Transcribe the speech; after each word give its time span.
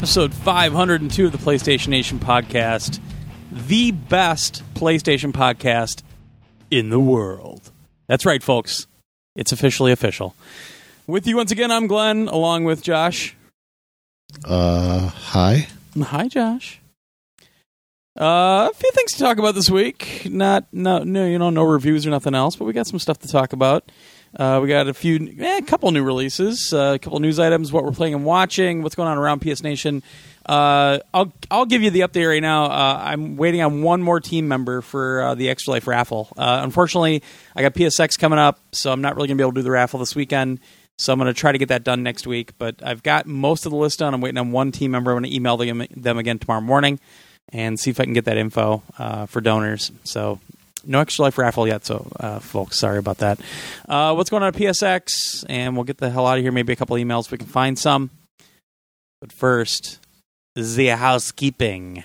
episode 0.00 0.32
502 0.32 1.26
of 1.26 1.32
the 1.32 1.36
PlayStation 1.36 1.88
Nation 1.88 2.18
podcast, 2.18 2.98
the 3.52 3.90
best 3.90 4.62
PlayStation 4.72 5.30
podcast 5.30 6.02
in 6.70 6.88
the 6.88 6.98
world. 6.98 7.70
That's 8.06 8.24
right, 8.24 8.42
folks. 8.42 8.86
It's 9.36 9.52
officially 9.52 9.92
official. 9.92 10.34
With 11.06 11.26
you 11.26 11.36
once 11.36 11.50
again, 11.50 11.70
I'm 11.70 11.86
Glenn, 11.86 12.28
along 12.28 12.64
with 12.64 12.80
Josh. 12.82 13.36
Uh, 14.42 15.08
hi. 15.08 15.68
Hi, 16.02 16.28
Josh. 16.28 16.80
Uh, 18.18 18.70
a 18.70 18.74
few 18.74 18.90
things 18.92 19.12
to 19.12 19.18
talk 19.18 19.36
about 19.36 19.54
this 19.54 19.68
week. 19.68 20.26
Not, 20.30 20.66
no, 20.72 21.00
no, 21.00 21.26
you 21.26 21.38
know, 21.38 21.50
no 21.50 21.64
reviews 21.64 22.06
or 22.06 22.10
nothing 22.10 22.34
else, 22.34 22.56
but 22.56 22.64
we 22.64 22.72
got 22.72 22.86
some 22.86 22.98
stuff 22.98 23.18
to 23.18 23.28
talk 23.28 23.52
about. 23.52 23.92
Uh, 24.36 24.60
we 24.62 24.68
got 24.68 24.86
a 24.86 24.94
few, 24.94 25.34
eh, 25.40 25.58
a 25.58 25.62
couple 25.62 25.90
new 25.90 26.04
releases, 26.04 26.72
uh, 26.72 26.92
a 26.94 26.98
couple 26.98 27.18
news 27.18 27.38
items, 27.38 27.72
what 27.72 27.84
we're 27.84 27.90
playing 27.90 28.14
and 28.14 28.24
watching, 28.24 28.82
what's 28.82 28.94
going 28.94 29.08
on 29.08 29.18
around 29.18 29.40
PS 29.40 29.62
Nation. 29.62 30.02
Uh, 30.46 30.98
I'll 31.12 31.32
I'll 31.50 31.66
give 31.66 31.82
you 31.82 31.90
the 31.90 32.00
update 32.00 32.28
right 32.28 32.42
now. 32.42 32.66
Uh, 32.66 33.00
I'm 33.04 33.36
waiting 33.36 33.60
on 33.60 33.82
one 33.82 34.02
more 34.02 34.20
team 34.20 34.48
member 34.48 34.80
for 34.80 35.22
uh, 35.22 35.34
the 35.34 35.48
Extra 35.50 35.72
Life 35.72 35.86
raffle. 35.86 36.28
Uh, 36.36 36.60
unfortunately, 36.62 37.22
I 37.54 37.62
got 37.62 37.74
PSX 37.74 38.18
coming 38.18 38.38
up, 38.38 38.58
so 38.72 38.92
I'm 38.92 39.00
not 39.02 39.16
really 39.16 39.28
gonna 39.28 39.36
be 39.36 39.42
able 39.42 39.52
to 39.52 39.60
do 39.60 39.64
the 39.64 39.70
raffle 39.70 40.00
this 40.00 40.14
weekend. 40.14 40.60
So 40.96 41.12
I'm 41.12 41.18
gonna 41.18 41.34
try 41.34 41.52
to 41.52 41.58
get 41.58 41.68
that 41.68 41.84
done 41.84 42.02
next 42.02 42.26
week. 42.26 42.52
But 42.58 42.76
I've 42.82 43.02
got 43.02 43.26
most 43.26 43.66
of 43.66 43.70
the 43.70 43.78
list 43.78 43.98
done. 43.98 44.14
I'm 44.14 44.20
waiting 44.20 44.38
on 44.38 44.52
one 44.52 44.72
team 44.72 44.92
member. 44.92 45.10
I'm 45.10 45.16
gonna 45.16 45.34
email 45.34 45.56
them 45.56 45.84
them 45.94 46.18
again 46.18 46.38
tomorrow 46.38 46.60
morning 46.60 47.00
and 47.52 47.78
see 47.78 47.90
if 47.90 48.00
I 48.00 48.04
can 48.04 48.12
get 48.12 48.24
that 48.26 48.36
info 48.36 48.82
for 49.28 49.40
donors. 49.40 49.92
So 50.04 50.40
no 50.86 51.00
extra 51.00 51.24
life 51.24 51.38
raffle 51.38 51.66
yet, 51.66 51.84
so 51.84 52.10
uh, 52.18 52.38
folks, 52.38 52.78
sorry 52.78 52.98
about 52.98 53.18
that. 53.18 53.40
Uh, 53.88 54.14
what's 54.14 54.30
going 54.30 54.42
on 54.42 54.48
at 54.48 54.54
PSX? 54.54 55.44
And 55.48 55.76
we'll 55.76 55.84
get 55.84 55.98
the 55.98 56.10
hell 56.10 56.26
out 56.26 56.38
of 56.38 56.42
here. 56.42 56.52
Maybe 56.52 56.72
a 56.72 56.76
couple 56.76 56.96
emails 56.96 57.26
if 57.26 57.32
we 57.32 57.38
can 57.38 57.46
find 57.46 57.78
some. 57.78 58.10
But 59.20 59.32
first, 59.32 60.00
the 60.54 60.88
housekeeping. 60.88 62.04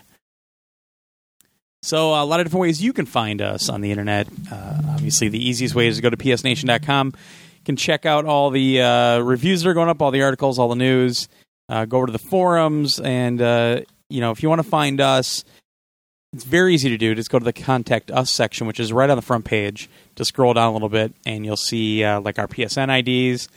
So, 1.82 2.10
a 2.10 2.26
lot 2.26 2.40
of 2.40 2.48
different 2.48 2.62
ways 2.62 2.82
you 2.82 2.94
can 2.94 3.06
find 3.06 3.42
us 3.42 3.70
on 3.70 3.82
the 3.82 3.92
internet. 3.92 4.28
Uh, 4.52 4.82
obviously, 4.90 5.30
the 5.30 5.38
easiest 5.38 5.76
way 5.76 5.88
is 5.88 5.98
to 5.98 6.02
go 6.02 6.10
to 6.10 6.18
psnation.com. 6.18 7.08
You 7.08 7.64
can 7.64 7.76
check 7.76 8.06
out 8.06 8.26
all 8.26 8.50
the 8.50 8.82
uh, 8.82 9.20
reviews 9.20 9.62
that 9.62 9.70
are 9.70 9.74
going 9.74 9.90
up, 9.90 10.02
all 10.02 10.12
the 10.12 10.24
articles, 10.24 10.58
all 10.58 10.68
the 10.68 10.76
news. 10.76 11.30
Uh, 11.70 11.86
go 11.86 11.98
over 11.98 12.08
to 12.08 12.12
the 12.12 12.20
forums, 12.20 13.00
and 13.00 13.42
uh, 13.42 13.82
you 14.10 14.22
know 14.22 14.32
if 14.32 14.44
you 14.44 14.50
want 14.50 14.60
to 14.60 14.68
find 14.68 15.00
us, 15.02 15.44
it's 16.36 16.44
very 16.44 16.74
easy 16.74 16.90
to 16.90 16.98
do. 16.98 17.16
Just 17.16 17.30
go 17.30 17.40
to 17.40 17.46
the 17.46 17.54
contact 17.54 18.12
us 18.12 18.30
section, 18.34 18.68
which 18.68 18.80
is 18.80 18.92
right 18.92 19.10
on 19.10 19.16
the 19.16 19.22
front 19.22 19.46
page. 19.46 19.90
Just 20.18 20.30
scroll 20.30 20.54
down 20.54 20.70
a 20.70 20.74
little 20.74 20.90
bit, 20.90 21.14
and 21.26 21.46
you'll 21.46 21.56
see 21.56 22.04
uh, 22.04 22.20
like 22.20 22.38
our 22.38 22.48
PSN 22.48 22.90
IDs. 23.00 23.48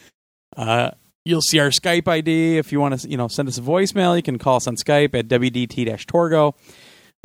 Uh, 0.57 0.93
you'll 1.25 1.43
see 1.43 1.59
our 1.59 1.71
Skype 1.71 2.07
ID. 2.07 2.57
If 2.57 2.71
you 2.71 2.79
want 2.79 3.01
to, 3.01 3.09
you 3.09 3.17
know, 3.17 3.27
send 3.27 3.49
us 3.49 3.59
a 3.59 3.63
voicemail, 3.63 4.17
you 4.17 4.23
can 4.23 4.39
call 4.39 4.57
us 4.57 4.69
on 4.69 4.77
Skype 4.77 5.13
at 5.19 5.27
wdt-torgo. 5.27 6.55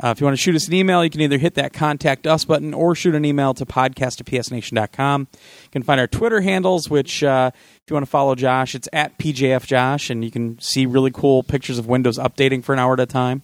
Uh, 0.02 0.08
if 0.08 0.20
you 0.20 0.24
want 0.24 0.36
to 0.36 0.42
shoot 0.42 0.56
us 0.56 0.66
an 0.66 0.74
email, 0.74 1.04
you 1.04 1.10
can 1.10 1.20
either 1.20 1.38
hit 1.38 1.54
that 1.54 1.72
contact 1.72 2.26
us 2.26 2.44
button 2.44 2.74
or 2.74 2.96
shoot 2.96 3.14
an 3.14 3.24
email 3.24 3.54
to 3.54 3.64
podcast 3.64 4.20
at 4.20 4.26
psnation.com. 4.26 5.28
You 5.30 5.68
can 5.70 5.84
find 5.84 6.00
our 6.00 6.08
Twitter 6.08 6.40
handles, 6.40 6.90
which 6.90 7.22
uh, 7.22 7.52
if 7.54 7.82
you 7.88 7.94
want 7.94 8.04
to 8.04 8.10
follow 8.10 8.34
Josh, 8.34 8.74
it's 8.74 8.88
at 8.92 9.16
pjfjosh, 9.20 10.10
and 10.10 10.24
you 10.24 10.32
can 10.32 10.58
see 10.58 10.84
really 10.84 11.12
cool 11.12 11.44
pictures 11.44 11.78
of 11.78 11.86
Windows 11.86 12.18
updating 12.18 12.64
for 12.64 12.72
an 12.72 12.80
hour 12.80 12.94
at 12.94 13.00
a 13.00 13.06
time. 13.06 13.42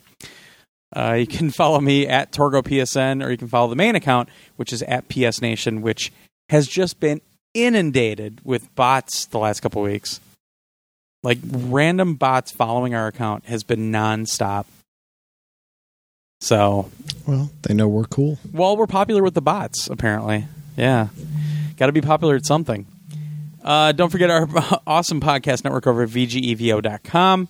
Uh, 0.95 1.13
you 1.15 1.27
can 1.27 1.51
follow 1.53 1.81
me 1.81 2.07
at 2.07 2.33
Torgo 2.33 2.63
PSN, 2.63 3.25
or 3.25 3.31
you 3.31 3.37
can 3.37 3.49
follow 3.49 3.69
the 3.69 3.77
main 3.77 3.95
account, 3.95 4.29
which 4.57 4.73
is 4.73 4.83
at 4.83 5.09
PS 5.09 5.41
Nation, 5.41 5.83
which 5.83 6.13
has 6.49 6.67
just 6.67 6.99
been 7.01 7.21
inundated 7.55 8.41
with 8.45 8.75
bots 8.75 9.27
the 9.27 9.39
last 9.39 9.61
couple 9.61 9.83
weeks. 9.83 10.21
Like 11.23 11.39
random 11.45 12.15
bots 12.15 12.51
following 12.51 12.95
our 12.95 13.07
account 13.07 13.45
has 13.47 13.63
been 13.63 13.93
nonstop. 13.93 14.65
So, 16.41 16.91
Well, 17.27 17.51
they 17.63 17.75
know 17.75 17.87
we're 17.89 18.05
cool. 18.05 18.39
well, 18.53 18.77
we're 18.77 18.87
popular 18.87 19.23
with 19.23 19.35
the 19.35 19.43
bots, 19.43 19.89
apparently. 19.89 20.47
Yeah. 20.77 21.09
Got 21.77 21.87
to 21.87 21.93
be 21.93 22.01
popular 22.01 22.35
at 22.37 22.47
something. 22.47 22.87
Uh, 23.63 23.93
don't 23.93 24.09
forget 24.11 24.31
our 24.31 24.49
awesome 24.87 25.21
podcast 25.21 25.65
network 25.65 25.87
over 25.87 26.03
at 26.05 26.09
VGEVO.com. 26.09 27.49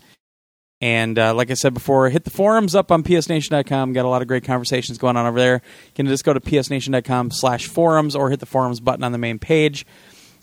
And 0.80 1.18
uh, 1.18 1.34
like 1.34 1.50
I 1.50 1.54
said 1.54 1.74
before, 1.74 2.08
hit 2.08 2.24
the 2.24 2.30
forums 2.30 2.74
up 2.74 2.90
on 2.90 3.02
psnation.com. 3.02 3.92
Got 3.92 4.04
a 4.06 4.08
lot 4.08 4.22
of 4.22 4.28
great 4.28 4.44
conversations 4.44 4.96
going 4.96 5.16
on 5.16 5.26
over 5.26 5.38
there. 5.38 5.54
You 5.56 5.92
can 5.94 6.06
just 6.06 6.24
go 6.24 6.32
to 6.32 6.40
psnation.com 6.40 7.32
slash 7.32 7.66
forums 7.66 8.16
or 8.16 8.30
hit 8.30 8.40
the 8.40 8.46
forums 8.46 8.80
button 8.80 9.04
on 9.04 9.12
the 9.12 9.18
main 9.18 9.38
page. 9.38 9.84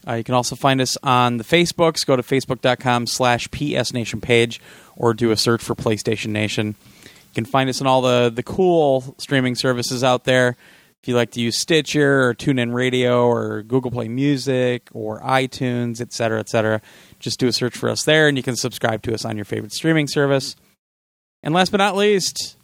Uh, 0.08 0.14
you 0.14 0.24
can 0.24 0.36
also 0.36 0.56
find 0.56 0.80
us 0.80 0.96
on 1.02 1.38
the 1.38 1.44
Facebooks. 1.44 2.06
Go 2.06 2.16
to 2.16 2.22
facebook.com 2.22 3.08
slash 3.08 3.50
psnation 3.50 4.22
page 4.22 4.62
or 4.96 5.14
do 5.14 5.32
a 5.32 5.38
search 5.38 5.62
for 5.62 5.76
PlayStation 5.76 6.28
Nation. 6.28 6.76
You 7.04 7.34
can 7.34 7.46
find 7.46 7.70
us 7.70 7.82
on 7.82 7.88
all 7.88 8.02
the, 8.02 8.32
the 8.34 8.44
cool 8.44 9.16
streaming 9.18 9.56
services 9.56 10.04
out 10.04 10.24
there. 10.24 10.56
If 11.02 11.08
you 11.08 11.16
like 11.16 11.32
to 11.32 11.42
use 11.42 11.60
Stitcher 11.60 12.24
or 12.24 12.34
TuneIn 12.34 12.74
Radio 12.74 13.28
or 13.28 13.64
Google 13.64 13.92
Play 13.92 14.08
Music 14.08 14.88
or 14.94 15.22
iTunes, 15.22 16.02
et 16.02 16.14
cetera, 16.14 16.40
et 16.40 16.50
cetera, 16.50 16.82
just 17.20 17.40
do 17.40 17.48
a 17.48 17.54
search 17.54 17.76
for 17.78 17.90
us 17.90 18.04
there 18.04 18.28
and 18.28 18.38
you 18.38 18.44
can 18.44 18.56
subscribe 18.56 19.02
to 19.04 19.14
us 19.14 19.26
on 19.26 19.36
your 19.36 19.46
favorite 19.46 19.74
streaming 19.74 20.08
service. 20.08 20.56
And 21.44 21.54
last 21.54 21.72
but 21.72 21.78
not 21.78 21.96
least, 21.96 22.58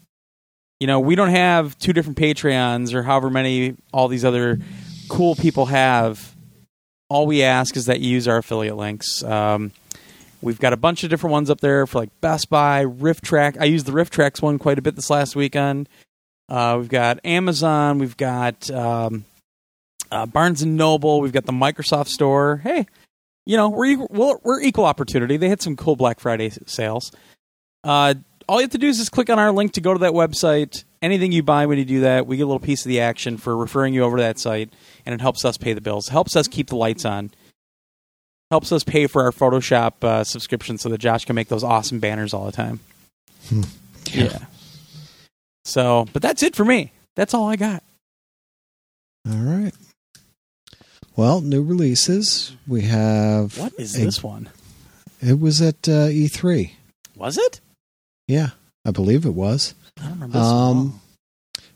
you 0.79 0.87
know, 0.87 0.99
we 0.99 1.15
don't 1.15 1.29
have 1.29 1.77
two 1.77 1.93
different 1.93 2.17
Patreons 2.17 2.93
or 2.93 3.03
however 3.03 3.29
many 3.29 3.75
all 3.91 4.07
these 4.07 4.25
other 4.25 4.59
cool 5.09 5.35
people 5.35 5.67
have. 5.67 6.35
All 7.09 7.27
we 7.27 7.43
ask 7.43 7.75
is 7.75 7.85
that 7.85 7.99
you 7.99 8.09
use 8.09 8.27
our 8.27 8.37
affiliate 8.37 8.75
links. 8.75 9.23
Um, 9.23 9.71
we've 10.41 10.59
got 10.59 10.73
a 10.73 10.77
bunch 10.77 11.03
of 11.03 11.09
different 11.09 11.31
ones 11.31 11.49
up 11.49 11.61
there 11.61 11.85
for 11.85 11.99
like 11.99 12.09
Best 12.21 12.49
Buy, 12.49 12.81
Rift 12.81 13.23
Track. 13.23 13.55
I 13.59 13.65
used 13.65 13.85
the 13.85 13.91
RiffTrax 13.91 14.41
one 14.41 14.57
quite 14.57 14.79
a 14.79 14.81
bit 14.81 14.95
this 14.95 15.09
last 15.09 15.35
weekend. 15.35 15.87
Uh, 16.49 16.77
we've 16.79 16.89
got 16.89 17.19
Amazon. 17.23 17.99
We've 17.99 18.17
got 18.17 18.69
um, 18.71 19.25
uh, 20.11 20.25
Barnes 20.25 20.61
and 20.61 20.75
Noble. 20.75 21.21
We've 21.21 21.31
got 21.31 21.45
the 21.45 21.53
Microsoft 21.53 22.07
Store. 22.07 22.57
Hey, 22.57 22.87
you 23.45 23.57
know 23.57 23.69
we're 23.69 23.85
equal, 23.85 24.07
we're, 24.09 24.37
we're 24.43 24.61
equal 24.61 24.85
opportunity. 24.85 25.37
They 25.37 25.49
had 25.49 25.61
some 25.61 25.75
cool 25.75 25.95
Black 25.95 26.19
Friday 26.19 26.51
sales. 26.65 27.11
Uh, 27.83 28.15
all 28.47 28.57
you 28.59 28.63
have 28.63 28.71
to 28.71 28.77
do 28.77 28.87
is 28.87 28.97
just 28.97 29.11
click 29.11 29.29
on 29.29 29.39
our 29.39 29.51
link 29.51 29.73
to 29.73 29.81
go 29.81 29.93
to 29.93 29.99
that 29.99 30.13
website. 30.13 30.83
Anything 31.01 31.31
you 31.31 31.43
buy 31.43 31.65
when 31.65 31.77
you 31.77 31.85
do 31.85 32.01
that, 32.01 32.27
we 32.27 32.37
get 32.37 32.43
a 32.43 32.45
little 32.45 32.59
piece 32.59 32.85
of 32.85 32.89
the 32.89 33.01
action 33.01 33.37
for 33.37 33.55
referring 33.55 33.93
you 33.93 34.03
over 34.03 34.17
to 34.17 34.23
that 34.23 34.39
site, 34.39 34.71
and 35.05 35.13
it 35.13 35.21
helps 35.21 35.43
us 35.43 35.57
pay 35.57 35.73
the 35.73 35.81
bills. 35.81 36.07
helps 36.09 36.35
us 36.35 36.47
keep 36.47 36.67
the 36.67 36.75
lights 36.75 37.05
on. 37.05 37.31
Helps 38.51 38.71
us 38.71 38.83
pay 38.83 39.07
for 39.07 39.23
our 39.23 39.31
Photoshop 39.31 40.03
uh, 40.03 40.23
subscription 40.23 40.77
so 40.77 40.87
that 40.89 40.99
Josh 40.99 41.25
can 41.25 41.35
make 41.35 41.47
those 41.47 41.63
awesome 41.63 41.99
banners 41.99 42.33
all 42.33 42.45
the 42.45 42.51
time. 42.51 42.79
Yeah. 44.11 44.39
So, 45.65 46.07
but 46.13 46.21
that's 46.21 46.43
it 46.43 46.55
for 46.55 46.65
me. 46.65 46.91
That's 47.15 47.33
all 47.33 47.49
I 47.49 47.55
got. 47.55 47.83
All 49.29 49.37
right. 49.37 49.71
Well, 51.15 51.41
new 51.41 51.61
releases. 51.63 52.55
We 52.67 52.81
have. 52.83 53.57
What 53.57 53.73
is 53.77 53.95
a- 53.95 54.05
this 54.05 54.23
one? 54.23 54.49
It 55.21 55.39
was 55.39 55.61
at 55.61 55.87
uh, 55.87 56.09
E3. 56.09 56.71
Was 57.15 57.37
it? 57.37 57.61
Yeah, 58.27 58.49
I 58.85 58.91
believe 58.91 59.25
it 59.25 59.33
was. 59.33 59.73
I 59.99 60.03
don't 60.03 60.13
remember 60.13 60.37
this 60.37 60.47
Um, 60.47 61.01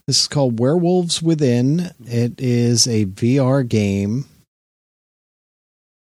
This 0.08 0.20
is 0.22 0.28
called 0.28 0.60
Werewolves 0.60 1.22
Within. 1.22 1.92
It 2.06 2.40
is 2.40 2.88
a 2.88 3.06
VR 3.06 3.68
game. 3.68 4.26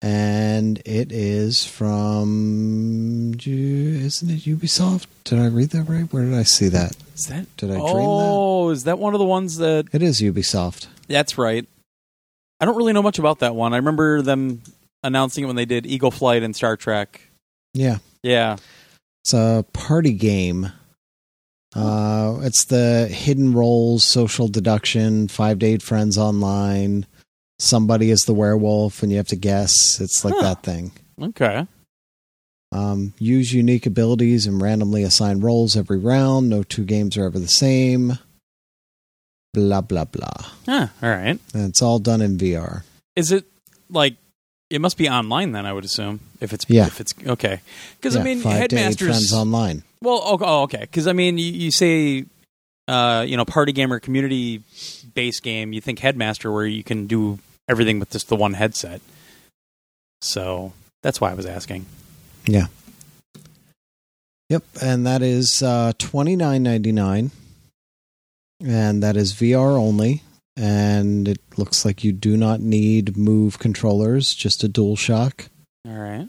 And 0.01 0.79
it 0.85 1.13
is 1.13 1.65
from. 1.65 3.33
Isn't 3.39 4.29
it 4.29 4.41
Ubisoft? 4.41 5.05
Did 5.23 5.39
I 5.39 5.47
read 5.47 5.69
that 5.69 5.83
right? 5.83 6.11
Where 6.11 6.25
did 6.25 6.33
I 6.33 6.43
see 6.43 6.67
that? 6.67 6.95
Is 7.15 7.27
that? 7.27 7.45
Did 7.55 7.71
I 7.71 7.75
dream 7.75 7.87
oh, 7.89 8.69
is 8.69 8.83
that 8.83 8.99
one 8.99 9.13
of 9.13 9.19
the 9.19 9.25
ones 9.25 9.57
that? 9.57 9.87
It 9.93 10.03
is 10.03 10.19
Ubisoft. 10.19 10.87
That's 11.07 11.37
right. 11.37 11.65
I 12.59 12.65
don't 12.65 12.75
really 12.77 12.93
know 12.93 13.01
much 13.03 13.19
about 13.19 13.39
that 13.39 13.55
one. 13.55 13.73
I 13.73 13.77
remember 13.77 14.21
them 14.21 14.61
announcing 15.03 15.43
it 15.43 15.47
when 15.47 15.55
they 15.55 15.65
did 15.65 15.85
Eagle 15.85 16.11
Flight 16.11 16.43
and 16.43 16.55
Star 16.55 16.77
Trek. 16.77 17.21
Yeah. 17.73 17.97
Yeah. 18.21 18.57
It's 19.23 19.33
a 19.33 19.65
party 19.73 20.13
game. 20.13 20.71
Uh, 21.75 22.37
it's 22.43 22.65
the 22.65 23.07
hidden 23.07 23.53
roles, 23.53 24.03
social 24.03 24.47
deduction, 24.47 25.27
five 25.27 25.59
to 25.59 25.65
eight 25.65 25.81
friends 25.81 26.17
online. 26.17 27.05
Somebody 27.59 28.11
is 28.11 28.21
the 28.21 28.33
werewolf, 28.33 29.01
and 29.01 29.11
you 29.11 29.17
have 29.17 29.27
to 29.29 29.35
guess. 29.35 29.99
It's 29.99 30.23
like 30.23 30.33
Huh. 30.35 30.41
that 30.41 30.63
thing. 30.63 30.91
Okay. 31.21 31.65
Um, 32.71 33.13
use 33.19 33.53
unique 33.53 33.85
abilities 33.85 34.45
and 34.47 34.61
randomly 34.61 35.03
assign 35.03 35.39
roles 35.39 35.75
every 35.77 35.97
round. 35.99 36.49
No 36.49 36.63
two 36.63 36.83
games 36.83 37.17
are 37.17 37.25
ever 37.25 37.39
the 37.39 37.47
same. 37.47 38.17
Blah 39.53 39.81
blah 39.81 40.05
blah. 40.05 40.27
Huh. 40.65 40.87
All 41.01 41.09
right. 41.09 41.37
And 41.53 41.69
it's 41.69 41.81
all 41.81 41.99
done 41.99 42.21
in 42.21 42.37
VR. 42.37 42.83
Is 43.15 43.31
it 43.31 43.45
like? 43.89 44.15
It 44.69 44.81
must 44.81 44.97
be 44.97 45.07
online 45.07 45.51
then. 45.51 45.67
I 45.67 45.73
would 45.73 45.85
assume 45.85 46.19
if 46.41 46.51
it's 46.53 46.65
Yeah. 46.67 46.87
if 46.87 46.99
it's 46.99 47.13
okay. 47.27 47.61
Because 47.97 48.15
I 48.17 48.23
mean, 48.23 48.39
five 48.39 48.69
to 48.69 48.75
eight 48.75 48.79
headmasters. 48.99 49.31
online. 49.31 49.83
Well, 50.01 50.19
oh, 50.23 50.37
oh, 50.41 50.61
okay. 50.63 50.79
Because 50.81 51.05
I 51.07 51.13
mean, 51.13 51.37
you, 51.37 51.45
you 51.45 51.71
say, 51.71 52.25
uh, 52.87 53.23
you 53.27 53.37
know, 53.37 53.45
party 53.45 53.71
game 53.71 53.93
or 53.93 53.99
community 53.99 54.63
based 55.13 55.43
game. 55.43 55.73
You 55.73 55.81
think 55.81 55.99
headmaster, 55.99 56.51
where 56.51 56.65
you 56.65 56.83
can 56.83 57.05
do 57.05 57.37
everything 57.69 57.99
with 57.99 58.09
just 58.09 58.29
the 58.29 58.35
one 58.35 58.53
headset. 58.55 59.01
So 60.21 60.73
that's 61.03 61.21
why 61.21 61.29
I 61.29 61.35
was 61.35 61.45
asking. 61.45 61.85
Yeah. 62.47 62.67
Yep, 64.49 64.63
and 64.81 65.05
that 65.05 65.21
is 65.21 65.61
uh, 65.61 65.93
twenty 65.99 66.35
nine 66.35 66.63
ninety 66.63 66.91
nine, 66.91 67.29
and 68.61 69.01
that 69.03 69.15
is 69.17 69.33
VR 69.33 69.77
only. 69.79 70.21
And 70.55 71.27
it 71.27 71.39
looks 71.57 71.83
like 71.83 72.03
you 72.03 72.11
do 72.11 72.37
not 72.37 72.59
need 72.59 73.17
Move 73.17 73.57
controllers, 73.57 74.33
just 74.35 74.63
a 74.63 74.67
Dual 74.67 74.95
Shock. 74.95 75.47
All 75.87 75.95
right. 75.97 76.27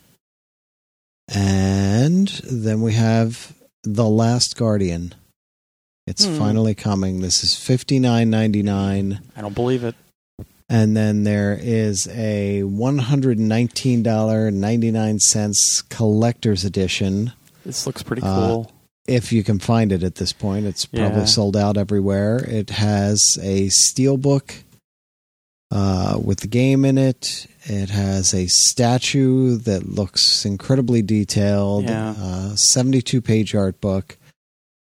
And 1.29 2.29
then 2.51 2.81
we 2.83 2.93
have 2.95 3.55
The 3.83 4.09
Last 4.09 4.57
Guardian. 4.57 5.15
It's 6.07 6.25
Hmm. 6.27 6.39
finally 6.39 6.75
coming. 6.75 7.21
This 7.21 7.43
is 7.43 7.55
fifty 7.55 7.99
nine 7.99 8.29
ninety 8.31 8.63
nine. 8.63 9.21
I 9.37 9.41
don't 9.41 9.55
believe 9.55 9.85
it. 9.85 9.95
And 10.69 10.97
then 10.97 11.25
there 11.25 11.59
is 11.61 12.07
a 12.09 12.63
one 12.63 12.99
hundred 12.99 13.39
nineteen 13.39 14.03
dollar 14.03 14.51
ninety 14.51 14.91
nine 14.91 15.19
cents 15.19 15.83
collector's 15.89 16.65
edition. 16.65 17.33
This 17.65 17.87
looks 17.87 18.03
pretty 18.03 18.21
Uh, 18.23 18.35
cool. 18.49 18.73
If 19.07 19.33
you 19.33 19.45
can 19.45 19.59
find 19.59 19.93
it 19.93 20.03
at 20.03 20.15
this 20.15 20.33
point, 20.33 20.65
it's 20.67 20.87
probably 20.87 21.19
Yeah. 21.21 21.25
sold 21.27 21.57
out 21.57 21.77
everywhere. 21.77 22.39
It 22.49 22.71
has 22.71 23.23
a 23.43 23.69
steel 23.69 24.17
book 24.17 24.55
uh, 25.71 26.19
with 26.23 26.41
the 26.41 26.47
game 26.47 26.85
in 26.85 26.97
it. 26.99 27.47
It 27.65 27.91
has 27.91 28.33
a 28.33 28.47
statue 28.47 29.57
that 29.59 29.89
looks 29.91 30.45
incredibly 30.45 31.03
detailed. 31.03 31.85
Yeah. 31.85 32.15
Uh, 32.19 32.57
Seventy-two 32.57 33.21
page 33.21 33.55
art 33.55 33.81
book. 33.81 34.17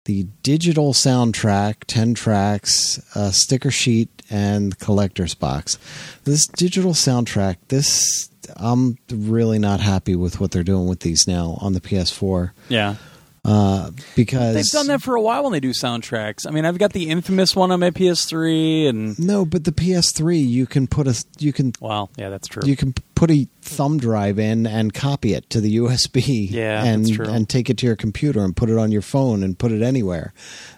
The 0.06 0.24
digital 0.42 0.92
soundtrack, 0.92 1.84
ten 1.86 2.14
tracks, 2.14 3.00
a 3.14 3.32
sticker 3.32 3.70
sheet, 3.70 4.08
and 4.30 4.78
collector's 4.78 5.34
box. 5.34 5.78
This 6.24 6.46
digital 6.46 6.92
soundtrack, 6.92 7.56
this 7.68 8.28
I'm 8.56 8.96
really 9.10 9.58
not 9.58 9.80
happy 9.80 10.16
with 10.16 10.40
what 10.40 10.50
they're 10.50 10.64
doing 10.64 10.88
with 10.88 11.00
these 11.00 11.28
now 11.28 11.56
on 11.60 11.72
the 11.74 11.80
PS4 11.80 12.50
yeah. 12.68 12.96
Uh, 13.44 13.90
because 14.16 14.54
They've 14.54 14.64
done 14.70 14.86
that 14.88 15.02
for 15.02 15.14
a 15.14 15.20
while 15.22 15.44
when 15.44 15.52
they 15.52 15.60
do 15.60 15.70
soundtracks. 15.70 16.46
I 16.46 16.50
mean, 16.50 16.64
I've 16.64 16.78
got 16.78 16.92
the 16.92 17.08
infamous 17.08 17.56
one 17.56 17.72
on 17.72 17.80
my 17.80 17.90
PS3, 17.90 18.88
and 18.88 19.18
No, 19.18 19.44
but 19.44 19.64
the 19.64 19.72
PS3 19.72 20.46
you 20.46 20.66
can 20.66 20.86
put 20.86 21.06
a 21.08 21.24
you 21.38 21.52
can 21.52 21.72
well, 21.80 22.10
yeah, 22.16 22.28
that's 22.28 22.48
true. 22.48 22.62
you 22.66 22.76
can 22.76 22.94
put 23.14 23.30
a 23.30 23.48
thumb 23.62 23.98
drive 23.98 24.38
in 24.38 24.66
and 24.66 24.92
copy 24.94 25.34
it 25.34 25.48
to 25.50 25.60
the 25.60 25.76
USB. 25.76 26.50
Yeah, 26.50 26.84
and 26.84 27.08
and 27.20 27.48
take 27.48 27.70
it 27.70 27.78
to 27.78 27.86
your 27.86 27.96
computer 27.96 28.40
and 28.44 28.54
put 28.56 28.68
it 28.68 28.76
on 28.76 28.92
your 28.92 29.02
phone 29.02 29.42
and 29.42 29.58
put 29.58 29.72
it 29.72 29.82
anywhere. 29.82 30.32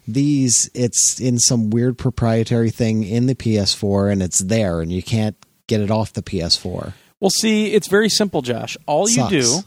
These 0.06 0.70
it's 0.74 1.20
in 1.20 1.38
some 1.38 1.70
weird 1.70 1.98
proprietary 1.98 2.70
thing 2.70 3.02
in 3.04 3.26
the 3.26 3.34
PS4 3.34 4.12
and 4.12 4.22
it's 4.22 4.38
there 4.40 4.80
and 4.80 4.92
you 4.92 5.02
can't 5.02 5.36
get 5.66 5.80
it 5.80 5.90
off 5.90 6.12
the 6.12 6.22
PS4. 6.22 6.92
Well, 7.20 7.30
see, 7.30 7.72
it's 7.72 7.86
very 7.86 8.08
simple, 8.08 8.42
Josh. 8.42 8.76
All 8.86 9.08
you 9.08 9.14
Sucks. 9.14 9.30
do, 9.30 9.60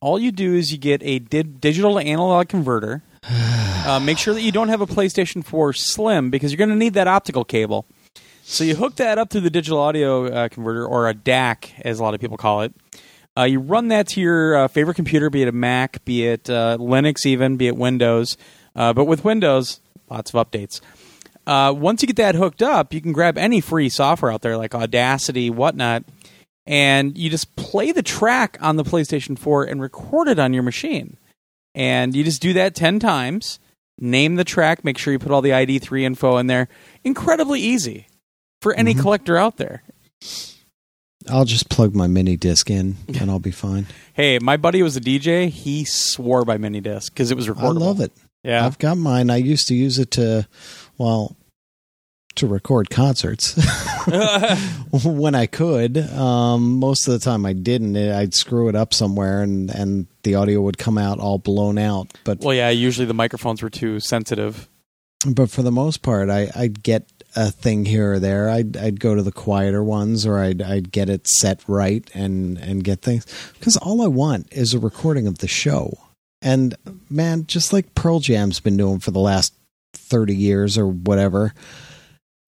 all 0.00 0.18
you 0.18 0.32
do 0.32 0.54
is 0.54 0.72
you 0.72 0.78
get 0.78 1.02
a 1.02 1.18
di- 1.18 1.42
digital 1.42 1.94
to 1.94 2.00
analog 2.00 2.48
converter. 2.48 3.02
uh, 3.24 4.00
make 4.02 4.18
sure 4.18 4.34
that 4.34 4.42
you 4.42 4.52
don't 4.52 4.68
have 4.68 4.80
a 4.80 4.86
PlayStation 4.86 5.44
4 5.44 5.72
Slim 5.72 6.30
because 6.30 6.52
you're 6.52 6.58
going 6.58 6.70
to 6.70 6.76
need 6.76 6.94
that 6.94 7.08
optical 7.08 7.44
cable. 7.44 7.86
So 8.42 8.64
you 8.64 8.76
hook 8.76 8.96
that 8.96 9.18
up 9.18 9.30
through 9.30 9.42
the 9.42 9.50
digital 9.50 9.78
audio 9.78 10.26
uh, 10.26 10.48
converter, 10.48 10.86
or 10.86 11.08
a 11.08 11.14
DAC, 11.14 11.72
as 11.82 12.00
a 12.00 12.02
lot 12.02 12.14
of 12.14 12.20
people 12.20 12.38
call 12.38 12.62
it. 12.62 12.72
Uh, 13.36 13.44
you 13.44 13.60
run 13.60 13.88
that 13.88 14.08
to 14.08 14.20
your 14.20 14.56
uh, 14.56 14.68
favorite 14.68 14.94
computer, 14.94 15.30
be 15.30 15.42
it 15.42 15.48
a 15.48 15.52
Mac, 15.52 16.04
be 16.04 16.26
it 16.26 16.48
uh, 16.48 16.76
Linux, 16.80 17.26
even 17.26 17.56
be 17.56 17.68
it 17.68 17.76
Windows. 17.76 18.36
Uh, 18.74 18.92
but 18.92 19.04
with 19.04 19.22
Windows, 19.22 19.80
lots 20.08 20.32
of 20.32 20.50
updates. 20.50 20.80
Uh, 21.46 21.72
once 21.72 22.02
you 22.02 22.06
get 22.06 22.16
that 22.16 22.34
hooked 22.34 22.62
up, 22.62 22.92
you 22.92 23.00
can 23.00 23.12
grab 23.12 23.38
any 23.38 23.60
free 23.60 23.88
software 23.88 24.32
out 24.32 24.42
there 24.42 24.56
like 24.56 24.74
Audacity, 24.74 25.50
whatnot, 25.50 26.04
and 26.68 27.16
you 27.16 27.30
just 27.30 27.56
play 27.56 27.90
the 27.90 28.02
track 28.02 28.58
on 28.60 28.76
the 28.76 28.84
PlayStation 28.84 29.38
4 29.38 29.64
and 29.64 29.80
record 29.80 30.28
it 30.28 30.38
on 30.38 30.52
your 30.52 30.62
machine. 30.62 31.16
And 31.74 32.14
you 32.14 32.22
just 32.22 32.42
do 32.42 32.52
that 32.52 32.74
10 32.74 32.98
times, 33.00 33.58
name 33.98 34.36
the 34.36 34.44
track, 34.44 34.84
make 34.84 34.98
sure 34.98 35.12
you 35.12 35.18
put 35.18 35.32
all 35.32 35.40
the 35.42 35.50
ID3 35.50 36.04
info 36.04 36.36
in 36.36 36.46
there. 36.46 36.68
Incredibly 37.04 37.60
easy 37.60 38.06
for 38.60 38.74
any 38.74 38.94
Mhm. 38.94 39.00
collector 39.00 39.38
out 39.38 39.56
there. 39.56 39.82
I'll 41.28 41.44
just 41.44 41.68
plug 41.68 41.94
my 41.94 42.06
mini 42.06 42.36
disc 42.36 42.70
in 42.70 42.96
and 43.18 43.30
I'll 43.30 43.38
be 43.38 43.50
fine. 43.50 43.86
Hey, 44.12 44.38
my 44.38 44.56
buddy 44.56 44.82
was 44.82 44.96
a 44.96 45.00
DJ. 45.00 45.48
He 45.48 45.84
swore 45.84 46.44
by 46.44 46.58
mini 46.58 46.80
disc 46.80 47.12
because 47.12 47.30
it 47.30 47.36
was 47.36 47.46
recordable. 47.48 47.82
I 47.82 47.86
love 47.86 48.00
it. 48.00 48.12
Yeah. 48.44 48.64
I've 48.64 48.78
got 48.78 48.96
mine. 48.98 49.30
I 49.30 49.36
used 49.36 49.68
to 49.68 49.74
use 49.74 49.98
it 49.98 50.10
to 50.12 50.46
well 50.96 51.36
to 52.38 52.46
record 52.46 52.90
concerts. 52.90 53.54
when 55.04 55.34
I 55.34 55.46
could. 55.46 55.98
Um, 55.98 56.78
most 56.78 57.06
of 57.06 57.12
the 57.12 57.18
time 57.18 57.44
I 57.46 57.52
didn't. 57.52 57.96
I'd 57.96 58.34
screw 58.34 58.68
it 58.68 58.74
up 58.74 58.94
somewhere 58.94 59.42
and, 59.42 59.70
and 59.70 60.06
the 60.22 60.34
audio 60.34 60.60
would 60.62 60.78
come 60.78 60.98
out 60.98 61.18
all 61.18 61.38
blown 61.38 61.78
out. 61.78 62.16
But 62.24 62.40
well, 62.40 62.54
yeah, 62.54 62.70
usually 62.70 63.06
the 63.06 63.14
microphones 63.14 63.62
were 63.62 63.70
too 63.70 64.00
sensitive. 64.00 64.68
but 65.26 65.50
for 65.50 65.62
the 65.62 65.72
most 65.72 66.02
part, 66.02 66.30
I, 66.30 66.50
I'd 66.54 66.82
get 66.82 67.10
a 67.36 67.50
thing 67.50 67.84
here 67.84 68.14
or 68.14 68.18
there. 68.18 68.48
I'd 68.50 68.76
I'd 68.76 69.00
go 69.00 69.14
to 69.14 69.22
the 69.22 69.32
quieter 69.32 69.84
ones 69.84 70.26
or 70.26 70.38
I'd 70.38 70.62
I'd 70.62 70.90
get 70.90 71.08
it 71.08 71.26
set 71.26 71.62
right 71.68 72.08
and 72.14 72.58
and 72.58 72.82
get 72.82 73.02
things 73.02 73.26
because 73.58 73.76
all 73.76 74.02
I 74.02 74.08
want 74.08 74.48
is 74.52 74.74
a 74.74 74.78
recording 74.78 75.26
of 75.26 75.38
the 75.38 75.48
show. 75.48 75.98
And 76.40 76.76
man, 77.10 77.46
just 77.46 77.72
like 77.72 77.94
Pearl 77.94 78.20
Jam's 78.20 78.60
been 78.60 78.76
doing 78.76 79.00
for 79.00 79.10
the 79.10 79.20
last 79.20 79.54
30 79.94 80.34
years 80.34 80.78
or 80.78 80.86
whatever, 80.86 81.52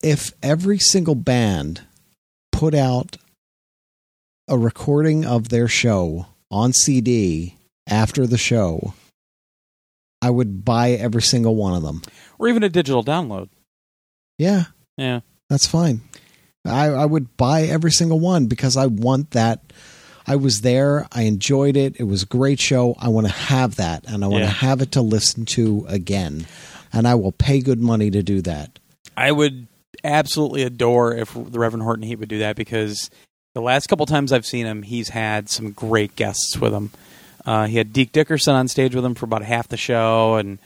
if 0.03 0.33
every 0.43 0.79
single 0.79 1.15
band 1.15 1.83
put 2.53 2.75
out 2.75 3.17
a 4.49 4.59
recording 4.59 5.25
of 5.25 5.49
their 5.49 5.69
show 5.69 6.27
on 6.51 6.73
CD 6.73 7.57
after 7.87 8.27
the 8.27 8.39
show, 8.39 8.95
I 10.23 10.31
would 10.31 10.65
buy 10.65 10.91
every 10.93 11.23
single 11.23 11.55
one 11.57 11.75
of 11.75 11.83
them. 11.83 12.03
Or 12.39 12.49
even 12.49 12.63
a 12.63 12.69
digital 12.69 13.05
download. 13.05 13.49
Yeah, 14.39 14.65
Yeah. 14.97 15.21
that's 15.49 15.67
fine. 15.67 16.01
I, 16.65 16.87
I 16.89 17.07
would 17.07 17.37
buy 17.37 17.63
every 17.63 17.91
single 17.93 18.21
one 18.21 18.47
because 18.47 18.77
I 18.77 18.87
want 18.87 19.31
that. 19.31 19.73
I 20.27 20.37
was 20.37 20.61
there. 20.61 21.07
I 21.11 21.23
enjoyed 21.23 21.77
it. 21.77 21.97
It 21.99 22.05
was 22.05 22.23
a 22.23 22.27
great 22.27 22.61
show. 22.61 22.95
I 22.99 23.09
want 23.09 23.27
to 23.27 23.33
have 23.33 23.77
that, 23.77 24.05
and 24.07 24.23
I 24.23 24.27
want 24.29 24.43
Yeah. 24.45 24.49
to 24.51 24.55
have 24.57 24.83
it 24.83 24.93
to 24.93 25.03
listen 25.03 25.47
to 25.47 25.87
again. 25.89 26.47
And 26.93 27.09
I 27.09 27.15
will 27.15 27.33
pay 27.33 27.61
good 27.61 27.81
money 27.81 28.11
to 28.11 28.23
do 28.23 28.43
that. 28.43 28.79
I 29.17 29.33
would 29.33 29.69
absolutely 30.05 30.63
adore 30.63 31.15
if 31.15 31.35
the 31.35 31.59
Reverend 31.59 31.83
Horton 31.83 32.05
Heat 32.05 32.19
would 32.19 32.29
do 32.29 32.39
that 32.39 32.57
because 32.57 33.11
the 33.55 33.61
last 33.61 33.89
couple 33.89 34.07
times 34.07 34.33
I've 34.33 34.47
seen 34.47 34.67
him, 34.67 34.83
he's 34.83 35.09
had 35.09 35.49
some 35.49 35.73
great 35.73 36.17
guests 36.17 36.57
with 36.57 36.73
him. 36.73 36.91
Uh, 37.45 37.67
he 37.67 37.77
had 37.79 37.93
Deke 37.93 38.13
Dickerson 38.13 38.55
on 38.55 38.69
stage 38.69 38.95
with 38.95 39.05
him 39.05 39.15
for 39.15 39.25
about 39.25 39.43
half 39.43 39.69
the 39.69 39.77
show, 39.77 40.37
and 40.37 40.59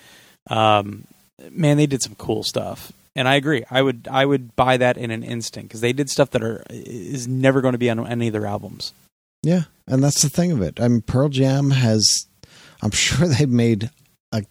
um, 0.48 1.04
man, 1.50 1.76
they 1.76 1.86
did 1.86 2.02
some 2.02 2.14
cool 2.16 2.42
stuff. 2.42 2.92
And 3.16 3.28
I 3.28 3.36
agree. 3.36 3.64
I 3.70 3.80
would 3.80 4.08
I 4.10 4.26
would 4.26 4.56
buy 4.56 4.76
that 4.76 4.96
in 4.96 5.12
an 5.12 5.22
instant 5.22 5.68
because 5.68 5.80
they 5.80 5.92
did 5.92 6.10
stuff 6.10 6.30
that 6.30 6.42
are 6.42 6.64
is 6.68 7.28
never 7.28 7.60
going 7.60 7.72
to 7.72 7.78
be 7.78 7.88
on 7.88 8.04
any 8.06 8.26
of 8.26 8.32
their 8.32 8.46
albums. 8.46 8.92
Yeah, 9.42 9.62
and 9.86 10.02
that's 10.02 10.22
the 10.22 10.28
thing 10.28 10.50
of 10.50 10.62
it. 10.62 10.80
I 10.80 10.88
mean, 10.88 11.02
Pearl 11.02 11.28
Jam 11.28 11.70
has. 11.70 12.26
I'm 12.82 12.90
sure 12.92 13.28
they've 13.28 13.48
made 13.48 13.90
a 14.32 14.42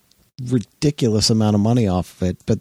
ridiculous 0.45 1.29
amount 1.29 1.55
of 1.55 1.61
money 1.61 1.87
off 1.87 2.21
of 2.21 2.29
it, 2.29 2.37
but 2.45 2.59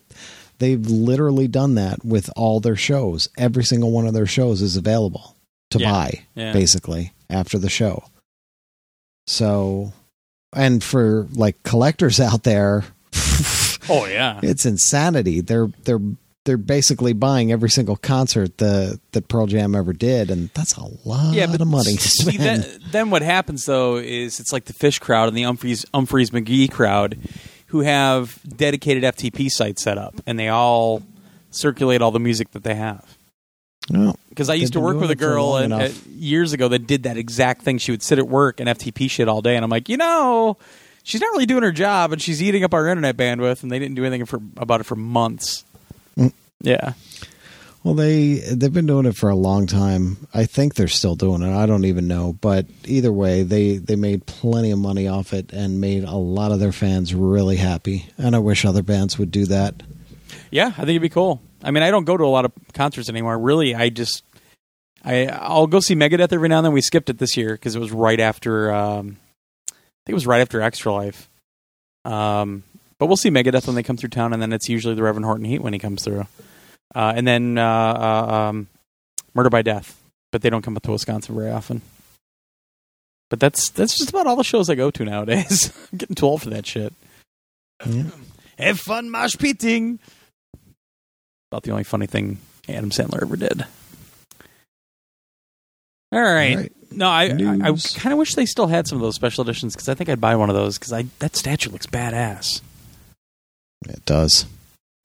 they've 0.63 0.87
literally 0.87 1.49
done 1.49 1.75
that 1.75 2.05
with 2.05 2.31
all 2.37 2.61
their 2.61 2.77
shows. 2.77 3.29
Every 3.37 3.65
single 3.65 3.91
one 3.91 4.07
of 4.07 4.15
their 4.15 4.27
shows 4.27 4.63
is 4.63 4.77
available 4.77 5.37
to 5.71 5.79
Yeah. 5.81 5.91
buy, 5.91 6.23
Yeah. 6.37 6.53
basically, 6.53 7.13
after 7.29 7.59
the 7.59 7.69
show. 7.69 8.05
So, 9.27 9.93
and 10.55 10.83
for 10.83 11.27
like 11.35 11.63
collectors 11.63 12.21
out 12.29 12.43
there, 12.45 12.85
Oh 13.89 14.07
yeah. 14.07 14.41
it's 14.43 14.65
insanity. 14.67 15.41
They're 15.41 15.69
they're 15.85 16.01
they're 16.45 16.57
basically 16.57 17.13
buying 17.13 17.53
every 17.53 17.71
single 17.71 17.95
concert 17.97 18.59
the 18.59 18.99
that 19.13 19.29
Pearl 19.29 19.47
Jam 19.47 19.75
ever 19.75 19.93
did, 19.93 20.31
and 20.31 20.51
that's 20.55 20.77
a 20.77 20.85
lot 21.05 21.35
yeah, 21.35 21.47
but 21.47 21.61
of 21.61 21.69
money 21.69 21.93
see, 21.97 22.37
then, 22.37 22.65
then 22.91 23.11
what 23.11 23.23
happens 23.23 23.65
though 23.67 23.97
is 23.97 24.41
it's 24.41 24.53
like 24.53 24.65
the 24.65 24.73
Phish 24.73 25.01
crowd 25.01 25.29
and 25.29 25.37
the 25.37 25.43
Umphrey's 25.43 25.85
Umphrey's 25.95 26.31
McGee 26.31 26.71
crowd, 26.71 27.17
who 27.73 27.81
have 27.81 28.39
dedicated 28.47 29.03
FTP 29.03 29.51
sites 29.51 29.83
set 29.83 29.97
up, 29.97 30.15
and 30.27 30.39
they 30.39 30.49
all 30.49 31.03
circulate 31.51 32.03
all 32.03 32.11
the 32.11 32.21
music 32.21 32.51
that 32.51 32.65
they 32.65 32.75
have. 32.75 33.17
Because 34.29 34.51
I 34.51 34.55
used 34.55 34.75
to 34.75 34.81
work 34.81 35.01
with 35.01 35.11
a 35.11 35.15
doing 35.15 35.31
it 35.31 35.33
for 35.33 35.35
girl 35.35 35.57
and, 35.57 35.73
uh, 35.73 35.89
years 36.11 36.53
ago 36.53 36.69
that 36.69 36.87
did 36.87 37.05
that 37.05 37.17
exact 37.17 37.63
thing. 37.63 37.79
She 37.79 37.91
would 37.91 38.03
sit 38.03 38.19
at 38.19 38.29
work 38.29 38.61
and 38.61 38.69
FTP 38.69 39.11
shit 39.11 39.27
all 39.27 39.41
day, 39.41 39.57
and 39.57 39.65
I'm 39.65 39.71
like, 39.71 39.89
you 39.89 39.97
know, 39.97 40.59
she's 41.03 41.23
not 41.23 41.29
really 41.33 41.47
doing 41.47 41.63
her 41.63 41.73
job, 41.73 42.13
and 42.13 42.21
she's 42.21 42.43
eating 42.43 42.63
up 42.63 42.75
our 42.75 42.87
internet 42.89 43.17
bandwidth, 43.17 43.63
and 43.63 43.73
they 43.73 43.79
didn't 43.79 43.95
do 43.95 44.05
anything 44.05 44.27
for 44.27 44.39
about 44.59 44.81
it 44.83 44.85
for 44.85 44.95
months. 44.95 45.65
Mm. 46.19 46.35
Yeah, 46.61 46.93
well, 47.85 47.95
they 47.95 48.35
they've 48.35 48.73
been 48.73 48.87
doing 48.87 49.07
it 49.07 49.17
for 49.17 49.29
a 49.29 49.35
long 49.35 49.67
time. 49.67 50.29
I 50.33 50.45
think 50.45 50.75
they're 50.75 50.89
still 50.89 51.17
doing 51.17 51.43
it. 51.43 51.53
I 51.53 51.67
don't 51.67 51.85
even 51.85 52.07
know, 52.07 52.33
but 52.41 52.67
either 52.85 53.13
way, 53.13 53.43
they 53.43 53.77
they 53.79 53.97
made 53.97 54.27
plenty 54.27 54.71
of 54.71 54.79
money 54.79 55.09
off 55.09 55.33
it 55.33 55.53
and 55.53 55.81
made 55.81 56.05
a 56.05 56.17
lot 56.17 56.53
of 56.53 56.61
their 56.61 56.73
fans 56.73 57.15
really 57.15 57.57
happy. 57.57 58.07
And 58.19 58.37
I 58.37 58.39
wish 58.39 58.65
other 58.65 58.83
bands 58.83 59.19
would 59.19 59.31
do 59.31 59.47
that. 59.47 59.83
yeah, 60.51 60.69
I 60.69 60.71
think 60.71 60.91
it'd 60.91 61.03
be 61.03 61.09
cool. 61.09 61.41
I 61.63 61.71
mean, 61.71 61.83
I 61.83 61.91
don't 61.91 62.05
go 62.05 62.17
to 62.17 62.25
a 62.25 62.27
lot 62.27 62.45
of 62.45 62.53
concerts 62.73 63.09
anymore. 63.09 63.39
Really, 63.39 63.75
I 63.75 63.89
just 63.89 64.25
I 65.05 65.27
I'll 65.27 65.67
go 65.67 65.81
see 65.81 65.95
Megadeth 65.97 66.33
every 66.33 66.49
now 66.49 66.59
and 66.59 66.67
then. 66.67 66.73
We 66.73 66.81
skipped 66.83 67.11
it 67.11 67.19
this 67.19 67.37
year 67.37 67.53
because 67.53 67.75
it 67.75 67.81
was 67.81 67.91
right 67.93 68.21
after 68.21 68.73
um, 68.73 69.17
I 69.71 69.75
think 70.07 70.13
it 70.13 70.15
was 70.15 70.27
right 70.27 70.41
after 70.41 70.61
Extra 70.63 70.93
Life. 70.93 71.29
Um, 72.05 72.65
but 72.99 73.07
we'll 73.07 73.17
see 73.17 73.31
Megadeth 73.31 73.67
when 73.67 73.75
they 73.77 73.83
come 73.83 73.97
through 73.97 74.11
town, 74.11 74.33
and 74.33 74.41
then 74.41 74.53
it's 74.53 74.69
usually 74.69 74.95
the 74.95 75.03
Reverend 75.03 75.25
Horton 75.25 75.45
Heat 75.45 75.61
when 75.61 75.73
he 75.73 75.79
comes 75.79 76.05
through, 76.05 76.27
uh, 76.95 77.13
and 77.15 77.27
then 77.27 77.59
uh, 77.59 77.65
uh, 77.65 78.35
um, 78.35 78.69
Murder 79.35 79.51
by 79.51 79.63
Death. 79.63 79.99
But 80.31 80.41
they 80.43 80.49
don't 80.51 80.63
come 80.63 80.77
up 80.77 80.83
to 80.85 80.93
Wisconsin 80.93 81.35
very 81.35 81.51
often. 81.51 81.83
But 83.29 83.41
that's 83.41 83.71
that's 83.71 83.97
just 83.97 84.11
about 84.11 84.27
all 84.27 84.37
the 84.37 84.45
shows 84.45 84.69
I 84.71 84.75
go 84.75 84.91
to 84.91 85.05
nowadays. 85.05 85.73
I'm 85.93 85.99
getting 85.99 86.15
too 86.15 86.27
old 86.27 86.43
for 86.43 86.51
that 86.51 86.67
shit. 86.67 86.93
Yeah. 87.87 88.05
Have 88.59 88.79
fun 88.81 89.11
mosh 89.11 89.37
pitting. 89.37 89.99
About 91.51 91.63
the 91.65 91.71
only 91.71 91.85
funny 91.85 92.07
thing 92.07 92.39
Adam 92.69 92.91
Sandler 92.91 93.23
ever 93.23 93.37
did. 93.37 93.67
All 96.13 96.21
right. 96.21 96.57
All 96.57 96.63
right. 96.63 96.73
No, 96.91 97.09
I 97.09 97.23
I, 97.25 97.71
I 97.71 97.77
kind 97.97 98.13
of 98.13 98.19
wish 98.19 98.35
they 98.35 98.45
still 98.47 98.67
had 98.67 98.87
some 98.87 98.97
of 98.97 99.03
those 99.03 99.15
special 99.15 99.43
editions 99.43 99.75
because 99.75 99.89
I 99.89 99.95
think 99.95 100.11
I'd 100.11 100.21
buy 100.21 100.37
one 100.37 100.51
of 100.51 100.55
those 100.57 100.79
because 100.79 100.93
I 100.93 101.07
that 101.21 101.37
statue 101.37 101.71
looks 101.71 101.87
badass, 101.87 102.61
It 103.89 104.05
does. 104.05 104.45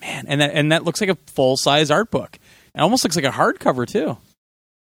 Man, 0.01 0.25
and 0.27 0.41
that 0.41 0.51
and 0.53 0.71
that 0.71 0.83
looks 0.83 1.01
like 1.01 1.09
a 1.09 1.15
full 1.27 1.57
size 1.57 1.91
art 1.91 2.11
book. 2.11 2.37
It 2.75 2.79
almost 2.81 3.03
looks 3.03 3.15
like 3.15 3.25
a 3.25 3.29
hardcover 3.31 3.87
too. 3.87 4.17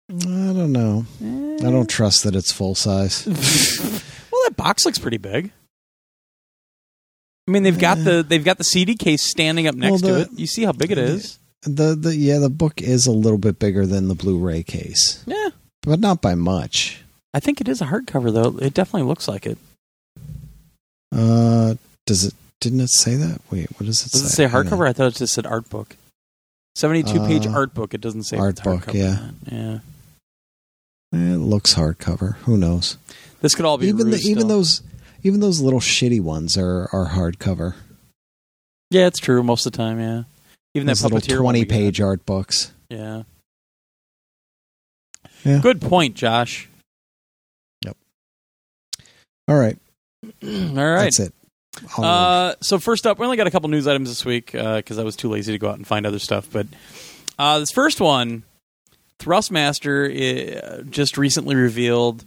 I 0.09 0.13
don't 0.53 0.71
know. 0.71 1.05
I 1.21 1.71
don't 1.71 1.89
trust 1.89 2.24
that 2.24 2.35
it's 2.35 2.51
full 2.51 2.75
size. 2.75 3.25
well, 4.31 4.41
that 4.45 4.55
box 4.55 4.85
looks 4.85 5.00
pretty 5.00 5.17
big. 5.17 5.51
I 7.47 7.51
mean, 7.51 7.63
they've 7.63 7.77
got 7.79 7.97
the 8.03 8.24
they've 8.27 8.43
got 8.43 8.57
the 8.57 8.63
CD 8.63 8.95
case 8.95 9.21
standing 9.24 9.67
up 9.67 9.75
next 9.75 10.03
Well, 10.03 10.15
to 10.15 10.21
it. 10.21 10.29
You 10.35 10.47
see 10.47 10.63
how 10.63 10.71
big 10.71 10.91
it 10.91 10.97
is? 10.97 11.38
The 11.63 11.95
the 11.95 12.15
yeah, 12.15 12.39
the 12.39 12.50
book 12.50 12.81
is 12.81 13.07
a 13.07 13.12
little 13.12 13.38
bit 13.39 13.57
bigger 13.59 13.85
than 13.85 14.07
the 14.07 14.15
Blu-ray 14.15 14.63
case, 14.63 15.24
Yeah, 15.25 15.50
but 15.81 16.00
not 16.00 16.21
by 16.21 16.35
much. 16.35 17.01
I 17.33 17.39
think 17.39 17.59
it 17.59 17.67
is 17.67 17.81
a 17.81 17.85
hardcover 17.85 18.31
though. 18.33 18.57
It 18.59 18.74
definitely 18.74 19.07
looks 19.07 19.27
like 19.27 19.45
it. 19.45 19.57
Uh, 21.12 21.75
does 22.05 22.25
it? 22.25 22.33
Didn't 22.62 22.79
it 22.81 22.89
say 22.89 23.15
that? 23.15 23.41
Wait, 23.51 23.67
what 23.79 23.85
does 23.85 24.05
it 24.05 24.12
Does 24.12 24.21
say? 24.33 24.45
it 24.45 24.50
say 24.50 24.53
hardcover? 24.53 24.88
I 24.88 24.93
thought 24.93 25.07
it 25.07 25.15
just 25.15 25.33
said 25.33 25.45
art 25.45 25.69
book. 25.69 25.97
Seventy-two 26.75 27.19
page 27.27 27.45
Uh, 27.47 27.51
art 27.51 27.74
book. 27.74 27.93
It 27.93 28.01
doesn't 28.01 28.24
say 28.24 28.38
art 28.38 28.62
book, 28.63 28.93
yeah. 28.93 29.29
yeah. 29.51 29.79
It 31.13 31.38
looks 31.38 31.75
hardcover. 31.75 32.35
Who 32.39 32.57
knows? 32.57 32.97
This 33.41 33.55
could 33.55 33.65
all 33.65 33.77
be 33.77 33.88
Even 33.88 34.09
the, 34.09 34.17
even 34.17 34.47
those 34.47 34.81
even 35.24 35.39
those 35.39 35.62
little 35.62 35.79
shitty 35.79 36.19
ones 36.21 36.57
are 36.57 36.89
are 36.91 37.09
hardcover. 37.13 37.75
Yeah, 38.89 39.07
it's 39.07 39.19
true 39.19 39.41
most 39.43 39.65
of 39.65 39.71
the 39.71 39.77
time. 39.77 40.00
Yeah, 40.00 40.24
even 40.74 40.88
Those 40.88 41.01
that 41.01 41.12
little 41.13 41.38
twenty 41.38 41.63
got. 41.65 41.69
page 41.74 42.01
art 42.01 42.25
books. 42.25 42.74
Yeah. 42.89 43.24
Yeah. 45.43 45.59
Good 45.59 45.79
point, 45.81 46.15
Josh. 46.15 46.67
Yep. 47.85 47.95
All 49.47 49.55
right, 49.55 49.77
all 50.43 50.50
right. 50.74 51.03
that's 51.03 51.19
it. 51.19 51.33
Uh, 51.98 52.55
so 52.62 52.79
first 52.79 53.05
up, 53.05 53.20
we 53.20 53.25
only 53.25 53.38
got 53.38 53.48
a 53.48 53.51
couple 53.51 53.70
news 53.70 53.88
items 53.88 54.10
this 54.10 54.25
week 54.25 54.51
because 54.51 54.98
I 54.98 55.03
was 55.03 55.15
too 55.15 55.29
lazy 55.29 55.51
to 55.51 55.58
go 55.58 55.70
out 55.70 55.75
and 55.77 55.86
find 55.86 56.05
other 56.05 56.20
stuff. 56.20 56.48
But 56.51 56.67
uh, 57.38 57.60
this 57.60 57.72
first 57.72 58.00
one, 58.00 58.44
Thrustmaster 59.20 60.10
uh, 60.10 60.82
just 60.84 61.17
recently 61.17 61.55
revealed. 61.55 62.25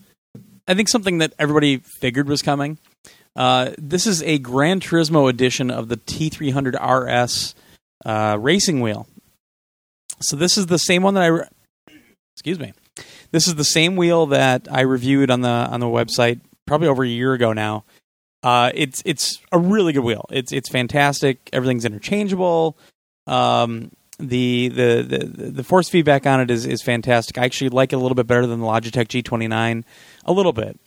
I 0.67 0.75
think 0.75 0.89
something 0.89 1.19
that 1.19 1.33
everybody 1.39 1.79
figured 1.79 2.29
was 2.29 2.43
coming. 2.43 2.79
Uh, 3.35 3.71
this 3.79 4.07
is 4.07 4.23
a 4.23 4.39
Gran 4.39 4.81
Turismo 4.81 5.31
edition 5.31 5.71
of 5.71 5.89
the 5.89 5.97
T300 5.97 6.75
RS 6.75 7.55
uh, 8.05 8.37
racing 8.39 8.81
wheel. 8.81 9.07
So 10.21 10.37
this 10.37 10.59
is 10.59 10.67
the 10.67 10.79
same 10.79 11.03
one 11.03 11.15
that 11.15 11.23
I. 11.23 11.27
Re- 11.27 11.47
excuse 12.35 12.59
me. 12.59 12.73
This 13.31 13.47
is 13.47 13.55
the 13.55 13.65
same 13.65 13.97
wheel 13.97 14.27
that 14.27 14.67
I 14.71 14.81
reviewed 14.81 15.31
on 15.31 15.43
the 15.43 15.49
on 15.49 15.81
the 15.81 15.87
website 15.87 16.41
probably 16.67 16.89
over 16.89 17.05
a 17.05 17.09
year 17.09 17.33
ago 17.33 17.53
now. 17.53 17.85
Uh, 18.43 18.71
it's 18.75 19.03
it's 19.05 19.41
a 19.53 19.59
really 19.59 19.93
good 19.93 20.05
wheel. 20.05 20.27
It's 20.31 20.53
it's 20.53 20.69
fantastic. 20.69 21.51
Everything's 21.53 21.85
interchangeable. 21.85 22.79
Um, 23.27 23.91
the, 24.19 24.69
the 24.69 25.03
the 25.03 25.51
the 25.51 25.65
force 25.65 25.89
feedback 25.89 26.27
on 26.27 26.41
it 26.41 26.51
is 26.51 26.67
is 26.67 26.83
fantastic. 26.83 27.39
I 27.39 27.45
actually 27.45 27.71
like 27.71 27.93
it 27.93 27.97
a 27.97 27.99
little 27.99 28.15
bit 28.15 28.27
better 28.27 28.47
than 28.47 28.61
the 28.61 28.67
Logitech 28.67 29.09
G29, 29.09 29.85
a 30.25 30.33
little 30.33 30.53
bit. 30.53 30.79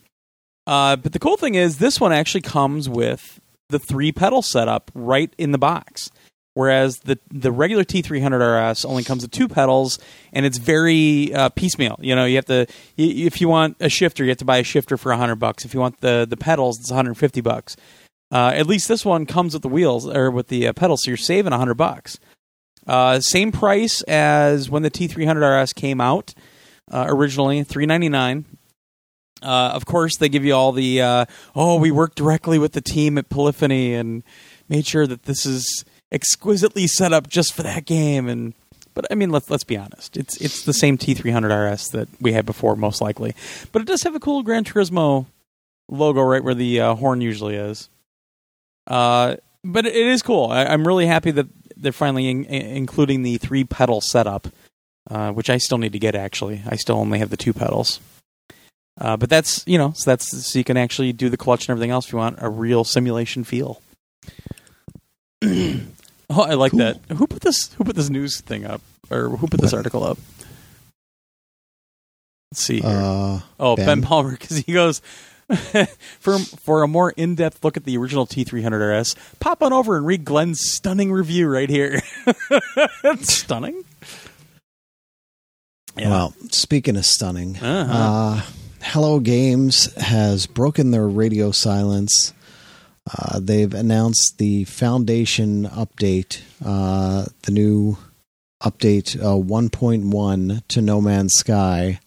Uh, 0.66 0.96
but 0.96 1.12
the 1.12 1.18
cool 1.18 1.36
thing 1.36 1.54
is 1.54 1.78
this 1.78 2.00
one 2.00 2.12
actually 2.12 2.42
comes 2.42 2.88
with 2.88 3.40
the 3.68 3.78
three 3.78 4.12
pedal 4.12 4.42
setup 4.42 4.90
right 4.94 5.32
in 5.38 5.52
the 5.52 5.58
box. 5.58 6.10
Whereas 6.54 6.98
the 6.98 7.18
the 7.30 7.50
regular 7.50 7.82
T300 7.82 8.70
RS 8.70 8.84
only 8.84 9.04
comes 9.04 9.22
with 9.22 9.30
two 9.30 9.48
pedals, 9.48 9.98
and 10.34 10.44
it's 10.44 10.58
very 10.58 11.32
uh, 11.32 11.48
piecemeal. 11.48 11.98
You 12.00 12.14
know, 12.14 12.26
you 12.26 12.36
have 12.36 12.44
to 12.46 12.66
if 12.98 13.40
you 13.40 13.48
want 13.48 13.78
a 13.80 13.88
shifter, 13.88 14.22
you 14.22 14.30
have 14.30 14.38
to 14.38 14.44
buy 14.44 14.58
a 14.58 14.62
shifter 14.62 14.98
for 14.98 15.12
hundred 15.14 15.36
bucks. 15.36 15.64
If 15.64 15.72
you 15.72 15.80
want 15.80 16.00
the 16.00 16.26
the 16.28 16.36
pedals, 16.36 16.78
it's 16.78 16.90
one 16.90 16.96
hundred 16.96 17.14
fifty 17.14 17.40
bucks. 17.40 17.76
Uh, 18.30 18.52
at 18.54 18.66
least 18.66 18.86
this 18.88 19.04
one 19.04 19.24
comes 19.24 19.54
with 19.54 19.62
the 19.62 19.68
wheels 19.68 20.06
or 20.06 20.30
with 20.30 20.48
the 20.48 20.66
uh, 20.66 20.72
pedals, 20.74 21.04
so 21.04 21.10
you're 21.10 21.16
saving 21.16 21.52
hundred 21.52 21.74
bucks. 21.74 22.18
Uh, 22.86 23.20
same 23.20 23.50
price 23.50 24.02
as 24.02 24.68
when 24.68 24.82
the 24.82 24.90
T300 24.90 25.62
RS 25.62 25.72
came 25.72 26.00
out 26.00 26.34
uh, 26.90 27.06
originally, 27.08 27.62
three 27.62 27.86
ninety 27.86 28.10
nine. 28.10 28.44
Uh, 29.40 29.70
of 29.72 29.86
course, 29.86 30.18
they 30.18 30.28
give 30.28 30.44
you 30.44 30.54
all 30.54 30.72
the 30.72 31.00
oh, 31.56 31.76
we 31.76 31.90
worked 31.90 32.16
directly 32.16 32.58
with 32.58 32.72
the 32.72 32.82
team 32.82 33.16
at 33.16 33.30
Polyphony 33.30 33.94
and 33.94 34.22
made 34.68 34.86
sure 34.86 35.06
that 35.06 35.22
this 35.22 35.46
is 35.46 35.84
exquisitely 36.12 36.86
set 36.86 37.12
up 37.12 37.28
just 37.28 37.52
for 37.54 37.62
that 37.62 37.86
game. 37.86 38.28
And 38.28 38.54
but 38.94 39.06
I 39.10 39.14
mean, 39.14 39.30
let's 39.30 39.50
let's 39.50 39.64
be 39.64 39.76
honest, 39.76 40.16
it's 40.16 40.40
it's 40.40 40.64
the 40.64 40.74
same 40.74 40.98
T300 40.98 41.72
RS 41.72 41.88
that 41.88 42.08
we 42.20 42.32
had 42.32 42.46
before, 42.46 42.76
most 42.76 43.00
likely. 43.00 43.34
But 43.72 43.82
it 43.82 43.88
does 43.88 44.02
have 44.02 44.14
a 44.14 44.20
cool 44.20 44.42
Gran 44.42 44.64
Turismo 44.64 45.26
logo 45.88 46.20
right 46.20 46.44
where 46.44 46.54
the 46.54 46.80
uh, 46.80 46.94
horn 46.94 47.20
usually 47.20 47.56
is. 47.56 47.88
Uh, 48.86 49.36
but 49.64 49.86
it 49.86 49.94
is 49.94 50.22
cool. 50.22 50.50
I, 50.50 50.64
I'm 50.64 50.86
really 50.86 51.06
happy 51.06 51.30
that 51.32 51.46
they're 51.76 51.92
finally 51.92 52.28
in, 52.28 52.44
in- 52.44 52.76
including 52.76 53.22
the 53.22 53.38
three 53.38 53.64
pedal 53.64 54.00
setup, 54.00 54.48
uh, 55.10 55.32
which 55.32 55.50
I 55.50 55.56
still 55.58 55.78
need 55.78 55.92
to 55.92 55.98
get. 55.98 56.14
Actually, 56.14 56.62
I 56.66 56.76
still 56.76 56.96
only 56.96 57.18
have 57.18 57.30
the 57.30 57.36
two 57.36 57.52
pedals. 57.52 58.00
Uh, 59.00 59.16
but 59.16 59.30
that's 59.30 59.64
you 59.66 59.78
know 59.78 59.92
so 59.96 60.10
that's 60.10 60.52
so 60.52 60.58
you 60.58 60.64
can 60.64 60.76
actually 60.76 61.14
do 61.14 61.30
the 61.30 61.38
clutch 61.38 61.66
and 61.66 61.70
everything 61.70 61.90
else 61.90 62.06
if 62.06 62.12
you 62.12 62.18
want 62.18 62.36
a 62.40 62.50
real 62.50 62.84
simulation 62.84 63.42
feel. 63.42 63.80
oh, 66.32 66.42
I 66.42 66.54
like 66.54 66.70
Cool. 66.72 66.78
that. 66.80 67.00
Who 67.16 67.26
put 67.26 67.42
this? 67.42 67.72
Who 67.74 67.84
put 67.84 67.96
this 67.96 68.10
news 68.10 68.40
thing 68.40 68.64
up, 68.64 68.80
or 69.10 69.28
who 69.30 69.46
put 69.46 69.60
this 69.60 69.72
What? 69.72 69.78
article 69.78 70.04
up? 70.04 70.18
Let's 72.50 72.62
see. 72.64 72.80
Here. 72.80 72.90
Uh, 72.90 73.40
oh, 73.60 73.76
Ben, 73.76 73.86
Ben? 73.86 74.02
Palmer, 74.02 74.30
because 74.38 74.58
he 74.58 74.72
goes 74.72 75.00
for 76.20 76.38
for 76.38 76.82
a 76.82 76.88
more 76.88 77.10
in 77.12 77.34
depth 77.34 77.64
look 77.64 77.76
at 77.76 77.84
the 77.84 77.96
original 77.96 78.26
T300 78.26 79.00
RS. 79.00 79.16
Pop 79.40 79.62
on 79.62 79.72
over 79.72 79.96
and 79.96 80.06
read 80.06 80.24
Glenn's 80.24 80.60
stunning 80.60 81.12
review 81.12 81.48
right 81.48 81.68
here. 81.70 82.00
It's 83.04 83.32
stunning. 83.38 83.84
Yeah. 85.96 86.08
Well, 86.10 86.34
speaking 86.50 86.96
of 86.96 87.04
stunning, 87.04 87.56
Uh-huh. 87.58 87.92
uh, 87.92 88.42
Hello 88.82 89.20
Games 89.20 89.92
has 89.96 90.46
broken 90.46 90.90
their 90.90 91.06
radio 91.06 91.50
silence. 91.52 92.32
Uh, 93.10 93.40
they've 93.40 93.74
announced 93.74 94.38
the 94.38 94.64
Foundation 94.64 95.64
update, 95.68 96.40
uh, 96.64 97.26
the 97.42 97.50
new 97.52 97.96
update 98.62 99.16
uh, 99.20 99.36
1.1 99.36 100.62
to 100.68 100.80
No 100.80 101.00
Man's 101.00 101.34
Sky. 101.34 101.98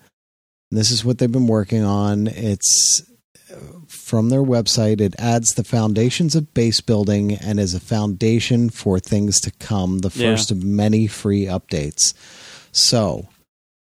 This 0.72 0.92
is 0.92 1.04
what 1.04 1.18
they've 1.18 1.32
been 1.32 1.48
working 1.48 1.84
on. 1.84 2.28
It's 2.28 3.04
uh, 3.52 3.56
from 3.88 4.30
their 4.30 4.42
website. 4.42 5.02
It 5.02 5.16
adds 5.20 5.54
the 5.54 5.66
foundations 5.66 6.34
of 6.34 6.54
base 6.54 6.80
building 6.80 7.34
and 7.34 7.60
is 7.60 7.74
a 7.74 7.80
foundation 7.82 8.70
for 8.70 8.98
things 9.00 9.40
to 9.42 9.52
come. 9.52 10.00
The 10.00 10.12
Yeah. 10.16 10.32
first 10.32 10.50
of 10.50 10.64
many 10.64 11.08
free 11.08 11.44
updates. 11.46 12.14
So 12.72 13.28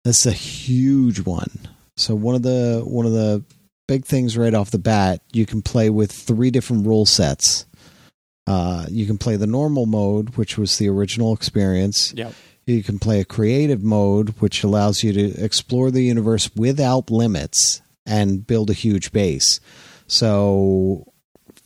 this 0.06 0.22
is 0.22 0.26
a 0.28 0.32
huge 0.32 1.20
one. 1.20 1.52
So 1.98 2.16
one 2.16 2.36
of 2.36 2.42
the 2.44 2.82
one 2.86 3.06
of 3.06 3.12
the 3.12 3.44
big 3.92 4.06
things 4.06 4.38
right 4.38 4.54
off 4.54 4.72
the 4.72 4.80
bat, 4.80 5.20
you 5.34 5.46
can 5.46 5.62
play 5.62 5.90
with 5.90 6.14
three 6.14 6.50
different 6.50 6.88
rule 6.88 7.06
sets. 7.06 7.66
Uh, 8.48 8.86
you 8.90 9.06
can 9.06 9.18
play 9.18 9.36
the 9.36 9.46
normal 9.46 9.86
mode, 9.86 10.38
which 10.38 10.58
was 10.58 10.78
the 10.78 10.88
original 10.88 11.34
experience. 11.34 12.14
Yep. 12.16 12.34
You 12.66 12.84
can 12.84 13.00
play 13.00 13.20
a 13.20 13.26
creative 13.26 13.84
mode, 13.84 14.30
which 14.40 14.64
allows 14.64 15.04
you 15.04 15.12
to 15.12 15.44
explore 15.44 15.92
the 15.92 16.04
universe 16.04 16.50
without 16.56 17.12
limits 17.12 17.82
and 18.06 18.48
build 18.48 18.70
a 18.70 18.74
huge 18.74 19.12
base. 19.12 19.60
So, 20.08 21.12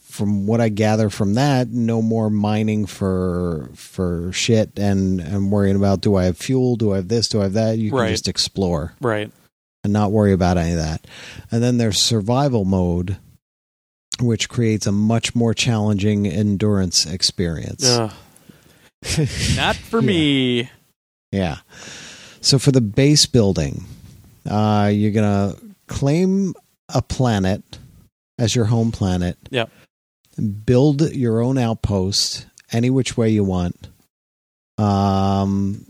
from 0.01 0.48
what 0.48 0.62
I 0.62 0.70
gather 0.70 1.12
from 1.12 1.36
that, 1.36 1.67
no 1.70 2.01
more 2.01 2.32
mining 2.32 2.88
for 2.88 3.70
for 3.75 4.32
shit 4.32 4.79
and 4.79 5.20
and 5.20 5.51
worrying 5.51 5.75
about 5.75 6.01
do 6.01 6.15
I 6.15 6.24
have 6.25 6.38
fuel, 6.38 6.75
do 6.75 6.94
I 6.94 6.96
have 6.98 7.08
this, 7.08 7.27
do 7.27 7.39
I 7.41 7.44
have 7.44 7.53
that. 7.53 7.77
You 7.77 7.91
can 7.91 8.00
Right. 8.00 8.10
just 8.12 8.27
explore 8.27 8.94
Right. 9.00 9.29
And 9.86 9.94
not 9.94 10.12
worry 10.12 10.34
about 10.34 10.58
any 10.58 10.72
of 10.72 10.77
that. 10.80 11.08
And 11.51 11.63
then 11.63 11.77
there's 11.77 12.01
survival 12.01 12.65
mode, 12.65 13.18
which 14.20 14.50
creates 14.50 14.86
a 14.88 14.92
much 14.92 15.34
more 15.36 15.54
challenging 15.54 16.27
endurance 16.27 17.06
experience. 17.06 17.88
Ugh. 17.88 18.12
Not 19.56 19.75
for 19.75 20.01
Yeah. 20.01 20.08
me. 20.08 20.70
Yeah. 21.32 21.58
So 22.42 22.58
for 22.60 22.72
the 22.72 22.82
base 22.82 23.25
building, 23.27 23.86
uh, 24.50 24.89
you're 24.94 25.12
gonna 25.12 25.56
claim 25.88 26.54
a 26.94 27.01
planet 27.01 27.63
as 28.39 28.56
your 28.56 28.65
home 28.65 28.92
planet. 28.92 29.38
Yep. 29.51 29.70
build 30.65 31.01
your 31.13 31.39
own 31.42 31.58
outpost 31.58 32.46
any 32.74 32.89
which 32.89 33.15
way 33.15 33.30
you 33.30 33.44
want. 33.44 33.88
Um, 34.77 35.86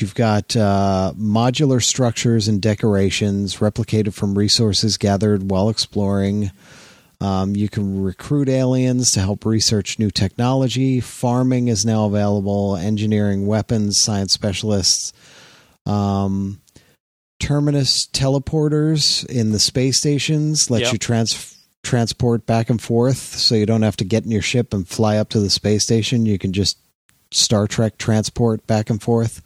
you've 0.00 0.14
got 0.14 0.56
uh, 0.56 1.12
modular 1.18 1.82
structures 1.82 2.48
and 2.48 2.60
decorations 2.60 3.56
replicated 3.56 4.14
from 4.14 4.36
resources 4.36 4.96
gathered 4.96 5.50
while 5.50 5.68
exploring. 5.68 6.50
Um, 7.20 7.56
you 7.56 7.68
can 7.68 8.02
recruit 8.02 8.48
aliens 8.48 9.10
to 9.12 9.20
help 9.20 9.46
research 9.46 9.98
new 9.98 10.10
technology. 10.10 11.00
Farming 11.00 11.68
is 11.68 11.86
now 11.86 12.04
available. 12.06 12.76
Engineering, 12.76 13.46
weapons, 13.46 13.96
science 14.02 14.32
specialists. 14.32 15.12
Um, 15.86 16.60
terminus 17.40 18.06
teleporters 18.08 19.24
in 19.26 19.52
the 19.52 19.58
space 19.58 19.98
stations 19.98 20.70
let 20.70 20.82
Yep. 20.82 20.92
you 20.92 20.98
trans- 20.98 21.56
transport 21.82 22.44
back 22.46 22.68
and 22.68 22.82
forth 22.82 23.18
so 23.36 23.54
you 23.54 23.64
don't 23.66 23.82
have 23.82 23.96
to 23.96 24.04
get 24.04 24.24
in 24.24 24.30
your 24.30 24.42
ship 24.42 24.74
and 24.74 24.88
fly 24.88 25.16
up 25.16 25.28
to 25.30 25.38
the 25.40 25.50
space 25.50 25.84
station. 25.84 26.26
You 26.26 26.38
can 26.38 26.52
just 26.52 26.78
Star 27.32 27.66
Trek 27.66 27.98
transport 27.98 28.66
back 28.66 28.90
and 28.90 29.00
forth. 29.02 29.42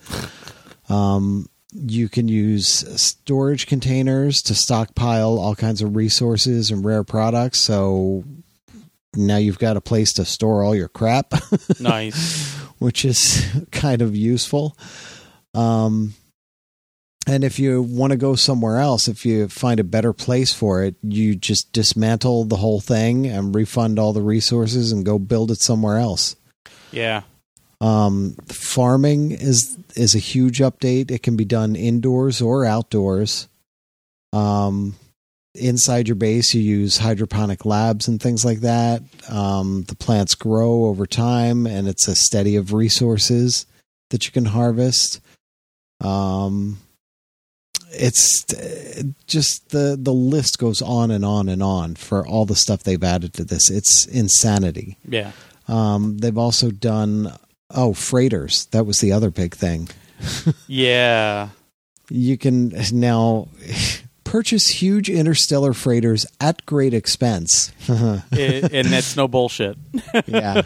Um, 0.90 1.46
you 1.72 2.08
can 2.08 2.26
use 2.28 2.66
storage 3.00 3.66
containers 3.66 4.42
to 4.42 4.54
stockpile 4.54 5.38
all 5.38 5.54
kinds 5.54 5.82
of 5.82 5.94
resources 5.94 6.70
and 6.70 6.84
rare 6.84 7.04
products. 7.04 7.58
So 7.60 8.24
now 9.14 9.36
you've 9.36 9.58
got 9.60 9.76
a 9.76 9.80
place 9.80 10.12
to 10.14 10.24
store 10.24 10.64
all 10.64 10.74
your 10.74 10.88
crap, 10.88 11.32
Nice. 11.80 12.52
which 12.80 13.04
is 13.04 13.46
kind 13.70 14.02
of 14.02 14.16
useful. 14.16 14.76
Um, 15.54 16.14
and 17.26 17.44
if 17.44 17.58
you 17.60 17.82
want 17.82 18.10
to 18.12 18.16
go 18.16 18.34
somewhere 18.34 18.78
else, 18.78 19.06
if 19.06 19.24
you 19.24 19.46
find 19.48 19.78
a 19.78 19.84
better 19.84 20.12
place 20.12 20.52
for 20.52 20.82
it, 20.82 20.96
you 21.02 21.36
just 21.36 21.72
dismantle 21.72 22.44
the 22.46 22.56
whole 22.56 22.80
thing 22.80 23.26
and 23.26 23.54
refund 23.54 23.98
all 23.98 24.12
the 24.12 24.22
resources 24.22 24.90
and 24.90 25.04
go 25.04 25.18
build 25.18 25.50
it 25.52 25.60
somewhere 25.60 25.98
else. 25.98 26.34
Yeah. 26.90 27.22
Um, 27.80 28.36
farming 28.46 29.32
is 29.32 29.78
is 29.96 30.14
a 30.14 30.18
huge 30.18 30.58
update. 30.58 31.10
It 31.10 31.22
can 31.22 31.36
be 31.36 31.44
done 31.44 31.76
indoors 31.76 32.42
or 32.42 32.64
outdoors. 32.64 33.48
Um, 34.32 34.96
inside 35.54 36.06
your 36.06 36.14
base, 36.14 36.54
you 36.54 36.60
use 36.60 36.98
hydroponic 36.98 37.64
labs 37.64 38.06
and 38.06 38.20
things 38.20 38.44
like 38.44 38.60
that. 38.60 39.02
Um, 39.28 39.84
the 39.88 39.96
plants 39.96 40.34
grow 40.34 40.84
over 40.84 41.06
time, 41.06 41.66
and 41.66 41.88
it's 41.88 42.06
a 42.06 42.14
steady 42.14 42.56
of 42.56 42.72
resources 42.72 43.66
that 44.10 44.26
you 44.26 44.32
can 44.32 44.44
harvest. 44.44 45.20
Um, 46.00 46.78
it's 47.92 48.44
just 49.26 49.70
the 49.70 49.96
the 49.98 50.12
list 50.12 50.58
goes 50.58 50.80
on 50.80 51.10
and 51.10 51.24
on 51.24 51.48
and 51.48 51.62
on 51.62 51.96
for 51.96 52.26
all 52.26 52.44
the 52.44 52.54
stuff 52.54 52.82
they've 52.82 53.02
added 53.02 53.34
to 53.34 53.44
this. 53.44 53.70
It's 53.70 54.06
insanity. 54.06 54.96
Yeah. 55.08 55.32
Um, 55.66 56.18
they've 56.18 56.38
also 56.38 56.70
done 56.70 57.32
oh 57.70 57.92
freighters. 57.94 58.66
That 58.66 58.84
was 58.86 58.98
the 59.00 59.12
other 59.12 59.30
big 59.30 59.54
thing. 59.54 59.88
Yeah. 60.66 61.48
You 62.10 62.36
can 62.38 62.74
now 62.92 63.48
purchase 64.24 64.68
huge 64.68 65.08
interstellar 65.10 65.72
freighters 65.72 66.26
at 66.40 66.64
great 66.66 66.92
expense. 66.94 67.72
It- 68.32 68.72
and 68.72 68.88
that's 68.88 69.16
no 69.16 69.26
bullshit. 69.28 69.76
yeah, 70.26 70.62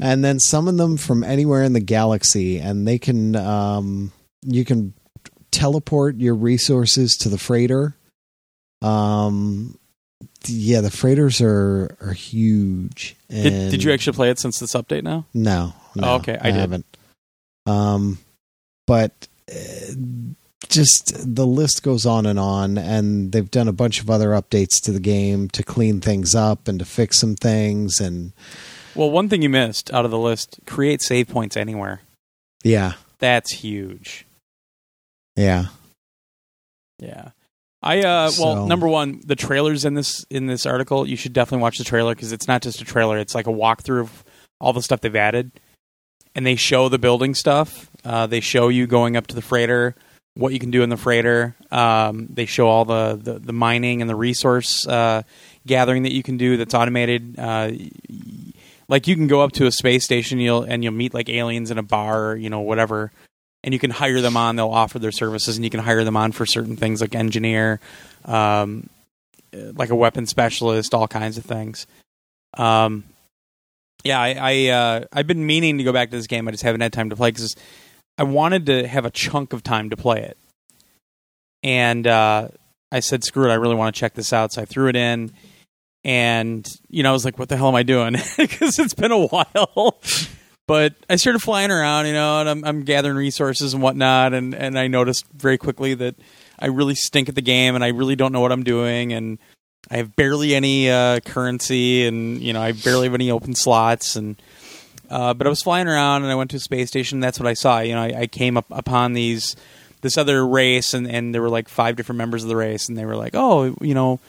and 0.00 0.24
then 0.24 0.38
summon 0.40 0.76
them 0.76 0.96
from 0.96 1.22
anywhere 1.24 1.62
in 1.62 1.72
the 1.72 1.80
galaxy, 1.80 2.58
and 2.58 2.86
they 2.86 2.98
can 2.98 3.34
um, 3.36 4.12
you 4.42 4.64
can 4.64 4.94
teleport 5.50 6.16
your 6.16 6.34
resources 6.34 7.16
to 7.18 7.28
the 7.28 7.38
freighter. 7.38 7.96
Um, 8.82 9.78
yeah, 10.46 10.80
the 10.80 10.90
freighters 10.90 11.40
are 11.40 11.96
are 12.00 12.12
huge. 12.12 13.16
Did, 13.30 13.70
did 13.70 13.82
you 13.82 13.92
actually 13.92 14.14
play 14.16 14.30
it 14.30 14.38
since 14.38 14.58
this 14.58 14.74
update 14.74 15.02
now? 15.02 15.26
No, 15.34 15.72
no 15.96 16.08
Oh, 16.08 16.14
okay, 16.16 16.36
I 16.40 16.50
did. 16.50 16.54
haven't. 16.60 16.86
Um, 17.66 18.18
but 18.86 19.28
uh, 19.50 19.94
just 20.68 21.12
the 21.34 21.46
list 21.46 21.82
goes 21.82 22.04
on 22.06 22.26
and 22.26 22.38
on, 22.38 22.76
and 22.78 23.32
they've 23.32 23.50
done 23.50 23.68
a 23.68 23.72
bunch 23.72 24.00
of 24.00 24.10
other 24.10 24.30
updates 24.30 24.80
to 24.82 24.92
the 24.92 25.00
game 25.00 25.48
to 25.50 25.62
clean 25.62 26.00
things 26.00 26.34
up 26.34 26.68
and 26.68 26.78
to 26.78 26.84
fix 26.84 27.18
some 27.20 27.36
things, 27.36 28.00
and 28.00 28.32
Well, 28.94 29.10
one 29.10 29.28
thing 29.28 29.42
you 29.42 29.48
missed 29.48 29.92
out 29.92 30.04
of 30.04 30.10
the 30.10 30.18
list 30.18 30.58
create 30.66 31.00
save 31.02 31.28
points 31.28 31.56
anywhere. 31.56 32.00
yeah, 32.62 32.94
That's 33.18 33.52
huge. 33.52 34.26
yeah, 35.36 35.66
Yeah. 36.98 37.30
I 37.82 37.98
uh 37.98 38.02
well 38.02 38.30
So- 38.56 38.66
number 38.66 38.88
one 38.88 39.20
the 39.26 39.36
trailers 39.36 39.84
in 39.84 39.92
this 39.94 40.24
in 40.30 40.46
this 40.46 40.64
article 40.64 41.06
you 41.06 41.16
should 41.16 41.34
definitely 41.34 41.62
watch 41.62 41.76
the 41.76 41.84
trailer 41.84 42.14
because 42.14 42.32
it's 42.32 42.48
not 42.48 42.62
just 42.62 42.80
a 42.80 42.84
trailer 42.84 43.18
it's 43.18 43.34
like 43.34 43.46
a 43.46 43.50
walkthrough 43.52 44.00
of 44.00 44.24
all 44.58 44.72
the 44.72 44.80
stuff 44.82 45.02
they've 45.02 45.14
added 45.14 45.50
and 46.34 46.46
they 46.46 46.56
show 46.56 46.88
the 46.88 46.98
building 46.98 47.34
stuff 47.34 47.88
uh, 48.04 48.26
they 48.26 48.40
show 48.40 48.68
you 48.68 48.86
going 48.86 49.16
up 49.16 49.26
to 49.26 49.34
the 49.34 49.42
freighter 49.42 49.94
what 50.36 50.52
you 50.52 50.58
can 50.58 50.70
do 50.70 50.82
in 50.82 50.88
the 50.88 50.96
freighter 50.96 51.54
um, 51.70 52.26
they 52.30 52.46
show 52.46 52.68
all 52.68 52.84
the, 52.84 53.18
the, 53.20 53.38
the 53.38 53.52
mining 53.52 54.00
and 54.00 54.10
the 54.10 54.16
resource 54.16 54.86
uh, 54.86 55.22
gathering 55.66 56.02
that 56.02 56.12
you 56.12 56.22
can 56.22 56.36
do 56.36 56.56
that's 56.56 56.74
automated 56.74 57.38
uh, 57.38 57.70
like 58.88 59.06
you 59.06 59.16
can 59.16 59.26
go 59.26 59.40
up 59.40 59.52
to 59.52 59.66
a 59.66 59.72
space 59.72 60.04
station 60.04 60.38
you'll 60.38 60.62
and 60.62 60.84
you'll 60.84 60.92
meet 60.92 61.14
like 61.14 61.28
aliens 61.28 61.70
in 61.70 61.78
a 61.78 61.82
bar 61.82 62.30
or, 62.30 62.36
you 62.36 62.50
know 62.50 62.60
whatever 62.60 63.10
and 63.64 63.72
you 63.72 63.80
can 63.80 63.90
hire 63.90 64.20
them 64.20 64.36
on. 64.36 64.56
They'll 64.56 64.68
offer 64.68 64.98
their 64.98 65.10
services, 65.10 65.56
and 65.56 65.64
you 65.64 65.70
can 65.70 65.80
hire 65.80 66.04
them 66.04 66.16
on 66.16 66.32
for 66.32 66.44
certain 66.44 66.76
things 66.76 67.00
like 67.00 67.14
engineer, 67.14 67.80
um, 68.26 68.90
like 69.52 69.88
a 69.88 69.96
weapon 69.96 70.26
specialist, 70.26 70.92
all 70.94 71.08
kinds 71.08 71.38
of 71.38 71.44
things. 71.46 71.86
Um, 72.58 73.04
yeah, 74.04 74.20
I, 74.20 74.36
I 74.38 74.66
uh, 74.68 75.04
I've 75.12 75.26
been 75.26 75.46
meaning 75.46 75.78
to 75.78 75.84
go 75.84 75.92
back 75.92 76.10
to 76.10 76.16
this 76.16 76.26
game. 76.26 76.46
I 76.46 76.50
just 76.50 76.62
haven't 76.62 76.82
had 76.82 76.92
time 76.92 77.10
to 77.10 77.16
play 77.16 77.30
because 77.30 77.56
I 78.18 78.22
wanted 78.24 78.66
to 78.66 78.86
have 78.86 79.06
a 79.06 79.10
chunk 79.10 79.52
of 79.52 79.62
time 79.62 79.90
to 79.90 79.96
play 79.96 80.20
it, 80.20 80.38
and 81.62 82.06
uh, 82.06 82.48
I 82.92 83.00
said, 83.00 83.24
"Screw 83.24 83.48
it! 83.48 83.50
I 83.50 83.54
really 83.54 83.74
want 83.74 83.94
to 83.94 83.98
check 83.98 84.14
this 84.14 84.32
out." 84.32 84.52
So 84.52 84.62
I 84.62 84.66
threw 84.66 84.88
it 84.88 84.96
in, 84.96 85.32
and 86.04 86.68
you 86.88 87.02
know, 87.02 87.10
I 87.10 87.12
was 87.12 87.24
like, 87.24 87.38
"What 87.38 87.48
the 87.48 87.56
hell 87.56 87.68
am 87.68 87.74
I 87.74 87.82
doing?" 87.82 88.16
Because 88.36 88.78
it's 88.78 88.94
been 88.94 89.10
a 89.12 89.26
while. 89.26 90.00
but 90.66 90.94
I 91.08 91.16
started 91.16 91.40
flying 91.40 91.70
around, 91.70 92.06
you 92.06 92.12
know, 92.12 92.40
and 92.40 92.48
I'm, 92.48 92.64
I'm 92.64 92.82
gathering 92.82 93.16
resources 93.16 93.74
and 93.74 93.82
whatnot, 93.82 94.34
and, 94.34 94.54
and 94.54 94.78
I 94.78 94.86
noticed 94.86 95.26
very 95.32 95.58
quickly 95.58 95.94
that 95.94 96.16
I 96.58 96.66
really 96.66 96.94
stink 96.94 97.28
at 97.28 97.34
the 97.34 97.42
game, 97.42 97.74
and 97.74 97.82
I 97.82 97.88
really 97.88 98.16
don't 98.16 98.32
know 98.32 98.40
what 98.40 98.52
I'm 98.52 98.64
doing, 98.64 99.12
and 99.12 99.38
I 99.90 99.98
have 99.98 100.16
barely 100.16 100.54
any 100.54 100.90
uh, 100.90 101.20
currency, 101.20 102.06
and 102.06 102.40
you 102.40 102.52
know, 102.52 102.62
I 102.62 102.72
barely 102.72 103.06
have 103.06 103.14
any 103.14 103.30
open 103.30 103.54
slots, 103.54 104.16
and 104.16 104.36
uh, 105.10 105.34
but 105.34 105.46
I 105.46 105.50
was 105.50 105.62
flying 105.62 105.88
around, 105.88 106.22
and 106.22 106.32
I 106.32 106.34
went 106.34 106.50
to 106.52 106.56
a 106.56 106.60
space 106.60 106.88
station. 106.88 107.16
And 107.16 107.22
that's 107.22 107.38
what 107.38 107.46
I 107.46 107.54
saw. 107.54 107.80
You 107.80 107.94
know, 107.94 108.02
I, 108.02 108.20
I 108.20 108.26
came 108.26 108.56
up 108.56 108.66
upon 108.70 109.12
these 109.12 109.56
this 110.00 110.18
other 110.18 110.46
race, 110.46 110.94
and, 110.94 111.10
and 111.10 111.34
there 111.34 111.42
were 111.42 111.50
like 111.50 111.68
five 111.68 111.96
different 111.96 112.18
members 112.18 112.42
of 112.42 112.48
the 112.48 112.56
race, 112.56 112.88
and 112.88 112.96
they 112.96 113.06
were 113.06 113.16
like, 113.16 113.34
oh, 113.34 113.74
you 113.80 113.94
know, 113.94 114.20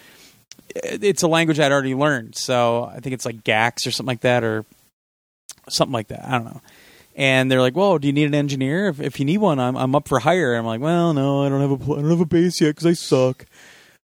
it's 0.74 1.24
a 1.24 1.28
language 1.28 1.60
I'd 1.60 1.72
already 1.72 1.96
learned, 1.96 2.36
so 2.36 2.86
I 2.86 3.00
think 3.00 3.13
it's 3.13 3.26
like 3.26 3.44
Gax 3.44 3.86
or 3.86 3.91
something 3.91 4.08
like 4.08 4.22
that, 4.22 4.44
or 4.44 4.65
something 5.70 5.94
like 5.94 6.08
that. 6.08 6.26
I 6.26 6.32
don't 6.32 6.46
know. 6.46 6.62
And 7.18 7.50
they're 7.50 7.62
like, 7.62 7.76
"Whoa, 7.76 7.98
do 7.98 8.08
you 8.08 8.13
need 8.13 8.26
an 8.26 8.36
engineer? 8.36 8.89
If, 8.89 9.00
if 9.00 9.20
you 9.20 9.26
need 9.26 9.38
one, 9.38 9.58
I'm 9.58 9.78
I'm 9.78 9.96
up 9.96 10.10
for 10.10 10.20
hire." 10.20 10.54
I'm 10.54 10.65
like, 10.65 10.82
"Well, 10.82 11.13
no, 11.13 11.46
I 11.46 11.50
don't 11.50 11.62
have 11.62 11.72
a 11.72 11.78
pl- 11.78 11.94
I 11.98 12.02
don't 12.02 12.10
have 12.10 12.20
a 12.20 12.26
base 12.26 12.60
yet 12.60 12.76
because 12.76 12.86
I 12.86 12.94
suck." 12.94 13.46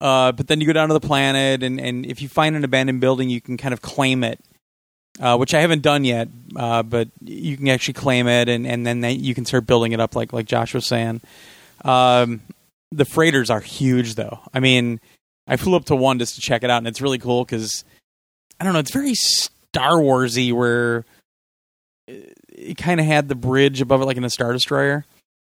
Uh, 0.02 0.32
but 0.32 0.48
then 0.48 0.60
you 0.60 0.66
go 0.66 0.72
down 0.72 0.88
to 0.88 0.94
the 0.94 1.00
planet, 1.00 1.62
and, 1.62 1.80
and 1.80 2.04
if 2.04 2.20
you 2.20 2.28
find 2.28 2.56
an 2.56 2.64
abandoned 2.64 3.00
building, 3.00 3.30
you 3.30 3.40
can 3.40 3.56
kind 3.56 3.72
of 3.72 3.80
claim 3.80 4.24
it, 4.24 4.40
uh, 5.20 5.36
which 5.36 5.54
I 5.54 5.60
haven't 5.60 5.82
done 5.82 6.04
yet. 6.04 6.26
Uh, 6.56 6.82
but 6.82 7.08
you 7.20 7.56
can 7.56 7.68
actually 7.68 7.94
claim 7.94 8.26
it, 8.26 8.48
and, 8.48 8.66
and 8.66 8.84
then 8.84 9.00
they, 9.00 9.12
you 9.12 9.32
can 9.32 9.44
start 9.44 9.64
building 9.64 9.92
it 9.92 10.00
up, 10.00 10.16
like 10.16 10.32
like 10.32 10.46
Josh 10.46 10.74
was 10.74 10.88
saying. 10.88 11.20
Um, 11.84 12.40
the 12.90 13.04
freighters 13.04 13.48
are 13.48 13.60
huge, 13.60 14.16
though. 14.16 14.40
I 14.52 14.58
mean, 14.58 14.98
I 15.46 15.56
flew 15.56 15.76
up 15.76 15.84
to 15.84 15.94
one 15.94 16.18
just 16.18 16.34
to 16.34 16.40
check 16.40 16.64
it 16.64 16.70
out, 16.70 16.78
and 16.78 16.88
it's 16.88 17.00
really 17.00 17.18
cool 17.18 17.44
because 17.44 17.84
I 18.58 18.64
don't 18.64 18.72
know, 18.72 18.80
it's 18.80 18.90
very 18.90 19.14
Star 19.14 19.98
Warsy, 19.98 20.52
where 20.52 21.04
it 22.08 22.76
kind 22.76 22.98
of 22.98 23.06
had 23.06 23.28
the 23.28 23.36
bridge 23.36 23.80
above 23.80 24.02
it, 24.02 24.06
like 24.06 24.16
in 24.16 24.24
a 24.24 24.30
Star 24.30 24.52
Destroyer, 24.52 25.06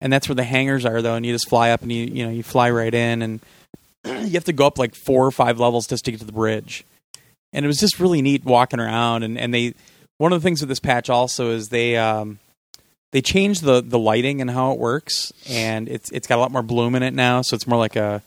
and 0.01 0.13
that's 0.13 0.29
where 0.29 0.35
the 0.35 0.43
hangars 0.43 0.85
are, 0.85 1.01
though. 1.01 1.15
And 1.15 1.25
you 1.25 1.33
just 1.33 1.49
fly 1.49 1.71
up, 1.71 1.81
and 1.81 1.91
you 1.91 2.05
you 2.05 2.25
know 2.27 2.31
you 2.31 2.43
fly 2.43 2.69
right 2.69 2.93
in, 2.93 3.23
and 3.23 3.41
you 4.25 4.31
have 4.31 4.45
to 4.45 4.53
go 4.53 4.67
up 4.67 4.77
like 4.77 4.95
four 4.95 5.25
or 5.25 5.31
five 5.31 5.59
levels 5.59 5.87
just 5.87 6.05
to 6.05 6.11
get 6.11 6.19
to 6.19 6.25
the 6.25 6.31
bridge. 6.31 6.85
And 7.53 7.65
it 7.65 7.67
was 7.67 7.79
just 7.79 7.99
really 7.99 8.21
neat 8.21 8.43
walking 8.43 8.79
around, 8.79 9.23
and 9.23 9.37
and 9.37 9.53
they 9.53 9.73
one 10.17 10.33
of 10.33 10.41
the 10.41 10.45
things 10.45 10.61
with 10.61 10.69
this 10.69 10.79
patch 10.79 11.09
also 11.09 11.51
is 11.51 11.69
they 11.69 11.95
um 11.97 12.39
they 13.11 13.21
changed 13.21 13.63
the 13.63 13.81
the 13.81 13.99
lighting 13.99 14.41
and 14.41 14.51
how 14.51 14.71
it 14.73 14.79
works, 14.79 15.31
and 15.49 15.87
it's 15.87 16.09
it's 16.11 16.27
got 16.27 16.37
a 16.37 16.41
lot 16.41 16.51
more 16.51 16.63
bloom 16.63 16.95
in 16.95 17.03
it 17.03 17.13
now, 17.13 17.41
so 17.41 17.55
it's 17.55 17.65
more 17.65 17.79
like 17.79 17.95
a 17.95 18.21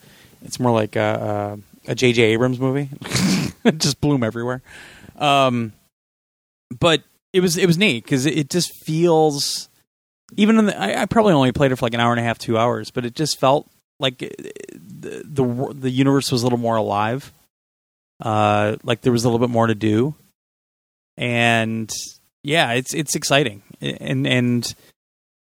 it's 0.44 0.58
more 0.58 0.72
like 0.72 0.96
a 0.96 1.58
a, 1.86 1.94
J.J. 1.94 2.22
Abrams 2.22 2.58
movie, 2.58 2.90
just 3.76 4.00
bloom 4.00 4.22
everywhere. 4.22 4.62
Um, 5.16 5.72
but 6.78 7.02
it 7.32 7.40
was 7.40 7.56
it 7.56 7.66
was 7.66 7.76
neat 7.76 8.04
because 8.04 8.24
it, 8.24 8.36
it 8.36 8.50
just 8.50 8.72
feels 8.74 9.68
even 10.36 10.58
in 10.58 10.66
the, 10.66 10.80
I, 10.80 11.02
I 11.02 11.06
probably 11.06 11.32
only 11.32 11.52
played 11.52 11.72
it 11.72 11.76
for 11.76 11.86
like 11.86 11.94
an 11.94 12.00
hour 12.00 12.12
and 12.12 12.20
a 12.20 12.24
half, 12.24 12.38
two 12.38 12.58
hours, 12.58 12.90
but 12.90 13.04
it 13.04 13.14
just 13.14 13.38
felt 13.38 13.68
like 13.98 14.22
the 15.00 15.74
the, 15.74 15.90
universe 15.90 16.30
was 16.32 16.42
a 16.42 16.46
little 16.46 16.58
more 16.58 16.76
alive. 16.76 17.32
Uh, 18.20 18.76
like 18.82 19.00
there 19.02 19.12
was 19.12 19.24
a 19.24 19.28
little 19.28 19.44
bit 19.46 19.52
more 19.52 19.66
to 19.66 19.74
do. 19.74 20.14
and 21.16 21.90
yeah, 22.42 22.72
it's 22.72 22.94
it's 22.94 23.14
exciting, 23.14 23.62
and 23.80 24.26
and 24.26 24.74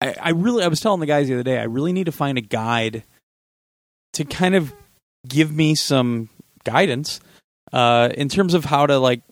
I, 0.00 0.14
I 0.20 0.30
really 0.30 0.64
I 0.64 0.68
was 0.68 0.80
telling 0.80 1.00
the 1.00 1.06
guys 1.06 1.28
the 1.28 1.34
other 1.34 1.42
day 1.42 1.58
I 1.58 1.64
really 1.64 1.92
need 1.92 2.06
to 2.06 2.12
find 2.12 2.38
a 2.38 2.42
guide 2.42 3.02
to 4.14 4.24
kind 4.24 4.54
of 4.54 4.72
give 5.26 5.52
me 5.52 5.74
some 5.74 6.28
guidance 6.64 7.20
uh, 7.72 8.10
in 8.14 8.28
terms 8.28 8.54
of 8.54 8.64
how 8.64 8.86
to 8.86 8.98
like 8.98 9.22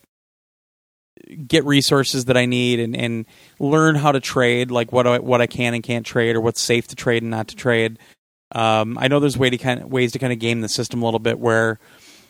get 1.46 1.64
resources 1.64 2.27
that 2.27 2.37
I 2.37 2.46
need 2.46 2.81
and, 2.81 2.96
and 2.96 3.27
learn 3.59 3.94
how 3.94 4.12
to 4.12 4.20
trade, 4.20 4.70
like 4.70 4.92
what 4.92 5.07
I, 5.07 5.18
what 5.18 5.40
I 5.40 5.46
can 5.46 5.74
and 5.74 5.83
can't 5.83 6.05
trade, 6.05 6.37
or 6.37 6.40
what's 6.40 6.61
safe 6.61 6.88
to 6.88 6.96
trade 6.96 7.22
and 7.22 7.31
not 7.31 7.48
to 7.48 7.57
trade. 7.57 7.98
Um, 8.55 8.97
I 8.99 9.09
know 9.09 9.21
there's 9.21 9.37
way 9.37 9.51
to 9.51 9.59
kind 9.59 9.83
of, 9.83 9.90
ways 9.93 10.12
to 10.12 10.19
kind 10.19 10.33
of 10.33 10.38
game 10.38 10.61
the 10.61 10.69
system 10.69 11.03
a 11.03 11.05
little 11.05 11.21
bit 11.21 11.38
where 11.38 11.79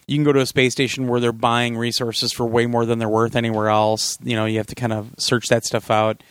you 0.07 0.17
can 0.17 0.25
go 0.25 0.33
to 0.33 0.41
a 0.41 0.47
space 0.47 0.73
station 0.73 1.07
where 1.07 1.21
they're 1.21 1.33
buying 1.33 1.77
resources 1.77 2.33
for 2.33 2.47
way 2.47 2.67
more 2.67 2.87
than 2.87 2.99
they're 2.99 3.09
worth 3.09 3.37
anywhere 3.37 3.69
else. 3.69 4.19
You 4.23 4.37
know, 4.37 4.47
you 4.47 4.59
have 4.59 4.67
to 4.69 4.75
kind 4.75 4.93
of 4.93 5.11
search 5.19 5.49
that 5.49 5.65
stuff 5.65 5.91
out. 5.91 6.23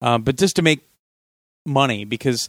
Uh, 0.00 0.18
but 0.18 0.36
just 0.36 0.56
to 0.56 0.62
make 0.62 0.86
money, 1.66 2.04
because 2.04 2.48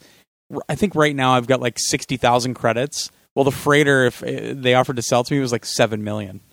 I 0.67 0.75
think 0.75 0.95
right 0.95 1.15
now 1.15 1.33
I've 1.33 1.47
got 1.47 1.61
like 1.61 1.77
sixty 1.79 2.17
thousand 2.17 2.55
credits. 2.55 3.11
Well, 3.33 3.45
the 3.45 3.51
freighter, 3.51 4.05
if 4.05 4.23
uh, 4.23 4.53
they 4.53 4.73
offered 4.73 4.95
to 4.95 5.01
sell 5.01 5.23
to 5.23 5.33
me, 5.33 5.39
was 5.39 5.51
like 5.51 5.65
seven 5.65 6.03
million. 6.03 6.41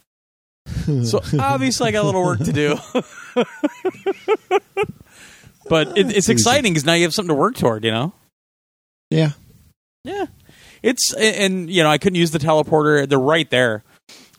So 1.05 1.21
obviously, 1.39 1.89
I 1.89 1.91
got 1.93 2.03
a 2.03 2.07
little 2.07 2.25
work 2.25 2.39
to 2.41 2.53
do. 2.53 2.77
but 5.69 5.97
it, 5.99 6.17
it's 6.17 6.29
exciting 6.29 6.73
because 6.73 6.85
now 6.85 6.95
you 6.95 7.03
have 7.03 7.13
something 7.13 7.35
to 7.35 7.39
work 7.39 7.57
toward. 7.57 7.85
You 7.85 7.91
know. 7.91 8.13
Yeah. 9.11 9.33
Yeah. 10.05 10.27
It's 10.83 11.15
and 11.15 11.71
you 11.71 11.83
know 11.83 11.91
I 11.91 11.99
couldn't 11.99 12.17
use 12.17 12.33
the 12.33 12.39
teleporter. 12.39 13.09
They're 13.09 13.19
right 13.19 13.49
there, 13.51 13.85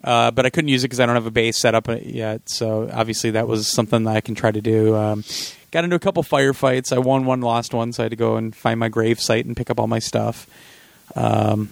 uh, 0.03 0.31
but 0.31 0.45
I 0.45 0.49
couldn't 0.49 0.67
use 0.67 0.83
it 0.83 0.87
because 0.87 0.99
I 0.99 1.05
don't 1.05 1.15
have 1.15 1.25
a 1.25 1.31
base 1.31 1.57
set 1.57 1.73
up 1.73 1.87
yet. 2.03 2.49
So 2.49 2.89
obviously 2.91 3.31
that 3.31 3.47
was 3.47 3.67
something 3.67 4.03
that 4.03 4.15
I 4.15 4.21
can 4.21 4.35
try 4.35 4.51
to 4.51 4.61
do. 4.61 4.95
Um, 4.95 5.23
got 5.71 5.85
into 5.85 5.95
a 5.95 5.99
couple 5.99 6.21
firefights. 6.21 6.91
I 6.91 6.99
won 6.99 7.25
one, 7.25 7.41
lost 7.41 7.73
one, 7.73 7.93
so 7.93 8.03
I 8.03 8.05
had 8.05 8.11
to 8.11 8.17
go 8.17 8.35
and 8.35 8.53
find 8.53 8.79
my 8.79 8.89
grave 8.89 9.21
site 9.21 9.45
and 9.45 9.55
pick 9.55 9.69
up 9.69 9.79
all 9.79 9.87
my 9.87 9.99
stuff. 9.99 10.47
Um, 11.15 11.69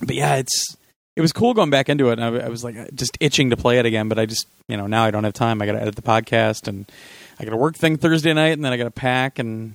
but 0.00 0.14
yeah, 0.14 0.36
it's 0.36 0.76
it 1.14 1.20
was 1.20 1.32
cool 1.32 1.52
going 1.52 1.70
back 1.70 1.90
into 1.90 2.08
it. 2.08 2.18
And 2.18 2.24
I, 2.24 2.46
I 2.46 2.48
was 2.48 2.64
like 2.64 2.94
just 2.94 3.18
itching 3.20 3.50
to 3.50 3.56
play 3.56 3.78
it 3.78 3.84
again, 3.84 4.08
but 4.08 4.18
I 4.18 4.24
just 4.24 4.46
you 4.66 4.78
know 4.78 4.86
now 4.86 5.04
I 5.04 5.10
don't 5.10 5.24
have 5.24 5.34
time. 5.34 5.60
I 5.60 5.66
got 5.66 5.72
to 5.72 5.82
edit 5.82 5.94
the 5.96 6.02
podcast 6.02 6.68
and 6.68 6.90
I 7.38 7.44
got 7.44 7.50
to 7.50 7.56
work 7.58 7.76
thing 7.76 7.98
Thursday 7.98 8.32
night, 8.32 8.54
and 8.54 8.64
then 8.64 8.72
I 8.72 8.78
got 8.78 8.84
to 8.84 8.90
pack 8.90 9.38
and 9.38 9.74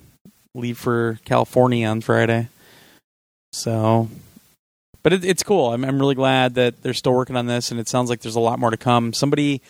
leave 0.52 0.78
for 0.78 1.20
California 1.24 1.86
on 1.86 2.00
Friday. 2.00 2.48
So, 3.54 4.08
but 5.02 5.12
it, 5.12 5.24
it's 5.24 5.42
cool. 5.42 5.72
I'm, 5.72 5.84
I'm 5.84 5.98
really 5.98 6.14
glad 6.14 6.54
that 6.54 6.82
they're 6.82 6.94
still 6.94 7.14
working 7.14 7.36
on 7.36 7.46
this, 7.46 7.70
and 7.70 7.78
it 7.78 7.88
sounds 7.88 8.10
like 8.10 8.20
there's 8.20 8.36
a 8.36 8.40
lot 8.40 8.58
more 8.58 8.70
to 8.70 8.76
come. 8.76 9.12
Somebody 9.12 9.62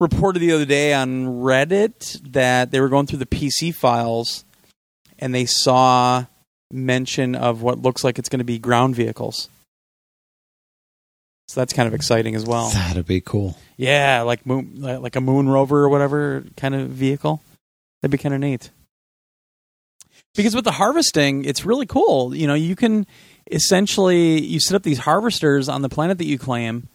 reported 0.00 0.40
the 0.40 0.52
other 0.52 0.64
day 0.64 0.92
on 0.92 1.26
Reddit 1.26 2.32
that 2.32 2.70
they 2.70 2.80
were 2.80 2.88
going 2.88 3.06
through 3.06 3.20
the 3.20 3.26
PC 3.26 3.74
files 3.74 4.44
and 5.18 5.34
they 5.34 5.46
saw 5.46 6.26
mention 6.70 7.34
of 7.34 7.62
what 7.62 7.80
looks 7.80 8.04
like 8.04 8.18
it's 8.18 8.28
going 8.28 8.40
to 8.40 8.44
be 8.44 8.58
ground 8.58 8.94
vehicles. 8.94 9.48
So 11.48 11.60
that's 11.60 11.72
kind 11.72 11.86
of 11.86 11.94
exciting 11.94 12.34
as 12.34 12.44
well. 12.44 12.70
That'd 12.70 13.06
be 13.06 13.20
cool. 13.20 13.56
Yeah, 13.76 14.22
like 14.22 14.44
moon, 14.44 14.82
like 14.82 15.16
a 15.16 15.20
moon 15.20 15.48
rover 15.48 15.84
or 15.84 15.88
whatever 15.88 16.44
kind 16.56 16.74
of 16.74 16.88
vehicle. 16.88 17.40
That'd 18.02 18.10
be 18.10 18.18
kind 18.18 18.34
of 18.34 18.40
neat. 18.40 18.70
Because 20.36 20.54
with 20.54 20.64
the 20.64 20.72
harvesting, 20.72 21.44
it's 21.44 21.64
really 21.64 21.86
cool. 21.86 22.34
You 22.34 22.46
know, 22.46 22.54
you 22.54 22.76
can 22.76 23.06
essentially 23.50 24.40
you 24.40 24.60
set 24.60 24.74
up 24.74 24.82
these 24.82 24.98
harvesters 24.98 25.68
on 25.68 25.82
the 25.82 25.88
planet 25.88 26.18
that 26.18 26.26
you 26.26 26.38
claim, 26.38 26.88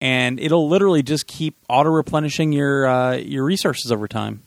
and 0.00 0.38
it'll 0.38 0.68
literally 0.68 1.02
just 1.02 1.26
keep 1.26 1.56
auto 1.68 1.90
replenishing 1.90 2.52
your 2.52 2.86
uh, 2.86 3.16
your 3.16 3.44
resources 3.44 3.90
over 3.90 4.06
time. 4.06 4.42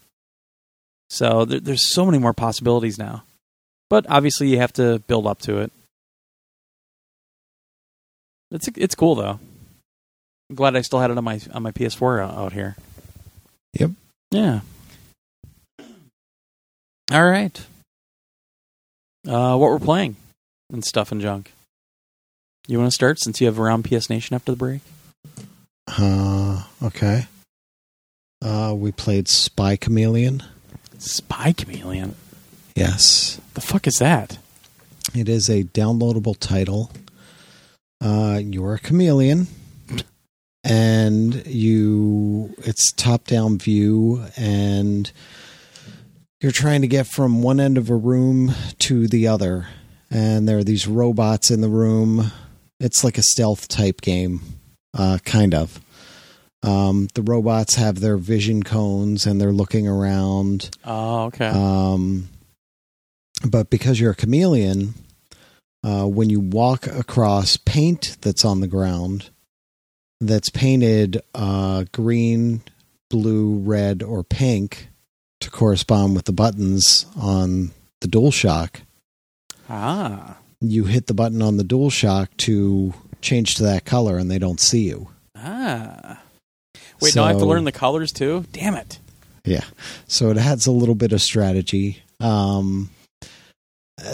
So 1.10 1.46
there, 1.46 1.60
there's 1.60 1.94
so 1.94 2.06
many 2.06 2.20
more 2.20 2.34
possibilities 2.34 2.98
now, 2.98 3.24
but 3.90 4.06
obviously 4.10 4.48
you 4.50 4.58
have 4.60 4.74
to 4.74 5.00
build 5.00 5.28
up 5.28 5.40
to 5.42 5.60
it. 5.60 5.72
It's 8.52 8.68
it's 8.76 8.96
cool 8.96 9.16
though. 9.16 9.40
I'm 10.50 10.56
glad 10.56 10.76
I 10.76 10.82
still 10.82 11.00
had 11.00 11.12
it 11.12 11.18
on 11.18 11.24
my 11.24 11.40
on 11.54 11.62
my 11.62 11.72
PS4 11.72 12.24
out, 12.24 12.36
out 12.36 12.54
here. 12.54 12.76
Yep. 13.74 13.92
Yeah. 14.32 14.62
All 17.12 17.28
right. 17.28 17.60
Uh, 19.28 19.56
what 19.58 19.70
we're 19.70 19.80
playing 19.80 20.16
and 20.72 20.84
stuff 20.84 21.12
and 21.12 21.22
junk. 21.22 21.52
You 22.68 22.78
want 22.78 22.92
to 22.92 22.96
start 22.96 23.20
since 23.20 23.42
you 23.42 23.48
have 23.48 23.60
around 23.60 23.84
PS 23.84 24.10
Nation 24.10 24.36
after 24.36 24.52
the 24.52 24.58
break? 24.58 24.82
Uh, 25.88 26.64
okay. 26.84 27.28
Uh, 28.42 28.74
we 28.78 28.92
played 28.92 29.28
Spy 29.28 29.76
Chameleon. 29.76 30.44
Spy 30.98 31.52
Chameleon. 31.52 32.16
Yes. 32.76 33.42
The 33.56 33.62
fuck 33.62 33.88
is 33.88 33.96
that? 33.96 34.38
It 35.16 35.28
is 35.28 35.50
a 35.50 35.64
downloadable 35.64 36.38
title. 36.40 36.92
Uh, 38.02 38.40
you're 38.42 38.76
a 38.76 38.80
chameleon, 38.80 39.48
and 40.64 41.46
you. 41.46 42.54
It's 42.60 42.92
top-down 42.94 43.58
view, 43.58 44.24
and 44.38 45.12
you're 46.42 46.52
trying 46.52 46.82
to 46.82 46.88
get 46.88 47.08
from 47.08 47.42
one 47.42 47.60
end 47.60 47.78
of 47.78 47.90
a 47.90 47.96
room 47.96 48.54
to 48.80 49.08
the 49.08 49.28
other. 49.28 49.68
And 50.10 50.48
there 50.48 50.58
are 50.58 50.64
these 50.64 50.88
robots 50.88 51.52
in 51.52 51.62
the 51.62 51.70
room. 51.70 52.32
It's 52.80 53.04
like 53.04 53.18
a 53.18 53.24
stealth 53.24 53.68
type 53.68 54.02
game, 54.02 54.42
uh, 54.94 55.20
kind 55.26 55.54
of. 55.54 55.80
Um, 56.64 57.08
the 57.14 57.22
robots 57.22 57.76
have 57.76 58.00
their 58.00 58.18
vision 58.18 58.64
cones 58.64 59.26
and 59.26 59.40
they're 59.40 59.52
looking 59.52 59.88
around. 59.88 60.76
Oh, 60.84 61.26
okay. 61.26 61.48
Um, 61.48 62.30
but 63.46 63.70
because 63.70 64.00
you're 64.00 64.12
a 64.12 64.16
chameleon, 64.16 64.94
uh, 65.84 66.06
when 66.06 66.30
you 66.30 66.40
walk 66.40 66.88
across 66.88 67.56
paint 67.58 68.18
that's 68.22 68.44
on 68.44 68.60
the 68.60 68.68
ground, 68.68 69.30
that's 70.20 70.50
painted 70.50 71.22
uh, 71.34 71.86
green, 71.94 72.62
blue, 73.10 73.60
red, 73.60 74.04
or 74.04 74.24
pink 74.24 74.89
to 75.42 75.50
correspond 75.50 76.16
with 76.16 76.26
the 76.26 76.34
buttons 76.34 77.06
on 77.18 77.72
the 78.02 78.08
DualShock, 78.08 78.82
ah. 79.70 80.38
you 80.62 80.86
hit 80.86 81.08
the 81.08 81.14
button 81.14 81.42
on 81.42 81.58
the 81.58 81.64
DualShock 81.64 82.28
to 82.38 82.94
change 83.22 83.56
to 83.56 83.64
that 83.64 83.86
color, 83.86 84.18
and 84.18 84.30
they 84.30 84.40
don't 84.40 84.60
see 84.60 84.88
you. 84.88 85.10
Ah. 85.36 86.22
Wait, 87.02 87.16
now 87.16 87.24
I 87.24 87.30
have 87.30 87.40
to 87.40 87.46
learn 87.46 87.64
the 87.64 87.72
colors 87.72 88.12
too? 88.12 88.46
Damn 88.52 88.76
it. 88.76 89.00
Yeah. 89.46 89.64
So 90.08 90.30
it 90.32 90.38
adds 90.38 90.68
a 90.68 90.72
little 90.72 90.96
bit 90.96 91.14
of 91.14 91.22
strategy. 91.22 92.04
Um, 92.20 92.90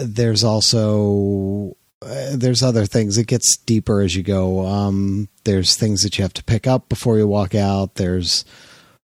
there's 0.01 0.43
also 0.43 1.75
uh, 2.01 2.35
there's 2.35 2.61
other 2.61 2.85
things. 2.85 3.17
It 3.17 3.27
gets 3.27 3.57
deeper 3.57 4.01
as 4.01 4.15
you 4.15 4.23
go. 4.23 4.65
Um, 4.65 5.29
there's 5.43 5.75
things 5.75 6.03
that 6.03 6.17
you 6.17 6.23
have 6.23 6.33
to 6.33 6.43
pick 6.43 6.67
up 6.67 6.89
before 6.89 7.17
you 7.17 7.27
walk 7.27 7.55
out. 7.55 7.95
There's 7.95 8.45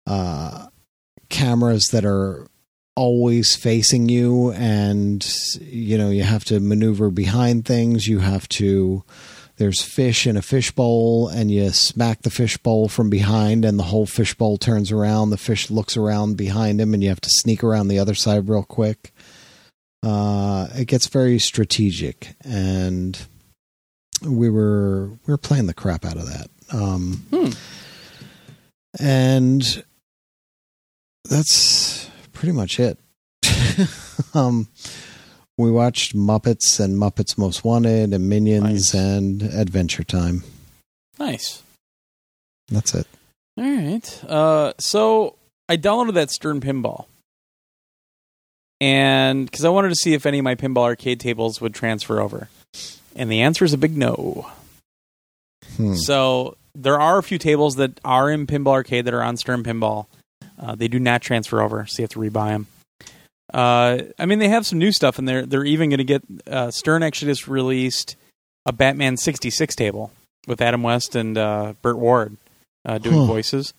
uh, 0.06 0.68
cameras 1.34 1.88
that 1.90 2.04
are 2.04 2.46
always 2.96 3.56
facing 3.56 4.08
you, 4.08 4.52
and 4.52 5.26
you 5.60 5.98
know 5.98 6.10
you 6.10 6.22
have 6.22 6.44
to 6.44 6.60
maneuver 6.60 7.10
behind 7.10 7.64
things. 7.64 8.06
You 8.06 8.20
have 8.20 8.48
to. 8.60 9.02
There's 9.56 9.82
fish 9.82 10.26
in 10.26 10.36
a 10.36 10.42
fishbowl, 10.42 11.28
and 11.28 11.48
you 11.50 11.70
smack 11.70 12.22
the 12.22 12.30
fishbowl 12.30 12.88
from 12.88 13.08
behind, 13.08 13.64
and 13.64 13.78
the 13.78 13.84
whole 13.84 14.06
fishbowl 14.06 14.58
turns 14.58 14.90
around. 14.90 15.30
The 15.30 15.36
fish 15.36 15.70
looks 15.70 15.96
around 15.96 16.36
behind 16.36 16.80
him, 16.80 16.92
and 16.92 17.02
you 17.02 17.08
have 17.08 17.20
to 17.20 17.30
sneak 17.30 17.62
around 17.62 17.86
the 17.88 17.98
other 18.00 18.14
side 18.14 18.48
real 18.48 18.64
quick. 18.64 19.12
Uh, 20.02 20.66
it 20.74 20.86
gets 20.86 21.06
very 21.06 21.38
strategic, 21.38 22.34
and 22.44 23.26
we 24.22 24.48
were 24.50 25.10
we 25.26 25.32
were 25.32 25.38
playing 25.38 25.66
the 25.66 25.74
crap 25.74 26.04
out 26.04 26.16
of 26.16 26.26
that. 26.26 26.48
Um, 26.72 27.24
Hmm. 27.30 27.50
and 28.98 29.84
that's 31.28 32.08
pretty 32.32 32.52
much 32.52 32.78
it. 32.80 32.98
um, 34.34 34.68
we 35.56 35.70
watched 35.70 36.14
Muppets 36.16 36.80
and 36.80 36.96
Muppets 36.96 37.38
Most 37.38 37.64
Wanted 37.64 38.12
and 38.12 38.28
Minions 38.28 38.64
Nice. 38.64 38.94
and 38.94 39.42
Adventure 39.42 40.04
Time. 40.04 40.42
Nice. 41.18 41.62
That's 42.68 42.94
it. 42.94 43.06
All 43.56 43.64
right. 43.64 44.24
Uh, 44.28 44.72
so 44.78 45.36
I 45.68 45.76
downloaded 45.76 46.14
that 46.14 46.30
Stern 46.30 46.60
Pinball, 46.60 47.06
and 48.80 49.44
because 49.46 49.64
I 49.64 49.68
wanted 49.68 49.90
to 49.90 49.94
see 49.94 50.14
if 50.14 50.26
any 50.26 50.38
of 50.38 50.44
my 50.44 50.54
pinball 50.54 50.82
arcade 50.82 51.20
tables 51.20 51.60
would 51.60 51.74
transfer 51.74 52.20
over, 52.20 52.48
and 53.14 53.30
the 53.30 53.42
answer 53.42 53.64
is 53.64 53.72
a 53.72 53.78
big 53.78 53.96
no. 53.96 54.50
Hmm. 55.76 55.94
So 55.94 56.56
there 56.74 57.00
are 57.00 57.18
a 57.18 57.22
few 57.22 57.38
tables 57.38 57.76
that 57.76 58.00
are 58.04 58.30
in 58.30 58.46
Pinball 58.46 58.72
Arcade 58.72 59.04
that 59.04 59.14
are 59.14 59.22
on 59.22 59.36
Stern 59.36 59.62
Pinball. 59.62 60.06
Uh, 60.58 60.74
they 60.74 60.88
do 60.88 60.98
not 60.98 61.20
transfer 61.22 61.60
over, 61.60 61.86
so 61.86 62.00
you 62.00 62.04
have 62.04 62.10
to 62.10 62.18
rebuy 62.18 62.48
them. 62.48 62.66
Uh, 63.52 63.98
I 64.18 64.26
mean, 64.26 64.38
they 64.38 64.48
have 64.48 64.66
some 64.66 64.78
new 64.78 64.92
stuff, 64.92 65.18
and 65.18 65.28
they're 65.28 65.44
they're 65.46 65.64
even 65.64 65.90
going 65.90 65.98
to 65.98 66.04
get 66.04 66.22
uh, 66.50 66.70
Stern 66.70 67.02
actually 67.02 67.30
just 67.32 67.46
released 67.48 68.16
a 68.66 68.72
Batman 68.72 69.16
'66 69.16 69.74
table 69.76 70.10
with 70.46 70.60
Adam 70.60 70.82
West 70.82 71.14
and 71.14 71.36
uh, 71.36 71.74
Burt 71.82 71.98
Ward 71.98 72.36
uh, 72.84 72.98
doing 72.98 73.18
Huh. 73.20 73.26
voices. 73.26 73.74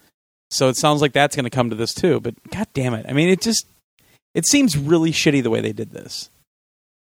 So 0.51 0.69
it 0.69 0.77
sounds 0.77 1.01
like 1.01 1.13
that's 1.13 1.35
going 1.35 1.45
to 1.45 1.49
come 1.49 1.69
to 1.71 1.75
this 1.75 1.93
too. 1.93 2.19
But 2.19 2.35
god 2.51 2.67
damn 2.73 2.93
it! 2.93 3.05
I 3.09 3.13
mean, 3.13 3.29
it 3.29 3.41
just 3.41 3.65
it 4.35 4.45
seems 4.47 4.77
really 4.77 5.11
shitty 5.11 5.41
the 5.41 5.49
way 5.49 5.61
they 5.61 5.73
did 5.73 5.91
this. 5.91 6.29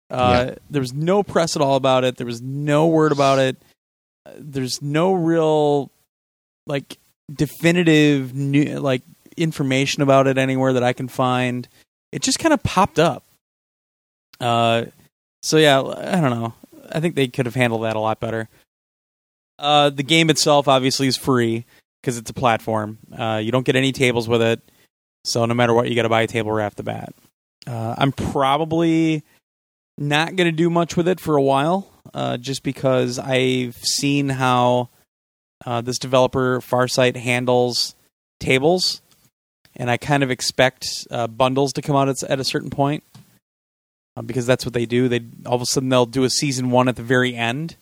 Uh, 0.10 0.46
Yeah. 0.50 0.56
There 0.70 0.82
was 0.82 0.94
no 0.94 1.24
press 1.24 1.56
at 1.56 1.62
all 1.62 1.76
about 1.78 2.04
it. 2.04 2.18
There 2.18 2.28
was 2.28 2.42
no 2.42 2.88
word 2.88 3.12
about 3.14 3.40
it. 3.40 3.56
Uh, 4.26 4.32
There's 4.38 4.82
no 4.82 5.14
real 5.14 5.90
like 6.68 6.98
definitive 7.34 8.36
new 8.36 8.80
like 8.80 9.02
information 9.38 10.02
about 10.02 10.28
it 10.28 10.38
anywhere 10.38 10.74
that 10.74 10.84
I 10.84 10.94
can 10.94 11.08
find. 11.08 11.68
It 12.12 12.22
just 12.22 12.40
kind 12.40 12.54
of 12.54 12.62
popped 12.64 13.00
up. 13.00 13.24
Uh, 14.40 14.86
so 15.42 15.58
yeah, 15.58 15.82
I 15.82 16.20
don't 16.20 16.32
know. 16.32 16.54
I 16.92 17.00
think 17.00 17.16
they 17.16 17.28
could 17.28 17.46
have 17.46 17.56
handled 17.56 17.84
that 17.84 17.96
a 17.96 18.00
lot 18.00 18.20
better. 18.20 18.50
Uh, 19.58 19.90
the 19.90 20.04
game 20.04 20.30
itself 20.30 20.68
obviously 20.68 21.08
is 21.08 21.18
free 21.18 21.66
because 22.02 22.18
it's 22.18 22.30
a 22.30 22.34
platform. 22.34 22.98
Uh, 23.16 23.40
you 23.44 23.52
don't 23.52 23.66
get 23.66 23.76
any 23.76 23.92
tables 23.92 24.28
with 24.28 24.42
it, 24.42 24.60
so 25.24 25.46
no 25.46 25.54
matter 25.54 25.74
what, 25.74 25.88
you 25.88 25.96
got 25.96 26.04
to 26.04 26.10
buy 26.10 26.24
a 26.24 26.28
table 26.28 26.52
right 26.52 26.66
off 26.66 26.76
the 26.76 26.84
bat. 26.84 27.14
Uh, 27.68 27.96
I'm 27.98 28.12
probably 28.12 29.24
not 29.98 30.36
going 30.36 30.48
to 30.48 30.52
do 30.52 30.70
much 30.70 30.98
with 30.98 31.08
it 31.08 31.20
for 31.20 31.38
a 31.38 31.42
while, 31.42 31.88
uh, 32.14 32.38
just 32.38 32.64
because 32.64 33.20
I've 33.20 33.78
seen 33.78 34.30
how 34.30 34.90
uh, 35.66 35.82
this 35.82 36.00
developer 36.00 36.60
Farsight 36.60 37.16
handles 37.16 37.94
tables, 38.40 39.02
and 39.76 39.90
I 39.90 39.98
kind 39.98 40.24
of 40.24 40.32
expect 40.32 40.88
uh, 41.10 41.28
bundles 41.28 41.74
to 41.74 41.82
come 41.82 41.96
out 41.96 42.10
at, 42.10 42.24
at 42.24 42.40
a 42.40 42.44
certain 42.44 42.70
point 42.70 43.04
uh, 44.16 44.22
because 44.22 44.46
that's 44.46 44.66
what 44.66 44.74
they 44.74 44.86
do. 44.86 45.08
They 45.08 45.22
all 45.46 45.56
of 45.56 45.62
a 45.62 45.66
sudden 45.66 45.90
they'll 45.90 46.06
do 46.06 46.24
a 46.24 46.30
season 46.30 46.72
one 46.72 46.88
at 46.88 46.96
the 46.96 47.04
very 47.04 47.36
end 47.36 47.76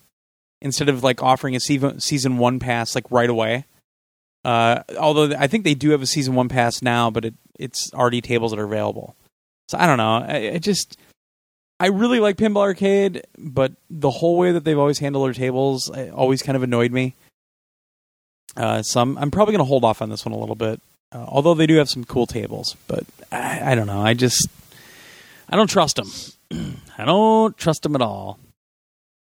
instead 0.62 0.90
of 0.90 1.04
like 1.04 1.24
offering 1.24 1.56
a 1.56 1.60
season 1.60 2.00
season 2.00 2.38
one 2.38 2.60
pass 2.60 2.96
like 2.96 3.10
right 3.10 3.30
away. 3.30 3.66
Uh, 4.46 4.84
although 4.98 5.36
I 5.38 5.48
think 5.48 5.64
they 5.64 5.74
do 5.74 5.90
have 5.90 6.02
a 6.02 6.08
season 6.08 6.34
one 6.34 6.48
pass 6.48 6.82
now, 6.82 7.10
but 7.10 7.26
it, 7.26 7.34
it's 7.60 7.94
already 7.94 8.22
tables 8.22 8.52
that 8.52 8.60
are 8.60 8.66
available. 8.66 9.16
So 9.68 9.78
I 9.78 9.86
don't 9.86 9.98
know. 9.98 10.26
I, 10.28 10.52
I 10.56 10.58
just 10.60 10.98
I 11.80 11.88
really 11.88 12.20
like 12.20 12.38
Pinball 12.38 12.62
Arcade, 12.62 13.24
but 13.38 13.74
the 13.90 14.10
whole 14.10 14.38
way 14.38 14.52
that 14.52 14.64
they've 14.64 14.78
always 14.78 15.00
handled 15.00 15.26
their 15.28 15.34
tables 15.34 15.90
uh, 15.90 16.12
always 16.14 16.42
kind 16.42 16.56
of 16.56 16.64
annoyed 16.64 16.92
me. 16.92 17.16
Uh, 18.58 18.82
so 18.82 19.00
I'm, 19.02 19.18
I'm 19.18 19.32
probably 19.32 19.54
going 19.54 19.64
to 19.64 19.70
hold 19.70 19.86
off 19.86 20.02
on 20.02 20.10
this 20.10 20.26
one 20.26 20.34
a 20.34 20.38
little 20.38 20.56
bit. 20.56 20.82
Uh, 21.12 21.26
although 21.28 21.54
they 21.54 21.66
do 21.66 21.78
have 21.78 21.90
some 21.90 22.04
cool 22.04 22.28
tables, 22.28 22.76
but 22.88 23.04
I, 23.32 23.72
I 23.72 23.76
don't 23.76 23.88
know. 23.88 24.02
I 24.02 24.14
just 24.14 24.48
I 25.50 25.56
don't 25.56 25.70
trust 25.70 25.96
them. 25.96 26.12
I 26.98 27.06
don't 27.06 27.58
trust 27.58 27.84
them 27.84 27.96
at 27.96 28.02
all. 28.02 28.40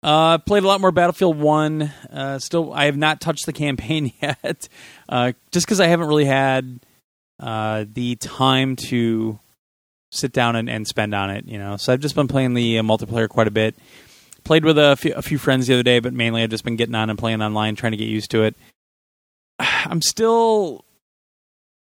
Uh, 0.03 0.39
played 0.39 0.63
a 0.63 0.67
lot 0.67 0.81
more 0.81 0.93
Battlefield 0.93 1.39
One. 1.39 1.93
Uh, 2.11 2.39
still, 2.39 2.73
I 2.73 2.87
have 2.87 2.97
not 2.97 3.21
touched 3.21 3.47
the 3.47 3.53
campaign 3.53 4.13
yet, 4.23 4.69
uh, 5.09 5.33
just 5.51 5.67
because 5.67 5.81
I 5.81 5.87
haven't 5.87 6.09
really 6.09 6.25
had 6.25 6.81
uh, 7.39 7.85
the 7.91 8.17
time 8.17 8.77
to 8.77 9.39
sit 10.13 10.33
down 10.33 10.57
and, 10.57 10.69
and 10.69 10.87
spend 10.87 11.15
on 11.15 11.31
it. 11.31 11.47
You 11.47 11.59
know, 11.59 11.77
so 11.77 11.93
I've 11.93 12.01
just 12.01 12.15
been 12.15 12.29
playing 12.29 12.55
the 12.55 12.79
uh, 12.79 12.83
multiplayer 12.83 13.29
quite 13.29 13.49
a 13.49 13.53
bit. 13.53 13.75
Played 14.45 14.65
with 14.65 14.79
a 14.79 14.97
few, 14.97 15.13
a 15.15 15.23
few 15.23 15.37
friends 15.37 15.67
the 15.67 15.75
other 15.75 15.83
day, 15.83 16.01
but 16.01 16.15
mainly 16.15 16.43
I've 16.43 16.51
just 16.51 16.65
been 16.65 16.77
getting 16.77 16.95
on 16.95 17.11
and 17.11 17.19
playing 17.19 17.43
online, 17.43 17.77
trying 17.77 17.93
to 17.93 17.99
get 17.99 18.09
used 18.09 18.31
to 18.31 18.43
it. 18.43 18.57
I'm 19.59 20.01
still 20.01 20.85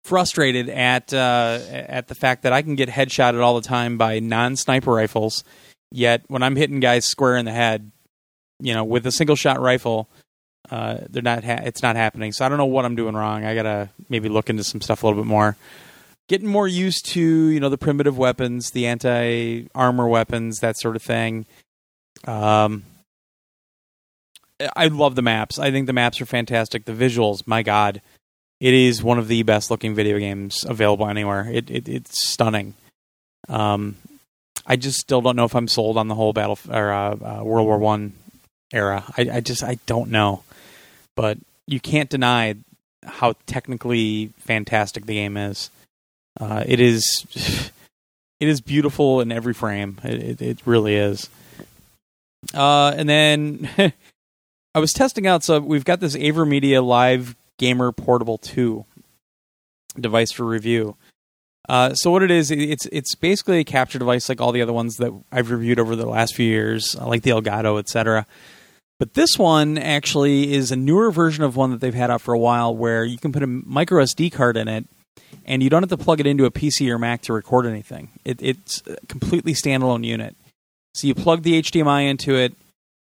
frustrated 0.04 0.68
at 0.68 1.12
uh, 1.12 1.58
at 1.70 2.08
the 2.08 2.14
fact 2.14 2.42
that 2.42 2.52
I 2.52 2.62
can 2.62 2.74
get 2.74 2.88
headshotted 2.88 3.42
all 3.42 3.54
the 3.60 3.66
time 3.66 3.98
by 3.98 4.18
non 4.18 4.56
sniper 4.56 4.92
rifles. 4.92 5.44
Yet 5.92 6.22
when 6.28 6.42
I'm 6.42 6.56
hitting 6.56 6.80
guys 6.80 7.04
square 7.04 7.36
in 7.36 7.44
the 7.44 7.52
head, 7.52 7.90
you 8.60 8.74
know, 8.74 8.84
with 8.84 9.06
a 9.06 9.12
single 9.12 9.36
shot 9.36 9.60
rifle, 9.60 10.08
uh, 10.70 10.98
they're 11.08 11.22
not. 11.22 11.44
Ha- 11.44 11.62
it's 11.64 11.82
not 11.82 11.96
happening. 11.96 12.32
So 12.32 12.44
I 12.44 12.48
don't 12.48 12.58
know 12.58 12.66
what 12.66 12.84
I'm 12.84 12.96
doing 12.96 13.14
wrong. 13.14 13.44
I 13.44 13.54
gotta 13.54 13.90
maybe 14.08 14.28
look 14.28 14.50
into 14.50 14.64
some 14.64 14.80
stuff 14.80 15.02
a 15.02 15.06
little 15.06 15.22
bit 15.22 15.28
more. 15.28 15.56
Getting 16.28 16.48
more 16.48 16.68
used 16.68 17.06
to 17.06 17.20
you 17.20 17.58
know 17.58 17.68
the 17.68 17.78
primitive 17.78 18.16
weapons, 18.16 18.70
the 18.70 18.86
anti 18.86 19.66
armor 19.74 20.06
weapons, 20.06 20.60
that 20.60 20.78
sort 20.78 20.96
of 20.96 21.02
thing. 21.02 21.46
Um, 22.24 22.84
I 24.76 24.88
love 24.88 25.14
the 25.14 25.22
maps. 25.22 25.58
I 25.58 25.70
think 25.70 25.86
the 25.86 25.92
maps 25.92 26.20
are 26.20 26.26
fantastic. 26.26 26.84
The 26.84 26.92
visuals, 26.92 27.46
my 27.46 27.62
god, 27.62 28.00
it 28.60 28.74
is 28.74 29.02
one 29.02 29.18
of 29.18 29.26
the 29.26 29.42
best 29.42 29.70
looking 29.70 29.94
video 29.94 30.18
games 30.18 30.64
available 30.64 31.08
anywhere. 31.08 31.48
It, 31.50 31.70
it 31.70 31.88
it's 31.88 32.30
stunning. 32.30 32.74
Um, 33.48 33.96
I 34.66 34.76
just 34.76 35.00
still 35.00 35.22
don't 35.22 35.36
know 35.36 35.46
if 35.46 35.56
I'm 35.56 35.68
sold 35.68 35.96
on 35.96 36.08
the 36.08 36.14
whole 36.14 36.32
battle 36.32 36.58
or 36.68 36.92
uh, 36.92 37.16
uh, 37.16 37.44
World 37.44 37.66
War 37.66 37.78
One 37.78 38.12
era. 38.72 39.04
I, 39.16 39.28
I 39.32 39.40
just 39.40 39.64
I 39.64 39.78
don't 39.86 40.10
know, 40.10 40.42
but 41.16 41.38
you 41.66 41.80
can't 41.80 42.10
deny 42.10 42.56
how 43.02 43.34
technically 43.46 44.30
fantastic 44.38 45.06
the 45.06 45.14
game 45.14 45.38
is. 45.38 45.70
Uh, 46.38 46.62
it 46.66 46.80
is 46.80 47.24
it 48.40 48.48
is 48.48 48.60
beautiful 48.60 49.22
in 49.22 49.32
every 49.32 49.54
frame. 49.54 49.98
It 50.04 50.22
it, 50.22 50.42
it 50.42 50.58
really 50.66 50.96
is. 50.96 51.30
Uh, 52.52 52.92
and 52.94 53.08
then 53.08 53.70
I 54.74 54.78
was 54.78 54.92
testing 54.92 55.26
out. 55.26 55.44
So 55.44 55.60
we've 55.60 55.84
got 55.84 56.00
this 56.00 56.14
AverMedia 56.14 56.84
Live 56.84 57.34
Gamer 57.60 57.92
Portable 57.92 58.38
Two 58.38 58.86
device 59.94 60.32
for 60.32 60.44
review. 60.44 60.96
Uh, 61.68 61.92
so 61.92 62.10
what 62.10 62.22
it 62.22 62.30
is, 62.30 62.50
it's 62.50 62.86
it's 62.86 63.14
basically 63.14 63.58
a 63.60 63.64
capture 63.64 63.98
device 63.98 64.30
like 64.30 64.40
all 64.40 64.50
the 64.50 64.62
other 64.62 64.72
ones 64.72 64.96
that 64.96 65.12
I've 65.30 65.50
reviewed 65.50 65.78
over 65.78 65.94
the 65.94 66.06
last 66.06 66.34
few 66.34 66.46
years, 66.46 66.96
uh, 66.98 67.06
like 67.06 67.22
the 67.22 67.30
Elgato, 67.30 67.78
etc. 67.78 68.26
But 68.98 69.12
this 69.12 69.38
one 69.38 69.76
actually 69.76 70.54
is 70.54 70.72
a 70.72 70.76
newer 70.76 71.10
version 71.10 71.44
of 71.44 71.54
one 71.54 71.70
that 71.70 71.82
they've 71.82 71.94
had 71.94 72.10
out 72.10 72.22
for 72.22 72.32
a 72.32 72.38
while, 72.38 72.74
where 72.74 73.04
you 73.04 73.18
can 73.18 73.30
put 73.30 73.42
a 73.42 73.46
micro 73.46 74.02
SD 74.02 74.32
card 74.32 74.56
in 74.56 74.66
it, 74.66 74.86
and 75.44 75.62
you 75.62 75.68
don't 75.68 75.82
have 75.82 75.90
to 75.90 76.02
plug 76.02 76.18
it 76.18 76.26
into 76.26 76.46
a 76.46 76.50
PC 76.50 76.88
or 76.88 76.98
Mac 76.98 77.20
to 77.22 77.34
record 77.34 77.66
anything. 77.66 78.08
It, 78.24 78.42
it's 78.42 78.82
a 78.86 78.96
completely 79.06 79.52
standalone 79.52 80.04
unit. 80.04 80.34
So 80.94 81.06
you 81.06 81.14
plug 81.14 81.42
the 81.42 81.60
HDMI 81.60 82.08
into 82.08 82.34
it, 82.36 82.54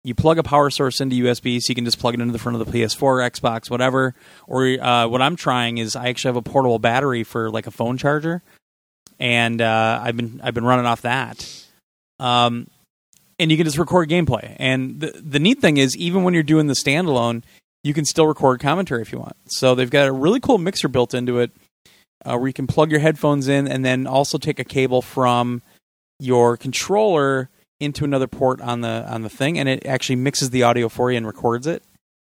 you 0.05 0.14
plug 0.14 0.38
a 0.38 0.43
power 0.43 0.69
source 0.69 1.01
into 1.01 1.17
USB, 1.25 1.59
so 1.61 1.71
you 1.71 1.75
can 1.75 1.87
just 1.87 1.99
plug 1.99 2.14
it 2.14 2.21
into 2.21 2.33
the 2.33 2.38
front 2.38 2.61
of 2.61 2.67
the 2.67 2.73
PS4, 2.73 3.31
Xbox, 3.31 3.71
whatever. 3.71 4.14
Or 4.47 4.67
uh, 4.67 5.09
what 5.09 5.23
I'm 5.23 5.35
trying 5.35 5.79
is 5.79 5.97
I 5.97 6.09
actually 6.09 6.29
have 6.29 6.37
a 6.37 6.43
portable 6.43 6.79
battery 6.79 7.25
for 7.25 7.51
like 7.51 7.67
a 7.67 7.71
phone 7.71 7.97
charger, 7.97 8.43
and 9.19 9.61
uh, 9.61 10.01
I've 10.03 10.17
been 10.17 10.40
I've 10.45 10.55
been 10.55 10.64
running 10.64 10.87
off 10.87 11.03
that. 11.03 11.64
Um, 12.21 12.69
and 13.38 13.51
you 13.51 13.57
can 13.57 13.64
just 13.64 13.79
record 13.79 14.11
gameplay. 14.11 14.55
And 14.59 15.01
the 15.01 15.21
the 15.25 15.38
neat 15.40 15.61
thing 15.61 15.79
is, 15.79 15.97
even 15.97 16.23
when 16.23 16.35
you're 16.35 16.43
doing 16.43 16.67
the 16.67 16.75
standalone, 16.75 17.43
you 17.83 17.95
can 17.95 18.05
still 18.05 18.27
record 18.27 18.61
commentary 18.61 19.01
if 19.01 19.11
you 19.11 19.19
want. 19.19 19.37
So 19.47 19.75
they've 19.75 19.90
got 19.90 20.07
a 20.07 20.12
really 20.12 20.38
cool 20.38 20.59
mixer 20.59 20.88
built 20.88 21.14
into 21.14 21.38
it, 21.38 21.51
uh, 22.27 22.37
where 22.37 22.47
you 22.47 22.55
can 22.55 22.67
plug 22.67 22.90
your 22.90 23.01
headphones 23.01 23.49
in, 23.49 23.67
and 23.67 23.83
then 23.83 24.07
also 24.07 24.37
take 24.37 24.59
a 24.59 24.64
cable 24.64 25.01
from 25.01 25.62
your 26.21 26.59
controller 26.59 27.49
into 27.80 28.04
another 28.04 28.26
port 28.26 28.60
on 28.60 28.80
the 28.80 29.04
on 29.08 29.22
the 29.22 29.28
thing, 29.28 29.58
and 29.58 29.68
it 29.68 29.87
actually 29.87 30.16
mixes 30.16 30.50
the 30.50 30.62
audio 30.62 30.88
for 30.88 31.10
you 31.10 31.16
and 31.16 31.26
records 31.26 31.66
it. 31.66 31.82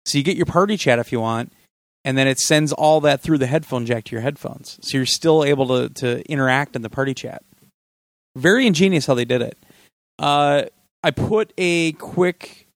So 0.05 0.18
you 0.18 0.24
get 0.24 0.37
your 0.37 0.46
party 0.46 0.76
chat 0.76 0.98
if 0.98 1.12
you 1.12 1.20
want, 1.20 1.53
and 2.05 2.16
then 2.16 2.26
it 2.26 2.38
sends 2.38 2.72
all 2.72 3.00
that 3.03 3.20
through 3.20 3.38
the 3.38 3.46
headphone 3.46 3.87
jack 3.87 4.05
to 4.05 4.12
your 4.12 4.22
headphones. 4.22 4.79
So 4.83 4.96
you're 4.96 5.07
still 5.07 5.44
able 5.44 5.66
to 5.68 5.88
to 6.00 6.22
interact 6.31 6.76
in 6.76 6.83
the 6.83 6.90
party 6.90 7.14
chat. 7.14 7.42
Very 8.37 8.66
ingenious 8.66 9.07
how 9.07 9.14
they 9.14 9.24
did 9.24 9.42
it. 9.42 9.59
Uh, 10.18 10.64
I 11.03 11.11
put 11.11 11.53
a 11.59 11.92
quick 11.92 12.68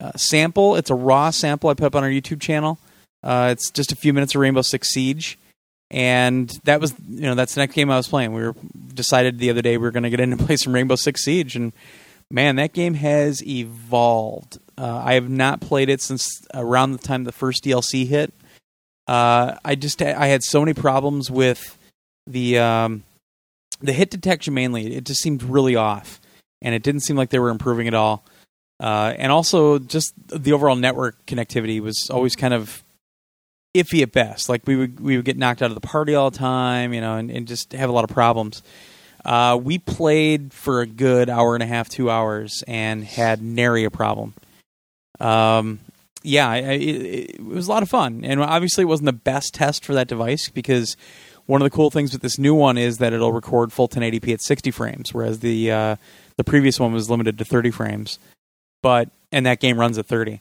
uh, 0.00 0.12
sample. 0.16 0.76
It's 0.76 0.90
a 0.90 0.94
raw 0.94 1.30
sample 1.30 1.70
I 1.70 1.74
put 1.74 1.86
up 1.86 1.96
on 1.96 2.04
our 2.04 2.10
YouTube 2.10 2.40
channel. 2.40 2.78
Uh, 3.22 3.48
it's 3.52 3.70
just 3.70 3.92
a 3.92 3.96
few 3.96 4.12
minutes 4.12 4.34
of 4.34 4.40
Rainbow 4.40 4.62
Six 4.62 4.90
Siege, 4.90 5.38
and 5.90 6.50
that 6.64 6.80
was 6.80 6.94
you 7.08 7.22
know 7.22 7.34
that's 7.34 7.54
the 7.54 7.60
next 7.60 7.74
game 7.74 7.90
I 7.90 7.96
was 7.96 8.08
playing. 8.08 8.32
We 8.32 8.42
were 8.42 8.54
decided 8.94 9.38
the 9.38 9.50
other 9.50 9.62
day 9.62 9.76
we 9.76 9.82
were 9.82 9.90
going 9.90 10.02
to 10.02 10.10
get 10.10 10.20
in 10.20 10.32
and 10.32 10.40
play 10.46 10.56
some 10.56 10.72
Rainbow 10.72 10.96
Six 10.96 11.24
Siege, 11.24 11.56
and 11.56 11.72
man, 12.30 12.56
that 12.56 12.72
game 12.72 12.94
has 12.94 13.46
evolved. 13.46 14.58
Uh, 14.78 15.02
I 15.04 15.14
have 15.14 15.28
not 15.28 15.60
played 15.60 15.88
it 15.88 16.02
since 16.02 16.26
around 16.52 16.92
the 16.92 16.98
time 16.98 17.24
the 17.24 17.32
first 17.32 17.64
DLC 17.64 18.06
hit. 18.06 18.32
Uh, 19.06 19.56
I 19.64 19.74
just 19.76 20.02
I 20.02 20.26
had 20.26 20.42
so 20.42 20.60
many 20.60 20.74
problems 20.74 21.30
with 21.30 21.78
the 22.26 22.58
um, 22.58 23.04
the 23.80 23.92
hit 23.92 24.10
detection 24.10 24.54
mainly. 24.54 24.96
It 24.96 25.04
just 25.04 25.22
seemed 25.22 25.42
really 25.42 25.76
off, 25.76 26.20
and 26.60 26.74
it 26.74 26.82
didn't 26.82 27.02
seem 27.02 27.16
like 27.16 27.30
they 27.30 27.38
were 27.38 27.50
improving 27.50 27.86
at 27.86 27.94
all. 27.94 28.24
Uh, 28.78 29.14
and 29.16 29.32
also, 29.32 29.78
just 29.78 30.12
the 30.26 30.52
overall 30.52 30.76
network 30.76 31.24
connectivity 31.26 31.80
was 31.80 32.08
always 32.10 32.36
kind 32.36 32.52
of 32.52 32.82
iffy 33.82 34.02
at 34.02 34.12
best. 34.12 34.48
Like 34.48 34.66
we 34.66 34.76
would 34.76 35.00
we 35.00 35.16
would 35.16 35.24
get 35.24 35.36
knocked 35.36 35.62
out 35.62 35.70
of 35.70 35.74
the 35.74 35.86
party 35.86 36.14
all 36.14 36.30
the 36.30 36.38
time, 36.38 36.92
you 36.92 37.00
know, 37.00 37.16
and, 37.16 37.30
and 37.30 37.46
just 37.46 37.72
have 37.72 37.88
a 37.88 37.92
lot 37.92 38.04
of 38.04 38.10
problems. 38.10 38.62
Uh, 39.24 39.58
we 39.60 39.78
played 39.78 40.52
for 40.52 40.80
a 40.80 40.86
good 40.86 41.28
hour 41.28 41.54
and 41.54 41.62
a 41.62 41.66
half, 41.66 41.88
two 41.88 42.10
hours, 42.10 42.62
and 42.68 43.04
had 43.04 43.42
nary 43.42 43.84
a 43.84 43.90
problem. 43.90 44.34
Um, 45.18 45.80
yeah, 46.22 46.54
it, 46.54 46.82
it 47.38 47.44
was 47.44 47.66
a 47.66 47.70
lot 47.70 47.82
of 47.82 47.88
fun, 47.88 48.24
and 48.24 48.40
obviously 48.40 48.82
it 48.82 48.86
wasn't 48.86 49.06
the 49.06 49.12
best 49.12 49.54
test 49.54 49.84
for 49.84 49.94
that 49.94 50.08
device 50.08 50.48
because 50.48 50.96
one 51.46 51.60
of 51.60 51.64
the 51.64 51.74
cool 51.74 51.90
things 51.90 52.12
with 52.12 52.22
this 52.22 52.38
new 52.38 52.54
one 52.54 52.76
is 52.76 52.98
that 52.98 53.12
it'll 53.12 53.32
record 53.32 53.72
full 53.72 53.88
1080p 53.88 54.34
at 54.34 54.42
60 54.42 54.70
frames, 54.72 55.14
whereas 55.14 55.40
the 55.40 55.70
uh, 55.70 55.96
the 56.36 56.44
previous 56.44 56.78
one 56.78 56.92
was 56.92 57.08
limited 57.08 57.38
to 57.38 57.44
30 57.44 57.70
frames. 57.70 58.18
But 58.82 59.10
and 59.32 59.46
that 59.46 59.60
game 59.60 59.78
runs 59.78 59.98
at 59.98 60.06
30. 60.06 60.40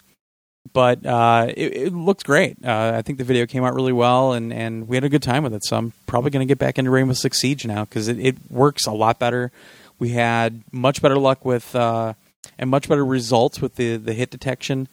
But 0.73 1.05
uh, 1.05 1.47
it, 1.55 1.75
it 1.75 1.93
looked 1.93 2.25
great. 2.25 2.57
Uh, 2.63 2.93
I 2.95 3.01
think 3.01 3.17
the 3.17 3.23
video 3.23 3.45
came 3.45 3.63
out 3.63 3.73
really 3.73 3.93
well, 3.93 4.33
and, 4.33 4.51
and 4.51 4.87
we 4.87 4.97
had 4.97 5.03
a 5.03 5.09
good 5.09 5.23
time 5.23 5.43
with 5.43 5.53
it. 5.53 5.63
So 5.63 5.77
I'm 5.77 5.93
probably 6.05 6.31
going 6.31 6.45
to 6.45 6.51
get 6.51 6.57
back 6.57 6.77
into 6.77 6.91
Rainbow 6.91 7.13
Six 7.13 7.39
Siege 7.39 7.65
now 7.65 7.85
because 7.85 8.07
it, 8.07 8.19
it 8.19 8.35
works 8.49 8.85
a 8.85 8.91
lot 8.91 9.19
better. 9.19 9.51
We 9.99 10.09
had 10.09 10.63
much 10.71 11.01
better 11.01 11.17
luck 11.17 11.45
with 11.45 11.75
uh, 11.75 12.13
and 12.57 12.69
much 12.69 12.89
better 12.89 13.05
results 13.05 13.61
with 13.61 13.75
the 13.75 13.97
the 13.97 14.13
hit 14.13 14.29
detection. 14.29 14.87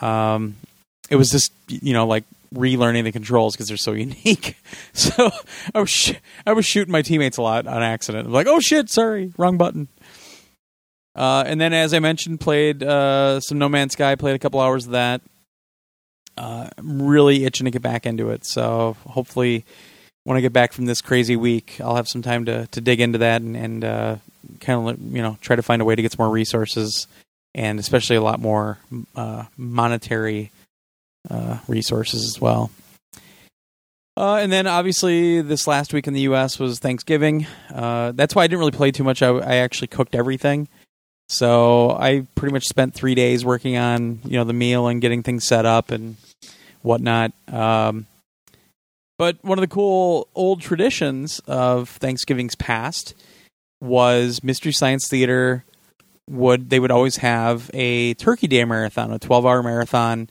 Um, 0.00 0.56
it 1.10 1.16
was 1.16 1.30
just 1.30 1.52
you 1.68 1.92
know 1.92 2.06
like 2.06 2.24
relearning 2.54 3.04
the 3.04 3.12
controls 3.12 3.54
because 3.54 3.68
they're 3.68 3.76
so 3.76 3.92
unique. 3.92 4.56
So 4.92 5.30
I 5.74 5.80
was 5.80 5.90
sh- 5.90 6.14
I 6.46 6.52
was 6.52 6.66
shooting 6.66 6.92
my 6.92 7.02
teammates 7.02 7.36
a 7.36 7.42
lot 7.42 7.66
on 7.66 7.82
accident. 7.82 8.26
I'm 8.26 8.32
like, 8.32 8.46
oh 8.46 8.60
shit, 8.60 8.90
sorry, 8.90 9.32
wrong 9.36 9.56
button. 9.56 9.88
Uh, 11.14 11.44
and 11.46 11.60
then, 11.60 11.72
as 11.72 11.94
I 11.94 12.00
mentioned, 12.00 12.40
played 12.40 12.82
uh, 12.82 13.40
some 13.40 13.58
No 13.58 13.68
Man's 13.68 13.92
Sky. 13.92 14.14
Played 14.16 14.34
a 14.34 14.38
couple 14.38 14.60
hours 14.60 14.86
of 14.86 14.92
that. 14.92 15.22
Uh, 16.36 16.68
I'm 16.76 17.02
really 17.02 17.44
itching 17.44 17.66
to 17.66 17.70
get 17.70 17.82
back 17.82 18.06
into 18.06 18.30
it. 18.30 18.44
So 18.44 18.96
hopefully, 19.06 19.64
when 20.24 20.36
I 20.36 20.40
get 20.40 20.52
back 20.52 20.72
from 20.72 20.86
this 20.86 21.00
crazy 21.00 21.36
week, 21.36 21.80
I'll 21.80 21.96
have 21.96 22.08
some 22.08 22.22
time 22.22 22.44
to 22.46 22.66
to 22.68 22.80
dig 22.80 23.00
into 23.00 23.18
that 23.18 23.42
and, 23.42 23.56
and 23.56 23.84
uh, 23.84 24.16
kind 24.60 24.88
of 24.88 25.14
you 25.14 25.22
know 25.22 25.38
try 25.40 25.54
to 25.54 25.62
find 25.62 25.80
a 25.80 25.84
way 25.84 25.94
to 25.94 26.02
get 26.02 26.12
some 26.12 26.24
more 26.24 26.32
resources 26.32 27.06
and 27.54 27.78
especially 27.78 28.16
a 28.16 28.22
lot 28.22 28.40
more 28.40 28.78
uh, 29.14 29.44
monetary 29.56 30.50
uh, 31.30 31.58
resources 31.68 32.24
as 32.24 32.40
well. 32.40 32.70
Uh, 34.16 34.36
and 34.36 34.52
then 34.52 34.66
obviously 34.66 35.40
this 35.40 35.66
last 35.66 35.92
week 35.92 36.06
in 36.06 36.14
the 36.14 36.22
U.S. 36.22 36.58
was 36.58 36.78
Thanksgiving. 36.78 37.46
Uh, 37.72 38.12
that's 38.12 38.34
why 38.34 38.44
I 38.44 38.46
didn't 38.46 38.60
really 38.60 38.70
play 38.70 38.92
too 38.92 39.02
much. 39.02 39.22
I, 39.22 39.28
I, 39.28 39.56
actually 39.56 39.88
cooked 39.88 40.14
everything, 40.14 40.68
so 41.28 41.90
I 41.90 42.26
pretty 42.34 42.52
much 42.52 42.64
spent 42.64 42.94
three 42.94 43.14
days 43.14 43.44
working 43.44 43.76
on 43.76 44.20
you 44.24 44.38
know 44.38 44.44
the 44.44 44.52
meal 44.52 44.86
and 44.88 45.00
getting 45.00 45.22
things 45.22 45.44
set 45.44 45.66
up 45.66 45.90
and 45.90 46.16
whatnot. 46.82 47.32
Um, 47.48 48.06
but 49.18 49.38
one 49.42 49.58
of 49.58 49.62
the 49.62 49.68
cool 49.68 50.28
old 50.34 50.60
traditions 50.60 51.40
of 51.46 51.88
Thanksgiving's 51.88 52.54
past 52.54 53.14
was 53.80 54.42
Mystery 54.42 54.72
Science 54.72 55.08
Theater 55.08 55.64
would 56.28 56.70
they 56.70 56.80
would 56.80 56.90
always 56.90 57.16
have 57.18 57.70
a 57.74 58.14
Turkey 58.14 58.46
Day 58.46 58.64
marathon, 58.64 59.12
a 59.12 59.18
12 59.18 59.46
hour 59.46 59.62
marathon 59.62 60.30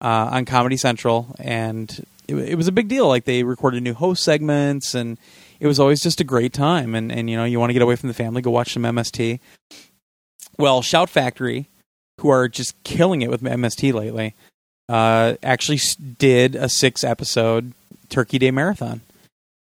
uh, 0.00 0.30
on 0.32 0.44
Comedy 0.44 0.76
Central, 0.76 1.34
and 1.38 2.04
it, 2.28 2.36
it, 2.36 2.54
was 2.56 2.68
a 2.68 2.72
big 2.72 2.88
deal. 2.88 3.08
Like 3.08 3.24
they 3.24 3.42
recorded 3.42 3.82
new 3.82 3.94
host 3.94 4.22
segments, 4.22 4.94
and 4.94 5.18
it 5.60 5.66
was 5.66 5.80
always 5.80 6.00
just 6.00 6.20
a 6.20 6.24
great 6.24 6.52
time. 6.52 6.94
And 6.94 7.10
and 7.10 7.28
you 7.28 7.36
know 7.36 7.44
you 7.44 7.58
want 7.58 7.70
to 7.70 7.74
get 7.74 7.82
away 7.82 7.96
from 7.96 8.08
the 8.08 8.14
family, 8.14 8.42
go 8.42 8.50
watch 8.50 8.72
some 8.72 8.82
MST. 8.82 9.40
Well, 10.58 10.82
Shout 10.82 11.10
Factory, 11.10 11.68
who 12.20 12.28
are 12.28 12.48
just 12.48 12.80
killing 12.84 13.22
it 13.22 13.30
with 13.30 13.42
MST 13.42 13.92
lately, 13.92 14.34
uh, 14.88 15.34
actually 15.42 15.80
did 16.18 16.54
a 16.54 16.68
six 16.68 17.02
episode 17.04 17.72
Turkey 18.08 18.38
Day 18.38 18.50
marathon, 18.50 19.00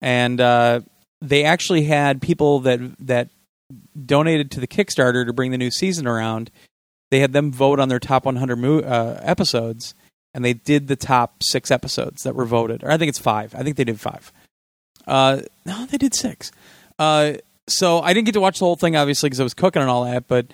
and 0.02 0.40
uh, 0.40 0.82
they 1.22 1.44
actually 1.44 1.84
had 1.84 2.22
people 2.22 2.60
that 2.62 2.80
that 3.00 3.30
donated 4.06 4.52
to 4.52 4.60
the 4.60 4.68
Kickstarter 4.68 5.26
to 5.26 5.34
bring 5.34 5.52
the 5.52 5.58
new 5.58 5.72
season 5.72 6.08
around. 6.08 6.52
They 7.12 7.20
had 7.20 7.34
them 7.34 7.52
vote 7.52 7.80
on 7.80 7.90
their 7.90 8.00
top 8.00 8.26
100 8.26 8.56
mo- 8.56 8.80
uh, 8.80 9.20
episodes, 9.24 9.96
and 10.34 10.46
they 10.46 10.54
did 10.54 10.88
the 10.88 10.96
top 10.96 11.42
six 11.44 11.72
episodes 11.72 12.24
that 12.24 12.36
were 12.36 12.46
voted. 12.46 12.84
Or 12.84 12.92
I 12.92 12.98
think 12.98 13.10
it's 13.10 13.20
five. 13.20 13.56
I 13.56 13.64
think 13.64 13.78
they 13.78 13.84
did 13.84 14.00
five. 14.00 14.32
Uh, 15.08 15.42
no, 15.66 15.86
they 15.88 15.98
did 15.98 16.14
six. 16.14 16.52
So 17.70 18.02
I 18.02 18.14
didn't 18.14 18.26
get 18.26 18.34
to 18.34 18.42
watch 18.42 18.60
the 18.60 18.66
whole 18.66 18.76
thing, 18.76 18.96
obviously, 18.96 19.30
because 19.30 19.40
I 19.40 19.44
was 19.44 19.54
cooking 19.54 19.82
and 19.82 19.90
all 19.90 20.06
that. 20.06 20.28
But 20.28 20.48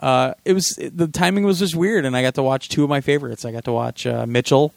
uh, 0.00 0.34
it 0.44 0.52
was 0.52 0.78
the 0.80 1.08
timing 1.08 1.44
was 1.44 1.58
just 1.58 1.74
weird, 1.74 2.04
and 2.04 2.16
I 2.16 2.22
got 2.22 2.34
to 2.34 2.42
watch 2.42 2.68
two 2.68 2.84
of 2.84 2.90
my 2.90 3.00
favorites. 3.00 3.44
I 3.44 3.52
got 3.52 3.64
to 3.64 3.72
watch 3.72 4.06
uh, 4.06 4.26
Mitchell, 4.26 4.72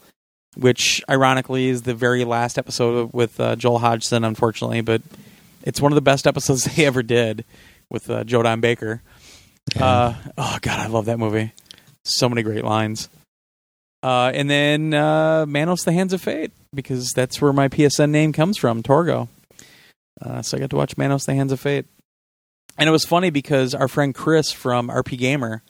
which 0.55 1.01
ironically 1.09 1.69
is 1.69 1.83
the 1.83 1.93
very 1.93 2.25
last 2.25 2.57
episode 2.57 3.11
with 3.13 3.39
uh, 3.39 3.55
Joel 3.55 3.79
Hodgson, 3.79 4.23
unfortunately, 4.23 4.81
but 4.81 5.01
it's 5.63 5.79
one 5.79 5.91
of 5.91 5.95
the 5.95 6.01
best 6.01 6.27
episodes 6.27 6.63
they 6.75 6.85
ever 6.85 7.03
did 7.03 7.45
with 7.89 8.09
uh, 8.09 8.23
Joe 8.23 8.43
Don 8.43 8.59
Baker. 8.59 9.01
Yeah. 9.75 9.85
Uh, 9.85 10.15
oh 10.37 10.57
God, 10.61 10.79
I 10.79 10.87
love 10.87 11.05
that 11.05 11.19
movie. 11.19 11.53
So 12.03 12.27
many 12.27 12.43
great 12.43 12.65
lines. 12.65 13.07
Uh, 14.01 14.31
and 14.33 14.49
then 14.49 14.93
uh, 14.93 15.45
Manos: 15.47 15.83
The 15.83 15.93
Hands 15.93 16.11
of 16.11 16.21
Fate 16.21 16.51
because 16.73 17.11
that's 17.11 17.41
where 17.41 17.53
my 17.53 17.69
PSN 17.69 18.09
name 18.09 18.33
comes 18.33 18.57
from, 18.57 18.83
Torgo. 18.83 19.27
Uh, 20.23 20.41
so 20.41 20.57
I 20.57 20.59
got 20.59 20.69
to 20.69 20.75
watch 20.75 20.97
Manos: 20.97 21.25
The 21.25 21.33
Hands 21.33 21.51
of 21.51 21.59
Fate, 21.59 21.85
and 22.77 22.87
it 22.87 22.91
was 22.91 23.05
funny 23.05 23.29
because 23.29 23.75
our 23.75 23.87
friend 23.87 24.15
Chris 24.15 24.51
from 24.51 24.87
RPGamer 24.87 25.61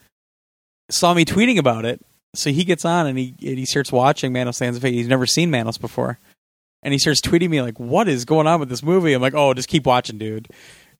saw 0.90 1.14
me 1.14 1.24
tweeting 1.24 1.58
about 1.58 1.84
it. 1.84 2.04
So 2.36 2.50
he 2.50 2.64
gets 2.64 2.84
on 2.84 3.06
and 3.06 3.18
he 3.18 3.34
and 3.42 3.58
he 3.58 3.66
starts 3.66 3.90
watching 3.92 4.32
Manos: 4.32 4.58
The 4.58 4.66
Hands 4.66 4.76
of 4.76 4.82
Fate. 4.82 4.94
He's 4.94 5.08
never 5.08 5.26
seen 5.26 5.50
Manos 5.50 5.78
before, 5.78 6.18
and 6.82 6.92
he 6.92 6.98
starts 6.98 7.20
tweeting 7.20 7.50
me 7.50 7.62
like, 7.62 7.80
"What 7.80 8.08
is 8.08 8.24
going 8.24 8.46
on 8.46 8.60
with 8.60 8.68
this 8.68 8.82
movie?" 8.82 9.12
I'm 9.12 9.22
like, 9.22 9.34
"Oh, 9.34 9.54
just 9.54 9.68
keep 9.68 9.86
watching, 9.86 10.18
dude." 10.18 10.48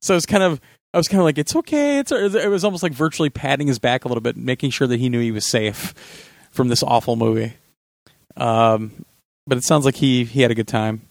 So 0.01 0.15
it's 0.15 0.25
kind 0.25 0.43
of 0.43 0.59
I 0.95 0.97
was 0.97 1.09
kind 1.09 1.19
of 1.19 1.25
like, 1.25 1.37
it's 1.37 1.53
okay. 1.57 1.99
It's 1.99 2.13
it 2.13 2.49
was 2.49 2.63
almost 2.63 2.81
like 2.81 2.93
virtually 2.93 3.29
patting 3.29 3.67
his 3.67 3.79
back 3.79 4.05
a 4.05 4.07
little 4.07 4.21
bit, 4.21 4.37
making 4.37 4.69
sure 4.69 4.87
that 4.87 4.97
he 4.97 5.09
knew 5.09 5.19
he 5.19 5.33
was 5.33 5.45
safe 5.45 5.93
from 6.51 6.69
this 6.69 6.81
awful 6.81 7.17
movie. 7.17 7.53
Um, 8.37 9.05
but 9.45 9.57
it 9.57 9.65
sounds 9.65 9.83
like 9.83 9.95
he 9.95 10.23
he 10.23 10.41
had 10.41 10.51
a 10.51 10.55
good 10.55 10.69
time. 10.69 11.01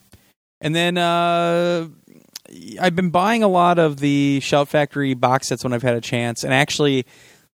And 0.62 0.74
then 0.74 0.96
uh, 0.96 1.88
I've 2.80 2.96
been 2.96 3.10
buying 3.10 3.42
a 3.42 3.48
lot 3.48 3.78
of 3.78 3.98
the 3.98 4.40
Shout 4.40 4.68
Factory 4.68 5.14
box 5.14 5.48
sets 5.48 5.64
when 5.64 5.72
I've 5.72 5.82
had 5.82 5.96
a 5.96 6.00
chance, 6.00 6.44
and 6.44 6.52
actually, 6.52 7.06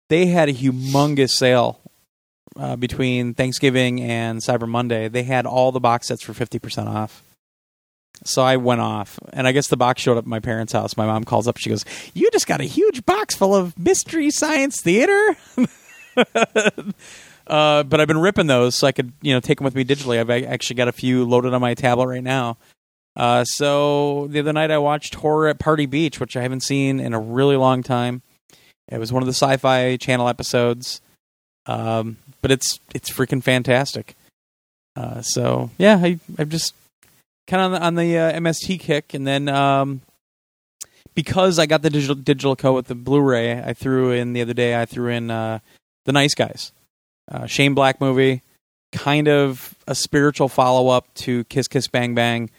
they 0.09 0.27
had 0.27 0.49
a 0.49 0.53
humongous 0.53 1.31
sale 1.31 1.79
uh, 2.57 2.75
between 2.75 3.33
Thanksgiving 3.33 4.01
and 4.01 4.39
Cyber 4.39 4.67
Monday. 4.67 5.07
They 5.07 5.23
had 5.23 5.45
all 5.45 5.71
the 5.71 5.79
box 5.79 6.07
sets 6.07 6.23
for 6.23 6.33
fifty 6.33 6.59
percent 6.59 6.89
off. 6.89 7.23
So 8.25 8.41
I 8.41 8.57
went 8.57 8.81
off, 8.81 9.17
and 9.31 9.47
I 9.47 9.53
guess 9.53 9.67
the 9.67 9.77
box 9.77 10.01
showed 10.01 10.17
up 10.17 10.25
at 10.25 10.27
my 10.27 10.39
parents' 10.39 10.73
house. 10.73 10.97
My 10.97 11.05
mom 11.05 11.23
calls 11.23 11.47
up. 11.47 11.57
She 11.57 11.69
goes, 11.69 11.85
"You 12.13 12.29
just 12.31 12.47
got 12.47 12.59
a 12.59 12.65
huge 12.65 13.05
box 13.05 13.35
full 13.35 13.55
of 13.55 13.77
mystery 13.79 14.29
science 14.31 14.81
theater." 14.81 15.37
uh, 17.47 17.83
but 17.83 18.01
I've 18.01 18.07
been 18.07 18.19
ripping 18.19 18.47
those 18.47 18.75
so 18.75 18.87
I 18.87 18.91
could, 18.91 19.13
you 19.21 19.33
know, 19.33 19.39
take 19.39 19.59
them 19.59 19.65
with 19.65 19.75
me 19.75 19.85
digitally. 19.85 20.19
I've 20.19 20.29
actually 20.29 20.75
got 20.75 20.87
a 20.87 20.93
few 20.93 21.25
loaded 21.25 21.53
on 21.53 21.61
my 21.61 21.73
tablet 21.73 22.07
right 22.07 22.23
now. 22.23 22.57
Uh, 23.19 23.43
so 23.43 24.27
the 24.27 24.39
other 24.39 24.53
night 24.53 24.71
I 24.71 24.77
watched 24.77 25.15
Horror 25.15 25.49
at 25.49 25.59
Party 25.59 25.85
Beach, 25.85 26.21
which 26.21 26.37
I 26.37 26.41
haven't 26.41 26.63
seen 26.63 27.01
in 27.01 27.13
a 27.13 27.19
really 27.19 27.57
long 27.57 27.83
time. 27.83 28.21
It 28.87 28.97
was 28.97 29.11
one 29.11 29.21
of 29.21 29.27
the 29.27 29.33
Sci-Fi 29.33 29.97
Channel 29.97 30.29
episodes, 30.29 31.01
um, 31.65 32.15
but 32.41 32.49
it's 32.49 32.79
it's 32.95 33.09
freaking 33.11 33.43
fantastic. 33.43 34.15
Uh, 34.95 35.21
so 35.21 35.69
yeah, 35.77 35.99
I 36.01 36.17
I've 36.37 36.47
just 36.47 36.73
kind 37.45 37.61
of 37.61 37.73
on 37.73 37.79
the, 37.79 37.85
on 37.87 37.95
the 37.95 38.17
uh, 38.17 38.39
MST 38.39 38.79
kick, 38.79 39.13
and 39.13 39.27
then 39.27 39.49
um, 39.49 39.99
because 41.13 41.59
I 41.59 41.65
got 41.65 41.81
the 41.81 41.89
digital 41.89 42.15
digital 42.15 42.55
code 42.55 42.75
with 42.75 42.87
the 42.87 42.95
Blu-ray, 42.95 43.61
I 43.61 43.73
threw 43.73 44.13
in 44.13 44.31
the 44.31 44.41
other 44.41 44.53
day. 44.53 44.79
I 44.79 44.85
threw 44.85 45.09
in 45.09 45.29
uh, 45.29 45.59
the 46.05 46.13
Nice 46.13 46.35
Guys, 46.35 46.71
uh, 47.29 47.47
Shane 47.47 47.73
Black 47.73 47.99
movie, 47.99 48.43
kind 48.93 49.27
of 49.27 49.75
a 49.87 49.93
spiritual 49.93 50.47
follow 50.47 50.87
up 50.87 51.13
to 51.15 51.43
Kiss 51.43 51.67
Kiss 51.67 51.89
Bang 51.89 52.15
Bang. 52.15 52.49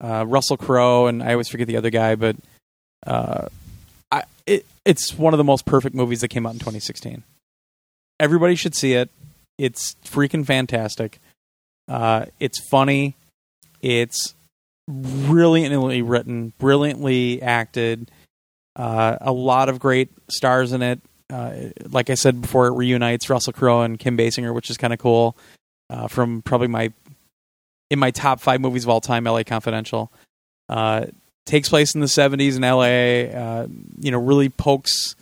Uh, 0.00 0.24
Russell 0.26 0.56
Crowe, 0.56 1.06
and 1.06 1.22
I 1.22 1.32
always 1.32 1.48
forget 1.48 1.66
the 1.66 1.76
other 1.76 1.90
guy, 1.90 2.14
but 2.14 2.36
uh, 3.06 3.48
I, 4.10 4.24
it, 4.46 4.66
it's 4.84 5.16
one 5.16 5.34
of 5.34 5.38
the 5.38 5.44
most 5.44 5.66
perfect 5.66 5.94
movies 5.94 6.20
that 6.20 6.28
came 6.28 6.46
out 6.46 6.52
in 6.52 6.58
2016. 6.58 7.22
Everybody 8.20 8.54
should 8.54 8.74
see 8.74 8.94
it. 8.94 9.10
It's 9.58 9.96
freaking 10.04 10.44
fantastic. 10.44 11.20
Uh, 11.88 12.26
it's 12.40 12.60
funny. 12.68 13.14
It's 13.80 14.34
brilliantly 14.88 16.02
written, 16.02 16.52
brilliantly 16.58 17.42
acted. 17.42 18.10
Uh, 18.76 19.16
a 19.20 19.32
lot 19.32 19.68
of 19.68 19.78
great 19.78 20.10
stars 20.28 20.72
in 20.72 20.82
it. 20.82 21.00
Uh, 21.32 21.54
like 21.88 22.10
I 22.10 22.14
said 22.14 22.40
before, 22.40 22.66
it 22.66 22.72
reunites 22.72 23.30
Russell 23.30 23.52
Crowe 23.52 23.82
and 23.82 23.98
Kim 23.98 24.16
Basinger, 24.16 24.54
which 24.54 24.70
is 24.70 24.76
kind 24.76 24.92
of 24.92 24.98
cool. 24.98 25.36
Uh, 25.90 26.08
from 26.08 26.42
probably 26.42 26.68
my 26.68 26.92
in 27.94 27.98
my 27.98 28.10
top 28.10 28.40
five 28.40 28.60
movies 28.60 28.84
of 28.84 28.90
all 28.90 29.00
time, 29.00 29.26
L.A. 29.26 29.44
Confidential. 29.44 30.12
Uh, 30.68 31.06
takes 31.46 31.68
place 31.68 31.94
in 31.94 32.00
the 32.00 32.06
'70s 32.06 32.56
in 32.56 32.64
L.A. 32.64 33.32
Uh, 33.32 33.66
you 33.98 34.10
know, 34.10 34.18
really 34.18 34.50
pokes 34.50 35.16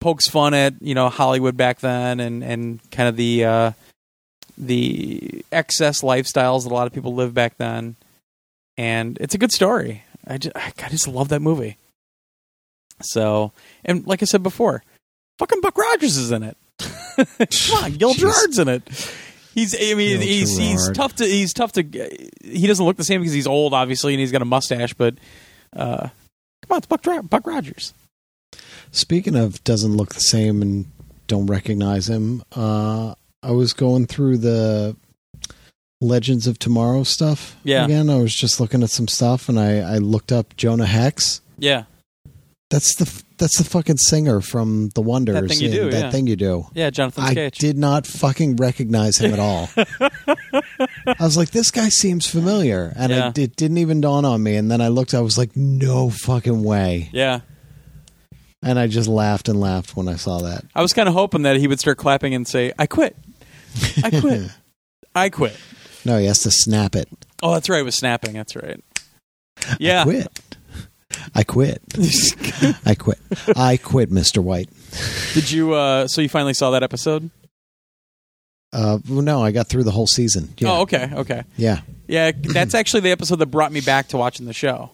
pokes 0.00 0.28
fun 0.28 0.52
at 0.54 0.74
you 0.80 0.94
know 0.94 1.08
Hollywood 1.08 1.56
back 1.56 1.78
then, 1.80 2.20
and 2.20 2.42
and 2.42 2.90
kind 2.90 3.08
of 3.08 3.16
the 3.16 3.44
uh, 3.44 3.72
the 4.58 5.44
excess 5.52 6.02
lifestyles 6.02 6.64
that 6.64 6.72
a 6.72 6.74
lot 6.74 6.86
of 6.86 6.92
people 6.92 7.14
live 7.14 7.32
back 7.32 7.56
then 7.56 7.96
and 8.76 9.18
it's 9.20 9.34
a 9.34 9.38
good 9.38 9.52
story. 9.52 10.04
I 10.26 10.38
just, 10.38 10.56
I 10.56 10.88
just 10.88 11.08
love 11.08 11.28
that 11.28 11.40
movie. 11.40 11.76
So, 13.02 13.52
and 13.84 14.06
like 14.06 14.22
I 14.22 14.26
said 14.26 14.42
before, 14.42 14.82
fucking 15.38 15.60
Buck 15.60 15.76
Rogers 15.76 16.16
is 16.16 16.30
in 16.30 16.42
it. 16.42 16.56
Come 17.16 17.84
on, 17.84 17.92
Gil 17.92 18.14
Gerard's 18.14 18.58
in 18.58 18.68
it. 18.68 18.82
He's, 19.54 19.74
I 19.74 19.94
mean, 19.94 20.18
Gil 20.18 20.20
he's 20.20 20.56
Gerard. 20.56 20.70
he's 20.70 20.90
tough 20.92 21.14
to 21.16 21.24
he's 21.24 21.52
tough 21.52 21.72
to. 21.72 21.82
He 22.42 22.66
doesn't 22.66 22.84
look 22.84 22.96
the 22.96 23.04
same 23.04 23.20
because 23.20 23.32
he's 23.34 23.46
old, 23.46 23.72
obviously, 23.72 24.12
and 24.14 24.20
he's 24.20 24.32
got 24.32 24.42
a 24.42 24.46
mustache. 24.46 24.94
But 24.94 25.14
uh, 25.74 26.08
come 26.62 26.70
on, 26.70 26.78
it's 26.78 26.86
Buck 26.86 27.04
Buck 27.30 27.46
Rogers. 27.46 27.94
Speaking 28.90 29.36
of 29.36 29.62
doesn't 29.64 29.96
look 29.96 30.14
the 30.14 30.20
same 30.20 30.60
and 30.62 30.86
don't 31.26 31.46
recognize 31.46 32.08
him, 32.08 32.42
uh, 32.54 33.14
I 33.42 33.50
was 33.52 33.72
going 33.72 34.06
through 34.06 34.38
the 34.38 34.96
Legends 36.00 36.46
of 36.46 36.58
Tomorrow 36.58 37.04
stuff. 37.04 37.56
Yeah. 37.64 37.84
Again, 37.84 38.10
I 38.10 38.16
was 38.16 38.34
just 38.34 38.60
looking 38.60 38.82
at 38.82 38.90
some 38.90 39.08
stuff, 39.08 39.48
and 39.48 39.58
I 39.58 39.78
I 39.78 39.98
looked 39.98 40.32
up 40.32 40.56
Jonah 40.56 40.86
Hex. 40.86 41.40
Yeah, 41.58 41.84
That's 42.70 42.96
the 42.96 43.06
that's 43.44 43.58
the 43.58 43.64
fucking 43.64 43.98
singer 43.98 44.40
from 44.40 44.88
The 44.94 45.02
Wonders. 45.02 45.34
That 45.34 45.48
Thing 45.50 45.60
You 45.60 45.70
Do, 45.70 45.90
That 45.90 46.00
yeah. 46.04 46.10
thing 46.10 46.26
you 46.26 46.36
do. 46.36 46.66
yeah, 46.72 46.88
Johnathon 46.88 47.18
I 47.22 47.34
Schaech. 47.34 47.58
did 47.58 47.76
not 47.76 48.06
fucking 48.06 48.56
recognize 48.56 49.18
him 49.18 49.34
at 49.34 49.38
all. 49.38 49.68
I 49.76 51.16
was 51.20 51.36
like, 51.36 51.50
this 51.50 51.70
guy 51.70 51.90
seems 51.90 52.26
familiar, 52.26 52.92
and 52.96 53.12
Yeah. 53.12 53.28
it, 53.28 53.38
it 53.38 53.56
didn't 53.56 53.78
even 53.78 54.00
dawn 54.00 54.24
on 54.24 54.42
me. 54.42 54.56
And 54.56 54.70
then 54.70 54.80
I 54.80 54.88
looked, 54.88 55.12
I 55.12 55.20
was 55.20 55.36
like, 55.36 55.54
no 55.56 56.08
fucking 56.08 56.62
way, 56.64 57.10
Yeah, 57.12 57.40
and 58.62 58.78
I 58.78 58.86
just 58.86 59.08
laughed 59.08 59.48
and 59.50 59.60
laughed 59.60 59.94
when 59.94 60.08
I 60.08 60.16
saw 60.16 60.38
that. 60.40 60.64
I 60.74 60.80
was 60.80 60.94
kind 60.94 61.06
of 61.08 61.14
hoping 61.14 61.42
that 61.42 61.56
he 61.56 61.68
would 61.68 61.80
start 61.80 61.98
clapping 61.98 62.34
and 62.34 62.48
say, 62.48 62.72
"I 62.78 62.86
quit, 62.86 63.14
I 64.02 64.08
quit, 64.20 64.50
I 65.14 65.28
quit." 65.28 65.56
No, 66.06 66.18
he 66.18 66.24
has 66.26 66.40
to 66.44 66.50
snap 66.50 66.96
it. 66.96 67.08
Oh, 67.42 67.52
that's 67.52 67.68
right. 67.68 67.80
It 67.80 67.84
was 67.84 67.94
snapping. 67.94 68.32
That's 68.32 68.56
right. 68.56 68.80
Yeah. 69.78 70.00
I 70.00 70.04
quit. 70.04 70.40
I 71.34 71.44
quit. 71.44 71.80
I 72.86 72.94
quit. 72.94 73.18
I 73.56 73.76
quit, 73.76 74.10
Mister 74.10 74.40
White. 74.42 74.68
Did 75.34 75.50
you? 75.50 75.74
uh 75.74 76.06
So 76.08 76.20
you 76.20 76.28
finally 76.28 76.54
saw 76.54 76.70
that 76.72 76.82
episode? 76.82 77.30
Uh, 78.72 78.98
no, 79.08 79.40
I 79.42 79.52
got 79.52 79.68
through 79.68 79.84
the 79.84 79.92
whole 79.92 80.08
season. 80.08 80.52
Yeah, 80.58 80.72
Oh, 80.72 80.80
okay, 80.82 81.08
okay. 81.14 81.44
yeah. 81.56 81.82
Yeah, 82.08 82.32
that's 82.34 82.74
actually 82.74 83.00
the 83.02 83.12
episode 83.12 83.36
that 83.38 83.46
brought 83.46 83.70
me 83.70 83.80
back 83.80 84.08
to 84.08 84.16
watching 84.16 84.46
the 84.46 84.52
show. 84.52 84.90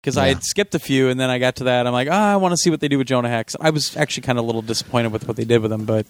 Because 0.00 0.16
I 0.16 0.28
had 0.28 0.42
skipped 0.44 0.74
a 0.74 0.78
few, 0.80 1.08
and 1.10 1.18
then 1.20 1.28
I 1.30 1.38
got 1.38 1.56
to 1.56 1.64
that. 1.64 1.86
I'm 1.86 1.92
like, 1.92 2.08
ah, 2.10 2.32
I 2.32 2.36
want 2.36 2.52
to 2.52 2.56
see 2.56 2.70
what 2.70 2.80
they 2.80 2.88
do 2.88 2.98
with 2.98 3.06
Jonah 3.08 3.28
Hex. 3.28 3.54
I 3.60 3.70
was 3.70 3.96
actually 3.96 4.22
kind 4.22 4.38
of 4.38 4.44
a 4.44 4.46
little 4.46 4.62
disappointed 4.62 5.12
with 5.12 5.26
what 5.28 5.36
they 5.36 5.44
did 5.44 5.62
with 5.62 5.72
him, 5.72 5.84
but 5.84 6.06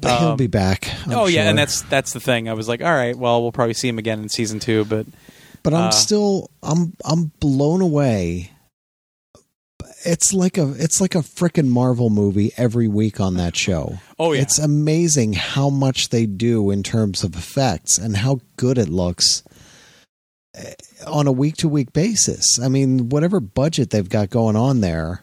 But 0.00 0.18
he'll 0.18 0.28
Um, 0.30 0.36
be 0.36 0.46
back. 0.48 0.88
I'm 1.06 1.12
oh 1.12 1.26
yeah, 1.26 1.48
and 1.48 1.58
that's 1.58 1.82
that's 1.82 2.12
the 2.12 2.20
thing. 2.20 2.48
I 2.48 2.52
was 2.54 2.68
like, 2.68 2.82
all 2.82 2.92
right, 2.92 3.16
well, 3.16 3.42
we'll 3.42 3.52
probably 3.52 3.74
see 3.74 3.88
him 3.88 3.98
again 3.98 4.20
in 4.20 4.28
season 4.28 4.60
two, 4.60 4.84
but 4.86 5.06
But 5.62 5.74
I'm 5.74 5.88
Uh, 5.88 5.90
still 5.92 6.50
I'm 6.62 6.94
I'm 7.04 7.32
blown 7.40 7.80
away. 7.82 8.52
It's 10.04 10.32
like 10.32 10.58
a 10.58 10.72
it's 10.78 11.00
like 11.00 11.14
a 11.14 11.18
frickin' 11.18 11.68
Marvel 11.68 12.10
movie 12.10 12.52
every 12.56 12.88
week 12.88 13.20
on 13.20 13.34
that 13.34 13.56
show. 13.56 13.98
oh 14.18 14.32
yeah, 14.32 14.42
It's 14.42 14.58
amazing 14.58 15.34
how 15.34 15.70
much 15.70 16.08
they 16.10 16.26
do 16.26 16.70
in 16.70 16.82
terms 16.82 17.24
of 17.24 17.34
effects 17.34 17.98
and 17.98 18.16
how 18.16 18.40
good 18.56 18.78
it 18.78 18.88
looks 18.88 19.42
eh, 20.54 20.74
on 21.06 21.26
a 21.26 21.32
week 21.32 21.56
to 21.58 21.68
week 21.68 21.92
basis. 21.92 22.58
I 22.60 22.68
mean, 22.68 23.08
whatever 23.08 23.40
budget 23.40 23.90
they've 23.90 24.08
got 24.08 24.30
going 24.30 24.56
on 24.56 24.80
there, 24.80 25.22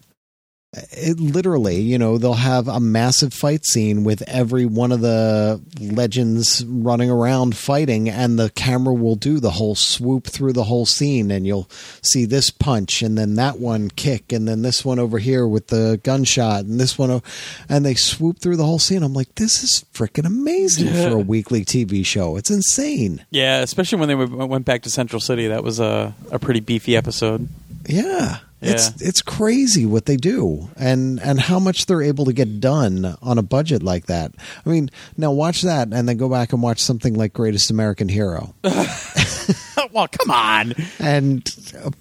it 0.91 1.19
literally, 1.19 1.79
you 1.79 1.97
know, 1.97 2.17
they'll 2.17 2.33
have 2.33 2.67
a 2.67 2.79
massive 2.79 3.33
fight 3.33 3.65
scene 3.65 4.03
with 4.03 4.21
every 4.27 4.65
one 4.65 4.91
of 4.91 5.01
the 5.01 5.61
legends 5.79 6.65
running 6.65 7.09
around 7.09 7.55
fighting, 7.55 8.09
and 8.09 8.37
the 8.37 8.49
camera 8.51 8.93
will 8.93 9.15
do 9.15 9.39
the 9.39 9.51
whole 9.51 9.75
swoop 9.75 10.27
through 10.27 10.53
the 10.53 10.65
whole 10.65 10.85
scene, 10.85 11.31
and 11.31 11.47
you'll 11.47 11.69
see 12.03 12.25
this 12.25 12.49
punch, 12.49 13.01
and 13.01 13.17
then 13.17 13.35
that 13.35 13.59
one 13.59 13.89
kick, 13.89 14.31
and 14.31 14.47
then 14.47 14.61
this 14.61 14.83
one 14.83 14.99
over 14.99 15.17
here 15.19 15.47
with 15.47 15.67
the 15.67 15.99
gunshot, 16.03 16.65
and 16.65 16.79
this 16.79 16.97
one, 16.97 17.11
o- 17.11 17.23
and 17.69 17.85
they 17.85 17.95
swoop 17.95 18.39
through 18.39 18.57
the 18.57 18.65
whole 18.65 18.79
scene. 18.79 19.03
I'm 19.03 19.13
like, 19.13 19.33
this 19.35 19.63
is 19.63 19.85
freaking 19.93 20.25
amazing 20.25 20.87
Yeah. 20.87 21.09
for 21.09 21.15
a 21.15 21.19
weekly 21.19 21.63
TV 21.63 22.05
show. 22.05 22.35
It's 22.37 22.51
insane. 22.51 23.25
yeah. 23.31 23.61
Especially 23.61 23.99
when 23.99 24.07
they 24.09 24.15
went 24.15 24.65
back 24.65 24.81
to 24.83 24.89
Central 24.89 25.19
City, 25.19 25.47
that 25.47 25.63
was 25.63 25.79
a 25.79 26.13
a 26.31 26.39
pretty 26.39 26.59
beefy 26.59 26.95
episode. 26.97 27.47
Yeah. 27.87 28.37
It's 28.65 28.89
Yeah. 29.01 29.07
it's 29.07 29.21
crazy 29.21 29.85
what 29.85 30.05
they 30.05 30.17
do 30.17 30.69
and 30.75 31.19
and 31.21 31.39
how 31.39 31.59
much 31.59 31.85
they're 31.85 32.01
able 32.01 32.25
to 32.25 32.33
get 32.33 32.59
done 32.59 33.15
on 33.21 33.37
a 33.37 33.43
budget 33.43 33.83
like 33.83 34.07
that. 34.07 34.33
I 34.65 34.69
mean, 34.69 34.89
now 35.17 35.31
watch 35.31 35.61
that 35.61 35.93
and 35.93 36.07
then 36.09 36.17
go 36.17 36.29
back 36.29 36.51
and 36.53 36.61
watch 36.61 36.79
something 36.81 37.13
like 37.13 37.33
Greatest 37.33 37.69
American 37.71 38.09
Hero. 38.09 38.53
well, 39.91 40.07
come 40.07 40.31
on. 40.31 40.73
and 40.99 41.47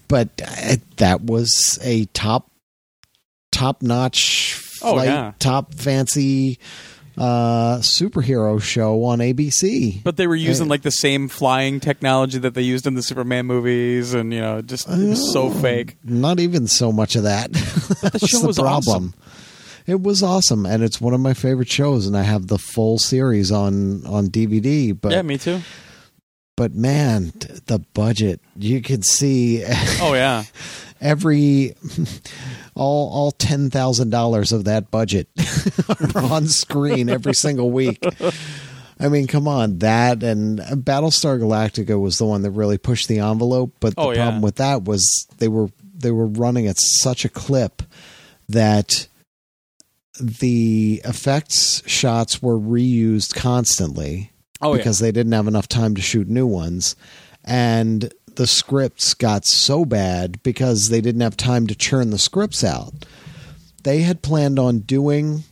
but 0.08 0.36
that 0.96 1.20
was 1.22 1.78
a 1.82 2.06
top 2.06 2.50
top 3.52 3.82
notch 3.82 4.60
Oh, 4.82 4.94
flight, 4.94 5.08
yeah. 5.08 5.32
top 5.38 5.72
fancy 5.74 6.58
uh 7.16 7.78
superhero 7.78 8.60
show 8.60 9.04
on 9.04 9.20
ABC. 9.20 10.02
But 10.02 10.16
they 10.16 10.26
were 10.26 10.34
using 10.34 10.66
Uh, 10.66 10.70
like 10.70 10.82
the 10.82 10.90
same 10.90 11.28
flying 11.28 11.78
technology 11.80 12.38
that 12.38 12.54
they 12.54 12.62
used 12.62 12.86
in 12.86 12.94
the 12.94 13.02
Superman 13.02 13.46
movies, 13.46 14.14
and 14.14 14.32
you 14.32 14.40
know, 14.40 14.62
just 14.62 14.88
it 14.88 15.08
was 15.10 15.32
so 15.32 15.50
fake. 15.50 15.96
Not 16.02 16.40
even 16.40 16.66
so 16.66 16.90
much 16.92 17.14
of 17.16 17.22
that. 17.22 17.52
But 18.02 18.12
the 18.14 18.18
show 18.26 18.46
was 18.46 18.58
awesome. 18.58 19.14
It 19.86 20.00
was 20.00 20.22
awesome, 20.22 20.64
and 20.66 20.82
it's 20.82 21.00
one 21.00 21.12
of 21.14 21.20
my 21.20 21.34
favorite 21.34 21.68
shows, 21.68 22.06
and 22.06 22.16
I 22.16 22.22
have 22.22 22.46
the 22.46 22.58
full 22.58 22.98
series 22.98 23.52
on 23.52 24.04
on 24.06 24.28
DVD. 24.28 24.98
But 24.98 25.12
yeah, 25.12 25.22
me 25.22 25.36
too. 25.38 25.60
but 26.56 26.74
man, 26.74 27.32
the 27.66 27.80
budget 27.94 28.40
you 28.56 28.80
could 28.80 29.04
see 29.04 29.62
Oh 30.00 30.14
yeah, 30.14 30.44
every 31.02 31.74
all 32.74 33.10
all 33.12 33.30
ten 33.32 33.70
thousand 33.70 34.10
dollars 34.10 34.52
of 34.52 34.64
that 34.64 34.90
budget 34.90 35.28
are 36.14 36.22
on 36.22 36.46
screen 36.48 37.08
every 37.08 37.34
single 37.34 37.70
week. 37.70 38.02
I 39.00 39.08
mean, 39.08 39.26
come 39.26 39.48
on, 39.48 39.78
that 39.78 40.22
and 40.22 40.58
Battlestar 40.60 41.38
Galactica 41.40 42.00
was 42.00 42.18
the 42.18 42.26
one 42.26 42.42
that 42.42 42.50
really 42.52 42.78
pushed 42.78 43.08
the 43.08 43.18
envelope. 43.18 43.72
But 43.80 43.96
the 43.96 44.00
Oh, 44.02 44.10
yeah. 44.12 44.22
problem 44.24 44.42
with 44.42 44.56
that 44.56 44.84
was 44.84 45.26
they 45.38 45.48
were 45.48 45.68
they 45.96 46.10
were 46.10 46.26
running 46.26 46.66
at 46.66 46.76
such 46.78 47.24
a 47.24 47.28
clip 47.28 47.82
that 48.48 49.08
the 50.20 51.00
effects 51.04 51.82
shots 51.86 52.40
were 52.42 52.58
reused 52.58 53.34
constantly 53.34 54.30
oh 54.60 54.76
because 54.76 55.00
they 55.00 55.10
didn't 55.10 55.32
have 55.32 55.48
enough 55.48 55.66
time 55.68 55.94
to 55.96 56.02
shoot 56.02 56.28
new 56.28 56.46
ones. 56.46 56.94
And 57.44 58.12
the 58.36 58.46
scripts 58.46 59.14
got 59.14 59.44
so 59.44 59.84
bad 59.84 60.42
because 60.42 60.88
they 60.88 61.00
didn't 61.00 61.20
have 61.20 61.36
time 61.36 61.66
to 61.66 61.74
churn 61.74 62.10
the 62.10 62.18
scripts 62.18 62.64
out. 62.64 62.92
They 63.82 64.00
had 64.00 64.22
planned 64.22 64.58
on 64.58 64.80
doing 64.80 65.44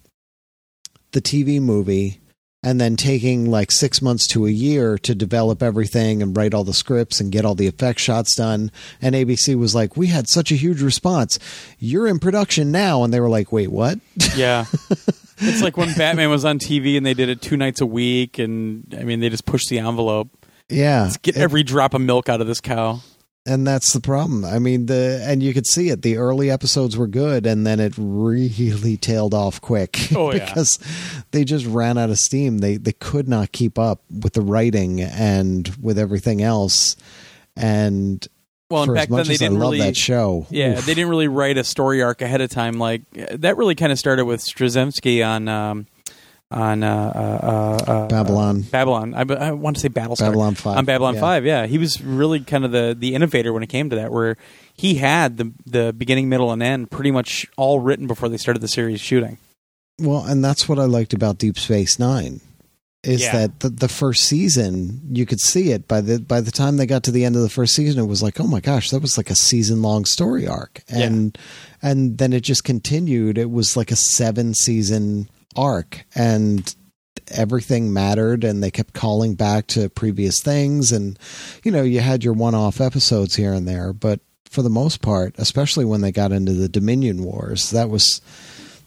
the 1.12 1.20
TV 1.20 1.60
movie 1.60 2.20
and 2.62 2.80
then 2.80 2.96
taking 2.96 3.50
like 3.50 3.72
six 3.72 4.00
months 4.00 4.26
to 4.28 4.46
a 4.46 4.50
year 4.50 4.96
to 4.98 5.14
develop 5.14 5.62
everything 5.62 6.22
and 6.22 6.36
write 6.36 6.54
all 6.54 6.64
the 6.64 6.72
scripts 6.72 7.20
and 7.20 7.32
get 7.32 7.44
all 7.44 7.54
the 7.54 7.66
effect 7.66 7.98
shots 7.98 8.36
done. 8.36 8.70
And 9.00 9.14
ABC 9.14 9.56
was 9.56 9.74
like, 9.74 9.96
We 9.96 10.06
had 10.06 10.28
such 10.28 10.52
a 10.52 10.56
huge 10.56 10.80
response. 10.80 11.38
You're 11.78 12.06
in 12.06 12.20
production 12.20 12.70
now. 12.70 13.02
And 13.02 13.12
they 13.12 13.20
were 13.20 13.28
like, 13.28 13.50
Wait, 13.50 13.70
what? 13.70 13.98
yeah. 14.36 14.66
It's 15.38 15.62
like 15.62 15.76
when 15.76 15.92
Batman 15.94 16.30
was 16.30 16.44
on 16.44 16.58
TV 16.58 16.96
and 16.96 17.04
they 17.04 17.14
did 17.14 17.28
it 17.28 17.42
two 17.42 17.56
nights 17.56 17.80
a 17.80 17.86
week, 17.86 18.38
and 18.38 18.94
I 18.98 19.02
mean, 19.02 19.18
they 19.20 19.28
just 19.28 19.44
pushed 19.44 19.68
the 19.68 19.80
envelope. 19.80 20.41
Yeah. 20.68 21.10
Get 21.22 21.36
every 21.36 21.62
drop 21.62 21.94
of 21.94 22.00
milk 22.00 22.28
out 22.28 22.40
of 22.40 22.46
this 22.46 22.60
cow. 22.60 23.00
and 23.44 23.66
that's 23.66 23.92
the 23.92 24.00
problem. 24.00 24.44
I 24.44 24.58
mean, 24.60 24.86
the 24.86 25.24
and 25.26 25.42
you 25.42 25.52
could 25.52 25.66
see 25.66 25.88
it. 25.88 26.02
The 26.02 26.16
early 26.16 26.50
episodes 26.50 26.96
were 26.96 27.08
good, 27.08 27.44
and 27.46 27.66
then 27.66 27.80
it 27.80 27.92
really 27.96 28.96
tailed 28.96 29.34
off 29.34 29.60
quick 29.60 30.12
Oh, 30.14 30.32
yeah. 30.32 30.44
because 30.46 30.78
they 31.32 31.44
just 31.44 31.66
ran 31.66 31.98
out 31.98 32.10
of 32.10 32.18
steam. 32.18 32.58
They 32.58 32.76
they 32.76 32.92
could 32.92 33.28
not 33.28 33.50
keep 33.52 33.78
up 33.78 34.00
with 34.10 34.34
the 34.34 34.42
writing 34.42 35.00
and 35.00 35.68
with 35.80 35.98
everything 35.98 36.40
else. 36.42 36.96
And 37.56 38.26
Well, 38.70 38.84
and 38.84 38.94
back 38.94 39.08
then 39.08 39.26
they 39.26 39.36
didn't 39.36 39.58
love 39.58 39.72
really. 39.72 39.78
that 39.80 39.96
show, 39.96 40.46
Yeah, 40.50 40.78
oof, 40.78 40.86
they 40.86 40.94
didn't 40.94 41.10
really 41.10 41.28
write 41.28 41.58
a 41.58 41.64
story 41.64 42.00
arc 42.02 42.22
ahead 42.22 42.40
of 42.40 42.50
time. 42.50 42.78
Like 42.78 43.02
that 43.12 43.56
really 43.56 43.74
kind 43.74 43.92
of 43.92 43.98
started 43.98 44.24
with 44.24 44.40
Straczynski 44.40 45.26
on 45.26 45.48
um, 45.48 45.86
on 46.52 46.82
uh, 46.82 47.12
uh, 47.86 47.90
uh, 47.90 48.06
Babylon. 48.08 48.62
Babylon. 48.62 49.14
I, 49.14 49.20
I 49.48 49.50
want 49.52 49.76
to 49.76 49.80
say 49.82 49.88
Battlestar. 49.88 50.20
Babylon 50.26 50.54
Five 50.54 50.76
on 50.78 50.84
Babylon 50.84 51.14
yeah. 51.14 51.20
Five. 51.20 51.44
Yeah, 51.46 51.66
he 51.66 51.78
was 51.78 52.00
really 52.02 52.40
kind 52.40 52.64
of 52.64 52.72
the 52.72 52.94
the 52.98 53.14
innovator 53.14 53.52
when 53.52 53.62
it 53.62 53.68
came 53.68 53.90
to 53.90 53.96
that. 53.96 54.12
Where 54.12 54.36
he 54.74 54.94
had 54.94 55.36
the 55.38 55.52
the 55.66 55.92
beginning, 55.92 56.28
middle, 56.28 56.52
and 56.52 56.62
end 56.62 56.90
pretty 56.90 57.10
much 57.10 57.46
all 57.56 57.80
written 57.80 58.06
before 58.06 58.28
they 58.28 58.36
started 58.36 58.60
the 58.60 58.68
series 58.68 59.00
shooting. 59.00 59.38
Well, 59.98 60.24
and 60.24 60.44
that's 60.44 60.68
what 60.68 60.78
I 60.78 60.84
liked 60.84 61.12
about 61.12 61.38
Deep 61.38 61.58
Space 61.58 61.98
Nine. 61.98 62.40
Is 63.04 63.22
Yeah. 63.22 63.32
that 63.32 63.60
the, 63.60 63.68
the 63.68 63.88
first 63.88 64.22
season 64.28 65.00
you 65.10 65.26
could 65.26 65.40
see 65.40 65.72
it 65.72 65.88
by 65.88 66.00
the 66.00 66.20
by 66.20 66.40
the 66.40 66.52
time 66.52 66.76
they 66.76 66.86
got 66.86 67.02
to 67.02 67.10
the 67.10 67.24
end 67.24 67.34
of 67.34 67.42
the 67.42 67.48
first 67.48 67.74
season 67.74 68.00
it 68.00 68.06
was 68.06 68.22
like 68.22 68.38
oh 68.38 68.46
my 68.46 68.60
gosh 68.60 68.90
that 68.90 69.02
was 69.02 69.16
like 69.16 69.28
a 69.28 69.34
season 69.34 69.82
long 69.82 70.04
story 70.04 70.46
arc 70.46 70.84
and 70.88 71.36
and 71.82 72.18
then 72.18 72.32
it 72.32 72.42
just 72.44 72.62
continued 72.62 73.38
it 73.38 73.50
was 73.50 73.76
like 73.76 73.90
a 73.90 73.96
seven 73.96 74.54
season 74.54 75.28
arc 75.56 76.04
and 76.14 76.74
everything 77.28 77.92
mattered 77.92 78.44
and 78.44 78.62
they 78.62 78.70
kept 78.70 78.92
calling 78.94 79.34
back 79.34 79.66
to 79.68 79.88
previous 79.90 80.40
things 80.42 80.92
and 80.92 81.18
you 81.62 81.70
know 81.70 81.82
you 81.82 82.00
had 82.00 82.24
your 82.24 82.32
one 82.34 82.54
off 82.54 82.80
episodes 82.80 83.36
here 83.36 83.52
and 83.52 83.66
there 83.66 83.92
but 83.92 84.20
for 84.50 84.60
the 84.62 84.68
most 84.70 85.00
part 85.00 85.34
especially 85.38 85.84
when 85.84 86.00
they 86.00 86.10
got 86.12 86.32
into 86.32 86.52
the 86.52 86.68
Dominion 86.68 87.22
Wars 87.22 87.70
that 87.70 87.88
was 87.88 88.20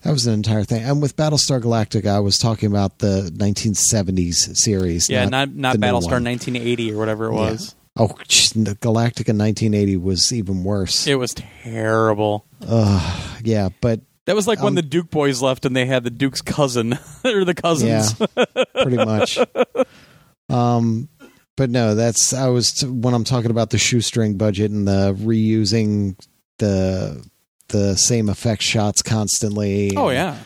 that 0.02 0.12
was 0.12 0.28
an 0.28 0.36
entire 0.36 0.64
thing. 0.64 0.84
And 0.84 1.02
with 1.02 1.16
Battlestar 1.16 1.60
Galactica, 1.60 2.06
I 2.12 2.20
was 2.20 2.38
talking 2.38 2.70
about 2.70 3.00
the 3.00 3.32
1970s 3.34 4.56
series. 4.56 5.10
Yeah, 5.10 5.26
not 5.26 5.50
not, 5.56 5.74
the 5.74 5.80
Battlestar 5.80 6.22
1980 6.24 6.94
or 6.94 6.98
whatever 7.00 7.26
it 7.32 7.34
Yeah. 7.34 7.40
was. 7.52 7.76
Oh, 7.98 8.12
sh- 8.30 8.50
the 8.50 8.76
Galactica 8.76 9.34
1980 9.36 9.98
was 9.98 10.32
even 10.32 10.64
worse. 10.64 11.08
It 11.08 11.16
was 11.18 11.34
terrible. 11.34 12.46
Ugh, 12.68 13.40
yeah, 13.44 13.70
but 13.82 14.02
That 14.26 14.36
was 14.36 14.48
like 14.48 14.60
when 14.60 14.70
Um, 14.70 14.76
the 14.76 14.82
Duke 14.82 15.10
boys 15.12 15.42
left 15.42 15.66
and 15.66 15.76
they 15.76 15.86
had 15.86 16.04
the 16.04 16.10
Duke's 16.10 16.42
cousin 16.42 16.98
or 17.26 17.46
the 17.46 17.54
cousins. 17.54 18.16
Yeah, 18.20 18.46
pretty 18.82 18.98
much. 18.98 19.38
Um, 20.50 21.10
but 21.56 21.70
no, 21.70 21.96
that's 21.96 22.34
I 22.34 22.48
was 22.48 22.84
when 22.86 23.14
I'm 23.14 23.24
talking 23.24 23.52
about 23.52 23.70
the 23.70 23.78
shoestring 23.78 24.38
budget 24.38 24.72
and 24.72 24.88
the 24.88 25.14
reusing 25.20 26.18
the 26.58 27.24
the 27.70 27.96
same 27.96 28.30
effect 28.30 28.62
shots 28.62 29.02
constantly. 29.02 29.96
Oh 29.96 30.10
yeah. 30.10 30.38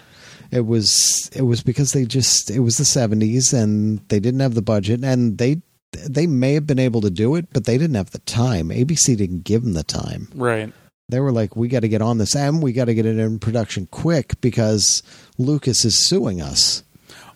it 0.51 0.65
was 0.65 1.29
it 1.35 1.41
was 1.43 1.61
because 1.63 1.91
they 1.93 2.05
just 2.05 2.49
it 2.51 2.59
was 2.59 2.77
the 2.77 2.83
70s 2.83 3.53
and 3.53 3.99
they 4.09 4.19
didn't 4.19 4.39
have 4.39 4.55
the 4.55 4.61
budget 4.61 5.03
and 5.03 5.37
they 5.37 5.61
they 5.91 6.27
may 6.27 6.53
have 6.53 6.67
been 6.67 6.79
able 6.79 7.01
to 7.01 7.09
do 7.09 7.35
it, 7.35 7.47
but 7.51 7.65
they 7.65 7.77
didn't 7.77 7.95
have 7.95 8.11
the 8.11 8.19
time. 8.19 8.69
ABC 8.69 9.17
didn't 9.17 9.43
give 9.43 9.63
them 9.63 9.73
the 9.73 9.83
time. 9.83 10.29
Right. 10.35 10.71
They 11.09 11.19
were 11.19 11.31
like, 11.31 11.55
"We 11.55 11.67
got 11.67 11.81
to 11.81 11.89
get 11.89 12.01
on 12.01 12.17
this, 12.19 12.35
and 12.35 12.61
we 12.63 12.71
got 12.71 12.85
to 12.85 12.93
get 12.93 13.05
it 13.05 13.17
in 13.17 13.39
production 13.39 13.87
quick 13.91 14.39
because 14.41 15.03
Lucas 15.37 15.83
is 15.85 16.07
suing 16.07 16.41
us." 16.41 16.83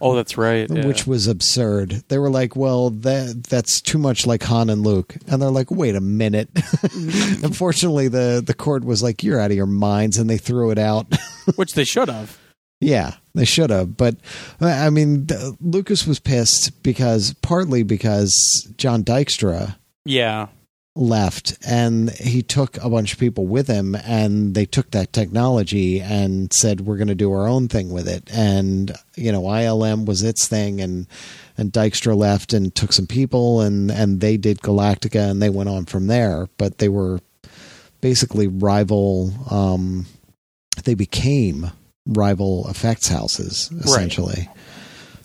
Oh, 0.01 0.15
that's 0.15 0.37
right. 0.37 0.69
yeah. 0.69 0.85
which 0.85 1.07
was 1.07 1.27
absurd. 1.27 2.03
They 2.09 2.17
were 2.17 2.29
like, 2.29 2.55
"Well, 2.55 2.89
that 2.89 3.45
that's 3.49 3.79
too 3.81 3.97
much 3.97 4.27
like 4.27 4.43
Han 4.43 4.69
and 4.69 4.83
Luke," 4.83 5.15
and 5.27 5.41
they're 5.41 5.49
like, 5.49 5.71
"Wait 5.71 5.95
a 5.95 6.01
minute." 6.01 6.49
Unfortunately, 7.43 8.07
the 8.07 8.43
the 8.45 8.53
court 8.53 8.83
was 8.83 9.01
like, 9.01 9.23
"You're 9.23 9.39
out 9.39 9.51
of 9.51 9.57
your 9.57 9.65
minds," 9.65 10.17
and 10.17 10.29
they 10.29 10.37
threw 10.37 10.71
it 10.71 10.77
out. 10.79 11.07
which 11.55 11.73
they 11.73 11.83
should 11.85 12.09
have. 12.09 12.37
yeah, 12.79 13.15
they 13.33 13.45
should 13.45 13.69
have, 13.69 13.95
but 13.97 14.15
I 14.59 14.89
mean, 14.89 15.27
th- 15.27 15.53
Lucas 15.61 16.05
was 16.05 16.19
pissed 16.19 16.83
because 16.83 17.33
partly 17.41 17.83
because 17.83 18.33
John 18.77 19.03
Dykstra 19.03 19.75
Yeah. 20.05 20.47
Left 20.95 21.57
and 21.65 22.11
he 22.11 22.43
took 22.43 22.77
a 22.77 22.89
bunch 22.89 23.13
of 23.13 23.19
people 23.19 23.47
with 23.47 23.67
him 23.67 23.95
and 23.95 24.53
they 24.53 24.65
took 24.65 24.91
that 24.91 25.11
technology 25.11 25.99
and 25.99 26.53
said 26.53 26.81
we're 26.81 26.97
going 26.97 27.07
to 27.07 27.15
do 27.15 27.31
our 27.31 27.47
own 27.47 27.67
thing 27.67 27.89
with 27.89 28.07
it. 28.07 28.29
And 28.31 28.91
you 29.15 29.31
know 29.31 29.41
ILM 29.41 30.05
was 30.05 30.21
its 30.21 30.47
thing 30.47 30.81
and 30.81 31.07
and 31.57 31.71
Dykstra 31.71 32.15
left 32.15 32.53
and 32.53 32.73
took 32.73 32.93
some 32.93 33.07
people 33.07 33.61
and 33.61 33.89
and 33.89 34.21
they 34.21 34.37
did 34.37 34.59
Galactica 34.59 35.29
and 35.29 35.41
they 35.41 35.49
went 35.49 35.69
on 35.69 35.85
from 35.85 36.07
there. 36.07 36.47
But 36.57 36.77
they 36.77 36.89
were 36.89 37.19
basically 38.01 38.47
rival 38.47 39.33
um 39.49 40.05
they 40.83 40.93
became 40.93 41.71
rival 42.05 42.67
effects 42.69 43.07
houses 43.07 43.71
essentially. 43.83 44.47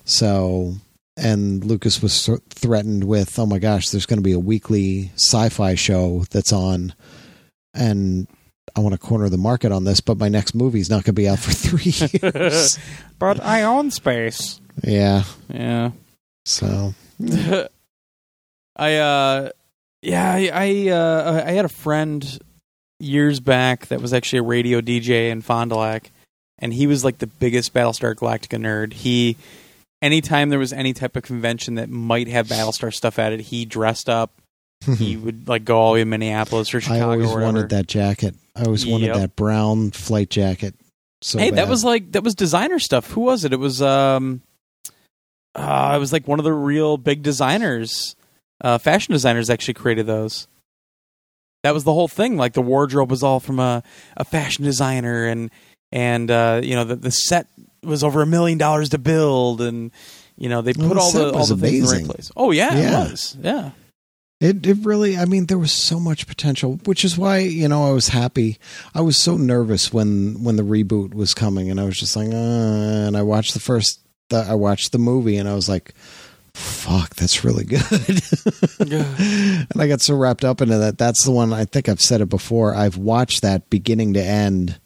So 0.05 0.77
and 1.19 1.64
Lucas 1.64 2.01
was 2.03 2.29
threatened 2.51 3.05
with, 3.05 3.39
"Oh 3.39 3.47
my 3.47 3.59
gosh, 3.59 3.89
there's 3.89 4.07
going 4.07 4.19
to 4.19 4.23
be 4.23 4.33
a 4.33 4.39
weekly 4.39 5.11
sci-fi 5.16 5.75
show 5.75 6.25
that's 6.31 6.53
on, 6.53 6.95
and 7.75 8.27
I 8.77 8.81
want 8.81 8.93
to 8.93 8.99
corner 8.99 9.29
the 9.29 9.37
market 9.39 9.73
on 9.73 9.85
this, 9.85 10.01
but 10.01 10.19
my 10.19 10.29
next 10.29 10.55
movie's 10.55 10.89
not 10.89 11.05
going 11.05 11.14
to 11.14 11.21
be 11.21 11.29
out 11.29 11.39
for 11.39 11.51
three 11.53 11.93
years." 12.23 12.79
But 13.19 13.43
I 13.43 13.62
own 13.64 13.91
space. 13.91 14.61
yeah, 14.85 15.25
Yeah. 15.53 15.91
so 16.45 16.95
I 18.77 18.95
uh 18.97 19.51
yeah, 20.03 20.33
I 20.33 20.51
I, 20.55 20.89
uh, 20.91 21.43
I 21.47 21.51
had 21.51 21.64
a 21.64 21.69
friend 21.69 22.39
years 23.01 23.41
back 23.41 23.87
that 23.89 24.01
was 24.01 24.12
actually 24.12 24.39
a 24.39 24.43
radio 24.45 24.81
DJ 24.81 25.31
in 25.31 25.43
Fond 25.43 25.71
du 25.71 25.77
Lac 25.77 26.11
and 26.59 26.73
he 26.73 26.87
was 26.87 27.05
like 27.05 27.19
the 27.19 27.27
biggest 27.27 27.73
Battlestar 27.75 28.14
Galactica 28.14 28.59
nerd. 28.61 28.93
He 28.93 29.37
anytime 30.03 30.49
there 30.51 30.59
was 30.59 30.72
any 30.72 30.92
type 30.92 31.16
of 31.16 31.22
convention 31.22 31.74
that 31.76 31.88
might 31.90 32.28
have 32.28 32.46
Battlestar 32.49 32.92
stuff 32.92 33.18
at 33.18 33.32
it, 33.32 33.40
he 33.40 33.64
dressed 33.64 34.09
up. 34.09 34.32
he 34.96 35.16
would 35.16 35.49
like 35.49 35.64
go 35.64 35.76
all 35.78 35.88
the 35.92 35.94
way 35.94 36.01
to 36.01 36.05
Minneapolis 36.05 36.72
or 36.72 36.80
Chicago. 36.80 37.11
I 37.11 37.12
always 37.14 37.32
wanted 37.32 37.70
that 37.70 37.88
jacket. 37.88 38.36
I 38.55 38.62
always 38.64 38.86
wanted 38.86 39.07
Yep. 39.07 39.16
that 39.16 39.36
brown 39.36 39.90
flight 39.90 40.30
jacket. 40.30 40.74
So 41.20 41.38
hey, 41.40 41.51
that 41.51 41.66
was 41.68 41.84
like 41.84 42.12
that 42.12 42.22
was 42.22 42.36
designer 42.36 42.78
stuff. 42.78 43.11
Who 43.11 43.22
was 43.22 43.44
it? 43.44 43.53
It 43.53 43.59
was 43.59 43.82
um, 43.82 44.40
uh, 45.57 45.94
it 45.96 45.99
was 45.99 46.12
like 46.12 46.28
one 46.28 46.38
of 46.38 46.44
the 46.44 46.53
real 46.53 46.96
big 46.96 47.22
designers, 47.24 48.14
uh, 48.61 48.78
fashion 48.78 49.12
designers 49.12 49.51
actually 49.51 49.74
created 49.74 50.07
those. 50.07 50.46
That 51.64 51.74
was 51.74 51.82
the 51.82 51.92
whole 51.92 52.07
thing. 52.07 52.36
Like 52.36 52.53
the 52.53 52.62
wardrobe 52.62 53.11
was 53.11 53.24
all 53.24 53.40
from 53.40 53.59
a, 53.59 53.82
a 54.16 54.24
fashion 54.24 54.64
designer, 54.64 55.24
and 55.26 55.51
and 55.90 56.30
uh, 56.30 56.61
you 56.62 56.76
know 56.76 56.84
the 56.84 56.94
the 56.94 57.11
set 57.11 57.49
was 57.83 58.03
over 58.05 58.22
a 58.22 58.26
million 58.26 58.59
dollars 58.59 58.89
to 58.91 58.99
build, 58.99 59.61
and 59.61 59.91
you 60.37 60.49
know 60.49 60.62
they 60.62 60.72
Well, 60.76 60.89
put 60.89 60.95
the 60.95 61.01
all 61.01 61.12
the 61.12 61.33
all 61.33 61.47
the 61.47 61.57
things 61.57 61.57
in 61.57 61.59
the 61.61 61.79
amazing. 61.79 62.07
right 62.07 62.14
place. 62.14 62.31
Oh 62.37 62.51
yeah, 62.51 62.74
Yeah. 62.79 63.05
it 63.07 63.11
was. 63.11 63.37
Yeah, 63.41 63.70
It 64.41 64.66
it 64.66 64.79
really 64.85 65.16
I 65.16 65.24
mean 65.24 65.47
there 65.47 65.59
was 65.59 65.72
so 65.72 65.99
much 66.01 66.26
potential, 66.26 66.79
which 66.85 67.05
is 67.05 67.16
why 67.18 67.39
you 67.39 67.68
know 67.68 67.89
I 67.89 67.93
was 67.93 68.09
happy. 68.09 68.59
I 68.95 69.01
was 69.01 69.16
so 69.16 69.37
nervous 69.37 69.93
when 69.93 70.43
when 70.45 70.57
the 70.57 70.62
reboot 70.64 71.14
was 71.14 71.35
coming, 71.35 71.70
and 71.70 71.81
I 71.81 71.85
was 71.85 71.99
just 71.99 72.16
like, 72.16 72.29
uh, 72.29 72.33
and 73.07 73.16
I 73.16 73.22
watched 73.22 73.55
the 73.55 73.61
first. 73.61 74.01
The, 74.31 74.39
I 74.49 74.55
watched 74.55 74.93
the 74.93 74.99
movie, 74.99 75.39
and 75.39 75.49
I 75.49 75.55
was 75.55 75.68
like, 75.70 75.95
"Fuck, 76.55 77.14
that's 77.16 77.45
really 77.45 77.64
good." 77.74 77.83
and 78.81 79.81
I 79.81 79.87
got 79.89 80.01
so 80.01 80.14
wrapped 80.16 80.45
up 80.45 80.61
into 80.61 80.76
that. 80.79 80.99
That's 80.99 81.24
the 81.24 81.31
one. 81.31 81.53
I 81.53 81.64
think 81.64 81.89
I've 81.89 82.01
said 82.01 82.20
it 82.20 82.29
before. 82.29 82.74
I've 82.74 82.97
watched 82.97 83.43
that 83.43 83.70
beginning 83.70 84.14
to 84.14 84.22
end. 84.22 84.79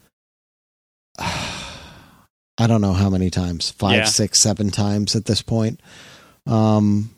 I 2.63 2.69
don't 2.69 2.81
know 2.81 2.93
how 2.93 3.11
many 3.11 3.29
times 3.29 3.71
five, 3.71 3.97
Yeah. 3.97 4.05
six, 4.05 4.41
seven 4.41 4.71
times 4.71 5.17
at 5.17 5.25
this 5.25 5.43
point. 5.43 5.81
Um, 6.47 7.11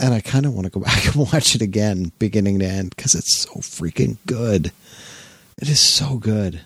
and 0.00 0.12
I 0.12 0.20
kind 0.20 0.46
of 0.46 0.52
want 0.52 0.64
to 0.64 0.70
go 0.70 0.80
back 0.84 1.06
and 1.06 1.32
watch 1.32 1.54
it 1.54 1.62
again, 1.62 2.10
beginning 2.18 2.58
to 2.58 2.66
end, 2.66 2.90
because 2.96 3.14
it's 3.14 3.38
so 3.38 3.50
freaking 3.60 4.16
good. 4.26 4.72
It 5.62 5.68
is 5.68 5.78
so 5.80 6.16
good. 6.16 6.62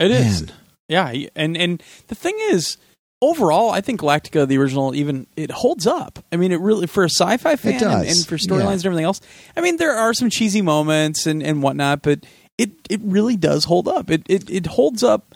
it 0.00 0.10
is. 0.10 0.46
Man. 0.46 0.52
Yeah, 0.88 1.12
and 1.36 1.56
and 1.56 1.82
the 2.08 2.14
thing 2.14 2.36
is, 2.50 2.76
overall, 3.20 3.70
I 3.70 3.80
think 3.80 4.00
Galactica, 4.00 4.46
the 4.46 4.58
original, 4.58 4.94
even 4.94 5.26
it 5.36 5.50
holds 5.50 5.86
up. 5.86 6.24
I 6.32 6.36
mean, 6.36 6.52
it 6.52 6.60
really 6.60 6.86
for 6.86 7.04
a 7.04 7.10
sci-fi 7.10 7.56
fan 7.56 7.82
and, 7.82 8.06
and 8.06 8.26
for 8.26 8.36
storylines 8.36 8.58
yeah. 8.58 8.70
and 8.72 8.86
everything 8.86 9.04
else. 9.04 9.20
I 9.56 9.60
mean, 9.60 9.76
there 9.76 9.94
are 9.94 10.14
some 10.14 10.30
cheesy 10.30 10.62
moments 10.62 11.26
and 11.26 11.42
and 11.42 11.62
whatnot, 11.62 12.02
but 12.02 12.24
it 12.58 12.70
it 12.88 13.00
really 13.02 13.36
does 13.36 13.64
hold 13.64 13.88
up. 13.88 14.10
It 14.10 14.22
it 14.28 14.48
it 14.50 14.66
holds 14.66 15.02
up. 15.02 15.34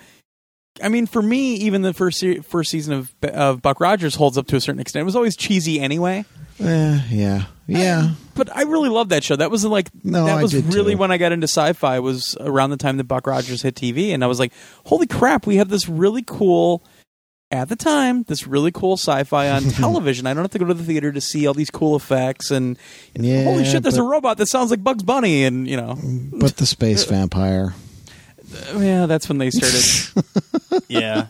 I 0.83 0.89
mean, 0.89 1.07
for 1.07 1.21
me, 1.23 1.55
even 1.57 1.83
the 1.83 1.93
first 1.95 2.19
se- 2.21 2.41
first 2.41 2.71
season 2.71 2.93
of 2.95 3.13
of 3.23 3.63
Buck 3.63 3.81
Rogers 3.81 4.15
holds 4.15 4.39
up 4.39 4.47
to 4.49 4.57
a 4.57 4.61
certain 4.61 4.81
extent. 4.81 5.03
It 5.03 5.05
was 5.05 5.17
always 5.17 5.37
cheesy 5.37 5.81
anyway, 5.81 6.25
Eh, 6.61 7.01
yeah, 7.11 7.45
yeah. 7.67 8.11
but 8.35 8.55
I 8.57 8.63
really 8.63 8.89
loved 8.89 9.11
that 9.11 9.23
show. 9.25 9.37
That 9.37 9.51
was 9.51 9.65
like 9.65 9.89
No, 10.05 10.27
that 10.27 10.43
was 10.43 10.55
really 10.55 10.93
too. 10.95 10.99
when 10.99 11.11
I 11.11 11.19
got 11.19 11.33
into 11.33 11.47
sci-fi. 11.49 11.99
Was 12.01 12.37
around 12.41 12.71
the 12.71 12.77
time 12.77 12.97
that 12.99 13.05
Buck 13.05 13.27
Rogers 13.27 13.63
hit 13.63 13.75
TV, 13.75 14.13
and 14.13 14.23
I 14.25 14.27
was 14.27 14.39
like, 14.39 14.53
"Holy 14.87 15.07
crap! 15.07 15.47
We 15.47 15.57
have 15.57 15.69
this 15.69 15.89
really 15.89 16.23
cool." 16.27 16.83
At 17.51 17.71
the 17.71 17.77
time, 17.77 18.25
this 18.25 18.47
really 18.47 18.71
cool 18.71 18.99
sci-fi 18.99 19.49
on 19.49 19.63
television. 19.71 20.27
I 20.27 20.35
don't 20.35 20.45
have 20.45 20.51
to 20.51 20.59
go 20.59 20.67
to 20.67 20.75
the 20.75 20.85
theater 20.85 21.11
to 21.13 21.21
see 21.23 21.47
all 21.47 21.55
these 21.55 21.71
cool 21.71 21.97
effects 21.97 22.51
and 22.51 22.77
Yeah, 23.15 23.45
holy 23.45 23.65
shit, 23.65 23.83
there's 23.83 23.97
but- 23.97 24.05
a 24.05 24.07
robot 24.07 24.37
that 24.37 24.49
sounds 24.49 24.71
like 24.71 24.85
Bugs 24.85 25.03
Bunny, 25.03 25.45
and 25.45 25.67
you 25.67 25.79
know, 25.79 25.97
But 26.03 26.59
the 26.59 26.67
space 26.67 27.05
vampire, 27.07 27.75
yeah, 28.77 29.07
that's 29.07 29.29
when 29.29 29.39
they 29.39 29.51
started. 29.51 30.85
yeah, 30.89 31.27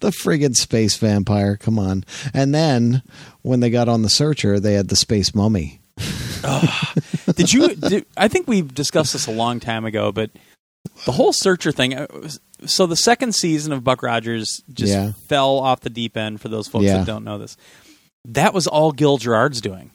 the 0.00 0.10
friggin' 0.10 0.54
space 0.56 0.96
vampire. 0.96 1.56
Come 1.56 1.78
on. 1.78 2.04
And 2.32 2.54
then 2.54 3.02
when 3.42 3.60
they 3.60 3.70
got 3.70 3.88
on 3.88 4.02
the 4.02 4.08
searcher, 4.08 4.58
they 4.60 4.74
had 4.74 4.88
the 4.88 4.96
space 4.96 5.34
mummy. 5.34 5.80
did 7.36 7.52
you? 7.52 7.74
Did, 7.76 8.06
I 8.16 8.28
think 8.28 8.48
we've 8.48 8.72
discussed 8.74 9.12
this 9.12 9.26
a 9.26 9.32
long 9.32 9.60
time 9.60 9.84
ago, 9.84 10.10
but 10.12 10.30
the 11.06 11.12
whole 11.12 11.32
Searcher 11.32 11.72
thing. 11.72 11.94
uh, 11.94 12.06
So 12.66 12.86
the 12.86 12.96
second 12.96 13.34
season 13.34 13.72
of 13.72 13.84
Buck 13.84 14.02
Rogers 14.02 14.62
just 14.72 14.92
Yeah. 14.92 15.12
fell 15.28 15.58
off 15.58 15.80
the 15.80 15.90
deep 15.90 16.16
end. 16.16 16.40
For 16.40 16.48
those 16.48 16.66
folks 16.68 16.84
Yeah. 16.86 16.98
that 16.98 17.06
don't 17.06 17.24
know 17.24 17.38
this, 17.38 17.56
that 18.26 18.52
was 18.54 18.66
all 18.66 18.92
Gil 18.92 19.18
Gerard's 19.18 19.60
doing. 19.60 19.90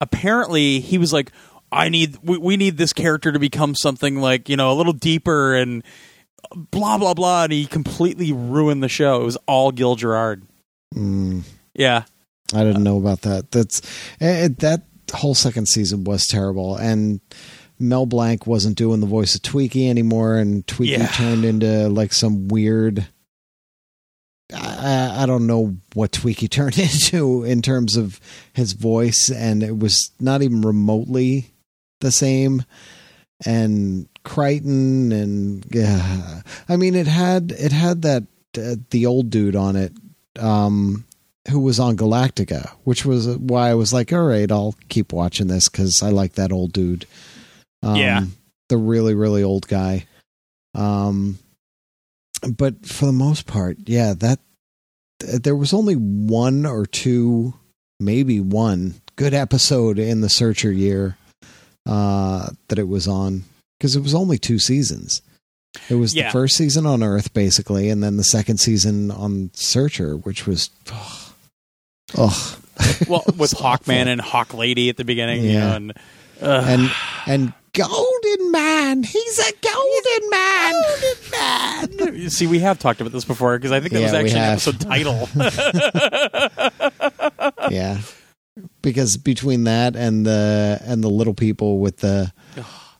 Apparently, 0.00 0.78
he 0.80 0.96
was 0.98 1.12
like, 1.12 1.32
"I 1.72 1.88
need, 1.88 2.16
we, 2.22 2.38
we 2.38 2.56
need 2.56 2.76
this 2.76 2.92
character 2.92 3.32
to 3.32 3.38
become 3.38 3.74
something 3.74 4.20
like 4.20 4.48
you 4.48 4.56
know 4.56 4.72
a 4.72 4.74
little 4.74 4.92
deeper 4.92 5.54
and 5.54 5.82
blah 6.70 6.98
blah 6.98 7.14
blah," 7.14 7.44
and 7.44 7.52
he 7.52 7.66
completely 7.66 8.32
ruined 8.32 8.82
the 8.82 8.88
show. 8.88 9.20
It 9.20 9.24
was 9.24 9.36
all 9.46 9.70
Gil 9.72 9.96
Gerard. 9.96 10.42
Mm, 10.94 11.42
Yeah, 11.74 12.04
I 12.54 12.64
didn't 12.64 12.82
know 12.84 12.96
about 12.98 13.22
that. 13.22 13.50
That's 13.50 13.82
eh, 14.20 14.48
that 14.58 14.82
whole 15.12 15.34
second 15.34 15.66
season 15.68 16.04
was 16.04 16.26
terrible, 16.26 16.76
and 16.76 17.20
Mel 17.78 18.06
Blanc 18.06 18.46
wasn't 18.46 18.76
doing 18.76 19.00
the 19.00 19.06
voice 19.06 19.34
of 19.34 19.42
Twiki 19.42 19.88
anymore, 19.88 20.36
and 20.36 20.66
Twiki 20.66 20.98
Yeah. 20.98 21.06
turned 21.08 21.44
into 21.44 21.88
like 21.88 22.12
some 22.12 22.48
weird. 22.48 23.06
I, 24.54 25.24
I 25.24 25.26
don't 25.26 25.46
know 25.46 25.76
what 25.94 26.12
Twiki 26.12 26.48
turned 26.50 26.78
into 26.78 27.44
in 27.44 27.60
terms 27.62 27.96
of 27.96 28.18
his 28.54 28.72
voice, 28.72 29.30
and 29.30 29.62
it 29.62 29.78
was 29.78 30.10
not 30.18 30.42
even 30.42 30.62
remotely 30.62 31.50
the 32.00 32.10
same. 32.12 32.64
And 33.46 34.08
Crichton, 34.24 35.12
and 35.12 35.64
yeah, 35.70 36.40
I 36.68 36.76
mean, 36.76 36.94
it 36.96 37.06
had 37.06 37.52
it 37.52 37.70
had 37.72 38.02
that 38.02 38.24
uh, 38.58 38.76
the 38.90 39.06
old 39.06 39.30
dude 39.30 39.56
on 39.56 39.76
it. 39.76 39.92
Um, 40.38 41.04
who 41.50 41.60
was 41.60 41.80
on 41.80 41.96
Galactica, 41.96 42.70
which 42.84 43.06
was 43.06 43.26
why 43.38 43.70
I 43.70 43.74
was 43.74 43.92
like, 43.92 44.12
all 44.12 44.24
right, 44.26 44.50
I'll 44.52 44.74
keep 44.90 45.12
watching 45.14 45.46
this 45.46 45.68
because 45.68 46.02
I 46.02 46.10
like 46.10 46.34
that 46.34 46.52
old 46.52 46.72
dude. 46.72 47.06
Um, 47.82 47.96
Yeah. 47.96 48.24
the 48.68 48.76
really 48.76 49.14
really 49.14 49.42
old 49.42 49.66
guy. 49.68 50.06
Um, 50.74 51.38
but 52.56 52.84
for 52.86 53.06
the 53.06 53.12
most 53.12 53.46
part, 53.46 53.78
yeah, 53.86 54.14
that 54.14 54.40
th- 55.20 55.42
there 55.42 55.56
was 55.56 55.72
only 55.72 55.94
one 55.94 56.66
or 56.66 56.86
two, 56.86 57.54
maybe 57.98 58.40
one 58.40 58.94
good 59.16 59.32
episode 59.34 59.98
in 59.98 60.20
the 60.20 60.28
Searcher 60.28 60.70
year 60.72 61.16
uh, 61.88 62.50
that 62.68 62.78
it 62.78 62.86
was 62.86 63.08
on 63.08 63.42
because 63.78 63.96
it 63.96 64.02
was 64.02 64.14
only 64.14 64.38
two 64.38 64.58
seasons. 64.60 65.22
It 65.90 65.94
was 65.94 66.14
Yeah. 66.14 66.26
the 66.28 66.32
first 66.32 66.56
season 66.56 66.86
on 66.86 67.02
Earth, 67.02 67.32
basically, 67.34 67.88
and 67.90 68.02
then 68.02 68.16
the 68.16 68.24
second 68.24 68.58
season 68.58 69.10
on 69.10 69.50
Searcher, 69.54 70.16
which 70.16 70.46
was, 70.46 70.70
oh, 70.92 71.32
oh. 72.16 72.58
Well, 73.08 73.24
with 73.36 73.52
Hawkman 73.52 74.06
and 74.06 74.20
Hawk 74.20 74.54
Lady 74.54 74.88
at 74.88 74.96
the 74.96 75.04
beginning, 75.04 75.42
you 75.44 75.50
Yeah. 75.52 75.60
know, 75.70 75.74
and 75.76 75.92
uh, 76.40 76.64
and 76.68 76.90
and 77.26 77.52
Golden 77.72 78.50
Man, 78.52 79.02
he's 79.02 79.38
a 79.40 79.52
Golden 79.60 80.30
Man. 80.30 80.74
Golden 81.98 82.16
You 82.16 82.30
See, 82.30 82.46
we 82.46 82.60
have 82.60 82.78
talked 82.78 83.00
about 83.00 83.12
this 83.12 83.24
before 83.24 83.58
because 83.58 83.72
I 83.72 83.80
think 83.80 83.92
that 83.92 84.02
was 84.02 84.12
Yeah, 84.12 84.22
we 84.22 84.30
actually 84.30 84.40
an 84.40 84.52
episode 84.52 84.80
title. 84.80 85.28
yeah 87.70 87.98
because 88.82 89.16
between 89.16 89.64
that 89.64 89.96
and 89.96 90.24
the 90.26 90.80
and 90.84 91.02
the 91.02 91.08
little 91.10 91.34
people 91.34 91.78
with 91.78 91.98
the 91.98 92.32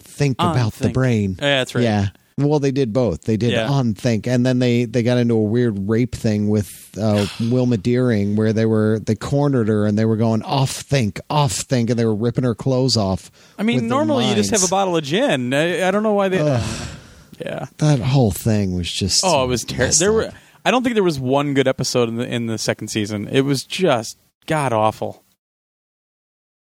think 0.00 0.36
On 0.42 0.50
about 0.52 0.72
the 0.74 0.84
think. 0.84 0.94
brain 0.94 1.36
yeah, 1.40 1.58
that's 1.58 1.74
right. 1.74 1.84
yeah 1.84 2.08
well 2.38 2.58
they 2.58 2.70
did 2.72 2.92
both 2.92 3.22
they 3.22 3.36
did 3.36 3.52
Yeah. 3.52 3.68
on 3.68 3.94
think 3.94 4.26
and 4.26 4.44
then 4.44 4.58
they 4.58 4.84
they 4.84 5.02
got 5.02 5.18
into 5.18 5.34
a 5.34 5.42
weird 5.42 5.88
rape 5.88 6.14
thing 6.14 6.48
with 6.48 6.90
uh 7.00 7.26
wilma 7.40 7.76
deering 7.76 8.34
where 8.36 8.52
they 8.52 8.66
were 8.66 8.98
they 9.00 9.14
cornered 9.14 9.68
her 9.68 9.86
and 9.86 9.96
they 9.98 10.04
were 10.04 10.16
going 10.16 10.42
off 10.42 10.70
think 10.70 11.20
off 11.30 11.52
think 11.52 11.90
and 11.90 11.98
they 11.98 12.04
were 12.04 12.14
ripping 12.14 12.44
her 12.44 12.54
clothes 12.54 12.96
off 12.96 13.30
I 13.58 13.62
mean, 13.62 13.86
normally 13.88 14.28
you 14.28 14.34
just 14.34 14.50
have 14.50 14.64
a 14.64 14.68
bottle 14.68 14.96
of 14.96 15.04
gin. 15.04 15.52
I, 15.54 15.86
I 15.86 15.90
don't 15.90 16.02
know 16.04 16.12
why 16.14 16.28
they. 16.28 16.38
yeah. 17.40 17.66
that 17.78 17.98
whole 18.00 18.30
thing 18.30 18.74
was 18.74 18.90
just 18.90 19.20
Oh, 19.24 19.44
it 19.44 19.48
was 19.48 19.64
terrible. 19.64 19.94
There 19.96 20.12
were. 20.12 20.30
I 20.64 20.70
don't 20.70 20.82
think 20.82 20.94
there 20.94 21.02
was 21.04 21.18
one 21.20 21.54
good 21.54 21.66
episode 21.68 22.08
in 22.08 22.16
the 22.16 22.26
in 22.26 22.46
the 22.46 22.58
second 22.58 22.88
season. 22.88 23.28
It 23.28 23.40
was 23.42 23.64
just 23.64 24.16
god 24.46 24.72
awful. 24.72 25.24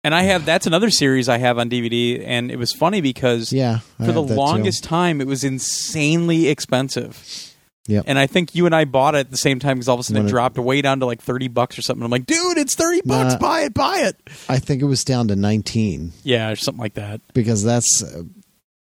And 0.08 0.14
I 0.14 0.22
have 0.22 0.46
that's 0.46 0.66
another 0.66 0.88
series 0.88 1.28
I 1.28 1.36
have 1.36 1.58
on 1.58 1.68
DVD, 1.68 2.22
and 2.26 2.50
it 2.50 2.56
was 2.56 2.72
funny 2.72 3.02
because 3.02 3.52
yeah 3.52 3.80
I 4.00 4.06
for 4.06 4.12
the 4.12 4.20
have 4.22 4.28
that 4.28 4.34
too. 4.36 4.40
longest 4.40 4.82
time 4.84 5.20
it 5.20 5.26
was 5.26 5.44
insanely 5.44 6.48
expensive. 6.48 7.54
Yep. 7.88 8.04
And 8.06 8.18
I 8.18 8.26
think 8.26 8.54
you 8.54 8.64
and 8.64 8.74
I 8.74 8.86
bought 8.86 9.14
it 9.14 9.18
at 9.18 9.30
the 9.30 9.36
same 9.36 9.58
time 9.60 9.76
because 9.76 9.86
all 9.88 9.96
of 9.96 10.00
a 10.00 10.04
sudden 10.04 10.16
When 10.22 10.26
it 10.26 10.28
it- 10.28 10.32
dropped 10.32 10.56
way 10.56 10.80
down 10.80 11.00
to 11.00 11.06
like 11.06 11.20
thirty 11.20 11.48
bucks 11.48 11.78
or 11.78 11.82
something. 11.82 12.02
I'm 12.02 12.10
like, 12.10 12.24
dude, 12.24 12.56
it's 12.56 12.74
thirty 12.74 13.02
bucks. 13.04 13.34
Nah. 13.34 13.38
buy 13.38 13.60
it, 13.64 13.74
buy 13.74 13.98
it. 13.98 14.16
i 14.48 14.58
think 14.58 14.80
it 14.80 14.86
was 14.86 15.04
down 15.04 15.28
to 15.28 15.36
19 15.36 16.12
Yeah, 16.22 16.52
or 16.52 16.56
something 16.56 16.80
like 16.80 16.94
that. 16.94 17.20
because 17.34 17.62
that's 17.62 18.02
uh, 18.02 18.22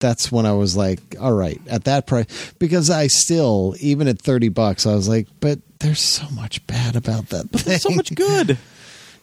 that's 0.00 0.32
when 0.32 0.46
I 0.46 0.52
was 0.54 0.76
like, 0.76 0.98
all 1.20 1.32
right, 1.32 1.60
at 1.68 1.84
that 1.84 2.08
price. 2.08 2.26
Because 2.58 2.90
I 2.90 3.06
still, 3.06 3.76
even 3.78 4.08
at 4.08 4.20
thirty 4.20 4.48
bucks, 4.48 4.84
I 4.84 4.94
was 4.96 5.08
like, 5.08 5.28
but 5.38 5.60
there's 5.78 6.00
so 6.00 6.28
much 6.30 6.66
bad 6.66 6.96
about 6.96 7.28
that. 7.28 7.52
But 7.52 7.60
there's 7.62 7.82
so 7.82 7.90
much 7.90 8.12
good. 8.16 8.58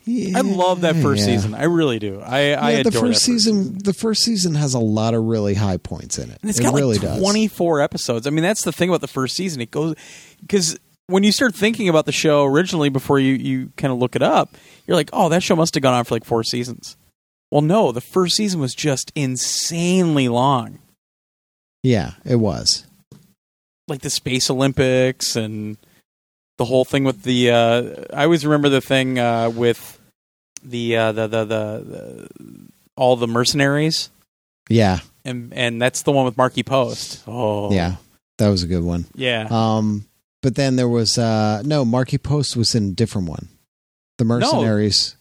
I 0.07 0.41
love 0.41 0.81
that 0.81 0.95
first 0.95 1.19
Yeah. 1.27 1.35
season. 1.35 1.53
I 1.53 1.63
really 1.65 1.99
do. 1.99 2.21
I, 2.21 2.37
I 2.37 2.41
yeah, 2.71 2.77
adore 2.79 2.91
the 2.91 2.99
first 2.99 3.19
that 3.21 3.25
season. 3.31 3.77
The 3.77 3.93
first 3.93 4.23
season 4.23 4.55
has 4.55 4.73
a 4.73 4.79
lot 4.79 5.13
of 5.13 5.23
really 5.23 5.53
high 5.53 5.77
points 5.77 6.17
in 6.17 6.29
it. 6.31 6.39
And 6.41 6.49
it's 6.49 6.59
it 6.59 6.63
got 6.63 6.73
really 6.73 6.97
like 6.97 7.01
does. 7.07 7.19
24 7.21 7.81
episodes. 7.81 8.25
I 8.27 8.29
mean, 8.31 8.43
that's 8.43 8.63
the 8.63 8.71
thing 8.71 8.89
about 8.89 9.01
the 9.01 9.07
first 9.07 9.35
season. 9.35 9.61
It 9.61 9.69
goes 9.71 9.95
because 10.41 10.77
when 11.07 11.23
you 11.23 11.31
start 11.31 11.53
thinking 11.55 11.87
about 11.89 12.05
the 12.05 12.11
show 12.11 12.45
originally 12.45 12.89
before 12.89 13.19
you 13.19 13.33
you 13.33 13.71
kind 13.77 13.91
of 13.93 13.99
look 13.99 14.15
it 14.15 14.21
up, 14.23 14.55
you're 14.87 14.95
like, 14.97 15.09
"Oh, 15.13 15.29
that 15.29 15.43
show 15.43 15.55
must 15.55 15.75
have 15.75 15.83
gone 15.83 15.93
on 15.93 16.03
for 16.05 16.15
like 16.15 16.25
4 16.25 16.43
seasons." 16.43 16.97
Well, 17.51 17.61
no, 17.61 17.91
the 17.91 18.01
first 18.01 18.35
season 18.37 18.59
was 18.61 18.73
just 18.73 19.11
insanely 19.13 20.27
long. 20.29 20.79
Yeah, 21.83 22.13
it 22.23 22.37
was. 22.37 22.85
Like 23.87 24.01
the 24.01 24.09
Space 24.09 24.49
Olympics 24.49 25.35
and 25.35 25.77
the 26.61 26.65
whole 26.65 26.85
thing 26.85 27.03
with 27.03 27.23
the 27.23 27.49
uh 27.49 27.81
I 28.13 28.23
always 28.25 28.45
remember 28.45 28.69
the 28.69 28.81
thing 28.81 29.17
uh 29.17 29.49
with 29.49 29.99
the 30.63 30.95
uh 30.95 31.11
the 31.11 31.25
the 31.27 31.45
the, 31.45 31.63
the 31.91 32.27
all 32.95 33.15
the 33.15 33.27
mercenaries 33.27 34.09
Yeah, 34.69 34.99
and 35.25 35.51
and 35.53 35.81
that's 35.81 36.03
the 36.03 36.11
one 36.11 36.25
with 36.25 36.37
Markie 36.37 36.61
Post. 36.63 37.23
Oh. 37.27 37.73
yeah, 37.73 37.95
that 38.37 38.49
was 38.49 38.61
a 38.63 38.67
good 38.67 38.83
one. 38.83 39.05
Yeah. 39.15 39.47
Um, 39.49 40.05
but 40.43 40.53
then 40.55 40.75
there 40.75 40.89
was 40.89 41.17
uh 41.17 41.61
no 41.65 41.83
Markie 41.83 42.19
Post 42.19 42.55
was 42.55 42.75
in 42.75 42.89
a 42.89 42.93
different 42.93 43.27
one. 43.27 43.47
The 44.19 44.25
mercenaries. 44.25 45.15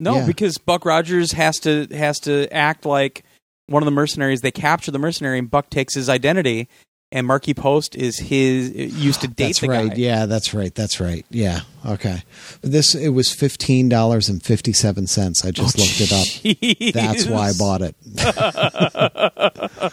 No, 0.00 0.16
Yeah. 0.16 0.26
because 0.26 0.56
Buck 0.58 0.84
Rogers 0.86 1.32
has 1.32 1.58
to 1.60 1.86
has 1.90 2.18
to 2.20 2.48
act 2.52 2.86
like 2.86 3.22
one 3.66 3.82
of 3.82 3.86
the 3.86 3.90
mercenaries. 4.00 4.40
They 4.40 4.50
capture 4.50 4.90
the 4.92 4.98
mercenary, 4.98 5.38
and 5.38 5.50
Buck 5.50 5.68
takes 5.68 5.94
his 5.94 6.08
identity. 6.08 6.68
And 7.12 7.24
Markie 7.26 7.54
Post 7.54 7.94
is 7.94 8.18
his 8.18 8.70
used 8.74 9.20
to 9.20 9.28
date 9.28 9.44
That's 9.46 9.60
the 9.60 9.68
right. 9.68 9.90
guy. 9.90 9.94
Yeah, 9.96 10.26
that's 10.26 10.52
right. 10.52 10.74
That's 10.74 10.98
right. 11.00 11.24
Yeah. 11.30 11.60
Okay. 11.86 12.22
This 12.62 12.94
it 12.96 13.10
was 13.10 13.32
fifteen 13.32 13.88
dollars 13.88 14.28
and 14.28 14.42
fifty 14.42 14.72
seven 14.72 15.06
cents. 15.06 15.44
I 15.44 15.52
just 15.52 15.78
Oh, 15.78 15.82
looked 15.82 16.00
it 16.00 16.12
up. 16.12 16.94
That's 16.94 17.26
why 17.26 17.48
I 17.50 17.52
bought 17.56 17.82
it. 17.82 17.94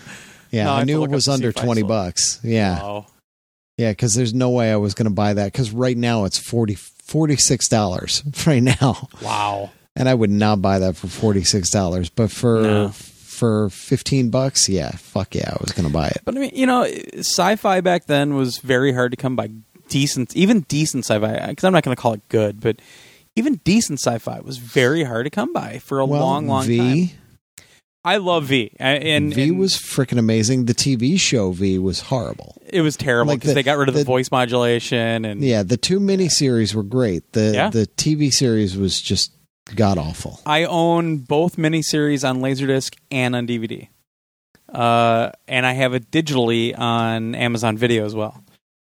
yeah, 0.51 0.65
No, 0.65 0.73
I 0.73 0.81
I 0.81 0.83
knew 0.85 1.03
it 1.03 1.11
was 1.11 1.27
under 1.27 1.51
twenty 1.51 1.83
bucks. 1.83 2.39
Yeah, 2.43 2.81
Wow. 2.81 3.05
yeah, 3.77 3.91
because 3.91 4.15
there's 4.15 4.33
no 4.33 4.49
way 4.49 4.71
I 4.71 4.77
was 4.77 4.93
going 4.93 5.07
to 5.07 5.13
buy 5.13 5.33
that. 5.35 5.51
Because 5.51 5.71
right 5.71 5.97
now 5.97 6.25
it's 6.25 6.37
40 6.39 6.75
46 6.75 7.67
dollars 7.67 8.23
right 8.47 8.63
now, 8.63 9.07
Wow. 9.21 9.71
and 9.95 10.09
I 10.09 10.13
would 10.13 10.31
not 10.31 10.61
buy 10.61 10.79
that 10.79 10.95
for 10.95 11.07
forty 11.07 11.43
six 11.43 11.69
dollars. 11.69 12.09
But 12.09 12.31
for 12.31 12.61
No. 12.61 12.91
For 13.43 13.69
fifteen 13.69 14.29
bucks, 14.29 14.69
yeah, 14.69 14.91
fuck 14.91 15.35
yeah, 15.35 15.49
I 15.51 15.57
was 15.59 15.73
going 15.73 15.85
to 15.87 15.93
buy 15.93 16.07
it. 16.07 16.21
But 16.23 16.37
I 16.37 16.39
mean, 16.39 16.51
you 16.53 16.65
know, 16.65 16.83
sci-fi 17.17 17.81
back 17.81 18.05
then 18.05 18.35
was 18.35 18.59
very 18.59 18.93
hard 18.93 19.11
to 19.11 19.17
come 19.17 19.35
by. 19.35 19.49
Decent, 19.89 20.33
even 20.35 20.61
decent 20.61 21.03
sci-fi. 21.03 21.47
Because 21.47 21.65
I'm 21.65 21.73
not 21.73 21.83
going 21.83 21.95
to 21.95 22.01
call 22.01 22.13
it 22.13 22.21
good, 22.29 22.61
but 22.61 22.81
even 23.35 23.55
decent 23.65 23.99
sci-fi 23.99 24.39
was 24.39 24.57
very 24.57 25.03
hard 25.03 25.25
to 25.25 25.29
come 25.29 25.51
by 25.51 25.79
for 25.79 25.99
a 25.99 26.05
well, 26.05 26.21
long, 26.21 26.47
long 26.47 26.65
V, 26.65 26.77
time. 26.77 27.65
I 28.05 28.17
love 28.17 28.45
V, 28.45 28.71
I- 28.79 28.83
and 28.93 29.33
V 29.33 29.49
and 29.49 29.59
was 29.59 29.73
freaking 29.75 30.17
amazing. 30.17 30.65
The 30.65 30.73
TV 30.73 31.19
show 31.19 31.51
V 31.51 31.77
was 31.79 31.99
horrible. 31.99 32.61
it 32.65 32.81
was 32.81 32.95
terrible 32.97 33.31
like 33.33 33.39
because 33.39 33.49
the- 33.51 33.55
they 33.55 33.63
got 33.63 33.77
rid 33.77 33.89
of 33.89 33.93
the, 33.93 33.99
the- 33.99 34.05
voice 34.05 34.31
modulation 34.31 35.25
and 35.25 35.43
Yeah, 35.43 35.63
the 35.63 35.77
two 35.77 35.99
miniseries 35.99 36.73
were 36.73 36.83
great. 36.83 37.33
The 37.33 37.51
Yeah. 37.53 37.69
the 37.69 37.85
TV 37.87 38.31
series 38.31 38.75
was 38.77 39.01
just 39.01 39.31
god 39.75 39.97
awful. 39.97 40.39
I 40.45 40.65
own 40.65 41.17
both 41.19 41.55
miniseries 41.57 42.27
on 42.27 42.39
Laserdisc 42.41 42.95
and 43.11 43.35
on 43.35 43.47
DVD. 43.47 43.87
Uh, 44.71 45.31
and 45.47 45.65
I 45.65 45.73
have 45.73 45.93
it 45.93 46.09
digitally 46.11 46.77
on 46.77 47.35
Amazon 47.35 47.77
Video 47.77 48.05
as 48.05 48.15
well. 48.15 48.43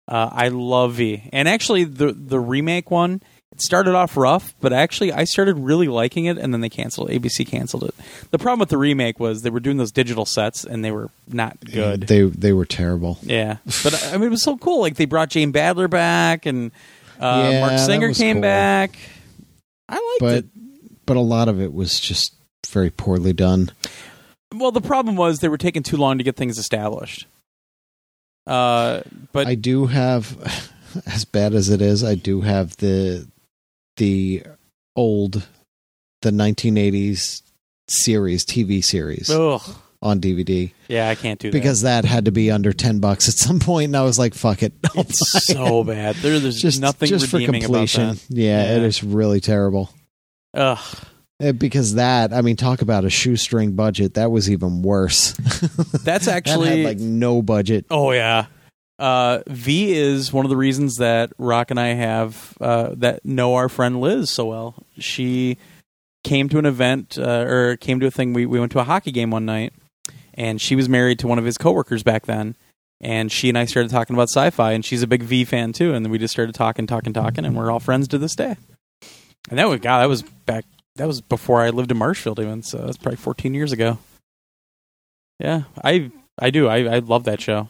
Uh, 0.07 0.29
I 0.31 0.49
love 0.49 0.93
V. 0.95 1.29
And 1.31 1.47
actually, 1.47 1.85
the 1.85 2.11
the 2.11 2.39
remake 2.39 2.91
one, 2.91 3.21
it 3.51 3.61
started 3.61 3.95
off 3.95 4.17
rough, 4.17 4.53
but 4.59 4.73
actually, 4.73 5.11
I 5.13 5.23
started 5.23 5.57
really 5.57 5.87
liking 5.87 6.25
it, 6.25 6.37
and 6.37 6.53
then 6.53 6.61
they 6.61 6.69
canceled. 6.69 7.09
ABC 7.09 7.47
canceled 7.47 7.85
it. 7.85 7.95
The 8.31 8.37
problem 8.37 8.59
with 8.59 8.69
the 8.69 8.77
remake 8.77 9.19
was 9.19 9.41
they 9.41 9.49
were 9.49 9.59
doing 9.61 9.77
those 9.77 9.91
digital 9.91 10.25
sets, 10.25 10.65
and 10.65 10.83
they 10.83 10.91
were 10.91 11.09
not 11.27 11.59
good. 11.61 12.01
They 12.07 12.23
they 12.23 12.51
were 12.51 12.65
terrible. 12.65 13.17
yeah, 13.21 13.57
but 13.83 14.03
I 14.11 14.17
mean, 14.17 14.27
it 14.27 14.31
was 14.31 14.43
so 14.43 14.57
cool. 14.57 14.81
Like 14.81 14.95
they 14.95 15.05
brought 15.05 15.29
Jane 15.29 15.53
Badler 15.53 15.89
back, 15.89 16.45
and 16.45 16.71
uh, 17.19 17.49
Yeah, 17.53 17.61
Marc 17.61 17.79
Singer 17.79 18.13
came 18.13 18.35
cool. 18.37 18.41
back. 18.41 18.97
I 19.87 19.95
liked 19.95 20.19
But 20.19 20.35
it. 20.35 20.45
But 21.11 21.17
a 21.17 21.19
lot 21.19 21.49
of 21.49 21.59
it 21.59 21.73
was 21.73 21.99
just 21.99 22.33
very 22.67 22.89
poorly 22.89 23.33
done. 23.33 23.69
Well, 24.55 24.71
the 24.71 24.79
problem 24.79 25.17
was 25.17 25.39
they 25.39 25.49
were 25.49 25.57
taking 25.57 25.83
too 25.83 25.97
long 25.97 26.17
to 26.19 26.23
get 26.23 26.37
things 26.37 26.57
established. 26.57 27.27
Uh, 28.47 29.01
but 29.33 29.45
I 29.45 29.55
do 29.55 29.87
have 29.87 30.71
as 31.05 31.25
bad 31.25 31.53
as 31.53 31.67
it 31.69 31.81
is, 31.81 32.01
I 32.01 32.15
do 32.15 32.39
have 32.39 32.77
the 32.77 33.27
the 33.97 34.43
old 34.95 35.45
the 36.21 36.31
1980s 36.31 37.41
series 37.89 38.45
TV 38.45 38.81
series 38.81 39.29
ugh, 39.29 39.61
on 40.01 40.21
DVD 40.21 40.71
yeah, 40.87 41.09
I 41.09 41.15
can't 41.15 41.41
do 41.41 41.49
that 41.51 41.57
because 41.57 41.81
that 41.81 42.05
had 42.05 42.23
to 42.23 42.31
be 42.31 42.49
under 42.51 42.71
10 42.71 42.99
bucks 42.99 43.27
at 43.27 43.35
some 43.35 43.59
point 43.59 43.87
and 43.89 43.97
I 43.97 44.03
was 44.03 44.17
like 44.17 44.33
fuck 44.33 44.63
it. 44.63 44.71
I'll 44.95 45.01
it's 45.01 45.49
buy 45.49 45.53
it. 45.53 45.57
so 45.57 45.83
bad. 45.83 46.15
There, 46.15 46.39
there's 46.39 46.61
just 46.61 46.79
nothing 46.79 47.09
just 47.09 47.27
for 47.27 47.41
completion. 47.41 48.11
about 48.11 48.25
Yeah, 48.29 48.75
it 48.75 48.79
Yeah. 48.81 48.87
is 48.87 49.03
really 49.03 49.41
terrible. 49.41 49.89
That. 50.53 50.61
Ugh. 50.61 51.05
Eh, 51.41 51.51
Because 51.51 51.95
that, 51.95 52.33
I 52.33 52.41
mean, 52.41 52.55
talk 52.55 52.81
about 52.81 53.03
a 53.05 53.09
shoestring 53.09 53.73
budget. 53.73 54.13
That 54.13 54.31
was 54.31 54.49
even 54.49 54.81
worse. 54.81 55.31
That's 56.03 56.25
that 56.25 56.27
actually 56.27 56.83
had 56.83 56.85
like 56.85 56.99
no 56.99 57.41
budget. 57.41 57.85
Oh 57.89 58.11
yeah. 58.11 58.45
Uh, 58.99 59.41
v 59.47 59.93
is 59.93 60.31
one 60.31 60.45
of 60.45 60.49
the 60.51 60.57
reasons 60.57 60.97
that 60.97 61.31
Rock 61.39 61.71
and 61.71 61.79
I 61.79 61.93
have 61.93 62.55
uh, 62.61 62.89
that 62.97 63.25
know 63.25 63.55
our 63.55 63.67
friend 63.67 63.99
Liz 63.99 64.29
so 64.29 64.45
well. 64.45 64.75
She 64.99 65.57
came 66.23 66.49
to 66.49 66.59
an 66.59 66.67
event 66.67 67.17
uh, 67.17 67.45
or 67.47 67.77
came 67.77 67.99
to 67.99 68.05
a 68.05 68.11
thing. 68.11 68.33
We 68.33 68.45
we 68.45 68.59
went 68.59 68.71
to 68.73 68.79
a 68.79 68.83
hockey 68.83 69.11
game 69.11 69.31
one 69.31 69.43
night, 69.45 69.73
and 70.35 70.61
she 70.61 70.75
was 70.75 70.87
married 70.87 71.17
to 71.19 71.27
one 71.27 71.39
of 71.39 71.45
his 71.45 71.57
coworkers 71.57 72.03
back 72.03 72.27
then. 72.27 72.55
And 73.03 73.31
she 73.31 73.49
and 73.49 73.57
I 73.57 73.65
started 73.65 73.89
talking 73.89 74.15
about 74.15 74.29
sci-fi, 74.29 74.73
and 74.73 74.85
she's 74.85 75.01
a 75.01 75.07
big 75.07 75.23
V 75.23 75.45
fan 75.45 75.73
too. 75.73 75.95
And 75.95 76.05
then 76.05 76.11
we 76.11 76.19
just 76.19 76.31
started 76.31 76.53
talking, 76.53 76.85
talking, 76.85 77.13
talking, 77.13 77.43
and 77.43 77.55
we're 77.55 77.71
all 77.71 77.79
friends 77.79 78.07
to 78.09 78.19
this 78.19 78.35
day. 78.35 78.57
And 79.49 79.59
that 79.59 79.67
was 79.67 79.79
God, 79.79 79.99
that 80.01 80.09
was 80.09 80.21
back. 80.45 80.65
That 80.97 81.07
was 81.07 81.21
before 81.21 81.61
I 81.61 81.69
lived 81.69 81.91
in 81.91 81.97
Marshfield, 81.97 82.39
even. 82.39 82.63
So 82.63 82.77
that's 82.79 82.97
probably 82.97 83.17
14 83.17 83.53
years 83.53 83.71
ago. 83.71 83.97
Yeah, 85.39 85.63
I 85.83 86.11
I 86.39 86.51
do. 86.51 86.67
I 86.67 86.95
I 86.95 86.99
love 86.99 87.23
that 87.23 87.41
show. 87.41 87.67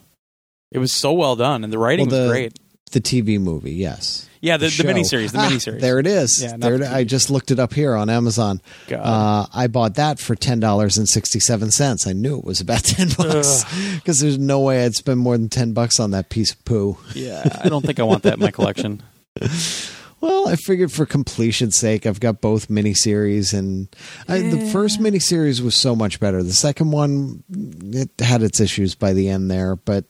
It 0.71 0.79
was 0.79 0.91
so 0.93 1.13
well 1.13 1.35
done, 1.35 1.63
and 1.63 1.71
the 1.71 1.77
writing 1.77 2.07
Well, 2.09 2.17
the- 2.17 2.23
was 2.23 2.31
great. 2.31 2.59
The 2.91 2.99
TV 2.99 3.39
movie, 3.39 3.71
yes. 3.71 4.27
Yeah, 4.41 4.57
the, 4.57 4.65
the, 4.65 4.71
show. 4.71 4.83
miniseries, 4.83 5.31
the 5.31 5.37
Ah, 5.39 5.49
miniseries. 5.49 5.79
There 5.79 5.99
it 5.99 6.07
is. 6.07 6.41
Yeah, 6.43 6.57
there, 6.57 6.77
the 6.77 6.85
it- 6.85 6.91
I 6.91 7.03
just 7.05 7.29
looked 7.29 7.49
it 7.51 7.57
up 7.59 7.73
here 7.73 7.95
on 7.95 8.09
Amazon. 8.09 8.59
Uh, 8.91 9.45
I 9.53 9.67
bought 9.67 9.95
that 9.95 10.19
for 10.19 10.35
ten 10.35 10.59
dollars 10.59 10.97
and 10.97 11.07
sixty 11.07 11.39
seven 11.39 11.71
cents. 11.71 12.05
I 12.05 12.11
knew 12.11 12.37
it 12.37 12.43
was 12.43 12.59
about 12.59 12.83
ten 12.83 13.07
bucks 13.17 13.63
because 13.95 14.19
there's 14.19 14.37
no 14.37 14.59
way 14.59 14.83
I'd 14.83 14.95
spend 14.95 15.21
more 15.21 15.37
than 15.37 15.47
ten 15.47 15.71
bucks 15.71 16.01
on 16.01 16.11
that 16.11 16.27
piece 16.29 16.51
of 16.51 16.65
poo. 16.65 16.97
yeah, 17.13 17.59
I 17.63 17.69
don't 17.69 17.85
think 17.85 17.99
I 18.01 18.03
want 18.03 18.23
that 18.23 18.33
in 18.33 18.39
my 18.41 18.51
collection. 18.51 19.01
Well, 20.21 20.47
I 20.47 20.55
figured 20.55 20.91
for 20.91 21.05
completion's 21.05 21.75
sake, 21.75 22.05
I've 22.05 22.19
got 22.19 22.41
both 22.41 22.67
miniseries, 22.67 23.57
and 23.57 23.87
I, 24.27 24.39
the 24.39 24.69
first 24.71 24.99
miniseries 24.99 25.61
was 25.61 25.75
so 25.75 25.95
much 25.95 26.19
better. 26.19 26.43
The 26.43 26.53
second 26.53 26.91
one, 26.91 27.43
it 27.49 28.11
had 28.19 28.43
its 28.43 28.59
issues 28.59 28.93
by 28.93 29.13
the 29.13 29.29
end 29.29 29.49
there, 29.49 29.75
but 29.75 30.05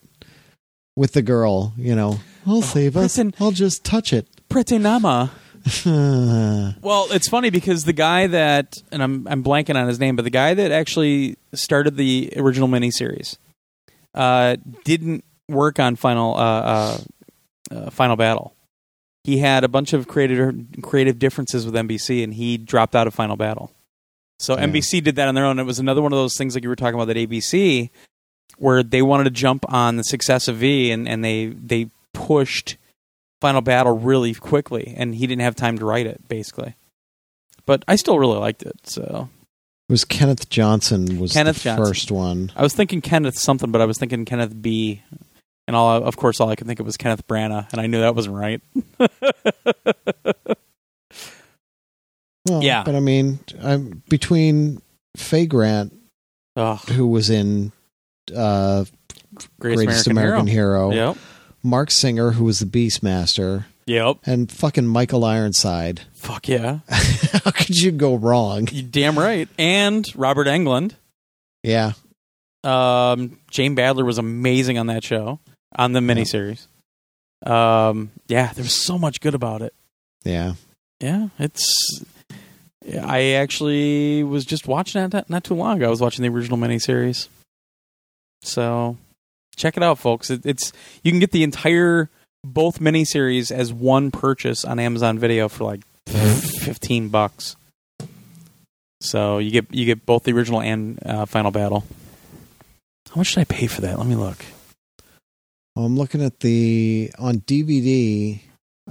with 0.96 1.12
the 1.14 1.22
girl, 1.22 1.72
you 1.78 1.94
know, 1.94 2.20
I'll 2.46 2.60
save 2.62 2.96
us. 2.96 3.18
I'll 3.40 3.52
just 3.52 3.84
touch 3.84 4.12
it. 4.12 4.28
Pretty 4.48 4.78
Nama. 4.78 5.30
Uh, 5.86 6.72
Well, 6.82 7.06
it's 7.10 7.28
funny 7.28 7.50
because 7.50 7.84
the 7.84 7.92
guy 7.92 8.26
that, 8.26 8.76
and 8.90 9.02
I'm 9.02 9.26
I'm 9.28 9.42
blanking 9.44 9.76
on 9.76 9.86
his 9.88 9.98
name, 10.00 10.16
but 10.16 10.24
the 10.24 10.30
guy 10.30 10.54
that 10.54 10.72
actually 10.72 11.36
started 11.54 11.96
the 11.96 12.32
original 12.36 12.68
miniseries, 12.68 13.38
uh, 14.14 14.56
didn't 14.84 15.24
work 15.48 15.78
on 15.78 15.96
Final 15.96 16.34
uh, 16.34 16.38
uh, 16.40 16.98
uh, 17.70 17.90
Final 17.90 18.16
Battle. 18.16 18.54
He 19.24 19.38
had 19.38 19.62
a 19.64 19.68
bunch 19.68 19.92
of 19.92 20.08
creative 20.08 20.54
creative 20.82 21.18
differences 21.18 21.64
with 21.64 21.74
NBC, 21.74 22.24
and 22.24 22.34
he 22.34 22.56
dropped 22.58 22.94
out 22.96 23.06
of 23.06 23.14
Final 23.14 23.36
Battle. 23.36 23.70
So 24.38 24.56
Yeah. 24.56 24.64
NBC 24.66 25.02
did 25.02 25.16
that 25.16 25.28
on 25.28 25.34
their 25.34 25.44
own. 25.46 25.58
It 25.60 25.64
was 25.64 25.78
another 25.78 26.02
one 26.02 26.12
of 26.12 26.18
those 26.18 26.36
things 26.36 26.54
like 26.54 26.64
you 26.64 26.68
were 26.68 26.76
talking 26.76 26.94
about 26.94 27.04
that 27.06 27.16
ABC, 27.16 27.90
where 28.58 28.82
they 28.82 29.02
wanted 29.02 29.24
to 29.24 29.30
jump 29.30 29.64
on 29.72 29.96
the 29.96 30.02
success 30.02 30.48
of 30.48 30.56
V, 30.56 30.90
and, 30.90 31.08
and 31.08 31.24
they 31.24 31.46
they 31.46 31.90
pushed 32.12 32.76
Final 33.40 33.60
Battle 33.60 33.96
really 33.98 34.34
quickly, 34.34 34.92
and 34.96 35.14
he 35.14 35.26
didn't 35.26 35.42
have 35.42 35.54
time 35.56 35.78
to 35.78 35.84
write 35.84 36.06
it, 36.06 36.26
basically. 36.28 36.74
But 37.64 37.84
I 37.86 37.94
still 37.96 38.18
really 38.18 38.38
liked 38.38 38.62
it. 38.64 38.74
So 38.88 39.28
it 39.88 39.92
was 39.92 40.04
Kenneth 40.04 40.48
Johnson 40.48 41.20
was 41.20 41.32
Kenneth 41.32 41.58
the 41.58 41.62
Johnson. 41.70 41.84
first 41.86 42.10
one. 42.10 42.50
I 42.56 42.62
was 42.62 42.74
thinking 42.74 43.00
Kenneth 43.00 43.38
something, 43.38 43.70
but 43.70 43.80
I 43.80 43.84
was 43.84 43.98
thinking 43.98 44.24
Kenneth 44.24 44.60
B. 44.60 45.02
And 45.68 45.76
all, 45.76 46.02
of 46.02 46.16
course, 46.16 46.40
all 46.40 46.48
I 46.50 46.56
could 46.56 46.66
think 46.66 46.80
of 46.80 46.86
was 46.86 46.96
Kenneth 46.96 47.26
Branagh, 47.26 47.70
and 47.72 47.80
I 47.80 47.86
knew 47.86 48.00
that 48.00 48.14
wasn't 48.14 48.36
right. 48.36 48.60
Well, 52.48 52.62
Yeah. 52.62 52.82
but 52.84 52.94
I 52.96 53.00
mean, 53.00 53.38
I'm 53.62 54.02
between 54.08 54.82
Faye 55.16 55.46
Grant, 55.46 55.92
who 56.56 57.06
was 57.06 57.30
in 57.30 57.70
uh, 58.36 58.84
greatest, 59.60 59.86
Greatest 59.86 60.06
American, 60.08 60.10
American, 60.32 60.46
Hero, 60.48 60.90
Yep. 60.92 61.16
Marc 61.62 61.90
Singer, 61.92 62.32
who 62.32 62.44
was 62.44 62.58
the 62.58 62.66
Beastmaster, 62.66 63.66
Yep. 63.86 64.18
and 64.26 64.50
fucking 64.50 64.86
Michael 64.88 65.24
Ironside. 65.24 66.00
Fuck 66.14 66.48
yeah. 66.48 66.80
How 66.88 67.52
could 67.52 67.80
you 67.80 67.92
go 67.92 68.16
wrong? 68.16 68.66
You 68.72 68.82
damn 68.82 69.16
right. 69.16 69.48
And 69.56 70.10
Robert 70.16 70.48
Englund. 70.48 70.94
Yeah, 71.62 71.92
Um, 72.64 73.38
Jane 73.52 73.76
Badler 73.76 74.04
was 74.04 74.18
amazing 74.18 74.78
on 74.78 74.88
that 74.88 75.04
show, 75.04 75.38
on 75.76 75.92
the 75.92 76.00
miniseries. 76.00 76.66
Um, 77.44 78.10
yeah, 78.28 78.52
there 78.52 78.62
was 78.62 78.74
so 78.74 78.98
much 78.98 79.20
good 79.20 79.34
about 79.34 79.62
it. 79.62 79.74
yeah. 80.24 80.54
Yeah, 81.00 81.28
it's. 81.36 82.04
I 83.02 83.32
actually 83.32 84.22
was 84.22 84.44
just 84.44 84.68
watching 84.68 85.00
that 85.02 85.12
not, 85.12 85.28
not 85.28 85.42
too 85.42 85.54
long 85.54 85.78
ago. 85.78 85.86
I 85.88 85.90
was 85.90 86.00
watching 86.00 86.22
the 86.22 86.28
original 86.28 86.56
miniseries. 86.56 87.26
So, 88.42 88.96
check 89.56 89.76
it 89.76 89.82
out, 89.82 89.98
folks. 89.98 90.30
It, 90.30 90.46
it's 90.46 90.72
you 91.02 91.10
can 91.10 91.18
get 91.18 91.32
the 91.32 91.42
entire 91.42 92.08
both 92.44 92.78
miniseries 92.78 93.50
as 93.50 93.72
one 93.72 94.12
purchase 94.12 94.64
on 94.64 94.78
Amazon 94.78 95.18
Video 95.18 95.48
for 95.48 95.64
like 95.64 95.80
fifteen 96.06 97.08
bucks. 97.08 97.56
So 99.00 99.38
you 99.38 99.50
get 99.50 99.74
you 99.74 99.84
get 99.84 100.06
both 100.06 100.22
the 100.22 100.32
original 100.32 100.60
and 100.60 101.04
uh, 101.04 101.24
Final 101.26 101.50
Battle. 101.50 101.84
How 103.10 103.16
much 103.16 103.34
did 103.34 103.40
I 103.40 103.44
pay 103.44 103.66
for 103.66 103.80
that? 103.80 103.98
Let 103.98 104.06
me 104.06 104.14
look. 104.14 104.44
I'm 105.76 105.96
looking 105.96 106.22
at 106.22 106.40
the 106.40 107.10
on 107.18 107.38
DVD. 107.40 108.40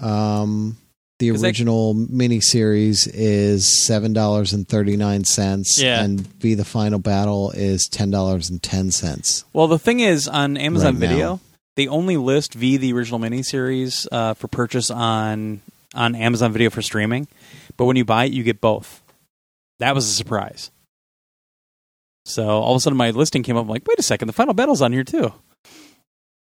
Um, 0.01 0.77
the 1.19 1.29
original 1.31 1.93
that- 1.93 2.11
miniseries 2.11 3.07
is 3.13 3.85
seven 3.85 4.13
dollars 4.13 4.53
and 4.53 4.67
thirty 4.67 4.97
nine 4.97 5.23
cents, 5.23 5.79
Yeah. 5.79 6.01
and 6.03 6.19
V 6.39 6.55
the 6.55 6.65
Final 6.65 6.97
Battle 6.99 7.51
is 7.51 7.87
ten 7.91 8.09
dollars 8.09 8.49
and 8.49 8.61
ten 8.63 8.89
cents. 8.91 9.45
Well, 9.53 9.67
the 9.67 9.77
thing 9.77 9.99
is, 9.99 10.27
on 10.27 10.57
Amazon 10.57 10.95
Right 10.95 11.01
now. 11.01 11.07
Video, 11.09 11.39
they 11.75 11.87
only 11.87 12.17
list 12.17 12.53
V 12.55 12.77
the 12.77 12.91
original 12.93 13.19
miniseries 13.19 14.07
uh, 14.11 14.33
for 14.33 14.47
purchase 14.47 14.89
on 14.89 15.61
on 15.93 16.15
Amazon 16.15 16.51
Video 16.53 16.69
for 16.71 16.81
streaming. 16.81 17.27
But 17.77 17.85
when 17.85 17.97
you 17.97 18.05
buy 18.05 18.25
it, 18.25 18.31
you 18.31 18.41
get 18.43 18.59
both. 18.59 19.03
That 19.79 19.93
was 19.93 20.07
a 20.09 20.13
surprise. 20.13 20.71
So 22.25 22.47
all 22.47 22.71
of 22.71 22.77
a 22.77 22.79
sudden, 22.79 22.97
my 22.97 23.11
listing 23.11 23.43
came 23.43 23.57
up. 23.57 23.63
I'm 23.63 23.69
like, 23.69 23.87
wait 23.87 23.99
a 23.99 24.03
second, 24.03 24.27
the 24.27 24.33
final 24.33 24.53
battle's 24.55 24.81
on 24.81 24.91
here 24.93 25.03
too. 25.03 25.33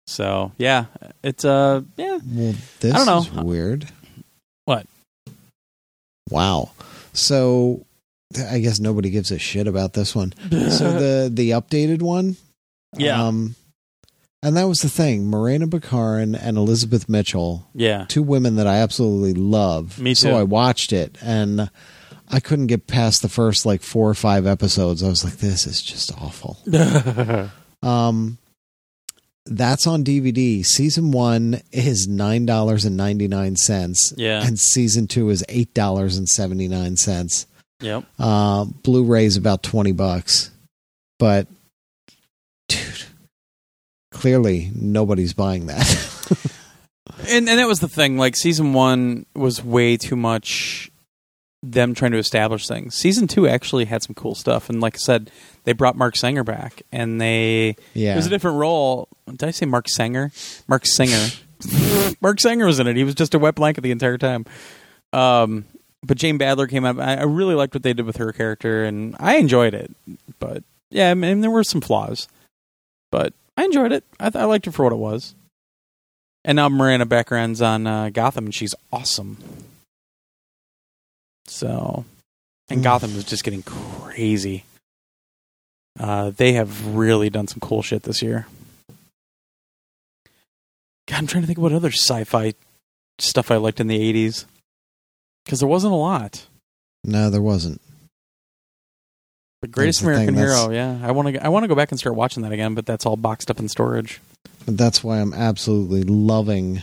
So 0.06 0.52
yeah, 0.58 0.86
it's 1.22 1.44
uh 1.44 1.82
yeah 1.96 2.18
Well, 2.26 2.54
this 2.80 2.94
I 2.94 2.96
don't 2.98 3.06
know. 3.06 3.18
is 3.18 3.30
weird. 3.44 3.86
What? 4.66 4.86
Wow. 6.30 6.70
So 7.12 7.84
I 8.50 8.58
guess 8.58 8.80
nobody 8.80 9.10
gives 9.10 9.30
a 9.30 9.38
shit 9.38 9.66
about 9.66 9.92
this 9.94 10.14
one. 10.14 10.32
So 10.50 10.92
the 10.92 11.30
the 11.32 11.50
updated 11.50 12.02
one, 12.02 12.36
yeah 12.96 13.22
um, 13.26 13.54
and 14.42 14.56
that 14.56 14.64
was 14.68 14.80
the 14.80 14.88
thing. 14.90 15.26
Morena 15.26 15.66
Baccarin 15.66 16.38
and 16.40 16.56
Elizabeth 16.58 17.08
Mitchell, 17.08 17.66
yeah 17.74 18.04
two 18.08 18.22
women 18.22 18.56
that 18.56 18.66
I 18.66 18.76
absolutely 18.78 19.34
love. 19.34 19.98
Me 20.00 20.10
too. 20.10 20.28
So. 20.30 20.36
I 20.36 20.42
watched 20.42 20.92
it 20.92 21.16
and. 21.22 21.70
I 22.26 22.40
couldn't 22.40 22.68
get 22.68 22.86
past 22.86 23.20
the 23.20 23.28
first 23.28 23.66
like 23.66 23.82
four 23.82 24.08
or 24.08 24.14
five 24.14 24.46
episodes. 24.46 25.02
I 25.02 25.08
was 25.08 25.22
like, 25.24 25.36
"This 25.36 25.66
is 25.66 25.82
just 25.82 26.10
awful." 26.18 26.56
Um, 27.82 28.38
that's 29.46 29.86
on 29.86 30.04
DVD. 30.04 30.64
Season 30.64 31.10
one 31.10 31.60
is 31.70 32.08
nine 32.08 32.46
dollars 32.46 32.84
and 32.84 32.96
ninety 32.96 33.28
nine 33.28 33.56
cents, 33.56 34.12
yeah 34.16 34.44
and 34.44 34.58
season 34.58 35.06
two 35.06 35.28
is 35.30 35.44
eight 35.48 35.72
dollars 35.74 36.16
and 36.16 36.28
seventy 36.28 36.68
nine 36.68 36.96
cents. 36.96 37.46
yep 37.80 38.04
Uh, 38.18 38.64
Blu-ray 38.64 39.24
is 39.26 39.36
about 39.36 39.62
twenty 39.62 39.92
bucks, 39.92 40.50
but 41.18 41.46
dude, 42.68 43.04
clearly 44.10 44.70
nobody's 44.74 45.34
buying 45.34 45.66
that. 45.66 45.86
and 47.28 47.48
and 47.48 47.58
that 47.58 47.68
was 47.68 47.80
the 47.80 47.88
thing. 47.88 48.16
Like 48.16 48.36
season 48.36 48.72
one 48.72 49.26
was 49.34 49.62
way 49.62 49.96
too 49.96 50.16
much 50.16 50.90
them 51.62 51.94
trying 51.94 52.12
to 52.12 52.18
establish 52.18 52.66
things. 52.66 52.94
Season 52.94 53.26
two 53.26 53.48
actually 53.48 53.86
had 53.86 54.02
some 54.02 54.14
cool 54.14 54.34
stuff, 54.34 54.68
and 54.68 54.80
like 54.80 54.96
I 54.96 54.98
said, 54.98 55.30
they 55.64 55.72
brought 55.72 55.96
Mark 55.96 56.16
Sanger 56.16 56.44
back, 56.44 56.82
and 56.92 57.20
they 57.20 57.76
yeah. 57.94 58.12
it 58.12 58.16
was 58.16 58.26
a 58.26 58.30
different 58.30 58.58
role. 58.58 59.08
Did 59.28 59.44
I 59.44 59.50
say 59.50 59.66
Mark 59.66 59.88
Sanger? 59.88 60.30
Marc 60.68 60.86
Singer. 60.86 61.28
Mark 62.20 62.40
Sanger 62.40 62.66
was 62.66 62.78
in 62.80 62.86
it. 62.86 62.96
He 62.96 63.04
was 63.04 63.14
just 63.14 63.34
a 63.34 63.38
wet 63.38 63.54
blanket 63.54 63.80
the 63.80 63.90
entire 63.90 64.18
time. 64.18 64.44
Um, 65.12 65.64
but 66.02 66.18
Jane 66.18 66.38
Badler 66.38 66.68
came 66.68 66.84
up. 66.84 66.98
I, 66.98 67.16
I 67.16 67.22
really 67.22 67.54
liked 67.54 67.74
what 67.74 67.82
they 67.82 67.94
did 67.94 68.04
with 68.04 68.16
her 68.18 68.32
character, 68.32 68.84
and 68.84 69.16
I 69.18 69.36
enjoyed 69.36 69.72
it. 69.74 69.90
But 70.38 70.62
yeah, 70.90 71.10
I 71.10 71.14
mean, 71.14 71.40
there 71.40 71.50
were 71.50 71.64
some 71.64 71.80
flaws, 71.80 72.28
but 73.10 73.32
I 73.56 73.64
enjoyed 73.64 73.92
it. 73.92 74.04
I, 74.20 74.28
th- 74.30 74.42
I 74.42 74.44
liked 74.44 74.66
it 74.66 74.72
for 74.72 74.82
what 74.84 74.92
it 74.92 74.96
was. 74.96 75.34
And 76.44 76.56
now 76.56 76.68
Morena 76.68 77.06
Baccarin's 77.06 77.62
on 77.62 77.86
uh, 77.86 78.10
Gotham, 78.10 78.44
and 78.44 78.54
she's 78.54 78.74
awesome. 78.92 79.38
So, 81.46 82.04
and 82.68 82.80
Mm. 82.80 82.84
Gotham 82.84 83.10
is 83.16 83.24
just 83.24 83.44
getting 83.44 83.62
crazy. 83.62 84.64
Uh, 85.98 86.30
they 86.30 86.52
have 86.52 86.94
really 86.94 87.30
done 87.30 87.46
some 87.46 87.60
cool 87.60 87.82
shit 87.82 88.02
this 88.02 88.22
year. 88.22 88.46
God, 91.06 91.18
I'm 91.18 91.26
trying 91.26 91.42
to 91.42 91.46
think 91.46 91.58
of 91.58 91.62
what 91.62 91.72
other 91.72 91.90
sci-fi 91.90 92.54
stuff 93.18 93.50
I 93.50 93.56
liked 93.56 93.80
in 93.80 93.86
the 93.86 93.98
'80s 93.98 94.46
because 95.44 95.60
there 95.60 95.68
wasn't 95.68 95.92
a 95.92 95.96
lot. 95.96 96.46
no, 97.04 97.30
there 97.30 97.42
wasn't. 97.42 97.80
The 99.62 99.68
Greatest 99.68 100.00
the 100.00 100.08
American 100.08 100.34
Hero, 100.34 100.70
yeah. 100.70 100.98
I 101.02 101.12
want 101.12 101.34
to. 101.34 101.44
I 101.44 101.48
want 101.48 101.64
to 101.64 101.68
go 101.68 101.74
back 101.74 101.90
and 101.90 101.98
start 101.98 102.16
watching 102.16 102.42
that 102.42 102.52
again, 102.52 102.74
but 102.74 102.84
that's 102.84 103.06
all 103.06 103.16
boxed 103.16 103.50
up 103.50 103.58
in 103.58 103.68
storage. 103.68 104.20
But 104.66 104.76
that's 104.76 105.02
why 105.02 105.20
I'm 105.20 105.32
absolutely 105.32 106.02
loving 106.02 106.82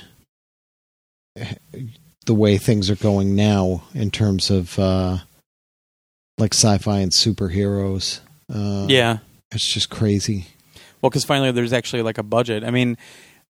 the 2.25 2.33
way 2.33 2.57
things 2.57 2.89
are 2.89 2.95
going 2.95 3.35
now 3.35 3.83
in 3.93 4.09
terms 4.11 4.49
of 4.49 4.77
uh, 4.79 5.17
like 6.37 6.53
sci-fi 6.53 6.99
and 6.99 7.11
superheroes. 7.11 8.19
Uh, 8.53 8.85
yeah, 8.89 9.19
it's 9.51 9.71
just 9.71 9.89
crazy. 9.89 10.47
well, 11.01 11.09
because 11.09 11.23
finally 11.25 11.51
there's 11.51 11.73
actually 11.73 12.01
like 12.01 12.17
a 12.17 12.23
budget. 12.23 12.63
I 12.63 12.71
mean, 12.71 12.97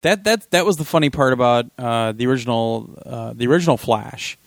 that 0.03 0.23
that 0.25 0.49
that 0.51 0.65
was 0.65 0.77
the 0.77 0.85
funny 0.85 1.09
part 1.09 1.33
about 1.33 1.65
uh, 1.77 2.11
the 2.11 2.27
original 2.27 2.97
uh, 3.05 3.33
the 3.33 3.47
original 3.47 3.77
Flash. 3.77 4.37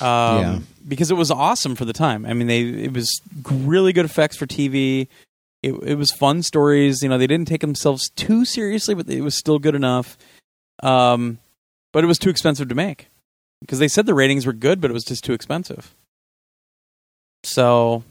Um, 0.00 0.38
Yeah. 0.40 0.58
because 0.88 1.10
it 1.10 1.14
was 1.14 1.30
awesome 1.30 1.74
for 1.76 1.84
the 1.84 1.92
time. 1.92 2.24
I 2.26 2.32
mean, 2.34 2.46
they 2.46 2.62
it 2.62 2.92
was 2.92 3.20
really 3.46 3.92
good 3.92 4.04
effects 4.04 4.36
for 4.36 4.46
TV. 4.46 5.08
It, 5.62 5.72
it 5.82 5.94
was 5.96 6.10
fun 6.12 6.42
stories. 6.42 7.02
You 7.02 7.08
know, 7.08 7.18
they 7.18 7.26
didn't 7.26 7.48
take 7.48 7.60
themselves 7.62 8.10
too 8.10 8.44
seriously, 8.44 8.94
but 8.94 9.08
it 9.08 9.22
was 9.22 9.34
still 9.36 9.58
good 9.58 9.74
enough. 9.74 10.16
Um, 10.82 11.38
but 11.92 12.04
it 12.04 12.06
was 12.06 12.18
too 12.18 12.28
expensive 12.30 12.68
to 12.68 12.74
make 12.74 13.08
because 13.60 13.78
they 13.78 13.88
said 13.88 14.06
the 14.06 14.14
ratings 14.14 14.46
were 14.46 14.52
good, 14.52 14.80
but 14.80 14.90
it 14.90 14.94
was 14.94 15.04
just 15.04 15.24
too 15.24 15.32
expensive. 15.32 15.94
So 17.44 18.02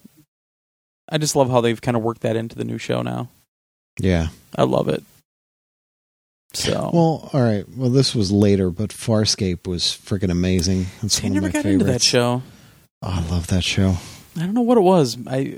I 1.14 1.20
just 1.20 1.36
love 1.36 1.50
how 1.52 1.62
they've 1.62 1.80
kind 1.82 1.96
of 1.96 2.02
worked 2.04 2.22
that 2.22 2.36
into 2.36 2.56
the 2.56 2.64
new 2.66 2.78
show 2.80 3.02
now. 3.04 3.30
Yeah. 4.00 4.30
I 4.56 4.64
love 4.64 4.90
it. 4.90 5.04
So 6.54 6.90
Well, 6.94 7.30
all 7.34 7.42
right. 7.42 7.64
Well, 7.76 7.90
this 7.90 8.14
was 8.14 8.32
later, 8.32 8.70
but 8.70 8.90
Farscape 8.90 9.68
was 9.68 9.84
freaking 9.84 10.30
amazing. 10.32 10.88
It's 11.02 11.20
I 11.20 11.24
one 11.24 11.34
never 11.34 11.48
of 11.48 11.54
my 11.54 11.58
got 11.60 11.64
favorites. 11.64 11.82
into 11.82 11.86
that 11.94 12.02
show. 12.02 12.42
Oh, 13.02 13.10
I 13.10 13.30
love 13.30 13.48
that 13.48 13.64
show. 13.64 13.98
I 14.36 14.40
don't 14.42 14.54
know 14.54 14.62
what 14.62 14.78
it 14.78 14.82
was. 14.82 15.18
I 15.28 15.58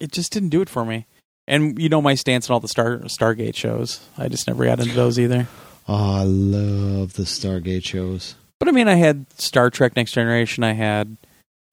it 0.00 0.12
just 0.12 0.32
didn't 0.32 0.48
do 0.48 0.62
it 0.62 0.68
for 0.70 0.84
me. 0.84 1.06
And 1.46 1.78
you 1.80 1.88
know 1.88 2.00
my 2.00 2.14
stance 2.14 2.48
on 2.48 2.54
all 2.54 2.60
the 2.60 2.68
Star 2.68 2.98
Stargate 3.00 3.56
shows. 3.56 4.00
I 4.16 4.28
just 4.28 4.46
never 4.46 4.64
got 4.64 4.80
into 4.80 4.94
those 4.94 5.18
either. 5.18 5.46
Oh, 5.88 6.20
I 6.20 6.22
love 6.22 7.14
the 7.14 7.24
Stargate 7.24 7.84
shows. 7.84 8.34
But 8.58 8.68
I 8.68 8.72
mean, 8.72 8.88
I 8.88 8.94
had 8.94 9.26
Star 9.38 9.68
Trek: 9.70 9.96
Next 9.96 10.12
Generation. 10.12 10.64
I 10.64 10.72
had 10.74 11.16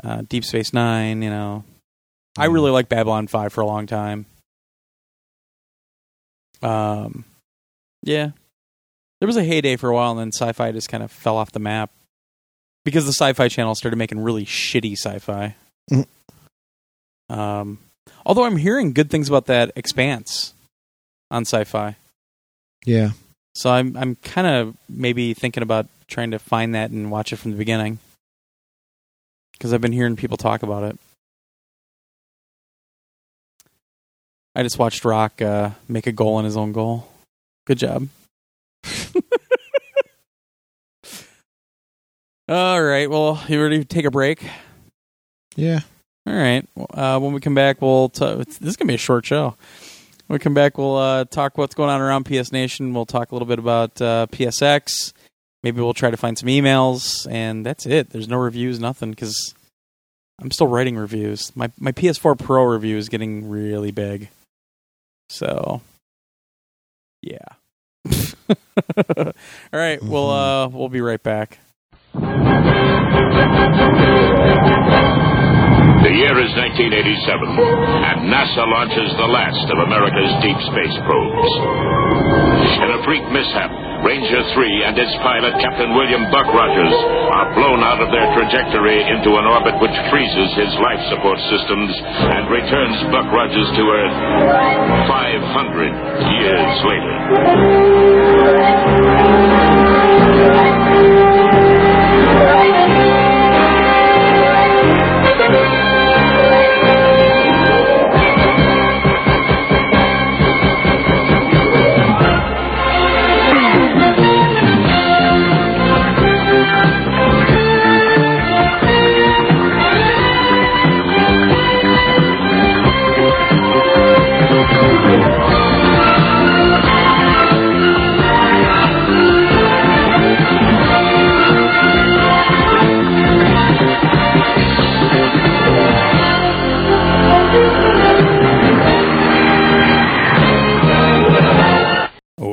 uh, 0.03 0.24
Deep 0.28 0.43
Space 0.45 0.74
Nine. 0.74 1.22
You 1.22 1.30
know, 1.30 1.64
I 2.38 2.45
really 2.45 2.71
liked 2.71 2.89
Babylon 2.89 3.27
Five 3.27 3.53
for 3.53 3.61
a 3.61 3.65
long 3.65 3.88
time. 3.88 4.25
Um, 6.61 7.25
yeah, 8.03 8.31
there 9.19 9.27
was 9.27 9.38
a 9.38 9.43
heyday 9.43 9.75
for 9.75 9.89
a 9.89 9.93
while, 9.93 10.11
and 10.11 10.19
then 10.19 10.29
sci-fi 10.29 10.71
just 10.71 10.89
kind 10.89 11.03
of 11.03 11.11
fell 11.11 11.38
off 11.38 11.51
the 11.51 11.59
map 11.59 11.91
because 12.85 13.05
the 13.05 13.11
Sci-Fi 13.11 13.47
Channel 13.49 13.75
started 13.75 13.97
making 13.97 14.19
really 14.19 14.45
shitty 14.45 14.93
sci-fi. 14.93 15.55
Mm. 15.91 16.05
Um, 17.29 17.79
although 18.25 18.45
I'm 18.45 18.57
hearing 18.57 18.93
good 18.93 19.09
things 19.09 19.27
about 19.27 19.47
that 19.47 19.71
Expanse 19.75 20.53
on 21.29 21.43
Sci-Fi. 21.43 21.95
Yeah. 22.85 23.11
So 23.55 23.71
I'm 23.71 23.97
I'm 23.97 24.15
kind 24.15 24.47
of 24.47 24.77
maybe 24.88 25.33
thinking 25.33 25.63
about 25.63 25.88
trying 26.07 26.31
to 26.31 26.39
find 26.39 26.75
that 26.75 26.91
and 26.91 27.11
watch 27.11 27.33
it 27.33 27.38
from 27.38 27.51
the 27.51 27.57
beginning 27.57 27.99
because 29.53 29.73
I've 29.73 29.81
been 29.81 29.91
hearing 29.91 30.15
people 30.15 30.38
talk 30.38 30.63
about 30.63 30.83
it. 30.83 30.99
I 34.58 34.64
just 34.64 34.80
watched 34.80 35.05
Rock 35.05 35.39
uh, 35.39 35.70
make 35.88 36.08
a 36.08 36.12
goal 36.12 36.39
in 36.39 36.45
his 36.45 36.58
own 36.58 36.72
goal. 36.72 37.08
Good 37.68 37.78
job. 37.78 38.08
All 42.49 42.82
right. 42.82 43.08
Well, 43.08 43.39
you 43.47 43.62
ready 43.62 43.78
to 43.78 43.86
take 43.86 44.05
a 44.05 44.10
break? 44.10 44.43
Yeah. 45.55 45.82
All 46.26 46.34
right. 46.34 46.68
Uh, 46.76 47.20
when 47.20 47.34
we 47.34 47.39
come 47.39 47.53
back, 47.53 47.84
we'll. 47.84 48.10
T- 48.10 48.34
this 48.45 48.60
is 48.60 48.76
gonna 48.78 48.88
be 48.88 48.95
a 48.95 48.97
short 48.97 49.28
show. 49.28 49.55
When 50.26 50.39
we 50.39 50.39
come 50.39 50.55
back, 50.55 50.80
we'll 50.80 50.97
uh, 50.97 51.26
talk 51.26 51.55
what's 51.60 51.76
going 51.76 51.91
on 51.91 52.01
around 52.01 52.24
PS 52.24 52.51
Nation. 52.51 52.95
We'll 52.95 53.05
talk 53.05 53.32
a 53.32 53.36
little 53.36 53.47
bit 53.47 53.60
about 53.60 54.01
uh, 54.01 54.26
PSX. 54.32 55.14
Maybe 55.62 55.82
we'll 55.82 55.93
try 55.93 56.10
to 56.10 56.18
find 56.18 56.36
some 56.36 56.49
emails, 56.49 57.32
and 57.32 57.64
that's 57.64 57.86
it. 57.86 58.10
There's 58.10 58.28
no 58.28 58.38
reviews, 58.38 58.80
nothing, 58.80 59.12
because 59.12 59.53
I'm 60.41 60.49
still 60.49 60.68
writing 60.68 60.97
reviews. 60.97 61.55
My 61.55 61.70
my 61.78 61.91
PS4 61.91 62.39
Pro 62.39 62.64
review 62.64 62.97
is 62.97 63.08
getting 63.08 63.47
really 63.51 63.91
big, 63.91 64.30
so 65.30 65.82
yeah. 67.21 67.38
All 69.17 69.34
right. 69.73 70.01
We'll 70.01 70.30
uh, 70.30 70.67
we'll 70.69 70.89
be 70.89 71.01
right 71.01 71.21
back. 71.21 71.59
The 76.18 76.26
year 76.26 76.41
is 76.41 76.49
1987, 76.57 77.30
and 77.30 78.26
NASA 78.26 78.65
launches 78.65 79.05
the 79.22 79.30
last 79.30 79.70
of 79.70 79.78
America's 79.86 80.34
deep 80.41 80.57
space 80.65 80.97
probes. 81.05 81.53
In 82.82 82.89
a 82.89 83.05
freak 83.05 83.22
mishap, 83.30 83.70
Ranger 84.01 84.41
3 84.49 84.89
and 84.89 84.97
its 84.97 85.13
pilot, 85.22 85.53
Captain 85.61 85.93
William 85.93 86.26
Buck 86.34 86.49
Rogers, 86.49 86.97
are 87.38 87.53
blown 87.53 87.86
out 87.86 88.01
of 88.01 88.09
their 88.09 88.34
trajectory 88.34 88.97
into 88.97 89.38
an 89.38 89.45
orbit 89.45 89.78
which 89.78 89.93
freezes 90.09 90.49
his 90.57 90.74
life 90.82 91.05
support 91.13 91.38
systems 91.53 91.93
and 92.01 92.49
returns 92.49 92.97
Buck 93.13 93.30
Rogers 93.30 93.70
to 93.78 93.84
Earth 93.86 94.18
500 95.05 95.22
years 96.34 96.82
later. 96.82 97.18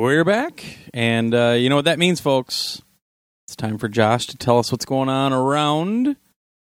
We're 0.05 0.23
back, 0.23 0.63
and 0.93 1.35
uh, 1.35 1.53
you 1.53 1.71
know 1.71 1.77
what 1.77 1.87
that 1.87 1.99
means, 1.99 2.21
folks. 2.21 2.83
It's 3.47 3.57
time 3.57 3.79
for 3.79 3.89
Josh 3.89 4.27
to 4.27 4.37
tell 4.37 4.59
us 4.59 4.71
what's 4.71 4.85
going 4.85 5.09
on 5.09 5.33
around 5.33 6.17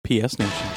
PS 0.03 0.37
Nation. 0.37 0.67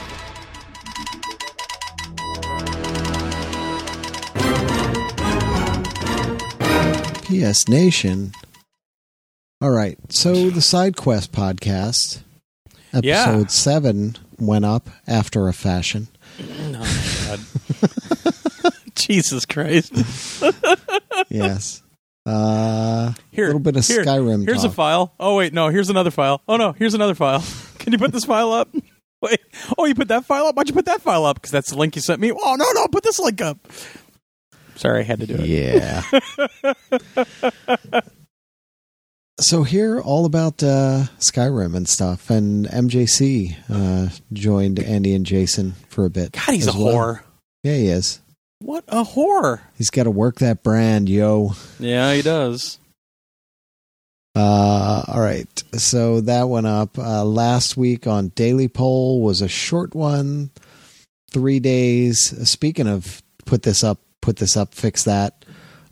PS 7.25 7.69
Nation. 7.69 8.33
All 9.61 9.71
right. 9.71 9.99
So 10.11 10.51
the 10.51 10.61
Side 10.61 10.97
Quest 10.97 11.33
podcast, 11.33 12.21
episode 12.93 13.03
Yeah. 13.05 13.47
seven, 13.47 14.17
went 14.39 14.65
up 14.65 14.89
after 15.07 15.49
a 15.49 15.53
fashion. 15.53 16.09
Oh, 16.41 17.39
Jesus 18.95 19.45
Christ! 19.45 19.93
Yes. 21.31 21.83
Uh, 22.27 23.13
Here, 23.33 23.45
a 23.45 23.49
little 23.49 23.61
bit 23.61 23.77
of 23.77 23.87
here, 23.87 24.05
Skyrim. 24.05 24.47
Here's 24.47 24.63
talk. 24.63 24.71
a 24.71 24.75
file. 24.75 25.15
Oh 25.21 25.37
wait, 25.37 25.53
no. 25.53 25.69
Here's 25.69 25.91
another 25.91 26.11
file. 26.11 26.41
Oh 26.49 26.57
no, 26.57 26.73
here's 26.73 26.95
another 26.95 27.15
file. 27.15 27.45
Can 27.79 27.93
you 27.93 27.99
put 27.99 28.13
this 28.13 28.25
file 28.25 28.53
up? 28.53 28.69
Wait. 29.21 29.41
Oh, 29.79 29.87
you 29.87 29.95
put 29.95 30.09
that 30.09 30.27
file 30.27 30.45
up? 30.47 30.57
Why'd 30.57 30.69
you 30.69 30.75
put 30.75 30.85
that 30.85 31.01
file 31.01 31.25
up? 31.25 31.37
Because 31.37 31.51
that's 31.51 31.71
the 31.71 31.79
link 31.79 31.97
you 31.97 32.03
sent 32.03 32.21
me. 32.21 32.31
Oh 32.33 32.57
no, 32.59 32.71
no. 32.73 32.87
Put 32.89 33.05
this 33.05 33.19
link 33.19 33.41
up. 33.41 33.59
Sorry, 34.77 35.01
I 35.01 35.03
had 35.03 35.21
to 35.21 35.27
do 35.27 35.37
it. 35.39 35.47
Yeah. 35.47 36.03
so 39.41 39.63
here, 39.63 39.99
all 40.01 40.27
about 40.27 40.63
uh, 40.63 41.05
Skyrim 41.19 41.75
and 41.75 41.89
stuff, 41.89 42.29
and 42.29 42.67
MJC 42.67 43.57
uh, 43.71 44.11
joined 44.33 44.79
Andy 44.79 45.15
and 45.15 45.25
Jason 45.25 45.73
for 45.89 46.05
a 46.05 46.11
bit. 46.11 46.33
God, 46.33 46.53
he's 46.55 46.67
a 46.67 46.73
well. 46.73 46.95
whore. 46.95 47.23
Yeah, 47.63 47.77
he 47.77 47.87
is. 47.89 48.21
What 48.65 48.85
a 48.89 49.05
whore. 49.05 49.61
He's 49.77 49.91
got 49.91 50.05
to 50.05 50.11
work 50.11 50.37
that 50.39 50.63
brand, 50.63 51.07
yo. 51.07 51.53
Yeah, 51.79 52.15
he 52.15 52.23
does. 52.23 52.79
Uh, 54.35 55.05
all 55.07 55.21
right. 55.21 55.63
So 55.75 56.23
that 56.23 56.49
went 56.49 56.67
up 56.67 56.99
uh, 56.99 57.25
last 57.27 57.77
week 57.77 58.07
on 58.07 58.29
Daily 58.29 58.69
Poll 58.69 59.21
was 59.21 59.43
a 59.43 59.49
short 59.49 59.95
one, 59.95 60.51
three 61.31 61.61
days. 61.61 62.33
Speaking 62.51 62.89
of 62.89 63.23
put 63.45 63.65
this 63.65 63.85
up, 63.85 63.99
put 64.23 64.37
this 64.37 64.57
up, 64.57 64.73
fix 64.75 65.05
that. 65.05 65.45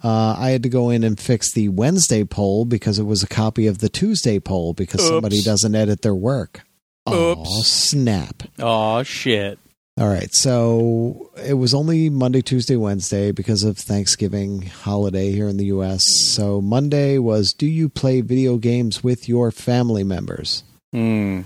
Uh, 0.03 0.35
I 0.39 0.49
had 0.49 0.63
to 0.63 0.71
go 0.71 0.89
in 0.89 1.05
and 1.05 1.21
fix 1.21 1.53
the 1.53 1.69
Wednesday 1.69 2.25
poll 2.25 2.65
because 2.65 2.99
it 2.99 3.05
was 3.05 3.23
a 3.23 3.29
copy 3.29 3.67
of 3.67 3.81
the 3.81 3.91
Tuesday 3.91 4.41
poll 4.41 4.73
because 4.73 5.07
somebody 5.07 5.43
doesn't 5.43 5.75
edit 5.75 6.01
their 6.01 6.15
work. 6.15 6.63
Oh 7.05 7.43
Oops. 7.43 7.67
snap! 7.69 8.45
Oh 8.59 9.03
shit. 9.03 9.59
All 10.03 10.09
right, 10.09 10.35
so 10.35 11.31
it 11.47 11.55
was 11.55 11.75
only 11.75 12.11
Monday, 12.11 12.43
Tuesday, 12.43 12.75
Wednesday 12.75 13.31
because 13.31 13.63
of 13.63 13.79
Thanksgiving 13.79 14.63
holiday 14.63 15.31
here 15.31 15.47
in 15.47 15.59
the 15.59 15.67
U.S. 15.67 16.03
So 16.35 16.61
Monday 16.61 17.19
was 17.19 17.53
Do 17.53 17.67
you 17.67 17.89
play 17.89 18.21
video 18.21 18.57
games 18.57 19.05
with 19.05 19.29
your 19.29 19.53
family 19.53 20.03
members? 20.03 20.65
Hmm. 20.93 21.43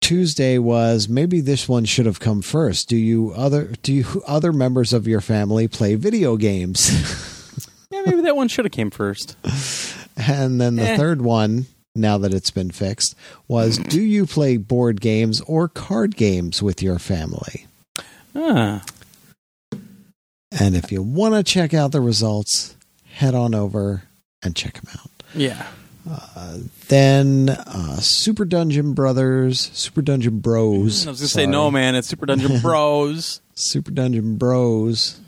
Tuesday 0.00 0.56
was 0.56 1.10
maybe 1.10 1.42
this 1.42 1.68
one 1.68 1.84
should 1.84 2.06
have 2.06 2.20
come 2.20 2.40
first. 2.40 2.88
Do 2.88 2.96
you 2.96 3.32
other 3.36 3.64
do 3.82 3.92
you 3.92 4.22
other 4.26 4.50
members 4.50 4.94
of 4.94 5.06
your 5.06 5.20
family 5.20 5.68
play 5.68 5.96
video 5.96 6.36
games? 6.38 6.88
Yeah, 7.92 8.02
maybe 8.06 8.20
that 8.22 8.36
one 8.36 8.46
should 8.46 8.64
have 8.66 8.70
came 8.72 8.90
first. 8.92 9.36
and 10.16 10.60
then 10.60 10.76
the 10.76 10.90
Eh. 10.90 10.96
third 10.96 11.20
one, 11.22 11.66
now 11.94 12.18
that 12.18 12.32
it's 12.34 12.50
been 12.50 12.70
fixed, 12.70 13.14
was 13.48 13.78
do 13.78 14.00
you 14.00 14.26
play 14.26 14.56
board 14.56 15.00
games 15.00 15.40
or 15.42 15.68
card 15.68 16.16
games 16.16 16.62
with 16.62 16.82
your 16.82 16.98
family? 16.98 17.66
Ah. 18.34 18.84
And 20.52 20.74
if 20.74 20.90
you 20.90 21.02
want 21.02 21.34
to 21.34 21.42
check 21.42 21.74
out 21.74 21.92
the 21.92 22.00
results, 22.00 22.76
head 23.04 23.34
on 23.34 23.54
over 23.54 24.04
and 24.42 24.56
check 24.56 24.74
them 24.74 24.92
out. 24.98 25.10
Yeah. 25.34 25.66
Then 26.88 27.50
uh, 27.50 27.96
Super 27.96 28.44
Dungeon 28.44 28.94
Brothers, 28.94 29.70
Super 29.72 30.02
Dungeon 30.02 30.40
Bros. 30.40 31.06
I 31.06 31.10
was 31.10 31.20
gonna 31.20 31.28
say 31.28 31.46
no, 31.46 31.70
man. 31.70 31.94
It's 31.94 32.08
Super 32.08 32.26
Dungeon 32.26 32.58
Bros. 32.62 33.40
Super 33.54 33.90
Dungeon 33.90 34.36
Bros 34.36 35.20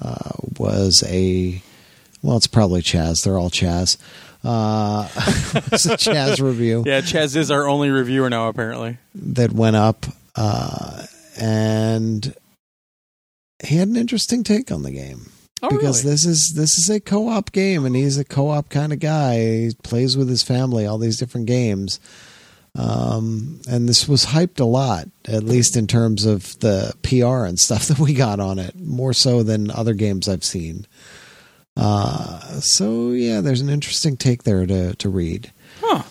uh, 0.00 0.30
was 0.58 1.02
a 1.06 1.62
well, 2.22 2.36
it's 2.36 2.46
probably 2.46 2.80
Chaz. 2.80 3.24
They're 3.24 3.38
all 3.38 3.50
Chaz. 3.50 3.96
Uh, 4.42 5.06
it's 5.72 5.84
a 5.86 5.96
Chaz 5.96 6.40
review 6.40 6.82
yeah, 6.86 7.00
Chaz 7.02 7.36
is 7.36 7.50
our 7.50 7.68
only 7.68 7.90
reviewer 7.90 8.30
now, 8.30 8.48
apparently. 8.48 8.96
that 9.14 9.52
went 9.52 9.76
up, 9.76 10.06
uh, 10.36 11.04
and 11.38 12.34
he 13.62 13.76
had 13.76 13.88
an 13.88 13.96
interesting 13.96 14.42
take 14.42 14.72
on 14.72 14.82
the 14.82 14.90
game 14.90 15.30
Oh, 15.62 15.68
because 15.68 16.02
really? 16.04 16.14
this 16.14 16.24
is 16.24 16.52
this 16.56 16.78
is 16.78 16.88
a 16.88 17.00
co-op 17.00 17.52
game, 17.52 17.84
and 17.84 17.94
he's 17.94 18.16
a 18.16 18.24
co-op 18.24 18.70
kind 18.70 18.94
of 18.94 18.98
guy. 18.98 19.38
He 19.38 19.72
plays 19.82 20.16
with 20.16 20.28
his 20.30 20.42
family, 20.42 20.86
all 20.86 20.96
these 20.96 21.18
different 21.18 21.46
games. 21.46 22.00
Um, 22.78 23.60
and 23.68 23.88
this 23.88 24.08
was 24.08 24.26
hyped 24.26 24.60
a 24.60 24.64
lot, 24.64 25.08
at 25.26 25.42
least 25.42 25.76
in 25.76 25.86
terms 25.86 26.24
of 26.24 26.58
the 26.60 26.94
PR 27.02 27.44
and 27.44 27.58
stuff 27.58 27.86
that 27.88 27.98
we 27.98 28.14
got 28.14 28.40
on 28.40 28.58
it, 28.58 28.74
more 28.78 29.12
so 29.12 29.42
than 29.42 29.70
other 29.70 29.92
games 29.92 30.28
I've 30.28 30.44
seen. 30.44 30.86
Uh, 31.76 32.60
so 32.60 33.10
yeah, 33.10 33.40
there's 33.40 33.60
an 33.60 33.70
interesting 33.70 34.16
take 34.16 34.42
there 34.42 34.66
to 34.66 34.94
to 34.96 35.08
read. 35.08 35.52
Huh. 35.80 36.02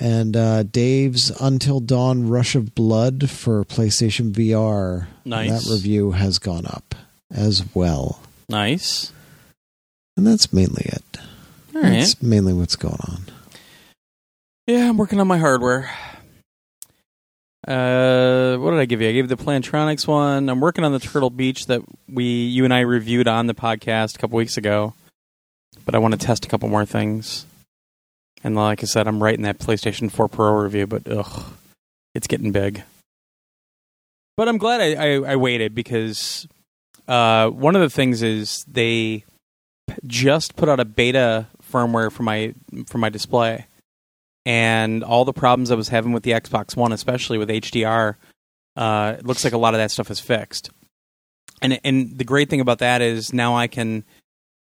And 0.00 0.36
uh, 0.36 0.62
Dave's 0.62 1.30
Until 1.40 1.80
Dawn 1.80 2.28
Rush 2.28 2.54
of 2.54 2.74
Blood 2.74 3.28
for 3.28 3.64
PlayStation 3.64 4.30
VR. 4.30 5.08
Nice. 5.24 5.64
That 5.64 5.72
review 5.72 6.12
has 6.12 6.38
gone 6.38 6.66
up 6.66 6.94
as 7.32 7.64
well. 7.74 8.20
Nice. 8.48 9.12
And 10.16 10.26
that's 10.26 10.52
mainly 10.52 10.84
it. 10.84 11.18
All 11.74 11.82
right. 11.82 11.98
That's 11.98 12.22
mainly 12.22 12.52
what's 12.52 12.76
going 12.76 13.00
on. 13.08 13.22
Yeah, 14.66 14.88
I'm 14.88 14.98
working 14.98 15.18
on 15.20 15.26
my 15.26 15.38
hardware. 15.38 15.90
Uh, 17.68 18.56
what 18.56 18.70
did 18.70 18.80
I 18.80 18.86
give 18.86 19.02
you? 19.02 19.10
I 19.10 19.12
gave 19.12 19.28
you 19.28 19.36
the 19.36 19.42
Plantronics 19.42 20.08
one. 20.08 20.48
I'm 20.48 20.60
working 20.60 20.84
on 20.84 20.92
the 20.92 20.98
Turtle 20.98 21.28
Beach 21.28 21.66
that 21.66 21.82
we, 22.08 22.24
you 22.24 22.64
and 22.64 22.72
I 22.72 22.80
reviewed 22.80 23.28
on 23.28 23.46
the 23.46 23.52
podcast 23.52 24.16
a 24.16 24.18
couple 24.18 24.38
weeks 24.38 24.56
ago. 24.56 24.94
But 25.84 25.94
I 25.94 25.98
want 25.98 26.18
to 26.18 26.26
test 26.26 26.46
a 26.46 26.48
couple 26.48 26.70
more 26.70 26.86
things. 26.86 27.44
And 28.42 28.56
like 28.56 28.82
I 28.82 28.86
said, 28.86 29.06
I'm 29.06 29.22
writing 29.22 29.42
that 29.42 29.58
PlayStation 29.58 30.10
4 30.10 30.28
Pro 30.28 30.52
review, 30.54 30.86
but 30.86 31.06
ugh, 31.06 31.52
it's 32.14 32.26
getting 32.26 32.52
big. 32.52 32.84
But 34.38 34.48
I'm 34.48 34.56
glad 34.56 34.80
I, 34.80 34.94
I, 34.94 35.32
I 35.32 35.36
waited 35.36 35.74
because 35.74 36.48
uh, 37.06 37.48
one 37.50 37.76
of 37.76 37.82
the 37.82 37.90
things 37.90 38.22
is 38.22 38.64
they 38.66 39.24
just 40.06 40.56
put 40.56 40.70
out 40.70 40.80
a 40.80 40.86
beta 40.86 41.48
firmware 41.70 42.10
for 42.10 42.22
my 42.22 42.54
for 42.86 42.98
my 42.98 43.08
display 43.08 43.66
and 44.46 45.04
all 45.04 45.24
the 45.24 45.32
problems 45.32 45.70
I 45.70 45.74
was 45.74 45.88
having 45.88 46.12
with 46.12 46.22
the 46.22 46.32
Xbox 46.32 46.76
One, 46.76 46.92
especially 46.92 47.38
with 47.38 47.48
HDR, 47.48 48.16
uh, 48.76 49.16
it 49.18 49.26
looks 49.26 49.44
like 49.44 49.52
a 49.52 49.58
lot 49.58 49.74
of 49.74 49.78
that 49.78 49.90
stuff 49.90 50.10
is 50.10 50.20
fixed. 50.20 50.70
And 51.60 51.80
and 51.84 52.16
the 52.16 52.24
great 52.24 52.48
thing 52.48 52.60
about 52.60 52.78
that 52.78 53.02
is 53.02 53.32
now 53.32 53.56
I 53.56 53.66
can 53.66 54.04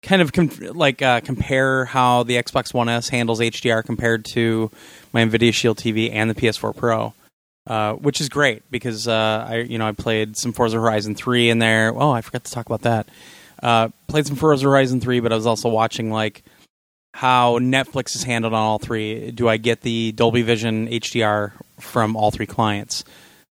kind 0.03 0.23
of 0.23 0.33
com- 0.33 0.51
like 0.73 1.03
uh, 1.03 1.21
compare 1.21 1.85
how 1.85 2.23
the 2.23 2.37
Xbox 2.37 2.73
One 2.73 2.89
S 2.89 3.09
handles 3.09 3.41
HDR 3.41 3.85
compared 3.85 4.25
to 4.33 4.71
my 5.13 5.23
Nvidia 5.23 5.53
Shield 5.53 5.79
TV 5.79 6.11
and 6.13 6.31
the 6.31 6.35
PS4 6.35 6.75
Pro. 6.75 7.15
Uh, 7.69 7.93
which 7.97 8.19
is 8.19 8.31
great 8.31 8.63
because 8.71 9.07
uh, 9.07 9.47
I, 9.47 9.57
you 9.57 9.77
know, 9.77 9.87
I 9.87 9.93
played 9.93 10.39
some 10.39 10.55
Forza 10.55 10.79
Horizon 10.79 11.15
3 11.15 11.51
in 11.51 11.59
there. 11.59 11.93
Oh, 11.95 12.11
I 12.11 12.23
forgot 12.23 12.45
to 12.45 12.51
talk 12.51 12.65
about 12.65 12.81
that. 12.83 13.07
Uh, 13.63 13.91
played 14.07 14.27
some 14.27 14.37
Forza 14.37 14.65
Horizon 14.65 15.03
3, 15.03 15.21
but 15.21 15.33
I 15.33 15.37
was 15.37 15.45
also 15.45 15.69
watching 15.69 16.11
like 16.11 16.43
how 17.15 17.59
Netflix 17.59 18.15
is 18.15 18.23
handled 18.23 18.55
on 18.55 18.61
all 18.61 18.79
three. 18.79 19.31
Do 19.31 19.49
I 19.49 19.57
get 19.57 19.81
the 19.81 20.13
Dolby 20.13 20.43
Vision 20.43 20.89
HDR 20.89 21.53
from 21.81 22.17
all 22.17 22.31
three 22.31 22.47
clients? 22.47 23.05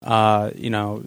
Uh, 0.03 0.51
you 0.55 0.69
know, 0.69 1.03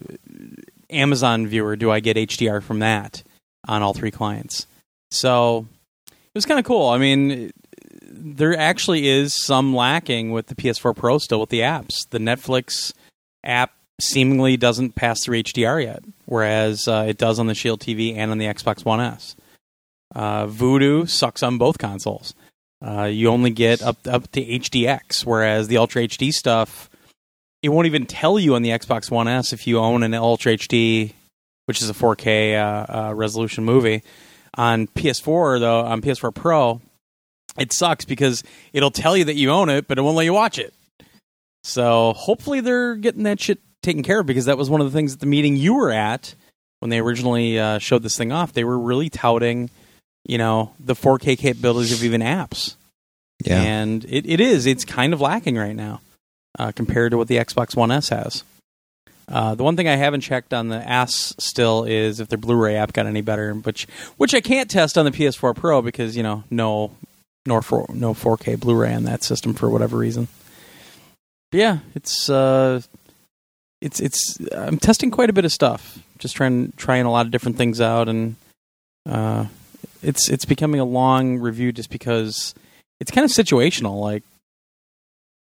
Amazon 0.89 1.47
Viewer, 1.47 1.75
do 1.75 1.91
I 1.91 1.99
get 1.99 2.17
HDR 2.17 2.61
from 2.61 2.79
that 2.79 3.23
on 3.67 3.81
all 3.81 3.93
three 3.93 4.11
clients? 4.11 4.67
So 5.11 5.67
it 6.07 6.35
was 6.35 6.45
kind 6.45 6.59
of 6.59 6.65
cool. 6.65 6.89
I 6.89 6.97
mean, 6.97 7.51
there 8.03 8.57
actually 8.57 9.07
is 9.07 9.33
some 9.33 9.75
lacking 9.75 10.31
with 10.31 10.47
the 10.47 10.55
PS4 10.55 10.95
Pro 10.95 11.17
still 11.17 11.39
with 11.39 11.49
the 11.49 11.61
apps. 11.61 12.07
The 12.09 12.19
Netflix 12.19 12.93
app 13.43 13.71
seemingly 13.99 14.57
doesn't 14.57 14.95
pass 14.95 15.23
through 15.23 15.43
HDR 15.43 15.83
yet, 15.83 16.03
whereas 16.25 16.87
uh, 16.87 17.05
it 17.07 17.17
does 17.17 17.39
on 17.39 17.47
the 17.47 17.55
Shield 17.55 17.81
TV 17.81 18.15
and 18.15 18.31
on 18.31 18.37
the 18.37 18.45
Xbox 18.45 18.85
One 18.85 18.99
S. 18.99 19.35
Uh, 20.13 20.47
Vudu 20.47 21.07
sucks 21.07 21.43
on 21.43 21.57
both 21.57 21.77
consoles. 21.77 22.33
Uh, 22.85 23.03
you 23.03 23.27
only 23.27 23.49
get 23.49 23.81
up 23.81 23.97
up 24.07 24.31
to 24.31 24.43
HDX, 24.43 25.25
whereas 25.25 25.67
the 25.67 25.77
Ultra 25.77 26.03
HD 26.03 26.31
stuff, 26.31 26.89
it 27.61 27.69
won't 27.69 27.87
even 27.87 28.05
tell 28.05 28.39
you 28.39 28.55
on 28.55 28.61
the 28.61 28.69
Xbox 28.69 29.11
One 29.11 29.27
S 29.27 29.51
if 29.51 29.67
you 29.67 29.79
own 29.79 30.03
an 30.03 30.13
Ultra 30.13 30.53
HD, 30.53 31.13
which 31.65 31.81
is 31.81 31.89
a 31.89 31.93
4K 31.93 32.55
uh, 32.55 33.09
uh, 33.09 33.13
resolution 33.13 33.65
movie. 33.65 34.03
On 34.55 34.87
PS4 34.87 35.59
though, 35.59 35.81
on 35.81 36.01
PS4 36.01 36.33
Pro, 36.33 36.81
it 37.57 37.73
sucks 37.73 38.05
because 38.05 38.43
it'll 38.73 38.91
tell 38.91 39.15
you 39.15 39.25
that 39.25 39.35
you 39.35 39.51
own 39.51 39.69
it, 39.69 39.87
but 39.87 39.97
it 39.97 40.01
won't 40.01 40.15
let 40.15 40.23
you 40.23 40.33
watch 40.33 40.57
it. 40.57 40.73
So 41.63 42.13
hopefully 42.13 42.61
they're 42.61 42.95
getting 42.95 43.23
that 43.23 43.39
shit 43.39 43.59
taken 43.83 44.03
care 44.03 44.21
of 44.21 44.25
because 44.25 44.45
that 44.45 44.57
was 44.57 44.69
one 44.69 44.81
of 44.81 44.87
the 44.87 44.97
things 44.97 45.13
at 45.13 45.19
the 45.19 45.25
meeting 45.25 45.57
you 45.57 45.75
were 45.75 45.91
at 45.91 46.33
when 46.79 46.89
they 46.89 46.99
originally 46.99 47.59
uh, 47.59 47.77
showed 47.79 48.03
this 48.03 48.17
thing 48.17 48.31
off. 48.31 48.53
They 48.53 48.63
were 48.63 48.79
really 48.79 49.09
touting, 49.09 49.69
you 50.25 50.37
know, 50.37 50.73
the 50.79 50.95
4K 50.95 51.37
capabilities 51.37 51.91
of 51.93 52.03
even 52.03 52.21
apps, 52.21 52.75
Yeah. 53.45 53.61
and 53.61 54.03
it, 54.05 54.25
it 54.25 54.39
is 54.39 54.65
it's 54.65 54.85
kind 54.85 55.13
of 55.13 55.21
lacking 55.21 55.55
right 55.55 55.75
now 55.75 56.01
uh, 56.57 56.71
compared 56.71 57.11
to 57.11 57.17
what 57.17 57.27
the 57.27 57.37
Xbox 57.37 57.75
One 57.75 57.91
S 57.91 58.09
has. 58.09 58.43
Uh, 59.27 59.53
the 59.53 59.63
one 59.63 59.75
thing 59.77 59.87
I 59.87 59.95
haven't 59.95 60.21
checked 60.21 60.53
on 60.55 60.69
the 60.69 60.77
S 60.89 61.35
still 61.37 61.83
is 61.83 62.19
if 62.19 62.29
their 62.29 62.37
Blu-ray 62.39 62.75
app 62.75 62.93
got 62.93 63.05
any 63.05 63.21
better, 63.21 63.53
which 63.53 63.85
which 64.17 64.33
I 64.33 64.41
can't 64.41 64.69
test 64.71 64.97
on 64.97 65.05
the 65.05 65.11
PS4 65.11 65.55
Pro 65.55 65.81
because 65.83 66.17
you 66.17 66.23
know 66.23 66.43
no 66.49 66.91
nor 67.45 67.61
for, 67.61 67.85
no 67.93 68.13
4K 68.13 68.59
Blu-ray 68.59 68.93
on 68.93 69.03
that 69.03 69.23
system 69.23 69.53
for 69.53 69.69
whatever 69.69 69.97
reason. 69.97 70.27
But 71.51 71.57
yeah, 71.59 71.77
it's 71.95 72.27
uh, 72.29 72.81
it's 73.81 73.99
it's 73.99 74.37
I'm 74.51 74.77
testing 74.79 75.11
quite 75.11 75.29
a 75.29 75.33
bit 75.33 75.45
of 75.45 75.51
stuff, 75.51 75.99
just 76.17 76.35
trying 76.35 76.73
trying 76.75 77.05
a 77.05 77.11
lot 77.11 77.25
of 77.27 77.31
different 77.31 77.57
things 77.57 77.79
out, 77.79 78.09
and 78.09 78.35
uh, 79.07 79.45
it's 80.01 80.29
it's 80.29 80.45
becoming 80.45 80.79
a 80.79 80.85
long 80.85 81.39
review 81.39 81.71
just 81.71 81.89
because 81.89 82.53
it's 82.99 83.11
kind 83.11 83.25
of 83.25 83.31
situational. 83.31 83.99
Like, 83.99 84.23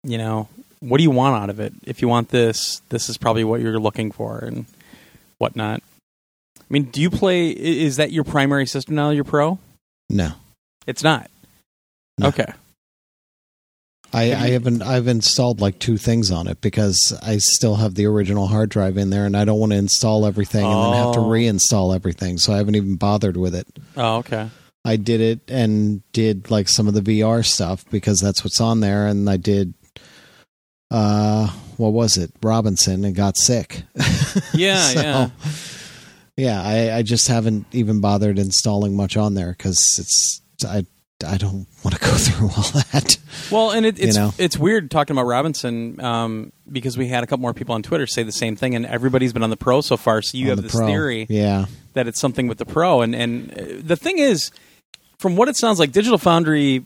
you 0.05 0.19
know, 0.19 0.49
what 0.81 0.99
do 0.99 1.03
you 1.03 1.11
want 1.11 1.43
out 1.43 1.51
of 1.51 1.61
it? 1.61 1.73
If 1.85 2.03
you 2.03 2.09
want 2.09 2.29
this, 2.29 2.81
this 2.89 3.09
is 3.09 3.19
probably 3.19 3.45
what 3.45 3.61
you're 3.61 3.79
looking 3.79 4.13
for, 4.13 4.39
and 4.39 4.67
whatnot. 5.39 5.83
I 6.59 6.65
mean, 6.69 6.85
do 6.85 7.01
you 7.01 7.11
play? 7.11 7.49
Is 7.51 7.97
that 7.97 8.13
your 8.13 8.25
primary 8.25 8.67
system 8.67 8.95
now? 8.95 9.11
Your 9.11 9.25
Pro? 9.25 9.59
No. 10.11 10.33
It's 10.87 11.03
not. 11.03 11.31
No. 12.19 12.29
Okay. 12.29 12.53
I, 14.13 14.23
I 14.33 14.49
haven't 14.51 14.83
I've 14.83 15.07
installed 15.07 15.61
like 15.61 15.79
two 15.79 15.99
things 15.99 16.31
on 16.31 16.47
it 16.49 16.61
because 16.61 17.13
I 17.23 17.39
still 17.39 17.77
have 17.77 17.95
the 17.95 18.07
original 18.07 18.47
hard 18.47 18.71
drive 18.71 18.97
in 18.97 19.11
there 19.11 19.27
and 19.27 19.37
I 19.37 19.45
don't 19.45 19.59
want 19.61 19.73
to 19.73 19.79
install 19.79 20.25
everything 20.25 20.65
and 20.65 20.83
then 20.85 20.93
have 20.95 21.13
to 21.15 21.21
Oh. 21.21 21.25
reinstall 21.29 21.95
everything. 21.95 22.39
So 22.39 22.53
I 22.53 22.57
haven't 22.57 22.75
even 22.77 22.97
bothered 22.97 23.37
with 23.37 23.55
it. 23.55 23.67
Oh, 23.97 24.17
okay. 24.19 24.49
I 24.85 24.97
did 24.97 25.21
it 25.21 25.41
and 25.49 26.03
did 26.13 26.51
like 26.51 26.69
some 26.69 26.89
of 26.89 26.95
the 26.95 27.03
VR 27.03 27.45
stuff 27.45 27.85
because 27.91 28.21
that's 28.21 28.43
what's 28.45 28.61
on 28.61 28.81
there 28.81 29.07
and 29.07 29.29
I 29.29 29.37
did 29.37 29.75
uh 30.91 31.49
what 31.77 31.93
was 31.93 32.17
it? 32.17 32.33
Robinson 32.43 33.05
and 33.05 33.15
got 33.15 33.37
sick. 33.37 33.83
Yeah, 34.55 34.81
So, 34.83 35.01
yeah. 35.01 35.29
Yeah, 36.37 36.63
I, 36.63 36.99
I 36.99 37.03
just 37.03 37.27
haven't 37.29 37.67
even 37.73 38.01
bothered 38.01 38.39
installing 38.39 38.95
much 38.97 39.17
on 39.17 39.35
there 39.35 39.51
because 39.53 39.79
it's 39.99 40.41
I 40.65 40.87
I 41.27 41.37
don't 41.37 41.67
want 41.85 41.95
to 41.97 42.01
go 42.01 42.13
through 42.17 42.47
all 42.49 42.83
that. 42.93 43.19
Well, 43.51 43.71
and 43.73 43.85
it, 43.85 43.99
it's 43.99 44.17
You 44.17 44.23
know? 44.23 44.35
it's 44.39 44.57
weird 44.57 44.91
talking 44.91 45.15
about 45.17 45.27
Robinson 45.27 46.01
um, 46.01 46.53
because 46.71 46.97
we 46.97 47.09
had 47.09 47.25
a 47.25 47.27
couple 47.27 47.43
more 47.43 47.55
people 47.55 47.75
on 47.75 47.83
Twitter 47.83 48.07
say 48.07 48.23
the 48.23 48.33
same 48.33 48.55
thing, 48.57 48.75
and 48.75 48.87
everybody's 48.87 49.33
been 49.33 49.43
on 49.43 49.51
the 49.51 49.57
Pro 49.57 49.81
so 49.81 49.97
far. 49.97 50.23
So 50.23 50.39
you 50.39 50.45
on 50.45 50.49
have 50.51 50.57
the 50.59 50.63
this 50.63 50.73
Pro. 50.77 50.87
theory 50.87 51.27
Yeah, 51.29 51.67
that 51.95 52.07
it's 52.07 52.21
something 52.21 52.47
with 52.47 52.59
the 52.59 52.67
Pro, 52.67 53.01
and 53.03 53.15
and 53.15 53.53
uh, 53.53 53.65
the 53.81 53.97
thing 53.97 54.19
is, 54.19 54.51
from 55.19 55.35
what 55.37 55.49
it 55.49 55.57
sounds 55.57 55.79
like, 55.81 55.93
Digital 55.93 56.19
Foundry 56.19 56.85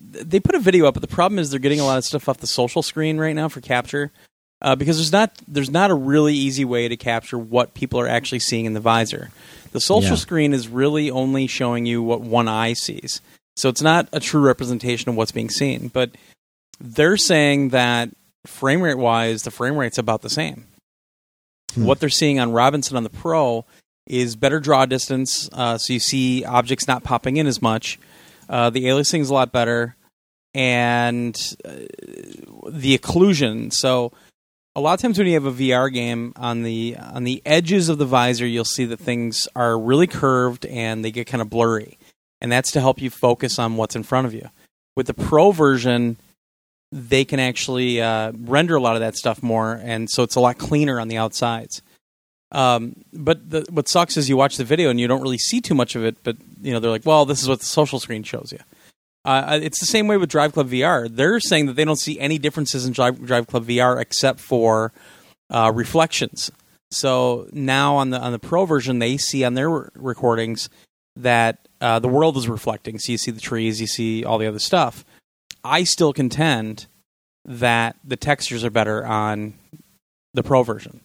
they 0.00 0.40
put 0.40 0.54
a 0.56 0.58
video 0.58 0.86
up, 0.86 0.94
but 0.94 1.00
the 1.00 1.06
problem 1.08 1.38
is 1.38 1.50
they're 1.50 1.60
getting 1.60 1.78
a 1.80 1.84
lot 1.84 1.96
of 1.96 2.04
stuff 2.04 2.28
off 2.28 2.38
the 2.38 2.46
social 2.48 2.82
screen 2.82 3.18
right 3.18 3.34
now 3.36 3.48
for 3.48 3.60
capture. 3.60 4.10
Uh, 4.62 4.74
because 4.74 4.96
there's 4.96 5.12
not 5.12 5.32
there's 5.46 5.70
not 5.70 5.90
a 5.90 5.94
really 5.94 6.34
easy 6.34 6.64
way 6.64 6.88
to 6.88 6.96
capture 6.96 7.38
what 7.38 7.74
people 7.74 8.00
are 8.00 8.08
actually 8.08 8.38
seeing 8.38 8.64
in 8.64 8.72
the 8.74 8.80
visor. 8.80 9.30
The 9.72 9.80
social 9.80 10.10
Yeah. 10.12 10.16
screen 10.16 10.54
is 10.54 10.66
really 10.68 11.10
only 11.10 11.46
showing 11.46 11.84
you 11.84 12.02
what 12.02 12.20
one 12.22 12.48
eye 12.48 12.72
sees, 12.72 13.20
so 13.56 13.68
it's 13.68 13.82
not 13.82 14.08
a 14.12 14.20
true 14.20 14.40
representation 14.40 15.08
of 15.08 15.16
what's 15.16 15.32
being 15.32 15.50
seen. 15.50 15.88
But 15.88 16.10
they're 16.78 17.16
saying 17.16 17.70
that 17.70 18.10
frame 18.46 18.82
rate 18.82 18.98
wise, 18.98 19.42
the 19.42 19.50
frame 19.50 19.76
rate's 19.76 19.98
about 19.98 20.22
the 20.22 20.30
same. 20.30 20.66
Hmm. 21.74 21.84
What 21.84 22.00
they're 22.00 22.08
seeing 22.08 22.38
on 22.38 22.52
Robinson 22.52 22.96
on 22.96 23.02
the 23.02 23.10
Pro 23.10 23.64
is 24.06 24.36
better 24.36 24.60
draw 24.60 24.86
distance, 24.86 25.48
uh, 25.52 25.78
so 25.78 25.92
you 25.92 25.98
see 25.98 26.44
objects 26.44 26.86
not 26.86 27.02
popping 27.02 27.38
in 27.38 27.46
as 27.46 27.60
much. 27.60 27.98
Uh, 28.48 28.70
the 28.70 28.84
aliasing 28.84 29.20
is 29.20 29.30
a 29.30 29.34
lot 29.34 29.50
better, 29.50 29.96
and 30.54 31.34
uh, 31.64 31.70
the 32.68 32.96
occlusion. 32.96 33.72
So 33.72 34.12
a 34.76 34.80
lot 34.80 34.94
of 34.94 35.00
times 35.00 35.18
when 35.18 35.26
you 35.26 35.34
have 35.34 35.46
a 35.46 35.52
VR 35.52 35.92
game 35.92 36.32
on 36.36 36.62
the 36.62 36.96
on 36.98 37.24
the 37.24 37.42
edges 37.44 37.88
of 37.88 37.98
the 37.98 38.04
visor, 38.04 38.46
you'll 38.46 38.64
see 38.64 38.84
that 38.84 39.00
things 39.00 39.48
are 39.56 39.78
really 39.78 40.06
curved 40.06 40.66
and 40.66 41.04
they 41.04 41.10
get 41.10 41.26
kind 41.26 41.42
of 41.42 41.50
blurry, 41.50 41.98
and 42.40 42.50
that's 42.50 42.70
to 42.72 42.80
help 42.80 43.00
you 43.00 43.10
focus 43.10 43.58
on 43.58 43.76
what's 43.76 43.96
in 43.96 44.02
front 44.02 44.26
of 44.26 44.34
you. 44.34 44.48
With 44.96 45.06
the 45.06 45.14
Pro 45.14 45.52
version, 45.52 46.16
they 46.92 47.24
can 47.24 47.40
actually 47.40 48.00
uh, 48.00 48.32
render 48.38 48.76
a 48.76 48.80
lot 48.80 48.96
of 48.96 49.00
that 49.00 49.16
stuff 49.16 49.42
more, 49.42 49.80
and 49.82 50.08
so 50.08 50.22
it's 50.22 50.36
a 50.36 50.40
lot 50.40 50.58
cleaner 50.58 51.00
on 51.00 51.08
the 51.08 51.16
outsides. 51.16 51.82
Um, 52.52 52.96
but 53.12 53.50
the, 53.50 53.66
what 53.70 53.88
sucks 53.88 54.16
is 54.16 54.28
you 54.28 54.36
watch 54.36 54.56
the 54.56 54.64
video 54.64 54.88
and 54.88 55.00
you 55.00 55.08
don't 55.08 55.20
really 55.20 55.38
see 55.38 55.60
too 55.60 55.74
much 55.74 55.96
of 55.96 56.04
it. 56.04 56.16
But 56.22 56.36
you 56.62 56.72
know 56.72 56.80
they're 56.80 56.90
like, 56.90 57.06
well, 57.06 57.24
this 57.24 57.42
is 57.42 57.48
what 57.48 57.60
the 57.60 57.66
social 57.66 58.00
screen 58.00 58.22
shows 58.22 58.52
you. 58.52 58.60
Uh, 59.24 59.58
it's 59.60 59.80
the 59.80 59.86
same 59.86 60.06
way 60.06 60.16
with 60.16 60.30
Drive 60.30 60.52
Club 60.52 60.70
VR. 60.70 61.08
They're 61.10 61.40
saying 61.40 61.66
that 61.66 61.74
they 61.74 61.84
don't 61.84 61.98
see 61.98 62.18
any 62.20 62.38
differences 62.38 62.86
in 62.86 62.92
Drive, 62.92 63.24
Drive 63.26 63.48
Club 63.48 63.66
VR 63.66 64.00
except 64.00 64.38
for 64.38 64.92
uh, 65.50 65.72
reflections. 65.74 66.52
So 66.92 67.48
now 67.52 67.96
on 67.96 68.10
the 68.10 68.20
on 68.20 68.30
the 68.30 68.38
Pro 68.38 68.64
version, 68.64 69.00
they 69.00 69.16
see 69.16 69.44
on 69.44 69.54
their 69.54 69.68
recordings 69.68 70.68
that 71.16 71.66
uh, 71.80 71.98
the 71.98 72.08
world 72.08 72.36
is 72.36 72.48
reflecting. 72.48 72.98
So 72.98 73.12
you 73.12 73.18
see 73.18 73.30
the 73.30 73.40
trees, 73.40 73.80
you 73.80 73.86
see 73.86 74.24
all 74.24 74.38
the 74.38 74.46
other 74.46 74.58
stuff. 74.58 75.04
I 75.64 75.84
still 75.84 76.12
contend 76.12 76.86
that 77.44 77.96
the 78.04 78.16
textures 78.16 78.64
are 78.64 78.70
better 78.70 79.04
on 79.04 79.54
the 80.34 80.42
Pro 80.42 80.62
version. 80.62 81.00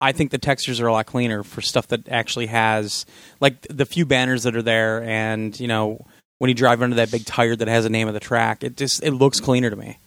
I 0.00 0.12
think 0.12 0.30
the 0.30 0.38
textures 0.38 0.80
are 0.80 0.86
a 0.86 0.92
lot 0.92 1.06
cleaner 1.06 1.42
for 1.42 1.60
stuff 1.60 1.88
that 1.88 2.08
actually 2.08 2.46
has 2.46 3.04
like 3.38 3.60
the 3.68 3.84
few 3.84 4.06
banners 4.06 4.44
that 4.44 4.56
are 4.56 4.62
there, 4.62 5.02
and 5.02 5.58
you 5.60 5.68
know 5.68 6.06
when 6.38 6.48
you 6.48 6.54
drive 6.54 6.80
under 6.80 6.96
that 6.96 7.10
big 7.10 7.26
tire 7.26 7.54
that 7.54 7.68
has 7.68 7.84
a 7.84 7.90
name 7.90 8.08
of 8.08 8.14
the 8.14 8.20
track, 8.20 8.64
it 8.64 8.76
just 8.76 9.02
it 9.02 9.10
looks 9.10 9.40
cleaner 9.40 9.68
to 9.68 9.76
me. 9.76 9.98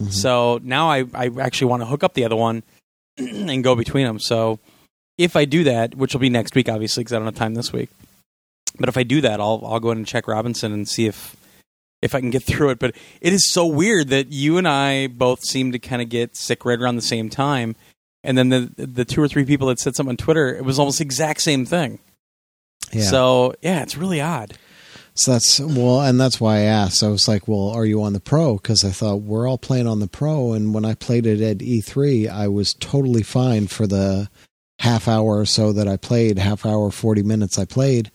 Mm-hmm. 0.00 0.10
So 0.10 0.60
now 0.62 0.90
I 0.90 1.04
I 1.12 1.30
actually 1.40 1.68
want 1.68 1.82
to 1.82 1.86
hook 1.86 2.04
up 2.04 2.14
the 2.14 2.24
other 2.24 2.36
one 2.36 2.62
and 3.18 3.64
go 3.64 3.74
between 3.74 4.06
them. 4.06 4.20
So 4.20 4.60
if 5.18 5.34
I 5.34 5.44
do 5.44 5.64
that, 5.64 5.96
which 5.96 6.14
will 6.14 6.20
be 6.20 6.30
next 6.30 6.54
week, 6.54 6.68
obviously, 6.68 7.02
because 7.02 7.12
I 7.12 7.16
don't 7.16 7.26
have 7.26 7.34
time 7.34 7.54
this 7.54 7.72
week. 7.72 7.90
But 8.78 8.88
if 8.88 8.96
I 8.96 9.02
do 9.02 9.20
that, 9.20 9.40
I'll 9.40 9.62
I'll 9.64 9.80
go 9.80 9.90
in 9.90 9.98
and 9.98 10.06
check 10.06 10.26
Robinson 10.28 10.72
and 10.72 10.88
see 10.88 11.06
if 11.06 11.36
if 12.00 12.14
I 12.14 12.20
can 12.20 12.30
get 12.30 12.42
through 12.46 12.70
it. 12.70 12.78
But 12.78 12.96
it 13.20 13.32
is 13.32 13.50
so 13.52 13.66
weird 13.66 14.08
that 14.08 14.32
you 14.32 14.58
and 14.58 14.68
I 14.68 15.06
both 15.06 15.40
seem 15.44 15.72
to 15.72 15.78
kind 15.78 16.02
of 16.02 16.08
get 16.08 16.36
sick 16.36 16.64
right 16.64 16.78
around 16.78 16.96
the 16.96 17.02
same 17.02 17.28
time 17.28 17.76
and 18.24 18.38
then 18.38 18.48
the 18.48 18.72
the 18.76 19.04
two 19.04 19.22
or 19.22 19.28
three 19.28 19.44
people 19.44 19.68
that 19.68 19.78
said 19.78 19.96
something 19.96 20.12
on 20.12 20.16
Twitter, 20.16 20.54
it 20.54 20.64
was 20.64 20.78
almost 20.78 20.98
the 20.98 21.04
exact 21.04 21.40
same 21.40 21.64
thing. 21.64 21.98
Yeah. 22.92 23.02
So 23.02 23.54
yeah, 23.62 23.82
it's 23.82 23.96
really 23.96 24.20
odd. 24.20 24.54
So 25.14 25.32
that's 25.32 25.60
well, 25.60 26.00
and 26.00 26.20
that's 26.20 26.40
why 26.40 26.58
I 26.58 26.62
asked. 26.62 27.02
I 27.02 27.08
was 27.08 27.28
like, 27.28 27.46
"Well, 27.48 27.68
are 27.68 27.84
you 27.84 28.02
on 28.02 28.12
the 28.12 28.20
Pro?" 28.20 28.54
Because 28.56 28.84
I 28.84 28.90
thought 28.90 29.22
we're 29.22 29.48
all 29.48 29.58
playing 29.58 29.86
on 29.86 30.00
the 30.00 30.08
Pro, 30.08 30.52
and 30.52 30.72
when 30.72 30.84
I 30.84 30.94
played 30.94 31.26
it 31.26 31.40
at 31.40 31.58
E3, 31.58 32.28
I 32.30 32.48
was 32.48 32.74
totally 32.74 33.22
fine 33.22 33.66
for 33.66 33.86
the 33.86 34.30
half 34.78 35.08
hour 35.08 35.38
or 35.38 35.46
so 35.46 35.72
that 35.72 35.86
I 35.86 35.96
played, 35.96 36.38
half 36.38 36.64
hour, 36.64 36.90
forty 36.90 37.22
minutes 37.22 37.58
I 37.58 37.64
played. 37.64 38.10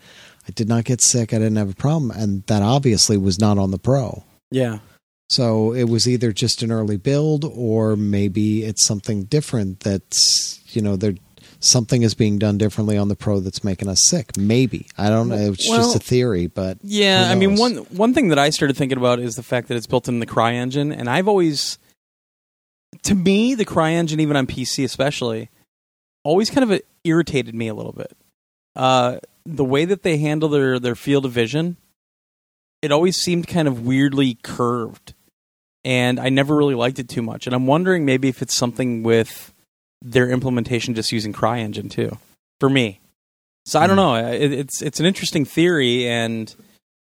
I 0.48 0.52
did 0.52 0.70
not 0.70 0.86
get 0.86 1.02
sick. 1.02 1.34
I 1.34 1.38
didn't 1.38 1.58
have 1.58 1.72
a 1.72 1.76
problem, 1.76 2.12
and 2.12 2.44
that 2.48 2.62
obviously 2.64 3.18
was 3.18 3.40
not 3.40 3.58
on 3.58 3.72
the 3.72 3.80
Pro. 3.80 4.24
Yeah. 4.50 4.80
So 5.30 5.74
it 5.74 5.86
was 5.86 6.08
either 6.08 6.32
just 6.32 6.64
an 6.64 6.72
early 6.72 6.98
build 6.98 7.44
or 7.44 7.98
maybe 7.98 8.64
it's 8.64 8.86
something 8.88 9.24
different 9.24 9.82
that's, 9.82 10.62
you 10.74 10.82
know, 10.82 10.96
there 10.96 11.16
something 11.60 12.04
is 12.04 12.14
being 12.14 12.38
done 12.38 12.58
differently 12.58 12.98
on 12.98 13.08
the 13.08 13.16
pro 13.16 13.40
that's 13.40 13.64
making 13.64 13.90
us 13.90 14.00
sick. 14.08 14.38
Maybe. 14.38 14.88
I 14.98 15.10
don't 15.10 15.30
know. 15.30 15.52
It's 15.52 15.68
well, 15.68 15.80
just 15.80 15.96
a 15.96 16.00
theory, 16.00 16.48
but 16.48 16.78
Yeah, 16.82 17.28
I 17.30 17.36
mean 17.36 17.56
one 17.56 17.78
one 17.90 18.14
thing 18.14 18.30
that 18.30 18.40
I 18.40 18.52
started 18.52 18.78
thinking 18.78 18.98
about 18.98 19.20
is 19.20 19.36
the 19.36 19.44
fact 19.44 19.68
that 19.68 19.76
it's 19.76 19.88
built 19.88 20.08
in 20.08 20.20
the 20.20 20.26
cry 20.26 20.54
engine 20.54 20.92
and 20.92 21.10
I've 21.10 21.28
always 21.28 21.78
to 23.04 23.16
me 23.16 23.56
the 23.56 23.66
cry 23.66 23.92
engine 23.92 24.20
even 24.20 24.38
on 24.38 24.48
PC 24.48 24.84
especially 24.86 25.50
always 26.24 26.50
kind 26.50 26.64
of 26.64 26.72
uh, 26.72 26.80
irritated 27.04 27.56
me 27.56 27.68
a 27.68 27.74
little 27.74 27.94
bit. 27.94 28.16
Uh, 28.78 29.18
the 29.46 29.66
way 29.66 29.84
that 29.84 30.04
they 30.04 30.18
handle 30.18 30.48
their 30.48 30.80
their 30.80 30.96
field 30.96 31.26
of 31.26 31.34
vision 31.34 31.76
it 32.82 32.92
always 32.92 33.18
seemed 33.18 33.48
kind 33.48 33.68
of 33.68 33.86
weirdly 33.86 34.38
curved 34.44 35.16
and 35.88 36.20
I 36.20 36.28
never 36.28 36.54
really 36.54 36.76
liked 36.76 37.00
it 37.00 37.08
too 37.08 37.22
much. 37.22 37.48
And 37.48 37.56
I'm 37.56 37.66
wondering 37.66 38.04
maybe 38.04 38.28
if 38.28 38.42
it's 38.42 38.56
something 38.56 39.04
with 39.04 39.54
their 40.02 40.30
implementation 40.30 40.94
just 40.96 41.14
using 41.14 41.32
CryEngine 41.32 41.90
too. 41.90 42.18
For 42.60 42.70
me, 42.70 43.00
so 43.66 43.80
I 43.80 43.88
don't 43.88 43.98
hmm. 43.98 44.04
know. 44.04 44.16
It, 44.16 44.52
it's 44.52 44.82
it's 44.82 45.00
an 45.00 45.06
interesting 45.06 45.46
theory, 45.46 46.08
and 46.08 46.54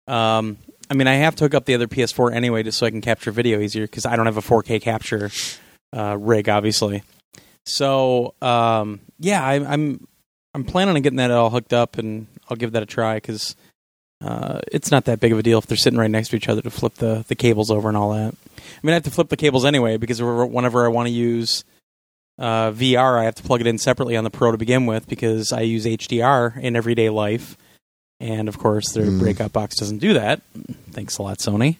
um, 0.08 0.58
I 0.90 0.94
mean, 0.94 1.06
I 1.06 1.14
have 1.14 1.36
to 1.36 1.44
hook 1.44 1.54
up 1.54 1.64
the 1.64 1.74
other 1.74 1.86
PS4 1.86 2.34
anyway, 2.34 2.64
just 2.64 2.78
so 2.78 2.86
I 2.86 2.90
can 2.90 3.00
capture 3.00 3.30
video 3.30 3.60
easier 3.60 3.84
because 3.84 4.04
I 4.04 4.16
don't 4.16 4.26
have 4.26 4.36
a 4.36 4.42
4K 4.42 4.82
capture 4.82 5.30
uh, 5.96 6.16
rig, 6.18 6.48
obviously. 6.48 7.04
So 7.64 8.34
um, 8.42 9.00
yeah, 9.20 9.44
I, 9.44 9.64
I'm 9.64 10.08
I'm 10.54 10.64
planning 10.64 10.94
on 10.94 11.02
getting 11.02 11.16
that 11.16 11.30
all 11.30 11.50
hooked 11.50 11.72
up, 11.72 11.98
and 11.98 12.26
I'll 12.48 12.56
give 12.56 12.72
that 12.72 12.82
a 12.82 12.86
try 12.86 13.16
because 13.16 13.56
uh, 14.20 14.60
it's 14.70 14.90
not 14.90 15.04
that 15.06 15.20
big 15.20 15.32
of 15.32 15.38
a 15.38 15.42
deal 15.42 15.58
if 15.58 15.66
they're 15.66 15.76
sitting 15.76 15.98
right 15.98 16.10
next 16.10 16.28
to 16.28 16.36
each 16.36 16.48
other 16.48 16.62
to 16.62 16.70
flip 16.70 16.94
the, 16.94 17.24
the 17.28 17.34
cables 17.34 17.70
over 17.70 17.88
and 17.88 17.96
all 17.96 18.12
that. 18.12 18.34
I 18.56 18.80
mean, 18.82 18.92
I 18.92 18.94
have 18.94 19.02
to 19.04 19.10
flip 19.10 19.28
the 19.28 19.36
cables 19.36 19.64
anyway 19.64 19.96
because 19.96 20.22
whenever 20.22 20.84
I 20.84 20.88
want 20.88 21.08
to 21.08 21.12
use 21.12 21.64
uh, 22.38 22.70
VR, 22.70 23.18
I 23.18 23.24
have 23.24 23.34
to 23.36 23.42
plug 23.42 23.60
it 23.60 23.66
in 23.66 23.78
separately 23.78 24.16
on 24.16 24.24
the 24.24 24.30
Pro 24.30 24.52
to 24.52 24.58
begin 24.58 24.86
with 24.86 25.08
because 25.08 25.52
I 25.52 25.60
use 25.60 25.84
HDR 25.84 26.56
in 26.58 26.76
everyday 26.76 27.10
life. 27.10 27.56
And 28.20 28.48
of 28.48 28.58
course, 28.58 28.92
their 28.92 29.06
mm. 29.06 29.18
breakout 29.18 29.52
box 29.52 29.76
doesn't 29.76 29.98
do 29.98 30.14
that. 30.14 30.40
Thanks 30.92 31.18
a 31.18 31.22
lot, 31.22 31.38
Sony. 31.38 31.76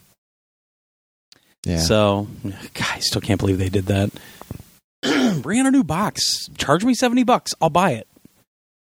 Yeah. 1.65 1.79
So, 1.79 2.27
God, 2.43 2.91
I 2.93 2.99
still 2.99 3.21
can't 3.21 3.39
believe 3.39 3.57
they 3.57 3.69
did 3.69 3.85
that. 3.85 4.11
Bring 5.41 5.59
in 5.59 5.65
a 5.65 5.71
new 5.71 5.83
box. 5.83 6.49
Charge 6.57 6.83
me 6.83 6.93
70 6.93 7.23
bucks. 7.23 7.55
I'll 7.61 7.69
buy 7.69 7.91
it. 7.91 8.07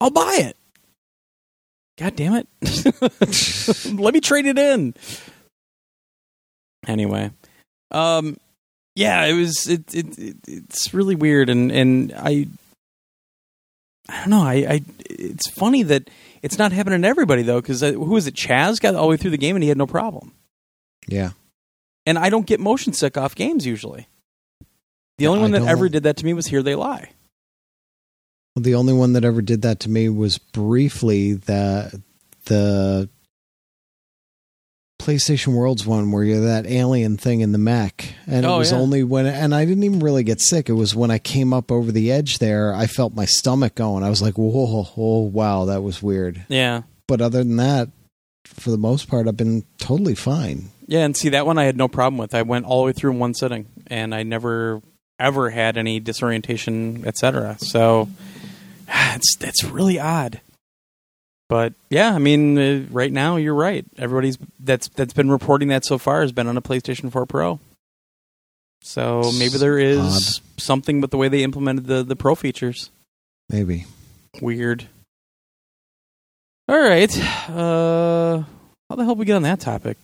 I'll 0.00 0.10
buy 0.10 0.38
it. 0.40 0.56
God 1.98 2.16
damn 2.16 2.34
it. 2.34 2.48
Let 3.98 4.14
me 4.14 4.20
trade 4.20 4.46
it 4.46 4.58
in. 4.58 4.94
Anyway. 6.86 7.30
Um 7.90 8.36
yeah, 8.96 9.24
it 9.26 9.34
was 9.34 9.68
it, 9.68 9.94
it, 9.94 10.18
it 10.18 10.36
it's 10.48 10.94
really 10.94 11.14
weird 11.14 11.50
and 11.50 11.70
and 11.70 12.12
I 12.16 12.46
I 14.08 14.20
don't 14.20 14.30
know. 14.30 14.42
I, 14.42 14.54
I 14.54 14.80
it's 15.08 15.48
funny 15.50 15.82
that 15.84 16.08
it's 16.42 16.58
not 16.58 16.72
happening 16.72 17.02
to 17.02 17.08
everybody 17.08 17.42
though 17.42 17.60
cuz 17.60 17.82
uh, 17.82 17.92
who 17.92 18.12
was 18.12 18.26
it 18.26 18.34
Chaz 18.34 18.80
got 18.80 18.94
all 18.94 19.02
the 19.02 19.08
way 19.10 19.16
through 19.16 19.30
the 19.32 19.38
game 19.38 19.56
and 19.56 19.62
he 19.62 19.68
had 19.68 19.78
no 19.78 19.86
problem. 19.86 20.32
Yeah. 21.06 21.32
And 22.06 22.18
I 22.18 22.30
don't 22.30 22.46
get 22.46 22.60
motion 22.60 22.92
sick 22.92 23.16
off 23.18 23.34
games 23.34 23.66
usually. 23.66 24.08
The 25.18 25.26
only 25.26 25.42
one 25.42 25.50
that 25.50 25.62
ever 25.62 25.88
did 25.90 26.04
that 26.04 26.16
to 26.16 26.24
me 26.24 26.32
was 26.32 26.46
Here 26.46 26.62
They 26.62 26.74
Lie. 26.74 27.10
Well, 28.54 28.62
the 28.62 28.74
only 28.74 28.92
one 28.92 29.12
that 29.12 29.24
ever 29.24 29.42
did 29.42 29.62
that 29.62 29.80
to 29.80 29.90
me 29.90 30.08
was 30.08 30.38
briefly 30.38 31.34
that 31.34 31.94
the 32.46 33.08
PlayStation 35.00 35.54
Worlds 35.54 35.86
one 35.86 36.12
where 36.12 36.24
you're 36.24 36.40
that 36.40 36.66
alien 36.66 37.16
thing 37.16 37.40
in 37.40 37.52
the 37.52 37.58
mech, 37.58 38.14
and 38.26 38.44
oh, 38.44 38.56
it 38.56 38.58
was 38.58 38.72
yeah. 38.72 38.78
only 38.78 39.02
when 39.02 39.26
and 39.26 39.54
I 39.54 39.64
didn't 39.64 39.84
even 39.84 40.00
really 40.00 40.22
get 40.22 40.40
sick. 40.40 40.68
It 40.68 40.74
was 40.74 40.94
when 40.94 41.10
I 41.10 41.18
came 41.18 41.52
up 41.54 41.72
over 41.72 41.90
the 41.90 42.12
edge 42.12 42.38
there, 42.38 42.74
I 42.74 42.86
felt 42.86 43.14
my 43.14 43.24
stomach 43.24 43.74
going. 43.76 44.04
I 44.04 44.10
was 44.10 44.20
like, 44.20 44.36
"Whoa, 44.36 44.86
oh 44.96 45.20
wow, 45.20 45.64
that 45.64 45.82
was 45.82 46.02
weird." 46.02 46.44
Yeah, 46.48 46.82
but 47.06 47.20
other 47.22 47.38
than 47.38 47.56
that, 47.56 47.88
for 48.44 48.70
the 48.70 48.78
most 48.78 49.08
part, 49.08 49.26
I've 49.26 49.36
been 49.36 49.64
totally 49.78 50.14
fine. 50.14 50.70
Yeah, 50.86 51.04
and 51.04 51.16
see 51.16 51.30
that 51.30 51.46
one 51.46 51.56
I 51.56 51.64
had 51.64 51.76
no 51.76 51.88
problem 51.88 52.18
with. 52.18 52.34
I 52.34 52.42
went 52.42 52.66
all 52.66 52.82
the 52.82 52.86
way 52.86 52.92
through 52.92 53.12
in 53.12 53.18
one 53.18 53.32
sitting, 53.32 53.66
and 53.86 54.14
I 54.14 54.22
never 54.22 54.82
ever 55.18 55.50
had 55.50 55.78
any 55.78 56.00
disorientation, 56.00 57.06
etc. 57.06 57.56
So 57.58 58.08
it's 59.16 59.36
that's 59.36 59.64
really 59.64 59.98
odd. 59.98 60.40
But 61.48 61.74
yeah, 61.88 62.14
I 62.14 62.18
mean, 62.18 62.58
uh, 62.58 62.86
right 62.90 63.12
now 63.12 63.36
you're 63.36 63.54
right. 63.54 63.84
Everybody's 63.98 64.38
that's 64.60 64.88
that's 64.88 65.12
been 65.12 65.30
reporting 65.30 65.68
that 65.68 65.84
so 65.84 65.98
far 65.98 66.22
has 66.22 66.32
been 66.32 66.46
on 66.46 66.56
a 66.56 66.62
PlayStation 66.62 67.10
4 67.10 67.26
Pro. 67.26 67.58
So 68.82 69.30
maybe 69.38 69.58
there 69.58 69.78
is 69.78 69.98
Odd. 69.98 70.60
something 70.60 71.00
with 71.00 71.10
the 71.10 71.16
way 71.16 71.28
they 71.28 71.42
implemented 71.42 71.86
the 71.86 72.02
the 72.02 72.16
Pro 72.16 72.34
features. 72.34 72.90
Maybe 73.48 73.86
weird. 74.40 74.88
All 76.68 76.80
right, 76.80 77.10
uh, 77.48 78.44
how 78.88 78.96
the 78.96 79.04
hell 79.04 79.16
we 79.16 79.24
get 79.24 79.34
on 79.34 79.42
that 79.42 79.58
topic? 79.58 79.96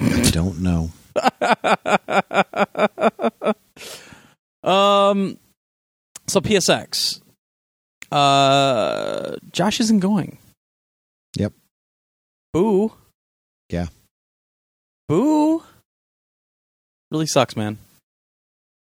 I 0.00 0.30
don't 0.30 0.60
know. 0.60 0.90
um, 4.62 5.36
so 6.28 6.40
PSX. 6.40 7.20
Uh, 8.10 9.36
Josh 9.52 9.80
isn't 9.80 10.00
going. 10.00 10.38
Yep. 11.36 11.52
Boo. 12.52 12.92
Yeah. 13.70 13.86
Boo. 15.08 15.62
Really 17.10 17.26
sucks, 17.26 17.56
man. 17.56 17.78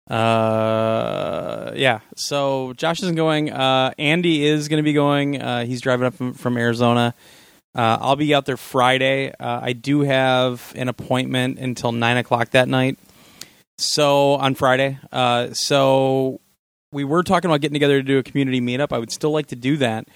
Uh, 0.09 1.71
yeah. 1.75 1.99
So 2.15 2.73
Josh 2.73 3.01
isn't 3.01 3.15
going. 3.15 3.51
Uh, 3.51 3.93
Andy 3.97 4.45
is 4.45 4.67
going 4.67 4.77
to 4.77 4.83
be 4.83 4.93
going. 4.93 5.41
Uh, 5.41 5.65
he's 5.65 5.81
driving 5.81 6.07
up 6.07 6.15
from, 6.15 6.33
from 6.33 6.57
Arizona. 6.57 7.13
Uh, 7.73 7.97
I'll 8.01 8.17
be 8.17 8.35
out 8.35 8.45
there 8.45 8.57
Friday. 8.57 9.31
Uh, 9.39 9.61
I 9.63 9.73
do 9.73 10.01
have 10.01 10.73
an 10.75 10.89
appointment 10.89 11.59
until 11.59 11.93
nine 11.93 12.17
o'clock 12.17 12.49
that 12.51 12.67
night. 12.67 12.99
So 13.77 14.33
on 14.33 14.55
Friday. 14.55 14.99
Uh, 15.11 15.53
so 15.53 16.40
we 16.91 17.03
were 17.03 17.23
talking 17.23 17.49
about 17.49 17.61
getting 17.61 17.73
together 17.73 17.99
to 17.99 18.03
do 18.03 18.17
a 18.19 18.23
community 18.23 18.59
meetup. 18.59 18.91
I 18.91 18.97
would 18.97 19.11
still 19.11 19.31
like 19.31 19.47
to 19.47 19.55
do 19.55 19.77
that. 19.77 20.07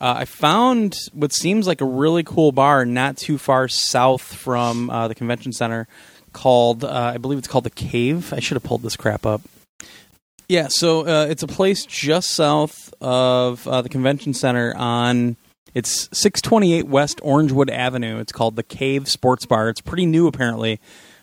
Uh, 0.00 0.14
I 0.18 0.24
found 0.26 0.96
what 1.12 1.32
seems 1.32 1.66
like 1.66 1.80
a 1.80 1.84
really 1.84 2.22
cool 2.22 2.52
bar 2.52 2.84
not 2.84 3.16
too 3.16 3.38
far 3.38 3.68
south 3.68 4.22
from 4.22 4.90
uh, 4.90 5.08
the 5.08 5.14
convention 5.14 5.52
center 5.52 5.88
called, 6.32 6.84
uh, 6.84 7.12
I 7.14 7.18
believe 7.18 7.38
it's 7.38 7.48
called 7.48 7.64
The 7.64 7.70
Cave. 7.70 8.32
I 8.32 8.40
should 8.40 8.54
have 8.54 8.62
pulled 8.62 8.82
this 8.82 8.96
crap 8.96 9.26
up. 9.26 9.42
Yeah, 10.48 10.68
so 10.68 11.06
uh, 11.06 11.26
it's 11.28 11.42
a 11.42 11.46
place 11.46 11.84
just 11.84 12.30
south 12.30 12.94
of 13.00 13.66
uh, 13.66 13.82
the 13.82 13.88
convention 13.88 14.34
center 14.34 14.74
on. 14.76 15.36
It's 15.74 16.08
628 16.12 16.86
West 16.86 17.20
Orangewood 17.20 17.70
Avenue. 17.70 18.18
It's 18.18 18.32
called 18.32 18.56
the 18.56 18.62
Cave 18.62 19.08
Sports 19.08 19.46
Bar. 19.46 19.68
It's 19.68 19.82
pretty 19.82 20.06
new, 20.06 20.26
apparently, 20.26 20.80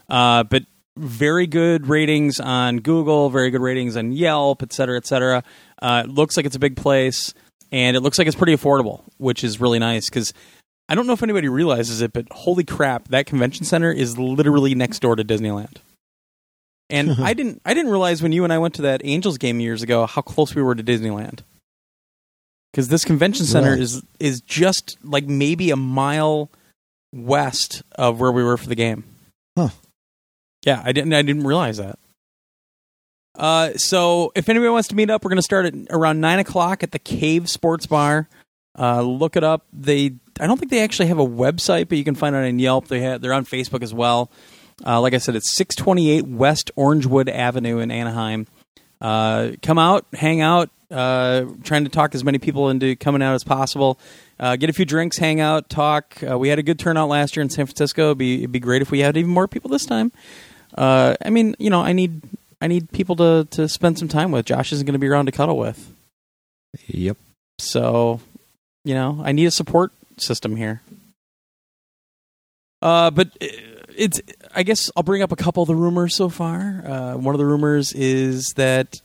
uh, 0.10 0.44
but 0.44 0.64
very 0.98 1.48
good 1.48 1.88
ratings 1.88 2.40
on 2.40 2.78
Google, 2.78 3.30
very 3.30 3.50
good 3.52 3.62
ratings 3.62 3.98
on 3.98 4.12
Yelp, 4.12 4.64
et 4.64 4.72
cetera, 4.74 4.98
et 4.98 5.06
cetera. 5.06 5.44
Uh, 5.82 6.04
it 6.06 6.10
looks 6.10 6.38
like 6.38 6.46
it's 6.46 6.56
a 6.56 6.60
big 6.60 6.76
place, 6.78 7.34
and 7.72 7.98
it 7.98 8.00
looks 8.02 8.18
like 8.18 8.28
it's 8.28 8.36
pretty 8.36 8.56
affordable, 8.56 9.02
which 9.18 9.44
is 9.44 9.60
really 9.60 9.80
nice 9.80 10.10
because 10.10 10.34
I 10.88 10.96
don't 10.96 11.08
know 11.08 11.14
if 11.14 11.24
anybody 11.24 11.48
realizes 11.50 12.02
it, 12.02 12.14
but 12.14 12.28
holy 12.32 12.64
crap, 12.64 13.08
that 13.10 13.26
convention 13.26 13.66
center 13.66 13.92
is 13.92 14.18
literally 14.18 14.76
next 14.76 15.00
door 15.00 15.16
to 15.16 15.24
Disneyland. 15.24 15.78
And 16.90 17.14
I 17.24 17.34
didn't 17.34 17.62
I 17.66 17.74
didn't 17.74 17.92
realize 17.92 18.22
when 18.22 18.32
you 18.32 18.44
and 18.44 18.54
I 18.54 18.60
went 18.60 18.76
to 18.76 18.84
that 18.84 19.02
Angels 19.04 19.38
game 19.38 19.60
years 19.60 19.82
ago 19.82 20.06
how 20.06 20.22
close 20.22 20.54
we 20.54 20.62
were 20.62 20.76
to 20.76 20.84
Disneyland. 20.84 21.40
Cuz 22.74 22.90
this 22.90 23.04
convention 23.06 23.46
center 23.46 23.72
Right. 23.72 23.80
is 23.80 24.04
is 24.20 24.42
just 24.42 24.98
like 25.04 25.26
maybe 25.28 25.72
a 25.72 25.76
mile 25.76 26.50
west 27.14 27.82
of 27.94 28.20
where 28.20 28.32
we 28.32 28.44
were 28.44 28.58
for 28.58 28.68
the 28.70 28.76
game. 28.76 29.04
Huh. 29.58 29.70
Yeah, 30.66 30.82
I 30.84 30.92
didn't 30.92 31.14
I 31.14 31.22
didn't 31.22 31.46
realize 31.46 31.78
that. 31.78 31.98
Uh, 33.36 33.74
so 33.78 34.32
if 34.36 34.50
anybody 34.50 34.70
wants 34.70 34.88
to 34.90 34.96
meet 34.96 35.10
up, 35.10 35.24
we're 35.24 35.30
going 35.30 35.38
to 35.38 35.44
start 35.44 35.66
at 35.66 35.74
around 35.90 36.20
nine 36.20 36.40
o'clock 36.40 36.84
at 36.84 36.92
the 36.92 37.00
Cave 37.00 37.50
Sports 37.50 37.86
Bar. 37.86 38.28
Uh, 38.78 39.02
look 39.02 39.36
it 39.36 39.44
up. 39.44 39.66
They 39.72 40.16
I 40.40 40.48
don't 40.48 40.58
think 40.58 40.72
they 40.72 40.82
actually 40.82 41.08
have 41.08 41.20
a 41.20 41.26
website, 41.26 41.88
but 41.88 41.98
you 41.98 42.04
can 42.04 42.16
find 42.16 42.36
it 42.36 42.40
on 42.40 42.60
Yelp. 42.60 42.88
They 42.88 43.00
have, 43.02 43.22
they're 43.22 43.34
on 43.34 43.46
Facebook 43.46 43.84
as 43.84 43.94
well. 43.94 44.32
Uh, 44.86 45.00
like 45.00 45.14
I 45.14 45.20
said, 45.20 45.36
it's 45.36 45.56
six 45.56 45.76
twenty 45.76 46.10
eight 46.10 46.28
West 46.28 46.72
Orangewood 46.76 47.30
Avenue 47.30 47.80
in 47.80 47.92
Anaheim. 47.92 48.48
Uh, 49.00 49.52
come 49.62 49.78
out, 49.78 50.06
hang 50.14 50.42
out. 50.42 50.70
Uh, 50.92 51.46
trying 51.64 51.84
to 51.84 51.90
talk 51.90 52.16
as 52.16 52.24
many 52.24 52.38
people 52.38 52.70
into 52.70 52.96
coming 52.96 53.22
out 53.22 53.34
as 53.34 53.44
possible. 53.44 54.00
Uh, 54.40 54.56
get 54.56 54.70
a 54.70 54.74
few 54.74 54.86
drinks, 54.86 55.18
hang 55.18 55.40
out, 55.40 55.70
talk. 55.70 56.22
Uh, 56.30 56.38
we 56.38 56.50
had 56.50 56.60
a 56.60 56.64
good 56.64 56.80
turnout 56.80 57.10
last 57.10 57.36
year 57.36 57.42
in 57.42 57.50
San 57.50 57.66
Francisco. 57.66 58.08
It'd 58.08 58.18
be, 58.18 58.40
it'd 58.40 58.52
be 58.52 58.60
great 58.60 58.82
if 58.82 58.92
we 58.92 59.00
had 59.00 59.18
even 59.18 59.32
more 59.32 59.48
people 59.48 59.70
this 59.70 59.86
time. 59.86 60.12
Uh, 60.78 61.16
I 61.24 61.30
mean, 61.30 61.56
you 61.60 61.70
know, 61.70 61.82
I 61.82 61.94
need 61.94 62.22
I 62.62 62.68
need 62.68 62.92
people 62.92 63.16
to 63.18 63.48
to 63.52 63.68
spend 63.70 63.98
some 64.00 64.08
time 64.08 64.32
with. 64.32 64.46
Josh 64.46 64.72
isn't 64.74 64.86
going 64.86 64.94
to 64.94 65.00
be 65.00 65.08
around 65.08 65.28
to 65.28 65.32
cuddle 65.32 65.58
with, 65.58 65.92
Yep. 66.88 67.18
so 67.60 68.20
you 68.84 68.94
know, 68.94 69.22
I 69.24 69.32
need 69.32 69.46
a 69.46 69.52
support 69.52 69.92
system 70.18 70.56
here. 70.56 70.82
Uh, 72.82 73.10
but 73.12 73.28
uh, 73.42 73.48
it's 73.98 74.22
I 74.54 74.64
guess 74.64 74.92
I'll 74.96 75.04
bring 75.04 75.22
up 75.22 75.32
a 75.32 75.36
couple 75.36 75.64
of 75.64 75.68
the 75.68 75.76
rumors 75.76 76.16
so 76.16 76.30
far. 76.30 76.84
Uh, 76.86 77.16
one 77.18 77.34
of 77.34 77.40
the 77.40 77.46
rumors 77.46 77.94
is 77.94 78.54
that 78.58 78.96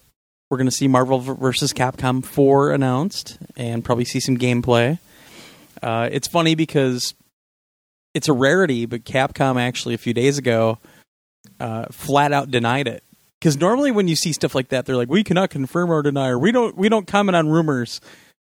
we're 0.51 0.59
going 0.59 0.66
to 0.68 0.72
see 0.76 0.88
Marvel 0.88 1.20
versus 1.20 1.72
Capcom 1.72 2.24
4 2.24 2.72
announced 2.72 3.38
and 3.56 3.84
probably 3.84 4.05
see 4.05 4.18
some 4.18 4.36
gameplay. 4.36 4.98
Uh, 5.80 6.09
it's 6.10 6.26
funny 6.26 6.56
because 6.56 7.14
it's 8.14 8.26
a 8.28 8.32
rarity, 8.32 8.84
but 8.86 9.05
Capcom 9.05 9.60
actually 9.60 9.94
a 9.94 9.98
few 9.98 10.12
days 10.12 10.38
ago 10.38 10.78
uh, 11.59 11.87
flat 11.91 12.33
out 12.33 12.51
denied 12.51 12.89
it. 12.89 13.03
Because 13.41 13.57
normally 13.59 13.91
when 13.91 14.07
you 14.07 14.17
see 14.17 14.33
stuff 14.33 14.55
like 14.55 14.69
that, 14.69 14.85
they're 14.85 14.97
like, 14.97 15.09
"We 15.09 15.25
cannot 15.25 15.51
confirm 15.51 15.91
or 15.91 16.03
deny, 16.03 16.29
or 16.29 16.39
we 16.39 16.53
don't 16.53 16.77
we 16.77 16.89
don't 16.89 17.07
comment 17.07 17.37
on 17.37 17.49
rumors." 17.49 18.01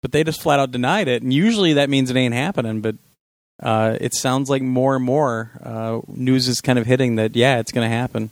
But 0.01 0.11
they 0.11 0.23
just 0.23 0.41
flat 0.41 0.59
out 0.59 0.71
denied 0.71 1.07
it, 1.07 1.21
and 1.21 1.31
usually 1.31 1.73
that 1.73 1.89
means 1.89 2.09
it 2.09 2.17
ain't 2.17 2.33
happening. 2.33 2.81
But 2.81 2.95
uh, 3.61 3.97
it 4.01 4.13
sounds 4.15 4.49
like 4.49 4.61
more 4.61 4.95
and 4.95 5.05
more 5.05 5.51
uh, 5.63 6.01
news 6.07 6.47
is 6.47 6.59
kind 6.59 6.79
of 6.79 6.85
hitting 6.85 7.15
that 7.15 7.35
yeah, 7.35 7.59
it's 7.59 7.71
going 7.71 7.89
to 7.89 7.95
happen. 7.95 8.31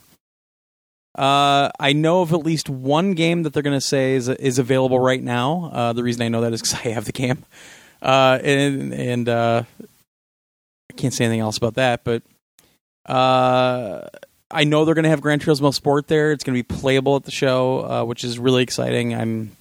Uh, 1.16 1.70
I 1.78 1.92
know 1.92 2.22
of 2.22 2.32
at 2.32 2.40
least 2.44 2.68
one 2.68 3.14
game 3.14 3.42
that 3.42 3.52
they're 3.52 3.62
going 3.62 3.76
to 3.76 3.80
say 3.80 4.14
is 4.14 4.28
is 4.28 4.58
available 4.58 5.00
right 5.00 5.22
now. 5.22 5.70
Uh, 5.72 5.92
the 5.92 6.02
reason 6.02 6.22
I 6.22 6.28
know 6.28 6.40
that 6.42 6.52
is 6.52 6.60
because 6.60 6.74
I 6.84 6.90
have 6.90 7.04
the 7.04 7.12
game, 7.12 7.44
uh, 8.02 8.38
and 8.42 8.92
and 8.92 9.28
uh, 9.28 9.62
I 10.90 10.92
can't 10.94 11.14
say 11.14 11.24
anything 11.24 11.40
else 11.40 11.56
about 11.56 11.74
that. 11.74 12.04
But 12.04 12.22
I 14.50 14.64
know 14.64 14.84
they're 14.84 14.94
going 14.94 15.04
to 15.04 15.10
have 15.10 15.20
Gran 15.20 15.38
Turismo 15.38 15.72
Sport 15.72 16.08
there. 16.08 16.32
It's 16.32 16.44
going 16.44 16.56
to 16.56 16.62
be 16.62 16.74
playable 16.80 17.16
at 17.16 17.24
the 17.24 17.30
show, 17.30 17.84
uh, 17.84 18.04
which 18.04 18.24
is 18.24 18.38
really 18.38 18.62
exciting. 18.62 19.14
I'm 19.14 19.52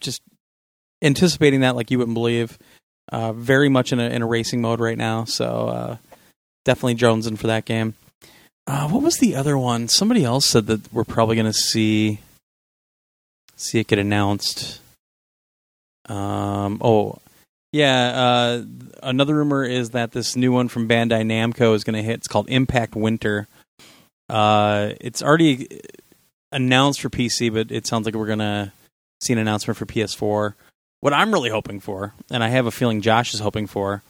just 0.00 0.22
anticipating 1.02 1.60
that 1.60 1.76
like 1.76 1.90
you 1.90 1.98
wouldn't 1.98 2.14
believe. 2.14 2.58
Uh, 3.12 3.32
very 3.32 3.68
much 3.68 3.92
in 3.92 4.00
a 4.00 4.08
in 4.08 4.22
a 4.22 4.26
racing 4.26 4.60
mode 4.60 4.80
right 4.80 4.98
now, 4.98 5.24
so 5.24 5.68
uh, 5.68 5.96
definitely 6.64 6.96
jonesing 6.96 7.38
for 7.38 7.46
that 7.46 7.64
game. 7.64 7.94
Uh, 8.66 8.88
what 8.88 9.02
was 9.02 9.18
the 9.18 9.36
other 9.36 9.56
one? 9.56 9.86
Somebody 9.86 10.24
else 10.24 10.44
said 10.44 10.66
that 10.66 10.92
we're 10.92 11.04
probably 11.04 11.36
going 11.36 11.46
to 11.46 11.52
see 11.52 12.18
see 13.54 13.78
it 13.78 13.86
get 13.86 13.98
announced. 13.98 14.80
Um, 16.08 16.80
oh, 16.82 17.18
yeah. 17.72 18.08
Uh, 18.08 18.64
another 19.02 19.36
rumor 19.36 19.64
is 19.64 19.90
that 19.90 20.12
this 20.12 20.34
new 20.34 20.52
one 20.52 20.68
from 20.68 20.88
Bandai 20.88 21.22
Namco 21.24 21.74
is 21.74 21.84
going 21.84 21.94
to 21.94 22.02
hit. 22.02 22.16
It's 22.16 22.28
called 22.28 22.48
Impact 22.48 22.96
Winter. 22.96 23.46
Uh, 24.28 24.90
it's 25.00 25.22
already 25.22 25.80
announced 26.52 27.00
for 27.00 27.10
PC, 27.10 27.52
but 27.52 27.70
it 27.70 27.86
sounds 27.86 28.06
like 28.06 28.14
we're 28.14 28.26
going 28.26 28.38
to 28.40 28.72
see 29.20 29.32
an 29.32 29.38
announcement 29.38 29.76
for 29.76 29.86
PS4. 29.86 30.54
What 31.00 31.12
I'm 31.12 31.32
really 31.32 31.50
hoping 31.50 31.80
for, 31.80 32.14
and 32.30 32.42
I 32.42 32.48
have 32.48 32.66
a 32.66 32.70
feeling 32.70 33.00
Josh 33.00 33.34
is 33.34 33.40
hoping 33.40 33.66
for, 33.66 34.02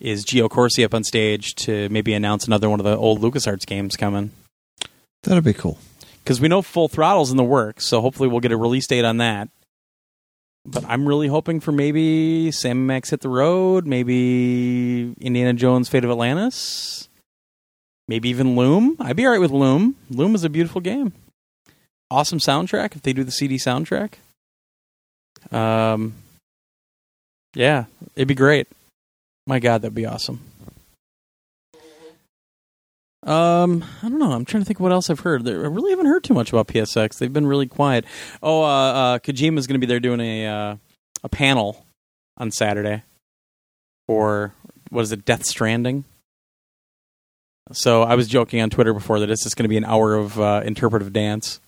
is 0.00 0.24
Geo 0.24 0.48
Corsi 0.48 0.84
up 0.84 0.94
on 0.94 1.04
stage 1.04 1.54
to 1.56 1.88
maybe 1.88 2.12
announce 2.12 2.46
another 2.46 2.68
one 2.68 2.80
of 2.80 2.84
the 2.84 2.96
old 2.96 3.20
LucasArts 3.22 3.66
games 3.66 3.96
coming. 3.96 4.30
That'd 5.22 5.44
be 5.44 5.54
cool. 5.54 5.78
Because 6.22 6.40
we 6.40 6.48
know 6.48 6.62
Full 6.62 6.88
Throttle's 6.88 7.30
in 7.30 7.36
the 7.36 7.44
works, 7.44 7.86
so 7.86 8.00
hopefully 8.00 8.28
we'll 8.28 8.40
get 8.40 8.52
a 8.52 8.56
release 8.56 8.86
date 8.86 9.04
on 9.04 9.18
that. 9.18 9.48
But 10.66 10.84
I'm 10.86 11.06
really 11.06 11.28
hoping 11.28 11.60
for 11.60 11.72
maybe 11.72 12.50
Sam 12.50 12.86
Max 12.86 13.10
Hit 13.10 13.20
the 13.20 13.28
Road, 13.28 13.86
maybe 13.86 15.14
Indiana 15.20 15.52
Jones 15.52 15.90
Fate 15.90 16.04
of 16.04 16.10
Atlantis, 16.10 17.08
maybe 18.08 18.28
even 18.28 18.56
Loom. 18.56 18.96
I'd 19.00 19.16
be 19.16 19.26
alright 19.26 19.40
with 19.40 19.50
Loom. 19.50 19.96
Loom 20.10 20.34
is 20.34 20.44
a 20.44 20.50
beautiful 20.50 20.80
game. 20.80 21.12
Awesome 22.10 22.38
soundtrack 22.38 22.94
if 22.96 23.02
they 23.02 23.12
do 23.12 23.24
the 23.24 23.30
CD 23.30 23.56
soundtrack. 23.56 24.14
Um, 25.52 26.14
yeah, 27.54 27.84
it'd 28.14 28.28
be 28.28 28.34
great. 28.34 28.68
My 29.46 29.58
God, 29.58 29.82
that'd 29.82 29.94
be 29.94 30.06
awesome. 30.06 30.40
Um, 33.24 33.84
I 34.02 34.08
don't 34.08 34.18
know. 34.18 34.32
I'm 34.32 34.44
trying 34.44 34.62
to 34.62 34.66
think 34.66 34.80
what 34.80 34.92
else 34.92 35.08
I've 35.08 35.20
heard. 35.20 35.48
I 35.48 35.52
really 35.52 35.90
haven't 35.90 36.06
heard 36.06 36.24
too 36.24 36.34
much 36.34 36.50
about 36.50 36.68
PSX. 36.68 37.18
They've 37.18 37.32
been 37.32 37.46
really 37.46 37.66
quiet. 37.66 38.04
Oh, 38.42 38.62
uh, 38.62 38.66
uh, 38.66 39.18
Kojima's 39.18 39.66
going 39.66 39.80
to 39.80 39.84
be 39.84 39.86
there 39.86 40.00
doing 40.00 40.20
a 40.20 40.46
uh, 40.46 40.76
a 41.22 41.28
panel 41.30 41.86
on 42.36 42.50
Saturday 42.50 43.02
for 44.06 44.52
what 44.90 45.02
is 45.02 45.12
it, 45.12 45.24
Death 45.24 45.46
Stranding. 45.46 46.04
So 47.72 48.02
I 48.02 48.14
was 48.14 48.28
joking 48.28 48.60
on 48.60 48.70
Twitter 48.70 48.92
before 48.92 49.20
that 49.20 49.30
it's 49.30 49.42
just 49.42 49.56
going 49.56 49.64
to 49.64 49.68
be 49.68 49.76
an 49.76 49.84
hour 49.84 50.14
of 50.14 50.38
uh, 50.38 50.62
interpretive 50.64 51.12
dance. 51.12 51.60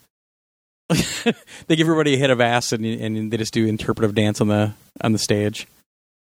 they 0.88 1.74
give 1.74 1.86
everybody 1.86 2.14
a 2.14 2.18
hit 2.18 2.30
of 2.30 2.40
acid 2.40 2.80
and, 2.80 3.16
and 3.16 3.30
they 3.30 3.36
just 3.36 3.52
do 3.52 3.66
interpretive 3.66 4.14
dance 4.14 4.40
on 4.40 4.48
the 4.48 4.72
on 5.00 5.12
the 5.12 5.18
stage. 5.18 5.66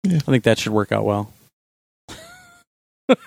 Yeah. 0.05 0.17
I 0.17 0.31
think 0.31 0.45
that 0.45 0.59
should 0.59 0.73
work 0.73 0.93
out 0.93 1.05
well. 1.05 1.33
with, 3.09 3.19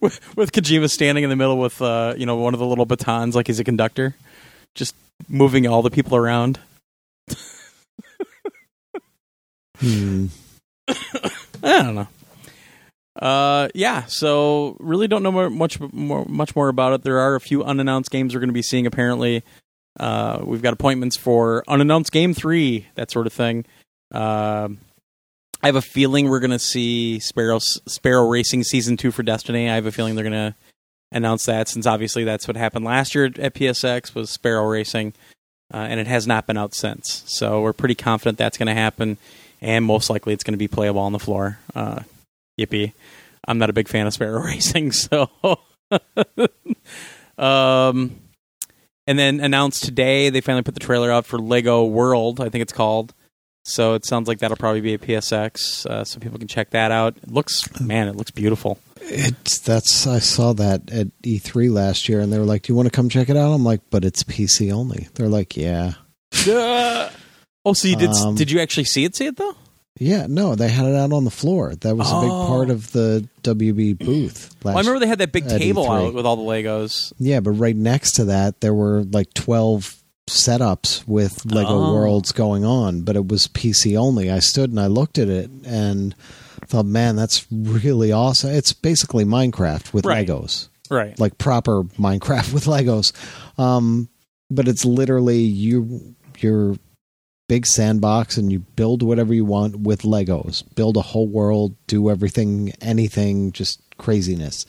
with 0.36 0.52
Kojima 0.52 0.88
standing 0.88 1.24
in 1.24 1.30
the 1.30 1.36
middle 1.36 1.58
with 1.58 1.82
uh, 1.82 2.14
you 2.16 2.24
know 2.24 2.36
one 2.36 2.54
of 2.54 2.60
the 2.60 2.66
little 2.66 2.86
batons 2.86 3.34
like 3.34 3.48
he's 3.48 3.60
a 3.60 3.64
conductor, 3.64 4.14
just 4.74 4.94
moving 5.28 5.66
all 5.66 5.82
the 5.82 5.90
people 5.90 6.16
around. 6.16 6.58
Hmm. 9.78 10.26
I 10.88 11.82
don't 11.82 11.94
know. 11.94 12.08
Uh, 13.18 13.68
yeah. 13.74 14.04
So 14.06 14.76
really 14.78 15.08
don't 15.08 15.22
know 15.22 15.32
more, 15.32 15.50
much 15.50 15.80
more 15.80 16.24
much 16.26 16.54
more 16.54 16.68
about 16.68 16.92
it. 16.92 17.02
There 17.02 17.18
are 17.18 17.34
a 17.34 17.40
few 17.40 17.64
unannounced 17.64 18.10
games 18.10 18.34
we're 18.34 18.40
going 18.40 18.50
to 18.50 18.54
be 18.54 18.62
seeing. 18.62 18.86
Apparently, 18.86 19.42
uh, 19.98 20.40
we've 20.44 20.62
got 20.62 20.72
appointments 20.72 21.16
for 21.16 21.64
unannounced 21.66 22.12
game 22.12 22.34
three, 22.34 22.86
that 22.94 23.10
sort 23.10 23.26
of 23.26 23.32
thing. 23.32 23.64
Uh, 24.12 24.68
I 25.62 25.66
have 25.66 25.76
a 25.76 25.82
feeling 25.82 26.28
we're 26.28 26.38
going 26.38 26.52
to 26.52 26.58
see 26.58 27.18
Sparrow 27.18 27.58
Sparrow 27.58 28.28
Racing 28.28 28.62
season 28.62 28.96
two 28.96 29.10
for 29.10 29.24
Destiny. 29.24 29.68
I 29.68 29.74
have 29.74 29.86
a 29.86 29.92
feeling 29.92 30.14
they're 30.14 30.24
going 30.24 30.52
to 30.52 30.54
announce 31.10 31.46
that 31.46 31.68
since 31.68 31.86
obviously 31.86 32.22
that's 32.22 32.46
what 32.46 32.56
happened 32.56 32.84
last 32.84 33.14
year 33.14 33.24
at 33.24 33.54
PSX 33.54 34.14
was 34.14 34.30
Sparrow 34.30 34.66
Racing, 34.66 35.14
uh, 35.74 35.78
and 35.78 35.98
it 35.98 36.06
has 36.06 36.26
not 36.28 36.46
been 36.46 36.56
out 36.56 36.74
since. 36.74 37.24
So 37.26 37.62
we're 37.62 37.72
pretty 37.72 37.96
confident 37.96 38.38
that's 38.38 38.56
going 38.56 38.68
to 38.68 38.74
happen, 38.74 39.16
and 39.60 39.84
most 39.84 40.08
likely 40.08 40.32
it's 40.32 40.44
going 40.44 40.54
to 40.54 40.58
be 40.58 40.68
playable 40.68 41.00
on 41.00 41.12
the 41.12 41.18
floor. 41.18 41.58
Uh, 42.58 42.64
yippee! 42.64 42.92
I'm 43.46 43.58
not 43.58 43.70
a 43.70 43.72
big 43.72 43.88
fan 43.88 44.06
of 44.06 44.12
Sparrow 44.12 44.42
Racing, 44.44 44.92
so. 44.92 45.30
um, 47.38 48.20
and 49.06 49.18
then 49.18 49.40
announced 49.40 49.84
today 49.84 50.28
they 50.30 50.40
finally 50.40 50.62
put 50.62 50.74
the 50.74 50.80
trailer 50.80 51.10
out 51.10 51.26
for 51.26 51.38
Lego 51.38 51.84
World, 51.84 52.40
I 52.40 52.48
think 52.48 52.62
it's 52.62 52.72
called. 52.72 53.14
So 53.64 53.94
it 53.94 54.06
sounds 54.06 54.28
like 54.28 54.38
that'll 54.38 54.56
probably 54.56 54.80
be 54.80 54.94
a 54.94 54.98
PSX, 54.98 55.84
uh, 55.84 56.04
so 56.04 56.18
people 56.20 56.38
can 56.38 56.48
check 56.48 56.70
that 56.70 56.90
out. 56.90 57.16
It 57.18 57.30
looks, 57.30 57.80
man, 57.80 58.08
it 58.08 58.16
looks 58.16 58.30
beautiful. 58.30 58.78
It's 59.00 59.58
that's 59.58 60.06
I 60.06 60.18
saw 60.20 60.54
that 60.54 60.90
at 60.90 61.08
E3 61.22 61.70
last 61.70 62.08
year, 62.08 62.20
and 62.20 62.32
they 62.32 62.38
were 62.38 62.44
like, 62.44 62.62
"Do 62.62 62.72
you 62.72 62.76
want 62.76 62.86
to 62.86 62.90
come 62.90 63.08
check 63.08 63.28
it 63.28 63.36
out?" 63.36 63.52
I'm 63.52 63.64
like, 63.64 63.82
"But 63.90 64.04
it's 64.04 64.22
PC 64.22 64.72
only." 64.72 65.08
They're 65.14 65.28
like, 65.28 65.56
"Yeah, 65.56 65.94
oh, 66.48 67.72
so 67.74 67.88
you 67.88 67.96
did? 67.96 68.10
Um, 68.10 68.34
did 68.34 68.50
you 68.50 68.60
actually 68.60 68.84
see 68.84 69.04
it? 69.04 69.14
See 69.14 69.26
it 69.26 69.36
though? 69.36 69.54
Yeah." 69.98 70.26
No, 70.28 70.54
they 70.54 70.68
had 70.68 70.86
it 70.86 70.94
out 70.94 71.12
on 71.12 71.24
the 71.24 71.30
floor. 71.30 71.74
That 71.80 71.96
was 71.96 72.10
a 72.10 72.20
big 72.20 72.30
Oh. 72.30 72.46
part 72.46 72.70
of 72.70 72.92
the 72.92 73.28
WB 73.42 73.92
booth. 73.98 74.54
Last 74.62 74.64
Well, 74.64 74.76
I 74.76 74.80
remember 74.80 75.00
they 75.00 75.06
had 75.06 75.18
that 75.18 75.32
big 75.32 75.44
at 75.46 75.58
table 75.58 75.84
E3. 75.84 76.06
out 76.08 76.14
with 76.14 76.26
all 76.26 76.36
the 76.36 76.42
Legos. 76.42 77.12
Yeah, 77.18 77.40
but 77.40 77.52
right 77.52 77.76
next 77.76 78.12
to 78.12 78.24
that, 78.26 78.60
there 78.60 78.74
were 78.74 79.04
like 79.10 79.32
12 79.34 79.96
setups 80.28 81.06
with 81.08 81.44
Lego 81.46 81.70
Oh. 81.70 81.94
Worlds 81.94 82.32
going 82.32 82.64
on, 82.64 83.00
but 83.02 83.16
it 83.16 83.28
was 83.28 83.46
PC 83.48 83.96
only. 83.96 84.30
I 84.30 84.40
stood 84.40 84.70
and 84.70 84.78
I 84.78 84.86
looked 84.86 85.18
at 85.18 85.28
it 85.28 85.50
and 85.64 86.14
thought, 86.66 86.84
man, 86.84 87.16
that's 87.16 87.46
really 87.50 88.12
awesome. 88.12 88.50
It's 88.50 88.74
basically 88.74 89.24
Minecraft 89.24 89.92
with 89.94 90.04
Right. 90.04 90.26
Legos, 90.28 90.68
Right. 90.90 91.18
like 91.18 91.38
proper 91.38 91.84
Minecraft 91.98 92.52
with 92.54 92.66
Legos. 92.66 93.12
Um, 93.58 94.08
but 94.50 94.68
it's 94.68 94.84
literally 94.84 95.38
you, 95.40 96.14
your 96.40 96.76
big 97.48 97.66
sandbox 97.66 98.36
and 98.36 98.52
you 98.52 98.60
build 98.60 99.02
whatever 99.02 99.32
you 99.34 99.44
want 99.44 99.80
with 99.80 100.02
Legos. 100.02 100.62
Build 100.74 100.96
a 100.96 101.02
whole 101.02 101.26
world, 101.26 101.74
do 101.86 102.10
everything, 102.10 102.72
anything, 102.80 103.52
just 103.52 103.80
craziness. 103.96 104.66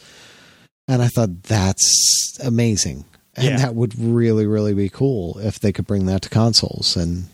And 0.88 1.02
I 1.02 1.08
thought 1.08 1.44
that's 1.44 2.38
amazing. 2.44 3.06
And 3.36 3.46
Yeah. 3.46 3.58
that 3.58 3.76
would 3.76 3.98
really, 4.00 4.48
really 4.48 4.74
be 4.74 4.90
cool 4.90 5.38
if 5.40 5.60
they 5.60 5.72
could 5.72 5.86
bring 5.86 6.06
that 6.08 6.24
to 6.24 6.30
consoles. 6.30 6.96
And 6.98 7.28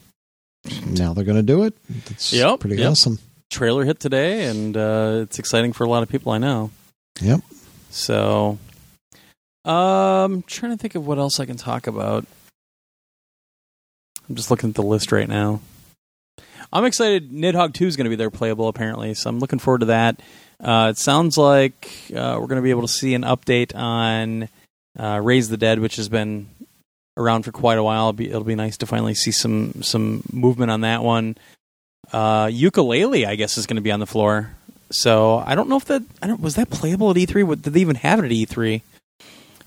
now 0.86 1.14
they're 1.14 1.24
going 1.24 1.38
to 1.38 1.44
do 1.44 1.64
it. 1.64 1.74
That's 2.08 2.34
Yep, 2.34 2.60
pretty 2.60 2.78
yep. 2.78 2.92
awesome. 2.92 3.20
Trailer 3.52 3.86
hit 3.86 4.00
today, 4.00 4.46
and 4.48 4.76
uh, 4.76 5.20
it's 5.22 5.38
exciting 5.40 5.72
for 5.72 5.84
a 5.84 5.90
lot 5.90 6.02
of 6.04 6.10
people 6.10 6.32
I 6.32 6.40
know. 6.40 6.72
Yep. 7.22 7.42
So, 7.92 8.58
um, 9.64 10.44
trying 10.48 10.72
to 10.72 10.78
think 10.78 10.96
of 10.96 11.06
what 11.08 11.18
else 11.20 11.40
I 11.40 11.46
can 11.46 11.56
talk 11.56 11.88
about. 11.88 12.26
I'm 14.30 14.36
just 14.36 14.50
looking 14.50 14.70
at 14.70 14.76
the 14.76 14.84
list 14.84 15.12
right 15.12 15.28
now. 15.28 15.62
I'm 16.74 16.86
excited. 16.86 17.32
Nidhogg 17.32 17.74
2 17.74 17.86
is 17.86 17.96
going 17.96 18.06
to 18.06 18.10
be 18.10 18.16
there 18.16 18.32
playable, 18.32 18.68
apparently, 18.68 19.14
so 19.14 19.30
I'm 19.30 19.40
looking 19.40 19.60
forward 19.60 19.80
to 19.80 19.86
that. 19.88 20.22
Uh, 20.60 20.90
it 20.92 20.98
sounds 20.98 21.38
like 21.38 21.90
uh, 22.12 22.38
we're 22.40 22.48
going 22.48 22.58
to 22.58 22.62
be 22.62 22.70
able 22.70 22.82
to 22.82 22.88
see 22.88 23.14
an 23.14 23.22
update 23.22 23.76
on 23.76 24.50
uh, 24.98 25.20
Raise 25.22 25.50
the 25.50 25.58
Dead, 25.58 25.80
which 25.80 25.98
has 25.98 26.10
been 26.10 26.48
around 27.18 27.44
for 27.44 27.52
quite 27.52 27.78
a 27.78 27.84
while. 27.84 28.10
It'll 28.10 28.14
be, 28.14 28.30
it'll 28.30 28.44
be 28.44 28.56
nice 28.56 28.78
to 28.78 28.86
finally 28.86 29.14
see 29.16 29.32
some 29.32 29.84
some 29.84 30.24
movement 30.32 30.72
on 30.72 30.82
that 30.82 31.04
one. 31.04 31.38
Uh, 32.12 32.46
Yooka-Laylee, 32.46 33.26
I 33.26 33.36
guess, 33.36 33.58
is 33.58 33.66
going 33.66 33.76
to 33.76 33.82
be 33.82 33.92
on 33.92 34.00
the 34.00 34.06
floor. 34.06 34.52
So 34.92 35.38
I 35.46 35.56
don't 35.56 35.68
know 35.68 35.78
if 35.78 35.86
that 35.86 36.04
I 36.22 36.28
don't 36.28 36.42
was 36.42 36.56
that 36.56 36.70
playable 36.70 37.10
at 37.12 37.18
E3. 37.18 37.44
What, 37.44 37.62
did 37.62 37.74
they 37.74 37.82
even 37.82 37.96
have 37.98 38.20
it 38.20 38.26
at 38.26 38.32
E3? 38.32 38.82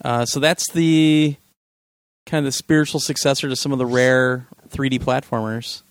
Uh, 0.04 0.24
so 0.24 0.40
that's 0.40 0.70
the 0.72 1.36
kind 2.28 2.38
of 2.38 2.44
the 2.44 2.52
spiritual 2.52 3.00
successor 3.00 3.48
to 3.48 3.56
some 3.56 3.72
of 3.72 3.78
the 3.78 3.86
rare 3.86 4.46
3D 4.68 5.00
platformers. 5.00 5.82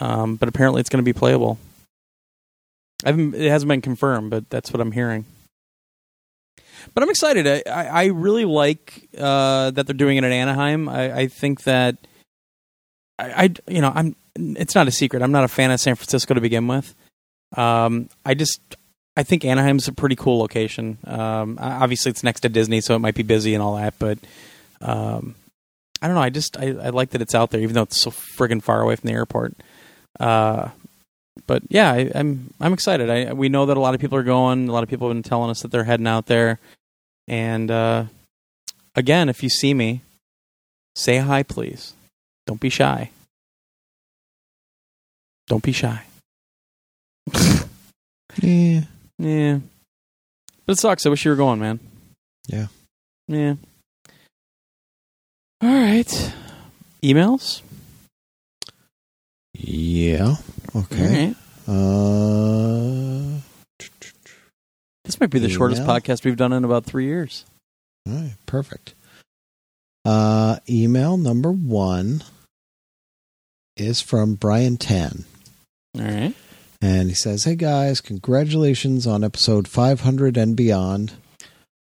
Um, 0.00 0.36
but 0.36 0.48
apparently, 0.48 0.80
it's 0.80 0.88
going 0.88 1.04
to 1.04 1.08
be 1.08 1.12
playable. 1.12 1.58
It 3.04 3.50
hasn't 3.50 3.68
been 3.68 3.82
confirmed, 3.82 4.30
but 4.30 4.48
that's 4.48 4.72
what 4.72 4.80
I'm 4.80 4.92
hearing. 4.92 5.24
But 6.94 7.02
I'm 7.02 7.10
excited. 7.10 7.46
I, 7.46 7.62
I, 7.70 7.86
I 7.86 8.04
really 8.06 8.44
like 8.44 9.08
uh, 9.18 9.72
that 9.72 9.86
they're 9.86 9.94
doing 9.94 10.16
it 10.16 10.24
at 10.24 10.32
Anaheim. 10.32 10.88
I, 10.88 11.12
I 11.12 11.26
think 11.26 11.64
that 11.64 11.96
I, 13.18 13.44
I, 13.44 13.54
you 13.70 13.80
know, 13.80 13.92
I'm. 13.94 14.16
It's 14.36 14.76
not 14.76 14.86
a 14.86 14.92
secret. 14.92 15.22
I'm 15.22 15.32
not 15.32 15.42
a 15.42 15.48
fan 15.48 15.72
of 15.72 15.80
San 15.80 15.96
Francisco 15.96 16.34
to 16.34 16.40
begin 16.40 16.68
with. 16.68 16.94
Um, 17.56 18.08
I 18.24 18.34
just, 18.34 18.60
I 19.16 19.24
think 19.24 19.44
Anaheim's 19.44 19.88
a 19.88 19.92
pretty 19.92 20.14
cool 20.14 20.38
location. 20.38 20.98
Um, 21.04 21.58
obviously, 21.60 22.10
it's 22.10 22.22
next 22.22 22.40
to 22.40 22.48
Disney, 22.48 22.80
so 22.80 22.94
it 22.94 23.00
might 23.00 23.16
be 23.16 23.24
busy 23.24 23.54
and 23.54 23.62
all 23.62 23.74
that. 23.76 23.94
But 23.98 24.18
um, 24.80 25.34
I 26.00 26.06
don't 26.06 26.14
know. 26.14 26.22
I 26.22 26.30
just, 26.30 26.56
I, 26.56 26.68
I 26.68 26.88
like 26.90 27.10
that 27.10 27.22
it's 27.22 27.34
out 27.34 27.50
there, 27.50 27.60
even 27.60 27.74
though 27.74 27.82
it's 27.82 28.00
so 28.00 28.10
friggin' 28.10 28.62
far 28.62 28.80
away 28.80 28.96
from 28.96 29.08
the 29.08 29.14
airport. 29.14 29.54
Uh, 30.20 30.68
but 31.46 31.62
yeah, 31.68 31.92
I, 31.92 32.10
I'm, 32.14 32.52
I'm 32.60 32.72
excited. 32.72 33.10
I, 33.10 33.32
we 33.32 33.48
know 33.48 33.66
that 33.66 33.76
a 33.76 33.80
lot 33.80 33.94
of 33.94 34.00
people 34.00 34.18
are 34.18 34.22
going. 34.22 34.68
A 34.68 34.72
lot 34.72 34.82
of 34.82 34.88
people 34.88 35.08
have 35.08 35.16
been 35.16 35.22
telling 35.22 35.50
us 35.50 35.62
that 35.62 35.70
they're 35.70 35.84
heading 35.84 36.06
out 36.06 36.26
there. 36.26 36.58
And 37.26 37.70
uh, 37.70 38.04
again, 38.94 39.28
if 39.28 39.42
you 39.42 39.48
see 39.48 39.74
me, 39.74 40.02
say 40.94 41.18
hi, 41.18 41.42
please. 41.42 41.94
Don't 42.46 42.60
be 42.60 42.70
shy. 42.70 43.10
Don't 45.46 45.62
be 45.62 45.72
shy. 45.72 46.02
Yeah. 48.40 48.82
Yeah. 49.18 49.58
But 50.64 50.72
it 50.72 50.78
sucks. 50.78 51.06
I 51.06 51.08
wish 51.08 51.24
you 51.24 51.30
were 51.30 51.36
going, 51.36 51.58
man. 51.58 51.80
Yeah. 52.46 52.66
Yeah. 53.26 53.54
All 55.60 55.68
right. 55.68 56.32
Emails? 57.02 57.62
Yeah. 59.54 60.36
Okay. 60.74 61.34
Uh, 61.66 63.40
This 65.04 65.18
might 65.20 65.30
be 65.30 65.38
the 65.38 65.48
shortest 65.48 65.82
Email? 65.82 65.96
podcast 65.96 66.24
we've 66.24 66.36
done 66.36 66.52
in 66.52 66.64
about 66.64 66.84
three 66.84 67.06
years. 67.06 67.44
all 68.06 68.14
right. 68.14 68.34
Perfect. 68.46 68.94
Uh, 70.04 70.58
email 70.68 71.16
number 71.16 71.50
one 71.50 72.22
is 73.76 74.00
from 74.00 74.34
Brian 74.34 74.76
Tan. 74.76 75.24
All 75.96 76.02
right. 76.04 76.34
And 76.80 77.08
he 77.08 77.14
says, 77.14 77.44
Hey 77.44 77.56
guys, 77.56 78.00
congratulations 78.00 79.06
on 79.06 79.24
episode 79.24 79.66
500 79.66 80.36
and 80.36 80.56
beyond. 80.56 81.14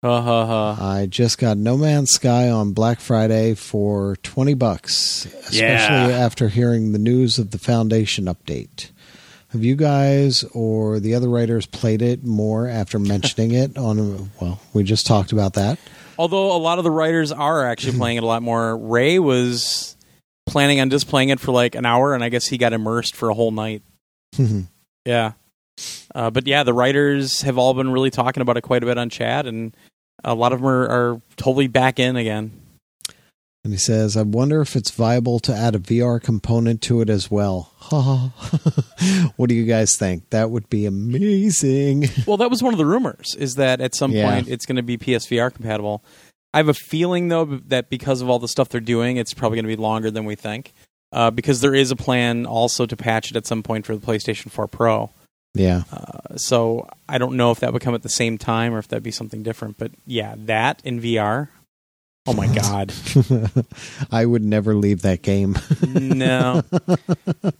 Ha 0.02 0.20
ha 0.20 0.46
ha. 0.46 0.76
I 0.94 1.06
just 1.06 1.38
got 1.38 1.56
No 1.56 1.76
Man's 1.76 2.10
Sky 2.10 2.50
on 2.50 2.72
Black 2.72 2.98
Friday 2.98 3.54
for 3.54 4.16
20 4.24 4.54
bucks, 4.54 5.26
especially 5.26 5.58
Yeah. 5.60 6.08
after 6.08 6.48
hearing 6.48 6.90
the 6.92 6.98
news 6.98 7.38
of 7.38 7.52
the 7.52 7.58
Foundation 7.58 8.24
update. 8.24 8.90
Have 9.50 9.62
you 9.62 9.76
guys 9.76 10.44
or 10.54 10.98
the 10.98 11.14
other 11.14 11.28
writers 11.28 11.66
played 11.66 12.02
it 12.02 12.24
more 12.24 12.66
after 12.66 12.98
mentioning 12.98 13.52
it 13.52 13.78
on 13.78 14.30
well, 14.40 14.60
we 14.72 14.82
just 14.82 15.06
talked 15.06 15.30
about 15.30 15.52
that. 15.54 15.78
Although 16.18 16.54
a 16.56 16.58
lot 16.58 16.78
of 16.78 16.84
the 16.84 16.90
writers 16.90 17.30
are 17.30 17.64
actually 17.64 17.96
playing 17.96 18.16
it 18.16 18.22
a 18.24 18.26
lot 18.26 18.42
more. 18.42 18.76
Ray 18.76 19.18
was 19.20 19.96
planning 20.46 20.80
on 20.80 20.90
just 20.90 21.06
playing 21.08 21.28
it 21.28 21.38
for 21.38 21.52
like 21.52 21.74
an 21.76 21.86
hour, 21.86 22.14
and 22.14 22.24
I 22.24 22.28
guess 22.28 22.46
he 22.46 22.58
got 22.58 22.72
immersed 22.72 23.14
for 23.14 23.28
a 23.30 23.34
whole 23.34 23.50
night. 23.52 23.82
Yeah. 25.04 25.32
Uh, 26.14 26.30
but 26.30 26.46
yeah, 26.46 26.62
the 26.64 26.74
writers 26.74 27.42
have 27.42 27.56
all 27.58 27.72
been 27.74 27.90
really 27.90 28.10
talking 28.10 28.40
about 28.40 28.56
it 28.56 28.60
quite 28.62 28.82
a 28.82 28.86
bit 28.86 28.98
on 28.98 29.08
chat, 29.08 29.46
and 29.46 29.74
a 30.24 30.34
lot 30.34 30.52
of 30.52 30.60
them 30.60 30.68
are, 30.68 30.88
are 30.88 31.22
totally 31.36 31.66
back 31.66 31.98
in 31.98 32.16
again. 32.16 32.52
And 33.64 33.72
he 33.72 33.78
says, 33.78 34.16
I 34.16 34.22
wonder 34.22 34.60
if 34.60 34.74
it's 34.74 34.90
viable 34.90 35.38
to 35.40 35.54
add 35.54 35.76
a 35.76 35.78
VR 35.78 36.20
component 36.20 36.82
to 36.82 37.00
it 37.00 37.08
as 37.08 37.30
well. 37.30 37.72
what 39.36 39.48
do 39.48 39.54
you 39.54 39.64
guys 39.66 39.96
think? 39.96 40.30
That 40.30 40.50
would 40.50 40.68
be 40.68 40.84
amazing. 40.86 42.08
Well, 42.26 42.36
that 42.38 42.50
was 42.50 42.62
one 42.62 42.74
of 42.74 42.78
the 42.78 42.86
rumors, 42.86 43.36
is 43.38 43.54
that 43.56 43.80
at 43.80 43.94
some 43.94 44.10
Yeah. 44.12 44.30
point 44.30 44.48
it's 44.48 44.66
going 44.66 44.76
to 44.76 44.82
be 44.82 44.98
PSVR 44.98 45.52
compatible. 45.54 46.02
I 46.52 46.58
have 46.58 46.68
a 46.68 46.74
feeling, 46.74 47.28
though, 47.28 47.44
that 47.44 47.88
because 47.88 48.20
of 48.20 48.28
all 48.28 48.38
the 48.40 48.48
stuff 48.48 48.68
they're 48.68 48.80
doing, 48.80 49.16
it's 49.16 49.32
probably 49.32 49.56
going 49.56 49.70
to 49.70 49.76
be 49.76 49.80
longer 49.80 50.10
than 50.10 50.24
we 50.24 50.34
think. 50.34 50.72
Uh, 51.12 51.30
because 51.30 51.60
there 51.60 51.74
is 51.74 51.90
a 51.90 51.96
plan 51.96 52.46
also 52.46 52.84
to 52.86 52.96
patch 52.96 53.30
it 53.30 53.36
at 53.36 53.46
some 53.46 53.62
point 53.62 53.86
for 53.86 53.94
the 53.96 54.04
PlayStation 54.04 54.50
4 54.50 54.66
Pro. 54.66 55.10
Yeah. 55.54 55.82
Uh, 55.92 56.36
so 56.36 56.88
I 57.08 57.18
don't 57.18 57.36
know 57.36 57.50
if 57.50 57.60
that 57.60 57.72
would 57.72 57.82
come 57.82 57.94
at 57.94 58.02
the 58.02 58.08
same 58.08 58.38
time 58.38 58.74
or 58.74 58.78
if 58.78 58.88
that'd 58.88 59.02
be 59.02 59.10
something 59.10 59.42
different. 59.42 59.76
But 59.78 59.92
yeah, 60.06 60.34
that 60.38 60.80
in 60.84 61.00
VR. 61.00 61.48
Oh 62.24 62.34
my 62.34 62.46
god, 62.46 62.92
I 64.12 64.24
would 64.24 64.44
never 64.44 64.76
leave 64.76 65.02
that 65.02 65.22
game. 65.22 65.56
no! 65.88 66.62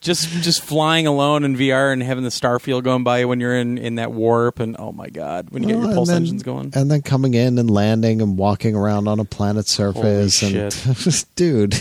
just 0.00 0.28
just 0.40 0.62
flying 0.62 1.08
alone 1.08 1.42
in 1.42 1.56
VR 1.56 1.92
and 1.92 2.00
having 2.00 2.22
the 2.22 2.30
starfield 2.30 2.84
going 2.84 3.02
by 3.02 3.24
when 3.24 3.40
you're 3.40 3.56
in 3.58 3.76
in 3.76 3.96
that 3.96 4.12
warp, 4.12 4.60
and 4.60 4.76
oh 4.78 4.92
my 4.92 5.08
god, 5.08 5.50
when 5.50 5.64
you 5.64 5.70
get 5.70 5.82
your 5.82 5.92
pulse 5.92 6.10
then- 6.10 6.18
engines 6.18 6.44
going. 6.44 6.70
and 6.76 6.88
then 6.88 7.02
coming 7.02 7.34
in 7.34 7.58
and 7.58 7.72
landing 7.72 8.22
and 8.22 8.38
walking 8.38 8.76
around 8.76 9.08
on 9.08 9.18
a 9.18 9.24
planet's 9.24 9.72
surface 9.72 10.40
Holy 10.40 10.56
and 10.56 11.26
dude, 11.34 11.74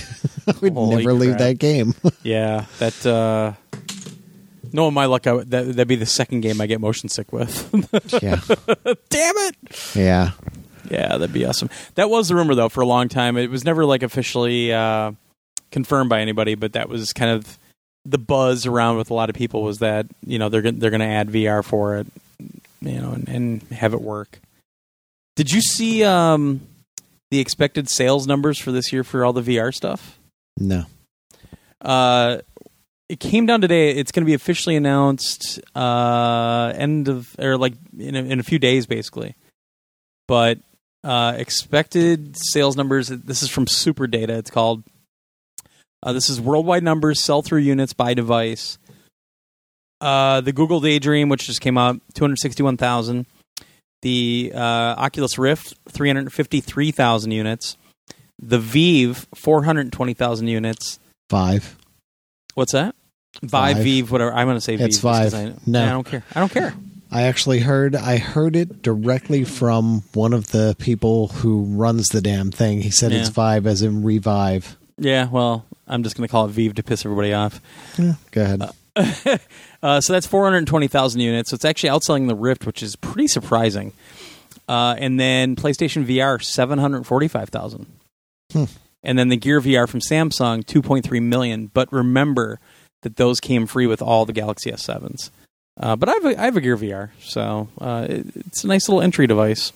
I 0.48 0.54
would 0.62 0.74
Holy 0.74 0.96
never 0.96 1.14
leave 1.14 1.38
that 1.38 1.60
game. 1.60 1.94
Yeah, 2.24 2.66
that. 2.80 3.06
uh 3.06 3.54
Knowing 4.73 4.93
my 4.93 5.06
luck, 5.06 5.27
I 5.27 5.34
would, 5.34 5.52
that 5.52 5.65
that'd 5.68 5.88
be 5.88 5.95
the 5.95 6.06
second 6.06 6.41
game 6.41 6.61
I 6.61 6.68
get 6.68 6.80
motion 6.80 7.10
sick 7.10 7.31
with. 7.34 7.69
yeah. 8.22 8.39
Damn 9.10 9.38
it! 9.38 9.95
Yeah. 9.95 10.31
Yeah, 10.89 11.10
that'd 11.10 11.34
be 11.34 11.45
awesome. 11.45 11.69
That 11.95 12.10
was 12.10 12.27
the 12.27 12.35
rumor 12.35 12.56
though 12.56 12.69
for 12.69 12.81
a 12.81 12.85
long 12.85 13.07
time. 13.07 13.38
It 13.38 13.49
was 13.49 13.64
never 13.64 13.85
like 13.85 14.03
officially 14.03 14.73
uh, 14.73 15.14
confirmed 15.72 16.10
by 16.10 16.22
anybody, 16.22 16.56
but 16.56 16.73
that 16.73 16.89
was 16.89 17.14
kind 17.14 17.31
of 17.31 17.57
the 18.06 18.18
buzz 18.18 18.65
around 18.65 18.98
with 18.98 19.10
a 19.10 19.14
lot 19.14 19.30
of 19.30 19.35
people 19.35 19.64
was 19.64 19.80
that 19.80 20.07
you 20.26 20.39
know 20.39 20.49
they're 20.49 20.61
gon- 20.61 20.80
they're 20.80 20.89
going 20.89 21.02
to 21.02 21.06
add 21.06 21.30
VR 21.30 21.64
for 21.64 21.98
it, 21.98 22.07
you 22.81 22.99
know, 22.99 23.11
and, 23.11 23.30
and 23.30 23.61
have 23.72 23.93
it 23.93 24.02
work. 24.02 24.39
Did 25.35 25.52
you 25.52 25.61
see 25.61 26.03
um, 26.03 26.61
the 27.30 27.39
expected 27.39 27.88
sales 27.89 28.27
numbers 28.27 28.57
for 28.57 28.72
this 28.72 28.91
year 28.91 29.03
for 29.03 29.23
all 29.23 29.34
the 29.34 29.41
VR 29.41 29.73
stuff? 29.73 30.19
No. 30.57 30.85
Uh, 31.80 32.39
it 33.12 33.20
came 33.20 33.46
down 33.46 33.60
today. 33.60 33.90
It's 33.90 34.14
going 34.14 34.24
to 34.24 34.26
be 34.26 34.34
officially 34.34 34.78
announced 34.78 35.60
uh, 35.76 36.72
end 36.74 37.10
of 37.10 37.36
or 37.38 37.58
like 37.58 37.74
in 38.00 38.16
a, 38.16 38.24
in 38.24 38.40
a 38.40 38.44
few 38.44 38.58
days, 38.58 38.86
basically. 38.86 39.36
But 40.30 40.60
uh, 41.04 41.34
expected 41.38 42.38
sales 42.38 42.78
numbers. 42.78 43.10
This 43.10 43.44
is 43.44 43.50
from 43.50 43.68
Super 43.68 44.08
Data. 44.08 44.38
It's 44.38 44.50
called. 44.50 44.84
Uh, 46.02 46.14
this 46.14 46.30
is 46.30 46.40
worldwide 46.40 46.84
numbers, 46.84 47.22
sell 47.22 47.42
through 47.42 47.60
units 47.60 47.92
by 47.92 48.14
device. 48.14 48.80
Uh, 50.00 50.40
the 50.40 50.54
Google 50.54 50.80
Daydream, 50.80 51.28
which 51.28 51.48
just 51.48 51.60
came 51.60 51.78
out, 51.78 52.00
two 52.14 52.24
hundred 52.24 52.40
sixty-one 52.40 52.78
thousand. 52.78 53.26
The 54.04 54.54
uh, 54.56 54.96
Oculus 54.98 55.38
Rift, 55.38 55.76
three 55.90 56.08
hundred 56.08 56.32
fifty-three 56.32 56.92
thousand 56.92 57.32
units. 57.32 57.76
The 58.40 58.58
Vive, 58.58 59.28
four 59.36 59.66
hundred 59.66 59.92
twenty 59.92 60.14
thousand 60.14 60.48
units. 60.48 60.98
Five. 61.30 61.78
What's 62.56 62.72
that? 62.72 62.96
Vive, 63.41 63.78
Vive. 63.78 63.84
Vive, 63.84 64.12
whatever. 64.12 64.34
I'm 64.34 64.48
going 64.48 64.58
to 64.58 64.62
say 64.62 64.76
Vive. 64.76 64.88
It's 64.88 64.99
Vive. 64.99 65.34
I, 65.34 65.53
No. 65.66 65.84
I 65.84 65.90
don't 65.90 66.06
care. 66.06 66.24
I 66.36 66.40
don't 66.40 66.52
care. 66.52 66.74
I 67.14 67.24
actually 67.24 67.60
heard 67.60 67.95
I 67.95 68.18
heard 68.18 68.56
it 68.56 68.82
directly 68.82 69.44
from 69.44 70.03
one 70.14 70.32
of 70.34 70.48
the 70.52 70.76
people 70.80 71.28
who 71.28 71.64
runs 71.64 72.08
the 72.10 72.22
damn 72.22 72.52
thing. 72.52 72.82
He 72.82 72.90
said 72.90 73.12
it's 73.12 73.28
Yeah. 73.30 73.34
Vive 73.34 73.68
as 73.68 73.82
in 73.82 74.03
revive. 74.03 74.78
Yeah, 74.98 75.28
well, 75.30 75.66
I'm 75.88 76.03
just 76.03 76.16
going 76.16 76.28
to 76.28 76.32
call 76.32 76.45
it 76.45 76.52
Vive 76.52 76.76
to 76.76 76.84
piss 76.84 77.06
everybody 77.06 77.34
off. 77.34 77.60
Yeah, 77.98 78.14
go 78.32 78.44
ahead. 78.44 78.62
Uh, 79.82 79.99
so 80.02 80.14
that's 80.14 80.28
420,000 80.28 81.20
units. 81.20 81.49
So 81.49 81.56
it's 81.56 81.66
actually 81.66 81.90
outselling 81.90 82.28
the 82.28 82.36
Rift, 82.36 82.66
which 82.66 82.84
is 82.84 82.95
pretty 82.95 83.28
surprising. 83.28 83.94
Uh, 84.70 84.95
and 84.98 85.20
then 85.20 85.56
PlayStation 85.56 86.06
VR, 86.06 86.41
745,000. 86.41 87.88
Hmm. 88.53 88.64
And 89.03 89.18
then 89.18 89.30
the 89.30 89.38
Gear 89.38 89.60
VR 89.60 89.90
from 89.90 89.99
Samsung, 90.02 90.64
2.3 90.64 91.22
million. 91.22 91.68
But 91.68 91.91
remember 91.91 92.60
that 93.02 93.15
those 93.15 93.40
came 93.40 93.68
free 93.68 93.88
with 93.88 94.02
all 94.02 94.26
the 94.26 94.34
Galaxy 94.34 94.72
S7s. 94.72 95.30
Uh, 95.80 95.95
but 95.95 96.10
I 96.10 96.14
have, 96.14 96.26
a, 96.26 96.41
I 96.41 96.45
have 96.45 96.57
a 96.57 96.61
Gear 96.61 96.78
VR, 96.78 97.10
so 97.19 97.68
uh, 97.80 98.06
it, 98.10 98.28
it's 98.36 98.64
a 98.64 98.68
nice 98.68 98.88
little 98.88 99.02
entry 99.02 99.26
device. 99.26 99.72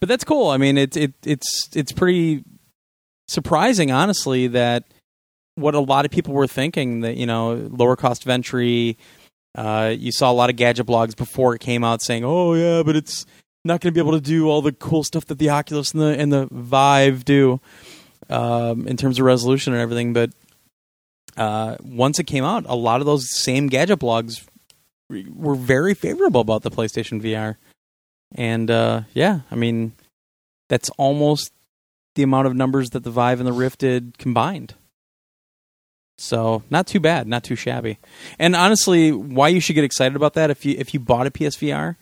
But 0.00 0.08
that's 0.08 0.24
cool. 0.24 0.48
I 0.48 0.56
mean, 0.56 0.78
it, 0.78 0.96
it, 0.96 1.12
it's 1.24 1.68
it's 1.74 1.92
pretty 1.92 2.44
surprising, 3.26 3.90
honestly, 3.90 4.46
that 4.48 4.84
what 5.56 5.74
a 5.74 5.80
lot 5.80 6.04
of 6.04 6.10
people 6.10 6.34
were 6.34 6.46
thinking 6.46 7.00
that 7.00 7.16
you 7.16 7.26
know 7.26 7.54
lower 7.70 7.96
cost 7.96 8.26
entry. 8.26 8.96
Uh, 9.56 9.92
you 9.98 10.12
saw 10.12 10.30
a 10.30 10.32
lot 10.32 10.50
of 10.50 10.56
gadget 10.56 10.86
blogs 10.86 11.16
before 11.16 11.54
it 11.54 11.60
came 11.60 11.82
out 11.82 12.00
saying, 12.00 12.24
"Oh 12.24 12.54
yeah, 12.54 12.82
but 12.82 12.94
it's 12.94 13.26
not 13.64 13.80
going 13.80 13.92
to 13.92 13.94
be 13.94 14.00
able 14.00 14.18
to 14.18 14.24
do 14.24 14.48
all 14.48 14.62
the 14.62 14.72
cool 14.72 15.02
stuff 15.02 15.26
that 15.26 15.38
the 15.38 15.50
Oculus 15.50 15.92
and 15.92 16.00
the 16.00 16.18
and 16.18 16.32
the 16.32 16.48
Vive 16.52 17.24
do 17.24 17.60
um, 18.30 18.86
in 18.86 18.96
terms 18.96 19.18
of 19.18 19.24
resolution 19.24 19.72
and 19.72 19.82
everything." 19.82 20.12
But 20.12 20.30
uh, 21.38 21.76
once 21.82 22.18
it 22.18 22.24
came 22.24 22.44
out, 22.44 22.64
a 22.66 22.74
lot 22.74 23.00
of 23.00 23.06
those 23.06 23.26
same 23.30 23.68
gadget 23.68 24.00
blogs 24.00 24.44
re- 25.08 25.26
were 25.32 25.54
very 25.54 25.94
favorable 25.94 26.40
about 26.40 26.62
the 26.62 26.70
PlayStation 26.70 27.22
VR, 27.22 27.56
and 28.34 28.70
uh, 28.70 29.02
yeah, 29.14 29.40
I 29.50 29.54
mean 29.54 29.92
that's 30.68 30.90
almost 30.98 31.52
the 32.14 32.22
amount 32.22 32.46
of 32.46 32.56
numbers 32.56 32.90
that 32.90 33.04
the 33.04 33.10
Vive 33.10 33.40
and 33.40 33.46
the 33.46 33.52
Rift 33.52 33.78
did 33.80 34.18
combined. 34.18 34.74
So 36.18 36.64
not 36.68 36.88
too 36.88 36.98
bad, 36.98 37.28
not 37.28 37.44
too 37.44 37.54
shabby. 37.54 37.98
And 38.40 38.56
honestly, 38.56 39.12
why 39.12 39.48
you 39.48 39.60
should 39.60 39.74
get 39.74 39.84
excited 39.84 40.16
about 40.16 40.34
that 40.34 40.50
if 40.50 40.66
you 40.66 40.74
if 40.76 40.92
you 40.92 41.00
bought 41.00 41.28
a 41.28 41.30
PSVR, 41.30 41.94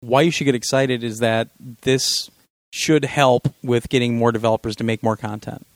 why 0.00 0.20
you 0.20 0.30
should 0.30 0.44
get 0.44 0.54
excited 0.54 1.02
is 1.02 1.20
that 1.20 1.48
this 1.80 2.30
should 2.70 3.04
help 3.06 3.54
with 3.62 3.88
getting 3.88 4.16
more 4.16 4.32
developers 4.32 4.76
to 4.76 4.84
make 4.84 5.02
more 5.02 5.16
content 5.16 5.66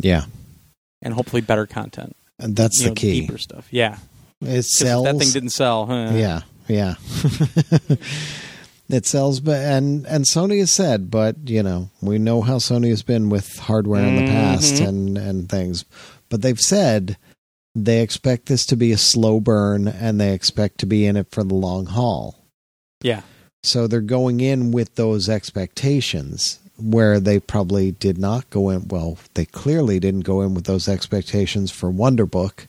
Yeah, 0.00 0.26
and 1.02 1.14
hopefully 1.14 1.42
better 1.42 1.66
content. 1.66 2.16
And 2.38 2.56
that's 2.56 2.80
the 2.82 2.88
know, 2.88 2.94
key. 2.94 3.20
Deeper 3.22 3.38
stuff. 3.38 3.68
Yeah. 3.70 3.98
It 4.40 4.64
sells. 4.64 5.04
That 5.04 5.18
thing 5.18 5.30
didn't 5.30 5.50
sell. 5.50 5.86
Huh? 5.86 6.10
Yeah, 6.14 6.40
yeah. 6.68 6.94
it 8.88 9.06
sells, 9.06 9.40
but 9.40 9.56
and 9.58 10.06
and 10.06 10.24
Sony 10.26 10.58
has 10.58 10.70
said, 10.70 11.10
but 11.10 11.36
you 11.48 11.62
know, 11.62 11.90
we 12.02 12.18
know 12.18 12.42
how 12.42 12.56
Sony 12.56 12.90
has 12.90 13.02
been 13.02 13.30
with 13.30 13.56
hardware 13.58 14.04
in 14.04 14.16
the 14.16 14.30
past 14.30 14.74
Mhm. 14.74 14.88
and 14.88 15.18
and 15.18 15.48
things. 15.48 15.84
But 16.28 16.42
they've 16.42 16.60
said 16.60 17.16
they 17.74 18.02
expect 18.02 18.46
this 18.46 18.66
to 18.66 18.76
be 18.76 18.92
a 18.92 18.98
slow 18.98 19.40
burn, 19.40 19.88
and 19.88 20.20
they 20.20 20.32
expect 20.34 20.78
to 20.78 20.86
be 20.86 21.06
in 21.06 21.16
it 21.16 21.28
for 21.30 21.42
the 21.42 21.54
long 21.54 21.86
haul. 21.86 22.36
Yeah. 23.02 23.22
So 23.62 23.86
they're 23.86 24.00
going 24.02 24.40
in 24.40 24.72
with 24.72 24.96
those 24.96 25.28
expectations 25.28 26.58
where 26.78 27.20
they 27.20 27.38
probably 27.40 27.92
did 27.92 28.18
not 28.18 28.48
go 28.50 28.70
in. 28.70 28.88
Well, 28.88 29.18
they 29.34 29.44
clearly 29.44 30.00
didn't 30.00 30.20
go 30.22 30.40
in 30.42 30.54
with 30.54 30.64
those 30.64 30.88
expectations 30.88 31.70
for 31.70 31.90
Wonderbook. 31.90 32.66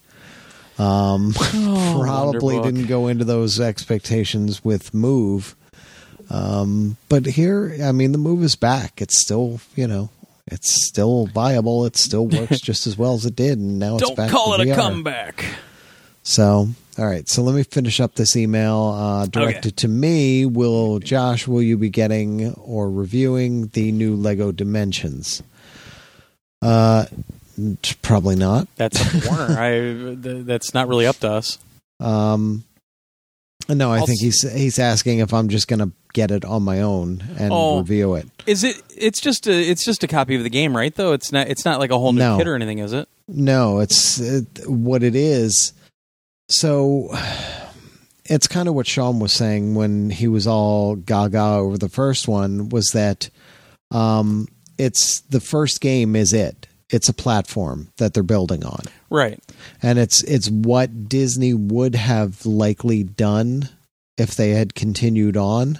Um, 0.77 1.33
Oh, 1.39 2.01
probably 2.05 2.55
Wonderbook. 2.55 2.63
didn't 2.63 2.85
go 2.87 3.07
into 3.07 3.25
those 3.25 3.59
expectations 3.59 4.63
with 4.63 4.93
Move. 4.93 5.55
Um, 6.29 6.97
but 7.07 7.25
here, 7.25 7.77
I 7.83 7.91
mean, 7.91 8.11
the 8.11 8.17
move 8.17 8.43
is 8.43 8.55
back. 8.55 8.99
It's 9.01 9.21
still, 9.21 9.59
you 9.75 9.87
know, 9.87 10.09
it's 10.47 10.85
still 10.87 11.27
viable. 11.27 11.85
It 11.85 11.95
still 11.95 12.27
works 12.27 12.59
just 12.61 12.87
as 12.87 12.97
well 12.97 13.13
as 13.13 13.25
it 13.25 13.35
did, 13.35 13.59
and 13.59 13.77
now 13.79 13.95
it's 13.95 14.03
Don't 14.03 14.15
back. 14.17 14.31
call 14.31 14.55
to 14.57 14.63
it 14.63 14.69
a 14.69 14.75
comeback. 14.75 15.45
So, 16.23 16.69
all 16.97 17.05
right. 17.05 17.27
So 17.27 17.43
let 17.43 17.55
me 17.55 17.63
finish 17.63 17.99
up 17.99 18.15
this 18.15 18.35
email 18.35 18.93
uh, 18.97 19.25
directed 19.25 19.77
to 19.77 19.87
me. 19.87 20.45
Will 20.45 20.99
Josh? 20.99 21.47
Will 21.47 21.61
you 21.61 21.77
be 21.77 21.89
getting 21.89 22.53
or 22.53 22.89
reviewing 22.89 23.67
the 23.67 23.91
new 23.91 24.15
Lego 24.15 24.51
Dimensions? 24.51 25.43
Uh, 26.61 27.05
probably 28.01 28.35
not. 28.35 28.67
That's 28.75 28.97
Warner. 29.27 29.59
I 29.59 29.71
th- 30.21 30.45
that's 30.45 30.73
not 30.73 30.87
really 30.87 31.05
up 31.05 31.17
to 31.17 31.31
us. 31.31 31.57
Um, 31.99 32.63
no, 33.69 33.91
I 33.91 33.97
I'll 33.99 34.05
think 34.05 34.19
he's 34.21 34.41
he's 34.51 34.79
asking 34.79 35.19
if 35.19 35.33
I'm 35.33 35.49
just 35.49 35.67
going 35.67 35.79
to 35.79 35.91
get 36.13 36.31
it 36.31 36.45
on 36.45 36.63
my 36.63 36.81
own 36.81 37.23
and 37.37 37.51
Oh. 37.51 37.79
review 37.79 38.15
it. 38.15 38.27
Is 38.45 38.63
it? 38.63 38.81
It's 38.95 39.19
just 39.19 39.47
a. 39.47 39.51
It's 39.53 39.83
just 39.83 40.03
a 40.03 40.07
copy 40.07 40.35
of 40.35 40.43
the 40.43 40.49
game, 40.49 40.75
right? 40.75 40.93
Though 40.93 41.13
it's 41.13 41.31
not. 41.31 41.47
It's 41.49 41.65
not 41.65 41.79
like 41.79 41.91
a 41.91 41.97
whole 41.97 42.13
new 42.13 42.19
No. 42.19 42.37
kit 42.37 42.47
or 42.47 42.55
anything, 42.55 42.79
is 42.79 42.93
it? 42.93 43.07
No, 43.27 43.79
it's 43.79 44.19
it, 44.19 44.45
what 44.69 45.03
it 45.03 45.15
is. 45.15 45.73
So 46.47 47.09
it's 48.25 48.47
kind 48.47 48.67
of 48.67 48.75
what 48.75 48.87
Sean 48.87 49.19
was 49.19 49.33
saying 49.33 49.75
when 49.75 50.09
he 50.09 50.27
was 50.27 50.47
all 50.47 50.95
gaga 50.95 51.43
over 51.43 51.77
the 51.77 51.89
first 51.89 52.27
one 52.27 52.69
was 52.69 52.87
that 52.89 53.29
um, 53.91 54.47
it's 54.77 55.21
the 55.21 55.39
first 55.39 55.81
game 55.81 56.15
is 56.15 56.33
it. 56.33 56.67
It's 56.89 57.09
a 57.09 57.13
platform 57.13 57.91
that 57.97 58.13
they're 58.13 58.23
building 58.23 58.63
on. 58.63 58.81
Right. 59.09 59.39
And 59.81 59.97
it's 59.97 60.23
it's 60.23 60.49
what 60.49 61.09
Disney 61.09 61.53
would 61.53 61.95
have 61.95 62.45
likely 62.45 63.03
done 63.03 63.69
if 64.17 64.35
they 64.35 64.51
had 64.51 64.75
continued 64.75 65.37
on. 65.37 65.79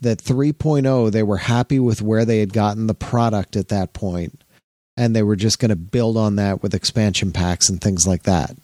That 0.00 0.18
3.0 0.18 1.10
they 1.12 1.22
were 1.22 1.38
happy 1.38 1.80
with 1.80 2.02
where 2.02 2.24
they 2.24 2.40
had 2.40 2.52
gotten 2.52 2.86
the 2.86 2.94
product 2.94 3.56
at 3.56 3.68
that 3.68 3.94
point 3.94 4.44
and 4.96 5.16
they 5.16 5.22
were 5.22 5.36
just 5.36 5.58
going 5.58 5.70
to 5.70 5.76
build 5.76 6.16
on 6.16 6.36
that 6.36 6.62
with 6.62 6.74
expansion 6.74 7.32
packs 7.32 7.68
and 7.68 7.80
things 7.80 8.06
like 8.06 8.24
that. 8.24 8.54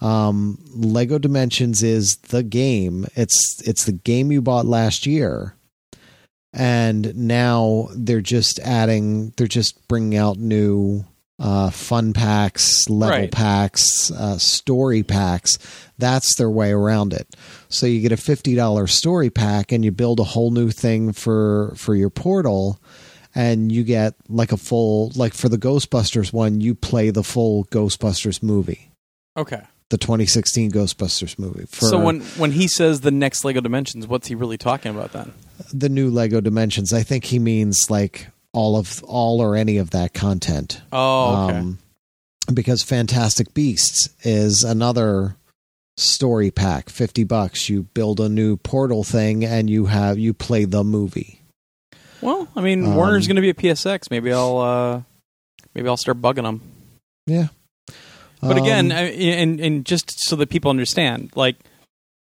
Um, 0.00 0.58
Lego 0.74 1.18
Dimensions 1.18 1.82
is 1.82 2.16
the 2.16 2.42
game. 2.42 3.06
It's 3.14 3.60
it's 3.66 3.84
the 3.84 3.92
game 3.92 4.32
you 4.32 4.40
bought 4.42 4.64
last 4.66 5.06
year, 5.06 5.54
and 6.52 7.14
now 7.16 7.88
they're 7.94 8.20
just 8.20 8.58
adding. 8.60 9.32
They're 9.36 9.46
just 9.46 9.86
bringing 9.88 10.16
out 10.18 10.38
new 10.38 11.04
uh, 11.38 11.70
fun 11.70 12.12
packs, 12.12 12.88
level 12.88 13.16
Right. 13.18 13.30
packs, 13.32 14.10
uh, 14.10 14.38
story 14.38 15.02
packs. 15.02 15.58
That's 15.98 16.34
their 16.36 16.50
way 16.50 16.70
around 16.70 17.12
it. 17.12 17.28
So 17.68 17.86
you 17.86 18.00
get 18.00 18.12
a 18.12 18.16
fifty 18.16 18.54
dollars 18.54 18.92
story 18.94 19.30
pack, 19.30 19.70
and 19.72 19.84
you 19.84 19.90
build 19.92 20.18
a 20.18 20.24
whole 20.24 20.50
new 20.50 20.70
thing 20.70 21.12
for 21.12 21.72
for 21.76 21.94
your 21.94 22.10
portal 22.10 22.80
and 23.32 23.70
you 23.70 23.84
get 23.84 24.14
like 24.28 24.50
a 24.50 24.56
full 24.56 25.12
like 25.14 25.34
for 25.34 25.48
the 25.48 25.56
Ghostbusters 25.58 26.32
one, 26.32 26.60
you 26.60 26.74
play 26.74 27.10
the 27.10 27.22
full 27.22 27.64
Ghostbusters 27.66 28.42
movie, 28.42 28.90
Okay. 29.36 29.60
The 29.90 29.98
2016 29.98 30.70
Ghostbusters 30.72 31.38
movie. 31.38 31.66
For 31.66 31.86
so 31.86 31.98
when 32.00 32.20
when 32.38 32.52
he 32.52 32.66
says 32.66 33.02
the 33.02 33.10
next 33.10 33.44
Lego 33.44 33.60
Dimensions, 33.60 34.06
what's 34.06 34.28
he 34.28 34.34
really 34.34 34.58
talking 34.58 34.90
about 34.94 35.12
then? 35.12 35.32
the 35.72 35.88
new 35.90 36.08
Lego 36.10 36.40
Dimensions, 36.40 36.92
I 36.92 37.02
think 37.02 37.24
he 37.24 37.38
means 37.38 37.90
like 37.90 38.28
all 38.52 38.76
of 38.76 39.04
all 39.04 39.40
or 39.40 39.54
any 39.54 39.76
of 39.76 39.90
that 39.90 40.14
content. 40.14 40.80
Oh, 40.90 41.44
okay. 41.48 41.58
Um, 41.58 41.78
because 42.52 42.82
Fantastic 42.82 43.52
Beasts 43.54 44.08
is 44.22 44.64
another 44.64 45.36
story 45.96 46.50
pack, 46.50 46.88
50 46.88 47.24
bucks. 47.24 47.68
You 47.68 47.82
build 47.94 48.18
a 48.20 48.28
new 48.28 48.56
portal 48.56 49.04
thing 49.04 49.44
and 49.44 49.68
you 49.70 49.86
have 49.86 50.18
you 50.18 50.32
play 50.34 50.64
the 50.64 50.82
movie. 50.82 51.42
Well, 52.22 52.48
I 52.56 52.60
mean, 52.62 52.84
Um, 52.86 52.94
Warner's 52.96 53.26
going 53.26 53.36
to 53.36 53.42
be 53.42 53.50
at 53.50 53.56
PSX. 53.56 54.10
Maybe 54.10 54.32
I'll 54.32 54.58
uh, 54.58 55.02
maybe 55.74 55.88
I'll 55.88 55.96
start 55.98 56.20
bugging 56.20 56.42
them. 56.44 56.62
Yeah. 57.26 57.48
But 58.42 58.56
again, 58.56 58.90
Um, 58.92 58.98
I, 58.98 59.02
and 59.10 59.60
and 59.60 59.84
just 59.84 60.12
so 60.28 60.36
that 60.36 60.48
people 60.48 60.70
understand, 60.70 61.30
like 61.34 61.56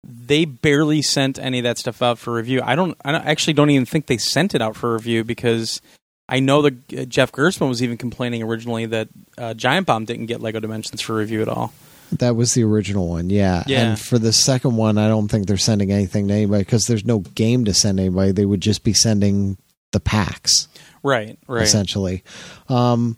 they 0.04 0.46
barely 0.46 1.02
sent 1.02 1.40
any 1.40 1.60
of 1.60 1.64
that 1.64 1.78
stuff 1.78 2.02
out 2.02 2.18
for 2.20 2.34
review. 2.34 2.62
I 2.64 2.76
don't. 2.76 2.98
I 3.06 3.12
don't, 3.12 3.26
actually 3.26 3.54
don't 3.54 3.70
even 3.70 3.86
think 3.86 4.08
they 4.08 4.18
sent 4.18 4.54
it 4.56 4.62
out 4.62 4.76
for 4.76 4.94
review 4.94 5.24
because 5.24 5.82
I 6.28 6.40
know 6.40 6.62
that 6.64 6.94
uh, 6.94 7.06
Jeff 7.06 7.32
Gerstmann 7.32 7.70
was 7.70 7.82
even 7.84 7.98
complaining 7.98 8.44
originally 8.44 8.86
that 8.88 9.10
uh, 9.38 9.54
Giant 9.54 9.88
Bomb 9.88 10.06
didn't 10.06 10.28
get 10.28 10.42
Lego 10.42 10.60
Dimensions 10.60 11.02
for 11.02 11.16
review 11.16 11.42
at 11.42 11.48
all. 11.50 11.74
that 12.12 12.36
was 12.36 12.54
the 12.54 12.64
original 12.64 13.08
one, 13.10 13.30
yeah. 13.30 13.64
Yeah. 13.68 13.82
And 13.92 14.00
for 14.00 14.18
the 14.20 14.34
second 14.34 14.76
one, 14.78 14.98
I 14.98 15.08
don't 15.08 15.28
think 15.28 15.48
they're 15.48 15.58
sending 15.58 15.92
anything 15.92 16.28
to 16.28 16.34
anybody 16.34 16.64
because 16.64 16.86
there's 16.86 17.06
no 17.06 17.20
game 17.20 17.66
to 17.66 17.74
send 17.74 18.00
anybody. 18.00 18.32
They 18.32 18.46
would 18.46 18.62
just 18.62 18.84
be 18.84 18.94
sending 18.94 19.58
the 19.92 20.00
packs. 20.00 20.68
Right. 21.04 21.38
Right. 21.48 21.64
essentially. 21.64 22.24
Um, 22.68 23.18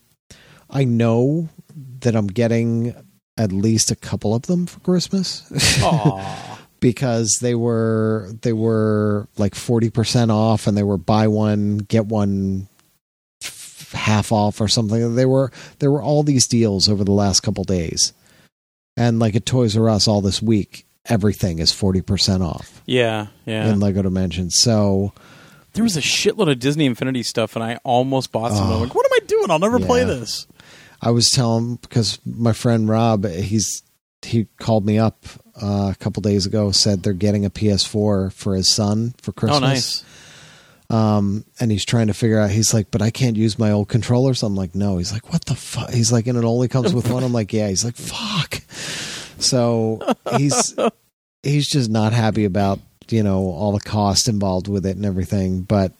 I 0.70 0.84
know 0.84 1.50
that 2.02 2.16
I'm 2.16 2.28
getting 2.28 2.96
at 3.38 3.52
least 3.52 3.92
a 3.92 3.96
couple 3.96 4.36
of 4.36 4.44
them 4.44 4.66
for 4.68 4.80
Christmas 4.82 5.50
because 6.80 7.40
they 7.42 7.56
were 7.56 8.32
they 8.42 8.54
were 8.54 9.28
like 9.38 9.56
forty 9.56 9.90
percent 9.90 10.32
off, 10.32 10.68
and 10.68 10.78
they 10.78 10.84
were 10.84 10.98
buy 10.98 11.28
one 11.28 11.78
get 11.78 12.06
one 12.06 12.68
f- 13.44 13.92
half 13.94 14.32
off 14.32 14.60
or 14.60 14.68
something. 14.68 15.16
They 15.16 15.26
were 15.26 15.52
there 15.80 15.92
were 15.92 16.02
all 16.04 16.24
these 16.24 16.48
deals 16.48 16.90
over 16.90 17.04
the 17.04 17.12
last 17.12 17.42
couple 17.42 17.64
days, 17.64 18.14
and 18.98 19.20
like 19.20 19.36
at 19.36 19.46
Toys 19.46 19.78
R 19.78 19.90
Us 19.90 20.08
all 20.08 20.22
this 20.22 20.42
week, 20.42 20.86
everything 21.06 21.60
is 21.60 21.72
forty 21.72 22.02
percent 22.02 22.44
off 22.44 22.82
yeah. 22.86 23.28
Yeah. 23.46 23.68
in 23.70 23.80
Lego 23.80 24.02
Dimensions. 24.02 24.60
So 24.60 25.14
there 25.74 25.84
was 25.84 25.96
a 25.96 26.02
shitload 26.02 26.52
of 26.52 26.60
Disney 26.60 26.86
Infinity 26.86 27.24
stuff, 27.24 27.56
and 27.56 27.64
I 27.64 27.80
almost 27.84 28.32
bought 28.32 28.52
some. 28.52 28.70
Oh. 28.70 28.76
I'm 28.76 28.82
like, 28.82 28.96
what 28.96 29.06
am 29.06 29.14
I 29.14 29.26
doing? 29.26 29.52
I'll 29.52 29.60
never 29.60 29.80
play 29.80 30.04
this. 30.04 30.48
I 31.02 31.12
was 31.12 31.30
telling 31.32 31.78
because 31.78 32.20
my 32.26 32.54
friend 32.54 32.88
Rob, 32.88 33.26
he's 33.26 33.84
he 34.24 34.48
called 34.60 34.86
me 34.86 35.00
up 35.00 35.26
uh, 35.62 35.92
a 35.92 35.96
couple 36.00 36.22
days 36.22 36.46
ago, 36.46 36.72
said 36.72 37.04
they're 37.04 37.14
getting 37.14 37.46
a 37.46 37.50
PS4 37.50 38.32
for 38.32 38.56
his 38.56 38.74
son 38.74 39.16
for 39.22 39.32
Christmas. 39.32 39.58
Oh, 39.58 39.66
nice. 39.66 40.06
Um, 40.92 41.46
and 41.60 41.72
he's 41.72 41.86
trying 41.86 42.08
to 42.08 42.14
figure 42.14 42.38
out. 42.38 42.52
He's 42.52 42.74
like, 42.74 42.92
but 42.92 43.02
I 43.02 43.12
can't 43.12 43.38
use 43.38 43.58
my 43.58 43.72
old 43.72 43.88
controllers. 43.88 44.44
I'm 44.44 44.56
like, 44.56 44.76
no. 44.76 44.98
He's 44.98 45.14
like, 45.14 45.32
what 45.32 45.46
the 45.46 45.56
fuck? 45.56 45.90
He's 45.90 46.12
like, 46.12 46.28
and 46.28 46.38
it 46.38 46.44
only 46.44 46.68
comes 46.68 46.94
with 46.94 47.10
one. 47.10 47.24
I'm 47.24 47.32
like, 47.32 47.54
yeah. 47.54 47.70
He's 47.70 47.86
like, 47.86 47.96
fuck. 47.96 48.62
So 49.42 50.02
he's 50.38 50.76
he's 51.44 51.68
just 51.68 51.90
not 51.90 52.14
happy 52.14 52.46
about 52.46 52.80
you 53.10 53.24
know 53.24 53.48
all 53.48 53.72
the 53.72 53.80
cost 53.80 54.28
involved 54.28 54.68
with 54.68 54.86
it 54.86 54.98
and 54.98 55.06
everything. 55.06 55.62
But 55.62 55.94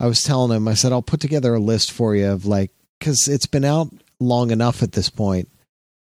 I 0.00 0.06
was 0.06 0.22
telling 0.22 0.56
him, 0.56 0.66
I 0.66 0.74
said, 0.74 0.92
I'll 0.92 1.02
put 1.02 1.20
together 1.20 1.54
a 1.54 1.60
list 1.60 1.92
for 1.92 2.16
you 2.16 2.28
of 2.28 2.46
like 2.46 2.72
because 2.98 3.28
it's 3.28 3.46
been 3.46 3.64
out 3.64 3.92
long 4.20 4.50
enough 4.50 4.82
at 4.82 4.92
this 4.92 5.10
point 5.10 5.48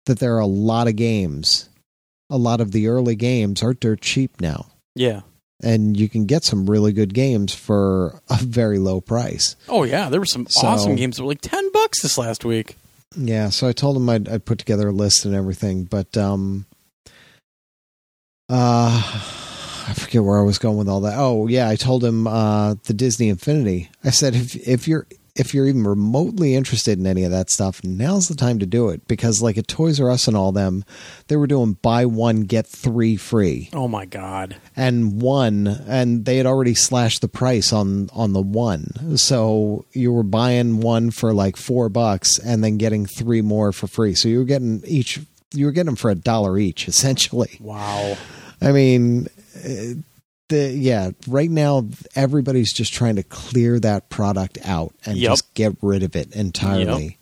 that 0.06 0.18
there 0.18 0.34
are 0.36 0.40
a 0.40 0.46
lot 0.46 0.88
of 0.88 0.96
games. 0.96 1.68
A 2.30 2.36
lot 2.36 2.60
of 2.60 2.72
the 2.72 2.88
early 2.88 3.14
games 3.16 3.62
are 3.62 3.74
dirt 3.74 4.00
cheap 4.00 4.40
now 4.40 4.66
Yeah. 4.94 5.20
and 5.62 5.96
you 5.98 6.08
can 6.08 6.24
get 6.26 6.44
some 6.44 6.68
really 6.68 6.92
good 6.92 7.12
games 7.14 7.54
for 7.54 8.20
a 8.30 8.36
very 8.36 8.78
low 8.78 9.00
price. 9.00 9.54
Oh 9.68 9.84
yeah, 9.84 10.08
there 10.08 10.20
were 10.20 10.26
some 10.26 10.46
So- 10.48 10.66
awesome 10.66 10.96
games 10.96 11.16
that 11.16 11.22
were 11.24 11.28
like 11.28 11.40
ten 11.42 11.70
bucks 11.72 12.02
this 12.02 12.16
last 12.18 12.44
week. 12.44 12.76
Yeah, 13.14 13.50
so 13.50 13.68
I 13.68 13.72
told 13.72 13.96
him 13.98 14.08
I'd, 14.08 14.26
I'd 14.28 14.44
put 14.46 14.58
together 14.58 14.88
a 14.88 14.92
list 14.92 15.26
and 15.26 15.34
everything, 15.34 15.84
but 15.84 16.16
um, 16.16 16.64
uh, 18.48 19.02
I 19.88 19.94
forget 19.94 20.22
where 20.24 20.38
I 20.38 20.42
was 20.42 20.58
going 20.58 20.76
with 20.78 20.88
all 20.88 21.02
that. 21.02 21.18
Oh 21.18 21.46
yeah, 21.46 21.68
I 21.68 21.76
told 21.76 22.04
him 22.04 22.26
uh, 22.26 22.74
the 22.84 22.94
Disney 22.94 23.28
Infinity. 23.28 23.90
I 24.04 24.10
said 24.10 24.34
if 24.34 24.56
if 24.66 24.88
you're 24.88 25.06
if 25.34 25.54
you're 25.54 25.66
even 25.66 25.84
remotely 25.84 26.54
interested 26.54 26.98
in 26.98 27.06
any 27.06 27.24
of 27.24 27.30
that 27.30 27.48
stuff, 27.48 27.82
now's 27.82 28.28
the 28.28 28.34
time 28.34 28.58
to 28.58 28.66
do 28.66 28.90
it 28.90 29.06
because 29.08 29.40
like 29.40 29.56
at 29.56 29.66
Toys 29.66 29.98
R 30.00 30.10
Us 30.10 30.28
and 30.28 30.36
all 30.36 30.52
them, 30.52 30.84
they 31.28 31.36
were 31.36 31.46
doing 31.46 31.72
buy 31.80 32.04
one 32.04 32.42
get 32.42 32.66
three 32.66 33.16
free. 33.16 33.70
Oh 33.72 33.88
my 33.88 34.04
god. 34.04 34.56
and 34.76 35.22
one 35.22 35.66
and 35.88 36.24
they 36.26 36.36
had 36.36 36.46
already 36.46 36.74
slashed 36.74 37.20
the 37.22 37.28
price 37.28 37.72
on 37.72 38.10
on 38.12 38.32
the 38.34 38.42
one 38.42 39.16
so 39.16 39.84
you 39.92 40.12
were 40.12 40.22
buying 40.22 40.80
one 40.80 41.10
for 41.10 41.32
like 41.32 41.56
four 41.56 41.88
bucks 41.88 42.38
and 42.38 42.62
then 42.62 42.76
getting 42.76 43.06
three 43.06 43.40
more 43.40 43.72
for 43.72 43.86
free 43.86 44.14
so 44.14 44.28
you 44.28 44.38
were 44.38 44.44
getting 44.44 44.82
each 44.86 45.18
you 45.54 45.66
were 45.66 45.72
getting 45.72 45.86
them 45.86 45.96
for 45.96 46.10
a 46.10 46.14
dollar 46.14 46.58
each 46.58 46.88
essentially 46.92 47.56
Wow. 47.60 48.16
i 48.60 48.72
mean 48.72 49.28
uh, 49.64 49.94
the 50.52 50.70
yeah 50.70 51.10
right 51.26 51.50
now 51.50 51.86
everybody's 52.14 52.72
just 52.72 52.92
trying 52.92 53.16
to 53.16 53.22
clear 53.24 53.80
that 53.80 54.08
product 54.10 54.58
out 54.64 54.94
and 55.04 55.16
Yep. 55.18 55.30
just 55.32 55.54
get 55.54 55.76
rid 55.82 56.02
of 56.02 56.14
it 56.16 56.32
entirely 56.34 57.18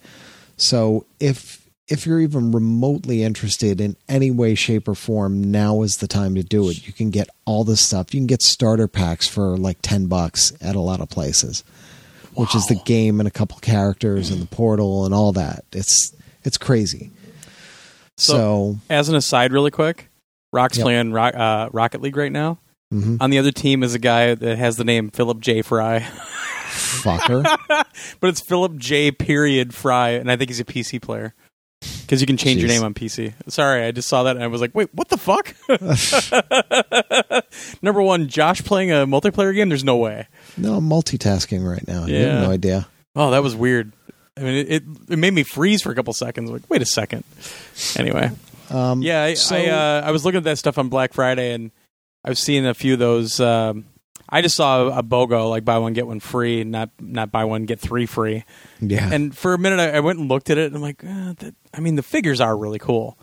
so 0.57 1.05
if 1.19 1.59
if 1.87 2.05
you're 2.05 2.21
even 2.21 2.51
remotely 2.53 3.21
interested 3.21 3.81
in 3.81 3.97
any 4.07 4.31
way, 4.31 4.55
shape, 4.55 4.87
or 4.87 4.95
form, 4.95 5.43
now 5.51 5.81
is 5.81 5.97
the 5.97 6.07
time 6.07 6.35
to 6.35 6.43
do 6.43 6.69
it. 6.69 6.87
You 6.87 6.93
can 6.93 7.09
get 7.09 7.27
all 7.43 7.65
this 7.65 7.81
stuff. 7.81 8.13
You 8.13 8.21
can 8.21 8.27
get 8.27 8.41
starter 8.41 8.87
packs 8.87 9.27
for 9.27 9.57
like 9.57 9.79
ten 9.81 10.05
bucks 10.05 10.53
at 10.61 10.75
a 10.77 10.79
lot 10.79 11.01
of 11.01 11.09
places, 11.09 11.65
which 12.35 12.55
is 12.55 12.65
the 12.67 12.79
game 12.85 13.19
and 13.19 13.27
a 13.27 13.31
couple 13.31 13.57
characters 13.59 14.29
and 14.31 14.41
the 14.41 14.45
portal 14.45 15.03
and 15.03 15.13
all 15.13 15.33
that. 15.33 15.65
It's 15.73 16.13
it's 16.45 16.57
crazy. 16.57 17.09
So- 18.17 18.33
So, 18.33 18.79
As 18.89 19.09
an 19.09 19.15
aside, 19.15 19.51
really 19.51 19.71
quick, 19.71 20.09
Rock's 20.53 20.77
Yep. 20.77 20.83
playing 20.85 21.11
Rock, 21.11 21.35
uh, 21.35 21.69
Rocket 21.73 22.01
League 22.01 22.15
right 22.15 22.31
now. 22.31 22.57
Mhm. 22.91 23.17
On 23.21 23.29
the 23.29 23.39
other 23.39 23.51
team 23.51 23.83
is 23.83 23.93
a 23.95 23.99
guy 23.99 24.35
that 24.35 24.57
has 24.57 24.77
the 24.77 24.83
name 24.83 25.09
Philip 25.09 25.39
J. 25.39 25.61
Fry, 25.61 25.99
fucker. 26.69 27.43
but 28.19 28.29
it's 28.29 28.41
Philip 28.41 28.75
J. 28.77 29.11
Period 29.11 29.73
Fry, 29.73 30.09
and 30.11 30.31
I 30.31 30.35
think 30.35 30.49
he's 30.49 30.59
a 30.59 30.65
PC 30.65 31.01
player 31.01 31.33
because 32.01 32.21
you 32.21 32.27
can 32.27 32.37
change 32.37 32.59
your 32.61 32.69
name 32.69 32.83
on 32.83 32.93
PC. 32.93 33.33
Sorry, 33.47 33.85
I 33.85 33.91
just 33.91 34.07
saw 34.07 34.23
that 34.23 34.35
and 34.35 34.43
I 34.43 34.47
was 34.47 34.61
like, 34.61 34.75
wait, 34.75 34.89
what 34.93 35.09
the 35.09 35.17
fuck? 35.17 35.55
Number 37.81 38.01
one, 38.01 38.27
Josh 38.27 38.63
playing 38.63 38.91
a 38.91 39.07
multiplayer 39.07 39.53
game. 39.55 39.69
There's 39.69 39.83
no 39.83 39.97
way. 39.97 40.27
no, 40.57 40.75
I'm 40.75 40.87
multitasking 40.89 41.67
right 41.67 41.85
now. 41.87 42.05
You 42.05 42.15
Yeah. 42.15 42.33
have 42.33 42.43
no 42.43 42.51
idea. 42.51 42.87
Oh, 43.15 43.31
that 43.31 43.43
was 43.43 43.55
weird. 43.55 43.91
I 44.37 44.41
mean, 44.41 44.53
it, 44.55 44.71
it 44.71 44.83
it 45.09 45.19
made 45.19 45.33
me 45.33 45.43
freeze 45.43 45.81
for 45.81 45.91
a 45.91 45.95
couple 45.95 46.13
seconds. 46.13 46.49
Like, 46.49 46.61
wait 46.69 46.81
a 46.81 46.85
second. 46.85 47.23
Anyway, 47.97 48.31
Um, 48.69 49.01
yeah, 49.01 49.23
I 49.23 49.33
so- 49.33 49.55
I, 49.55 49.65
uh, 49.67 50.01
I 50.05 50.11
was 50.11 50.23
looking 50.23 50.37
at 50.37 50.43
that 50.45 50.57
stuff 50.57 50.77
on 50.77 50.87
Black 50.87 51.13
Friday, 51.13 51.53
and 51.53 51.71
I 52.23 52.29
was 52.29 52.39
seeing 52.39 52.65
a 52.65 52.73
few 52.73 52.93
of 52.93 52.99
those. 52.99 53.39
Um, 53.39 53.85
I 54.29 54.41
just 54.41 54.55
saw 54.55 54.87
a 54.97 55.03
BOGO 55.03 55.49
like 55.49 55.65
buy 55.65 55.77
one 55.77 55.93
get 55.93 56.07
one 56.07 56.19
free, 56.19 56.63
not 56.63 56.89
not 56.99 57.31
buy 57.31 57.43
one 57.43 57.65
get 57.65 57.79
three 57.79 58.05
free. 58.05 58.45
yeah. 58.79 59.09
And 59.11 59.35
for 59.35 59.53
a 59.53 59.57
minute, 59.57 59.79
I, 59.79 59.97
I 59.97 59.99
went 59.99 60.19
and 60.19 60.29
looked 60.29 60.49
at 60.49 60.57
it, 60.57 60.67
and 60.67 60.75
I'm 60.75 60.81
like, 60.81 61.03
eh, 61.03 61.33
that, 61.39 61.55
I 61.73 61.79
mean, 61.81 61.95
the 61.95 62.03
figures 62.03 62.39
are 62.39 62.55
really 62.55 62.79
cool. 62.79 63.17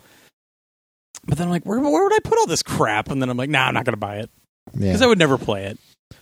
But 1.25 1.37
then 1.37 1.47
I'm 1.47 1.51
like, 1.51 1.63
where, 1.63 1.79
where 1.79 2.03
would 2.03 2.13
I 2.13 2.19
put 2.19 2.37
all 2.37 2.47
this 2.47 2.63
crap? 2.63 3.09
And 3.09 3.21
then 3.21 3.29
I'm 3.29 3.37
like, 3.37 3.49
nah, 3.49 3.67
I'm 3.67 3.73
not 3.73 3.85
going 3.85 3.93
to 3.93 3.97
buy 3.97 4.17
it 4.17 4.29
yeah. 4.73 4.87
because 4.87 5.01
I 5.01 5.07
would 5.07 5.19
never 5.19 5.37
play 5.37 5.65
it. 5.65 5.79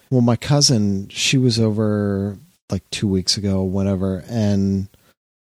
Well, 0.10 0.22
my 0.22 0.36
cousin, 0.36 1.10
she 1.10 1.38
was 1.38 1.60
over 1.60 2.38
like 2.70 2.90
two 2.90 3.08
weeks 3.08 3.38
ago, 3.38 3.64
whatever, 3.64 4.24
and 4.28 4.88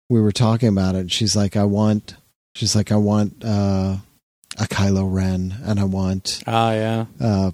we 0.10 0.22
were 0.22 0.32
talking 0.32 0.70
about 0.70 0.96
it. 0.96 1.12
She's 1.12 1.36
like, 1.36 1.56
I 1.56 1.64
want, 1.64 2.16
she's 2.56 2.76
like, 2.76 2.92
I 2.92 2.96
want 2.96 3.44
uh, 3.44 3.98
a 4.58 4.64
Kylo 4.66 5.12
Ren, 5.12 5.56
and 5.64 5.80
I 5.80 5.84
want, 5.84 6.42
Ah, 6.48 6.72
yeah, 6.74 7.06
uh, 7.20 7.52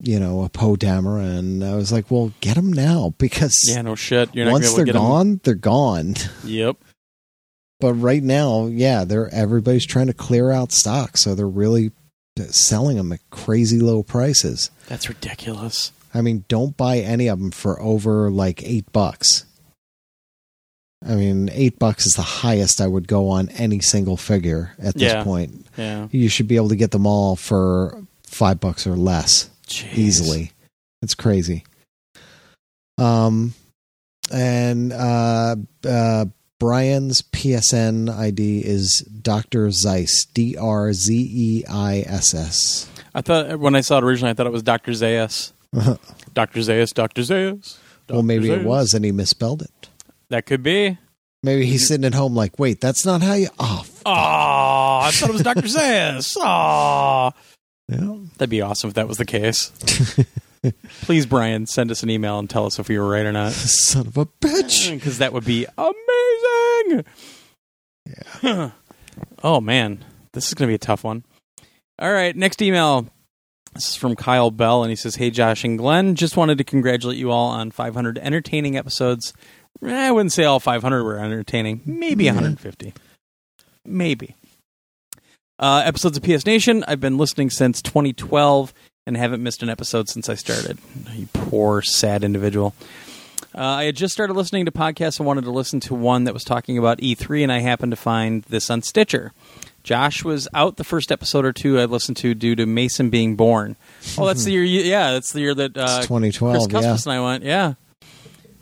you 0.00 0.18
know, 0.20 0.42
a 0.44 0.48
Poe 0.48 0.76
Dameron. 0.76 1.38
And 1.38 1.64
I 1.64 1.74
was 1.76 1.90
like, 1.92 2.10
well, 2.10 2.32
get 2.40 2.56
them 2.56 2.72
now 2.72 3.14
because 3.18 3.58
yeah, 3.68 3.82
no 3.82 3.94
shit. 3.94 4.34
You're 4.34 4.46
not 4.46 4.52
once 4.52 4.72
they're 4.74 4.84
to 4.84 4.92
get 4.92 4.96
'em- 4.96 5.02
gone, 5.02 5.40
they're 5.44 5.54
gone. 5.54 6.14
Yep. 6.44 6.76
But 7.80 7.94
right 7.94 8.22
now, 8.22 8.66
yeah, 8.66 9.04
they're 9.04 9.28
everybody's 9.34 9.84
trying 9.84 10.06
to 10.06 10.14
clear 10.14 10.50
out 10.50 10.72
stock, 10.72 11.16
so 11.16 11.34
they're 11.34 11.46
really 11.48 11.90
selling 12.38 12.96
them 12.96 13.12
at 13.12 13.20
crazy 13.30 13.78
low 13.80 14.02
prices. 14.02 14.70
That's 14.88 15.08
ridiculous. 15.08 15.92
I 16.14 16.20
mean, 16.20 16.44
don't 16.48 16.76
buy 16.76 16.98
any 16.98 17.26
of 17.28 17.38
them 17.40 17.50
for 17.50 17.80
over 17.82 18.30
like 18.30 18.62
eight 18.62 18.90
bucks. 18.92 19.44
I 21.06 21.14
mean, 21.16 21.50
eight 21.52 21.78
bucks 21.78 22.06
is 22.06 22.14
the 22.14 22.22
highest 22.22 22.80
I 22.80 22.86
would 22.86 23.06
go 23.06 23.28
on 23.28 23.48
any 23.50 23.80
single 23.80 24.16
figure 24.16 24.72
at 24.78 24.94
this 24.94 25.12
Yeah. 25.12 25.22
point. 25.24 25.66
Yeah. 25.76 26.08
You 26.10 26.28
should 26.28 26.48
be 26.48 26.56
able 26.56 26.70
to 26.70 26.76
get 26.76 26.92
them 26.92 27.06
all 27.06 27.36
for 27.36 28.02
five 28.26 28.58
bucks 28.60 28.86
or 28.86 28.96
less 28.96 29.50
Jeez. 29.66 29.94
easily. 29.96 30.52
It's 31.02 31.14
crazy. 31.14 31.64
Um, 32.98 33.54
and 34.32 34.92
uh, 34.92 35.56
uh, 35.86 36.24
Brian's 36.58 37.20
PSN 37.22 38.08
ID 38.08 38.60
is 38.64 39.00
Dr. 39.00 39.70
Zeiss, 39.70 40.24
D 40.26 40.56
R 40.56 40.92
Z 40.92 41.14
E 41.14 41.64
I 41.68 41.98
S 42.06 42.32
S. 42.34 42.88
I 43.14 43.20
thought 43.20 43.58
when 43.60 43.74
I 43.76 43.80
saw 43.82 43.98
it 43.98 44.04
originally, 44.04 44.30
I 44.30 44.34
thought 44.34 44.46
it 44.46 44.52
was 44.52 44.62
Doctor 44.62 44.92
Zayas. 44.92 45.52
Doctor 46.34 46.60
Zayas. 46.60 46.94
Doctor 46.94 47.22
Zayas. 47.22 47.76
Well, 48.08 48.22
maybe 48.22 48.50
it 48.50 48.64
was, 48.64 48.94
and 48.94 49.04
he 49.04 49.12
misspelled 49.12 49.62
it. 49.62 49.88
That 50.30 50.46
could 50.46 50.62
be. 50.62 50.98
Maybe 51.42 51.66
he's 51.66 51.86
sitting 51.88 52.04
at 52.06 52.14
home 52.14 52.34
like, 52.34 52.58
wait, 52.58 52.80
that's 52.80 53.04
not 53.04 53.20
how 53.22 53.34
you. 53.34 53.48
Oh, 53.58 53.80
f- 53.80 54.02
Oh, 54.06 54.10
I 55.02 55.10
thought 55.12 55.28
it 55.28 55.32
was 55.32 55.42
Doctor 55.42 55.62
Zayas. 55.62 56.36
Oh, 56.40 57.32
yeah. 57.92 58.16
that'd 58.38 58.48
be 58.48 58.62
awesome 58.62 58.88
if 58.88 58.94
that 58.94 59.06
was 59.08 59.18
the 59.18 59.26
case. 59.26 59.70
Please, 61.02 61.26
Brian, 61.26 61.66
send 61.66 61.90
us 61.90 62.02
an 62.02 62.08
email 62.08 62.38
and 62.38 62.48
tell 62.48 62.64
us 62.64 62.78
if 62.78 62.88
we 62.88 62.98
were 62.98 63.06
right 63.08 63.26
or 63.26 63.32
not. 63.32 63.52
Son 63.52 64.06
of 64.06 64.16
a 64.16 64.24
bitch. 64.24 64.90
Because 64.90 65.18
that 65.18 65.34
would 65.34 65.44
be 65.44 65.66
amazing. 65.76 67.04
Yeah. 68.42 68.70
oh, 69.44 69.60
man. 69.60 70.02
This 70.32 70.48
is 70.48 70.54
going 70.54 70.66
to 70.68 70.70
be 70.70 70.76
a 70.76 70.78
tough 70.78 71.04
one. 71.04 71.24
All 71.98 72.10
right. 72.12 72.34
Next 72.34 72.62
email. 72.62 73.06
This 73.74 73.90
is 73.90 73.96
from 73.96 74.16
Kyle 74.16 74.50
Bell, 74.50 74.82
and 74.82 74.90
he 74.90 74.96
says, 74.96 75.16
Hey, 75.16 75.30
Josh 75.30 75.64
and 75.64 75.76
Glenn. 75.76 76.14
Just 76.14 76.36
wanted 76.38 76.56
to 76.58 76.64
congratulate 76.64 77.18
you 77.18 77.30
all 77.30 77.48
on 77.50 77.70
500 77.70 78.16
entertaining 78.18 78.76
episodes. 78.78 79.34
Eh, 79.82 80.08
I 80.08 80.12
wouldn't 80.12 80.32
say 80.32 80.44
all 80.44 80.60
500 80.60 81.04
were 81.04 81.18
entertaining. 81.18 81.80
Maybe 81.84 82.26
150. 82.26 82.94
Maybe. 83.84 84.34
Uh, 85.58 85.82
episodes 85.84 86.16
of 86.16 86.22
PS 86.22 86.46
Nation. 86.46 86.84
I've 86.88 87.00
been 87.00 87.18
listening 87.18 87.50
since 87.50 87.80
2012 87.82 88.72
and 89.06 89.16
haven't 89.16 89.42
missed 89.42 89.62
an 89.62 89.68
episode 89.68 90.08
since 90.08 90.28
I 90.28 90.34
started. 90.34 90.78
You 91.12 91.28
poor, 91.32 91.82
sad 91.82 92.24
individual. 92.24 92.74
Uh, 93.54 93.60
I 93.60 93.84
had 93.84 93.96
just 93.96 94.12
started 94.12 94.34
listening 94.34 94.64
to 94.64 94.72
podcasts 94.72 95.18
and 95.20 95.26
wanted 95.26 95.44
to 95.44 95.52
listen 95.52 95.78
to 95.80 95.94
one 95.94 96.24
that 96.24 96.34
was 96.34 96.42
talking 96.42 96.76
about 96.76 96.98
E3, 96.98 97.44
and 97.44 97.52
I 97.52 97.60
happened 97.60 97.92
to 97.92 97.96
find 97.96 98.42
this 98.44 98.68
on 98.68 98.82
Stitcher. 98.82 99.32
Josh 99.84 100.24
was 100.24 100.48
out 100.54 100.76
the 100.76 100.82
first 100.82 101.12
episode 101.12 101.44
or 101.44 101.52
two 101.52 101.78
I 101.78 101.84
listened 101.84 102.16
to 102.18 102.34
due 102.34 102.56
to 102.56 102.66
Mason 102.66 103.10
being 103.10 103.36
born. 103.36 103.76
Oh, 104.18 104.26
that's 104.26 104.44
the 104.44 104.50
year. 104.50 104.64
You, 104.64 104.80
yeah, 104.80 105.12
that's 105.12 105.32
the 105.32 105.40
year 105.40 105.54
that 105.54 105.76
uh, 105.76 105.98
It's 105.98 106.06
2012, 106.06 106.70
Chris 106.70 106.82
yeah. 106.82 107.12
And 107.12 107.20
I 107.20 107.24
went. 107.24 107.44
Yeah, 107.44 107.74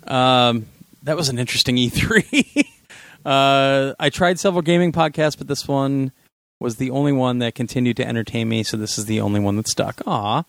um, 0.05 0.67
that 1.03 1.15
was 1.15 1.29
an 1.29 1.39
interesting 1.39 1.77
E3. 1.77 2.65
uh, 3.25 3.93
I 3.99 4.09
tried 4.09 4.39
several 4.39 4.61
gaming 4.61 4.91
podcasts, 4.91 5.37
but 5.37 5.47
this 5.47 5.67
one 5.67 6.11
was 6.59 6.77
the 6.77 6.91
only 6.91 7.11
one 7.11 7.39
that 7.39 7.55
continued 7.55 7.97
to 7.97 8.07
entertain 8.07 8.49
me. 8.49 8.63
So 8.63 8.77
this 8.77 8.97
is 8.97 9.05
the 9.05 9.21
only 9.21 9.39
one 9.39 9.57
that 9.57 9.67
stuck. 9.67 10.01
Aw. 10.07 10.43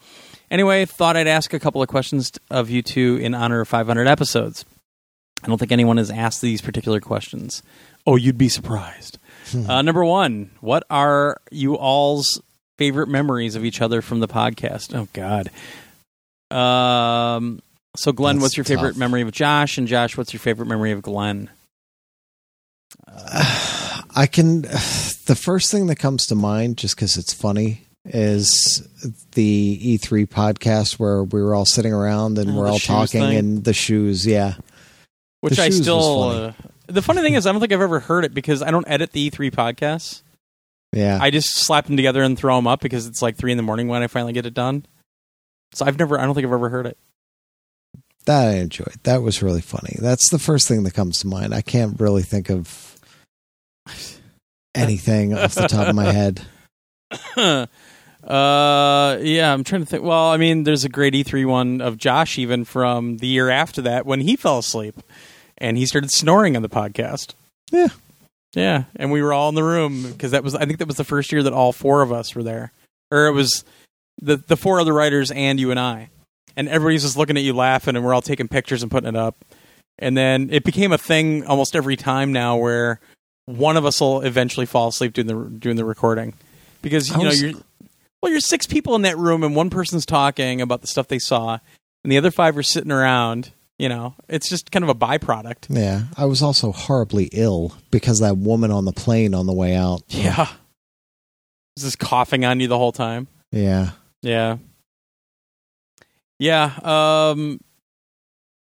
Anyway, 0.51 0.85
thought 0.85 1.16
I'd 1.16 1.26
ask 1.26 1.52
a 1.52 1.59
couple 1.59 1.82
of 1.82 1.89
questions 1.89 2.31
of 2.51 2.70
you 2.70 2.82
two 2.82 3.18
in 3.20 3.35
honor 3.35 3.60
of 3.60 3.68
500 3.68 4.06
episodes. 4.06 4.64
I 5.43 5.48
don't 5.48 5.59
think 5.59 5.72
anyone 5.72 5.97
has 5.97 6.10
asked 6.10 6.40
these 6.40 6.62
particular 6.62 7.01
questions. 7.01 7.62
Oh, 8.06 8.16
you'd 8.16 8.39
be 8.39 8.48
surprised. 8.48 9.18
Uh, 9.68 9.82
number 9.82 10.05
one, 10.05 10.51
what 10.60 10.85
are 10.89 11.39
you 11.51 11.76
all's 11.76 12.40
favorite 12.78 13.09
memories 13.09 13.56
of 13.56 13.64
each 13.64 13.81
other 13.82 14.01
from 14.01 14.20
the 14.20 14.28
podcast? 14.28 14.94
Oh 14.94 15.09
God. 15.12 15.51
Um. 16.56 17.60
So, 17.96 18.12
Glenn, 18.12 18.36
That's 18.36 18.42
what's 18.42 18.56
your 18.56 18.64
favorite 18.64 18.90
tough. 18.92 18.98
memory 18.98 19.22
of 19.22 19.30
Josh? 19.32 19.78
And 19.78 19.86
Josh, 19.86 20.16
what's 20.16 20.32
your 20.32 20.40
favorite 20.40 20.66
memory 20.66 20.90
of 20.92 21.02
Glenn? 21.02 21.50
I 23.08 24.28
can. 24.30 24.64
The 25.26 25.34
first 25.34 25.70
thing 25.70 25.86
that 25.86 25.96
comes 25.96 26.26
to 26.26 26.34
mind, 26.34 26.76
just 26.76 26.96
because 26.96 27.16
it's 27.16 27.32
funny, 27.32 27.86
is 28.04 28.86
the 29.32 29.98
E3 29.98 30.26
podcast 30.28 30.98
where 30.98 31.24
we 31.24 31.40
were 31.42 31.54
all 31.54 31.64
sitting 31.64 31.94
around 31.94 32.36
and 32.36 32.50
Oh, 32.50 32.54
we're 32.54 32.68
all 32.68 32.78
talking 32.78 33.22
thing? 33.22 33.38
and 33.38 33.64
the 33.64 33.72
shoes. 33.72 34.26
Yeah, 34.26 34.56
Which 35.40 35.58
I 35.58 35.70
still. 35.70 36.30
funny. 36.30 36.46
Uh, 36.48 36.52
the 36.88 37.00
funny 37.00 37.22
thing 37.22 37.32
is, 37.32 37.46
I 37.46 37.52
don't 37.52 37.60
think 37.62 37.72
I've 37.72 37.80
ever 37.80 38.00
heard 38.00 38.26
it 38.26 38.34
because 38.34 38.60
I 38.60 38.70
don't 38.70 38.86
edit 38.86 39.12
the 39.12 39.30
E3 39.30 39.50
podcasts. 39.50 40.20
yeah. 40.92 41.16
I 41.18 41.30
just 41.30 41.56
slap 41.56 41.86
them 41.86 41.96
together 41.96 42.22
and 42.22 42.38
throw 42.38 42.56
them 42.56 42.66
up 42.66 42.82
because 42.82 43.06
it's 43.06 43.22
like 43.22 43.36
three 43.36 43.50
in 43.52 43.56
the 43.56 43.62
morning 43.62 43.88
when 43.88 44.02
I 44.02 44.08
finally 44.08 44.34
get 44.34 44.44
it 44.44 44.52
done. 44.52 44.84
So 45.72 45.86
I've 45.86 45.98
never. 45.98 46.20
I 46.20 46.26
don't 46.26 46.34
think 46.34 46.46
I've 46.46 46.52
ever 46.52 46.68
heard 46.68 46.84
it. 46.84 46.98
That 48.26 48.48
I 48.48 48.55
enjoyed. 48.55 48.96
That 49.02 49.22
was 49.22 49.42
really 49.42 49.60
funny. 49.60 49.96
That's 49.98 50.30
the 50.30 50.38
first 50.38 50.68
thing 50.68 50.82
that 50.84 50.94
comes 50.94 51.18
to 51.20 51.26
mind. 51.26 51.55
I 51.55 51.62
can't 51.62 52.01
really 52.01 52.22
think 52.22 52.51
of 52.51 52.98
anything 54.74 55.34
off 55.34 55.55
the 55.55 55.68
top 55.68 55.88
of 55.88 55.94
my 55.94 56.12
head. 56.12 56.42
uh, 57.36 57.66
yeah, 59.20 59.52
I'm 59.52 59.64
trying 59.64 59.82
to 59.82 59.86
think. 59.86 60.02
Well, 60.02 60.28
I 60.28 60.36
mean, 60.36 60.64
there's 60.64 60.84
a 60.84 60.88
great 60.88 61.14
E3 61.14 61.46
one 61.46 61.80
of 61.80 61.98
Josh 61.98 62.38
even 62.38 62.64
from 62.64 63.18
the 63.18 63.26
year 63.26 63.51
after 63.51 63.82
that 63.82 64.06
when 64.06 64.20
he 64.20 64.36
fell 64.36 64.59
asleep 64.59 64.96
and 65.59 65.76
he 65.76 65.86
started 65.86 66.10
snoring 66.10 66.56
on 66.56 66.62
the 66.62 66.68
podcast. 66.68 67.34
Yeah. 67.70 67.88
Yeah, 68.55 68.84
and 68.96 69.10
we 69.10 69.20
were 69.20 69.32
all 69.32 69.48
in 69.48 69.56
the 69.56 69.64
room 69.64 70.05
because 70.05 70.30
that 70.30 70.44
was 70.44 70.55
I 70.55 70.64
think 70.64 70.78
that 70.78 70.86
was 70.86 70.96
the 70.96 71.05
first 71.05 71.32
year 71.32 71.42
that 71.42 71.52
all 71.52 71.72
four 71.72 72.02
of 72.02 72.12
us 72.12 72.34
were 72.34 72.44
there, 72.44 72.72
or 73.10 73.26
it 73.26 73.32
was 73.32 73.64
the 74.22 74.36
the 74.36 74.56
four 74.56 74.80
other 74.80 74.92
writers 74.92 75.32
and 75.32 75.59
you 75.59 75.72
and 75.72 75.80
I, 75.80 76.09
and 76.56 76.68
everybody's 76.68 77.02
just 77.02 77.16
looking 77.16 77.36
at 77.36 77.43
you 77.43 77.52
laughing, 77.52 77.97
and 77.97 78.05
we're 78.05 78.14
all 78.14 78.22
taking 78.22 78.48
pictures 78.48 78.82
and 78.82 78.90
putting 78.90 79.09
it 79.09 79.16
up, 79.16 79.36
and 79.98 80.16
then 80.16 80.48
it 80.51 80.64
became 80.64 80.93
a 80.93 80.98
thing 80.98 81.44
almost 81.47 81.74
every 81.76 81.97
time 81.97 82.32
now 82.32 82.56
where 82.56 83.01
one 83.47 83.76
of 83.76 83.85
us 83.85 84.01
will 84.01 84.20
eventually 84.22 84.66
fall 84.66 84.89
asleep 84.89 85.12
doing 85.12 85.26
the 85.26 85.35
doing 85.59 85.76
the 85.76 85.85
recording. 85.85 86.35
Because 86.82 87.09
you 87.10 87.18
know 87.18 87.24
was- 87.24 87.43
you're 87.43 87.52
well 88.22 88.31
you're 88.32 88.40
six 88.40 88.66
people 88.66 88.94
in 88.94 89.02
that 89.02 89.18
room 89.18 89.43
and 89.43 89.55
one 89.55 89.70
person's 89.70 90.06
talking 90.06 90.60
about 90.60 90.81
the 90.81 90.86
stuff 90.86 91.09
they 91.09 91.18
saw 91.18 91.59
and 92.02 92.12
the 92.12 92.16
other 92.18 92.31
five 92.31 92.56
are 92.56 92.62
sitting 92.62 92.93
around 92.93 93.52
you 93.78 93.89
know. 93.89 94.14
It's 94.28 94.48
just 94.48 94.70
kind 94.70 94.85
of 94.85 94.89
a 94.89 94.94
byproduct. 94.94 95.66
Yeah, 95.68 96.02
I 96.16 96.26
was 96.26 96.43
also 96.43 96.70
horribly 96.72 97.28
ill 97.32 97.74
because 97.90 98.20
that 98.20 98.36
woman 98.39 98.70
on 98.70 98.85
the 98.85 98.93
plane 98.93 99.35
on 99.35 99.47
the 99.47 99.52
way 99.52 99.74
out. 99.74 100.02
yeah. 100.09 100.47
Was 101.76 101.82
just 101.85 101.98
coughing 101.98 102.44
on 102.44 102.60
you 102.60 102.68
the 102.68 102.78
whole 102.78 102.93
time. 102.93 103.26
Yeah. 103.51 103.90
Yeah. 104.22 104.59
Yeah. 106.39 106.73
Um 106.82 107.61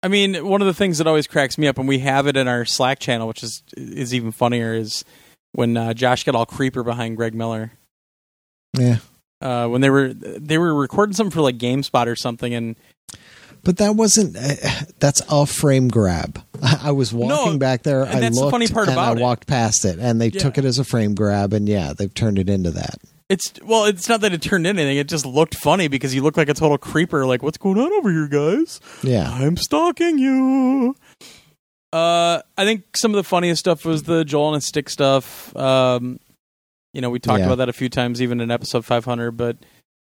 I 0.02 0.07
mean, 0.07 0.48
one 0.48 0.61
of 0.61 0.68
the 0.68 0.73
things 0.73 0.98
that 0.99 1.07
always 1.07 1.27
cracks 1.27 1.57
me 1.57 1.68
up, 1.68 1.77
and 1.77 1.86
we 1.88 1.99
have 1.99 2.26
it 2.27 2.38
in 2.38 2.48
our 2.48 2.64
Slack 2.64 2.99
channel, 2.99 3.27
which 3.27 3.44
is 3.44 3.64
is 3.76 4.14
even 4.14 4.31
funnier, 4.31 4.73
is 4.73 5.03
when 5.52 5.76
uh, 5.76 5.94
Josh 5.94 6.23
got 6.23 6.36
all 6.36 6.45
creeper 6.45 6.84
behind 6.84 7.18
Greg 7.18 7.34
Miller. 7.34 7.73
Yeah. 8.77 8.98
Uh, 9.41 9.68
when 9.68 9.81
they 9.81 9.90
were 9.90 10.14
they 10.14 10.57
were 10.57 10.73
recording 10.73 11.14
something 11.14 11.31
for 11.31 11.41
like 11.41 11.57
GameSpot 11.57 12.07
or 12.07 12.15
something, 12.15 12.53
and 12.53 12.76
But 13.64 13.76
that 13.77 13.95
wasn't. 13.98 14.38
Uh, 14.38 14.56
that's 14.99 15.22
a 15.30 15.45
frame 15.45 15.90
grab. 15.90 16.41
I, 16.64 16.91
was 16.91 17.11
walking 17.14 17.53
No, 17.53 17.57
back 17.57 17.84
there. 17.84 18.03
and 18.03 18.15
I 18.18 18.19
that's 18.22 18.40
the 18.40 18.49
funny 18.52 18.68
part 18.68 18.88
about 18.88 19.18
I 19.18 19.19
it. 19.19 19.23
walked 19.23 19.48
past 19.48 19.84
it, 19.84 19.99
and 19.99 20.22
they 20.22 20.27
Yeah. 20.30 20.40
took 20.40 20.57
it 20.57 20.64
as 20.65 20.80
a 20.80 20.86
frame 20.86 21.14
grab, 21.14 21.52
and 21.52 21.68
yeah, 21.68 21.91
they've 21.91 22.14
turned 22.14 22.40
it 22.40 22.49
into 22.49 22.72
that. 22.72 22.99
It's 23.30 23.53
well, 23.64 23.85
it's 23.85 24.10
not 24.10 24.22
that 24.22 24.34
it 24.34 24.41
turned 24.41 24.65
anything; 24.68 24.97
it 24.97 25.07
just 25.07 25.26
looked 25.26 25.56
funny 25.56 25.88
because 25.88 26.14
you 26.15 26.22
look 26.23 26.35
like 26.38 26.49
a 26.49 26.53
total 26.53 26.77
creeper. 26.77 27.26
Like, 27.26 27.43
what's 27.43 27.57
going 27.57 27.77
on 27.77 27.91
over 27.93 28.11
here, 28.11 28.27
guys? 28.27 28.80
Yeah. 29.03 29.30
I'm 29.31 29.56
stalking 29.57 30.18
you. 30.18 30.95
Uh, 31.91 32.41
I 32.57 32.65
think 32.65 32.95
some 32.95 33.11
of 33.11 33.15
the 33.15 33.23
funniest 33.23 33.60
stuff 33.61 33.84
was 33.85 34.03
the 34.03 34.23
Joel 34.23 34.53
and 34.53 34.64
stick 34.64 34.89
stuff. 34.89 35.56
Um, 35.56 36.19
you 36.93 37.01
know, 37.01 37.10
we 37.10 37.19
talked 37.19 37.39
Yeah. 37.39 37.45
about 37.45 37.57
that 37.60 37.69
a 37.69 37.73
few 37.73 37.89
times, 37.89 38.22
even 38.22 38.41
in 38.41 38.51
episode 38.51 38.85
500. 38.85 39.31
But 39.31 39.57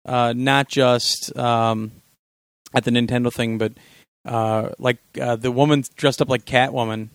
uh, 0.05 0.33
not 0.37 0.69
just 0.69 1.37
um, 1.37 1.93
at 2.75 2.85
the 2.85 2.91
Nintendo 2.91 3.33
thing, 3.33 3.59
but 3.59 3.73
uh, 4.25 4.71
like 4.79 4.99
uh, 5.21 5.37
the 5.37 5.53
woman 5.53 5.85
dressed 5.97 6.21
up 6.21 6.29
like 6.29 6.45
Catwoman 6.45 7.09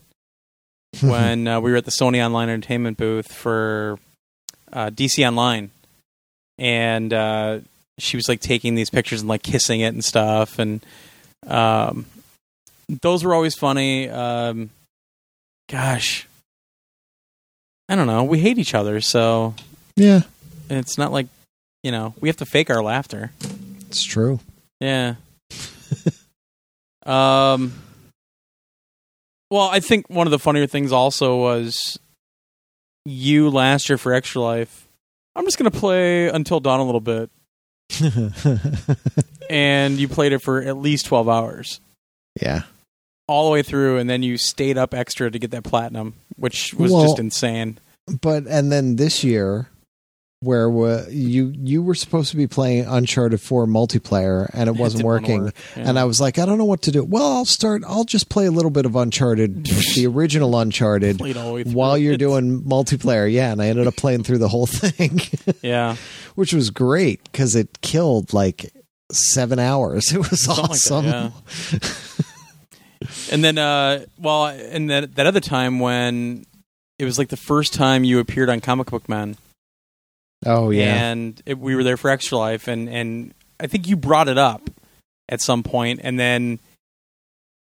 when 1.02 1.46
uh, 1.48 1.60
we 1.60 1.70
were 1.70 1.76
at 1.78 1.84
the 1.84 1.90
Sony 1.90 2.24
Online 2.24 2.48
Entertainment 2.48 2.96
booth 2.96 3.30
for 3.32 3.98
uh, 4.72 4.88
DC 4.90 5.26
Online, 5.26 5.70
and 6.58 7.12
uh, 7.12 7.60
she 7.98 8.16
was 8.16 8.28
like 8.28 8.40
taking 8.40 8.74
these 8.74 8.90
pictures 8.90 9.20
and 9.20 9.28
like 9.28 9.42
kissing 9.42 9.80
it 9.80 9.94
and 9.94 10.04
stuff, 10.04 10.58
and 10.58 10.84
um, 11.46 12.06
those 12.88 13.24
were 13.24 13.34
always 13.34 13.54
funny. 13.54 14.08
Um, 14.08 14.70
gosh, 15.68 16.26
I 17.88 17.96
don't 17.96 18.06
know. 18.06 18.24
We 18.24 18.38
hate 18.38 18.58
each 18.58 18.74
other, 18.74 19.00
so 19.00 19.54
yeah, 19.96 20.22
it's 20.70 20.98
not 20.98 21.12
like 21.12 21.26
you 21.82 21.92
know 21.92 22.14
we 22.20 22.28
have 22.28 22.36
to 22.38 22.46
fake 22.46 22.70
our 22.70 22.82
laughter. 22.82 23.32
it's 23.88 24.02
true. 24.02 24.40
Yeah. 24.80 25.14
um. 27.06 27.72
Well, 29.50 29.68
I 29.68 29.80
think 29.80 30.08
one 30.08 30.26
of 30.26 30.30
the 30.30 30.38
funnier 30.38 30.66
things 30.66 30.92
also 30.92 31.36
was 31.36 31.98
you 33.04 33.50
last 33.50 33.88
year 33.90 33.98
for 33.98 34.14
Extra 34.14 34.40
Life. 34.40 34.86
I'm 35.34 35.44
just 35.44 35.58
gonna 35.58 35.70
play 35.70 36.28
Until 36.28 36.60
Dawn 36.60 36.80
a 36.80 36.84
little 36.84 37.00
bit, 37.00 37.30
and 39.50 39.98
you 39.98 40.08
played 40.08 40.32
it 40.32 40.40
for 40.40 40.62
at 40.62 40.76
least 40.76 41.06
12 41.06 41.28
hours, 41.28 41.80
yeah. 42.40 42.62
all 43.26 43.46
the 43.46 43.52
way 43.52 43.62
through, 43.62 43.98
and 43.98 44.08
then 44.08 44.22
you 44.22 44.36
stayed 44.38 44.78
up 44.78 44.94
extra 44.94 45.30
to 45.30 45.38
get 45.38 45.50
that 45.52 45.64
platinum, 45.64 46.14
which 46.36 46.74
was 46.74 46.92
Well, 46.92 47.02
just 47.04 47.18
insane. 47.18 47.78
But 48.20 48.46
and 48.46 48.70
then 48.72 48.96
this 48.96 49.22
year, 49.24 49.68
where 50.42 50.68
you 51.08 51.52
you 51.56 51.82
were 51.82 51.94
supposed 51.94 52.30
to 52.32 52.36
be 52.36 52.46
playing 52.46 52.84
Uncharted 52.86 53.40
Four 53.40 53.66
multiplayer, 53.66 54.50
and 54.52 54.68
it 54.68 54.72
wasn't 54.72 54.98
didn't 55.00 55.06
working. 55.06 55.44
work, 55.44 55.54
yeah. 55.76 55.88
And 55.88 55.98
I 55.98 56.04
was 56.04 56.20
like, 56.20 56.38
I 56.38 56.44
don't 56.44 56.58
know 56.58 56.64
what 56.64 56.82
to 56.82 56.90
do. 56.90 57.04
Well, 57.04 57.24
I'll 57.36 57.44
start. 57.44 57.82
I'll 57.86 58.04
just 58.04 58.28
play 58.28 58.46
a 58.46 58.50
little 58.50 58.70
bit 58.70 58.84
of 58.84 58.96
Uncharted, 58.96 59.64
the 59.94 60.06
original 60.06 60.58
Uncharted, 60.58 61.18
Played 61.18 61.36
all 61.36 61.48
the 61.48 61.54
way 61.54 61.62
through 61.64 61.72
while 61.72 61.96
you're 61.96 62.14
it. 62.14 62.18
doing 62.18 62.62
multiplayer. 62.62 63.32
Yeah, 63.32 63.52
and 63.52 63.62
I 63.62 63.66
ended 63.68 63.86
up 63.86 63.96
playing 63.96 64.24
through 64.24 64.38
the 64.38 64.48
whole 64.48 64.66
thing, 64.66 65.20
Yeah. 65.62 65.96
which 66.34 66.52
was 66.52 66.70
great 66.70 67.22
because 67.24 67.54
it 67.54 67.80
killed 67.80 68.32
like 68.32 68.72
seven 69.12 69.58
hours. 69.58 70.12
It 70.12 70.18
was 70.18 70.42
Something 70.42 70.62
like 70.64 70.70
that, 70.70 70.92
awesome. 70.92 71.04
yeah. 71.06 71.30
And 73.30 73.42
then, 73.42 73.58
uh, 73.58 74.04
well, 74.18 74.46
and 74.46 74.88
that 74.90 75.16
that 75.16 75.26
other 75.26 75.40
time 75.40 75.80
when 75.80 76.46
it 76.98 77.04
was 77.04 77.18
like 77.18 77.28
the 77.28 77.36
first 77.36 77.74
time 77.74 78.04
you 78.04 78.20
appeared 78.20 78.48
on 78.48 78.60
Comic 78.60 78.90
Book 78.90 79.08
Men, 79.08 79.36
Oh 80.44 80.70
yeah, 80.70 81.10
and 81.12 81.40
it, 81.46 81.58
we 81.58 81.74
were 81.76 81.84
there 81.84 81.96
for 81.96 82.10
Extra 82.10 82.38
Life, 82.38 82.68
and 82.68 82.88
and 82.88 83.34
I 83.60 83.66
think 83.66 83.88
you 83.88 83.96
brought 83.96 84.28
it 84.28 84.38
up 84.38 84.68
at 85.28 85.40
some 85.40 85.62
point, 85.62 86.00
and 86.02 86.18
then 86.18 86.58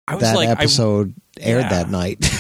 I 0.08 0.16
was 0.16 0.24
that 0.24 0.36
like, 0.36 0.50
I- 0.50 0.52
episode 0.54 1.14
aired 1.40 1.64
Yeah. 1.64 1.70
that 1.70 1.90
night. 1.90 2.20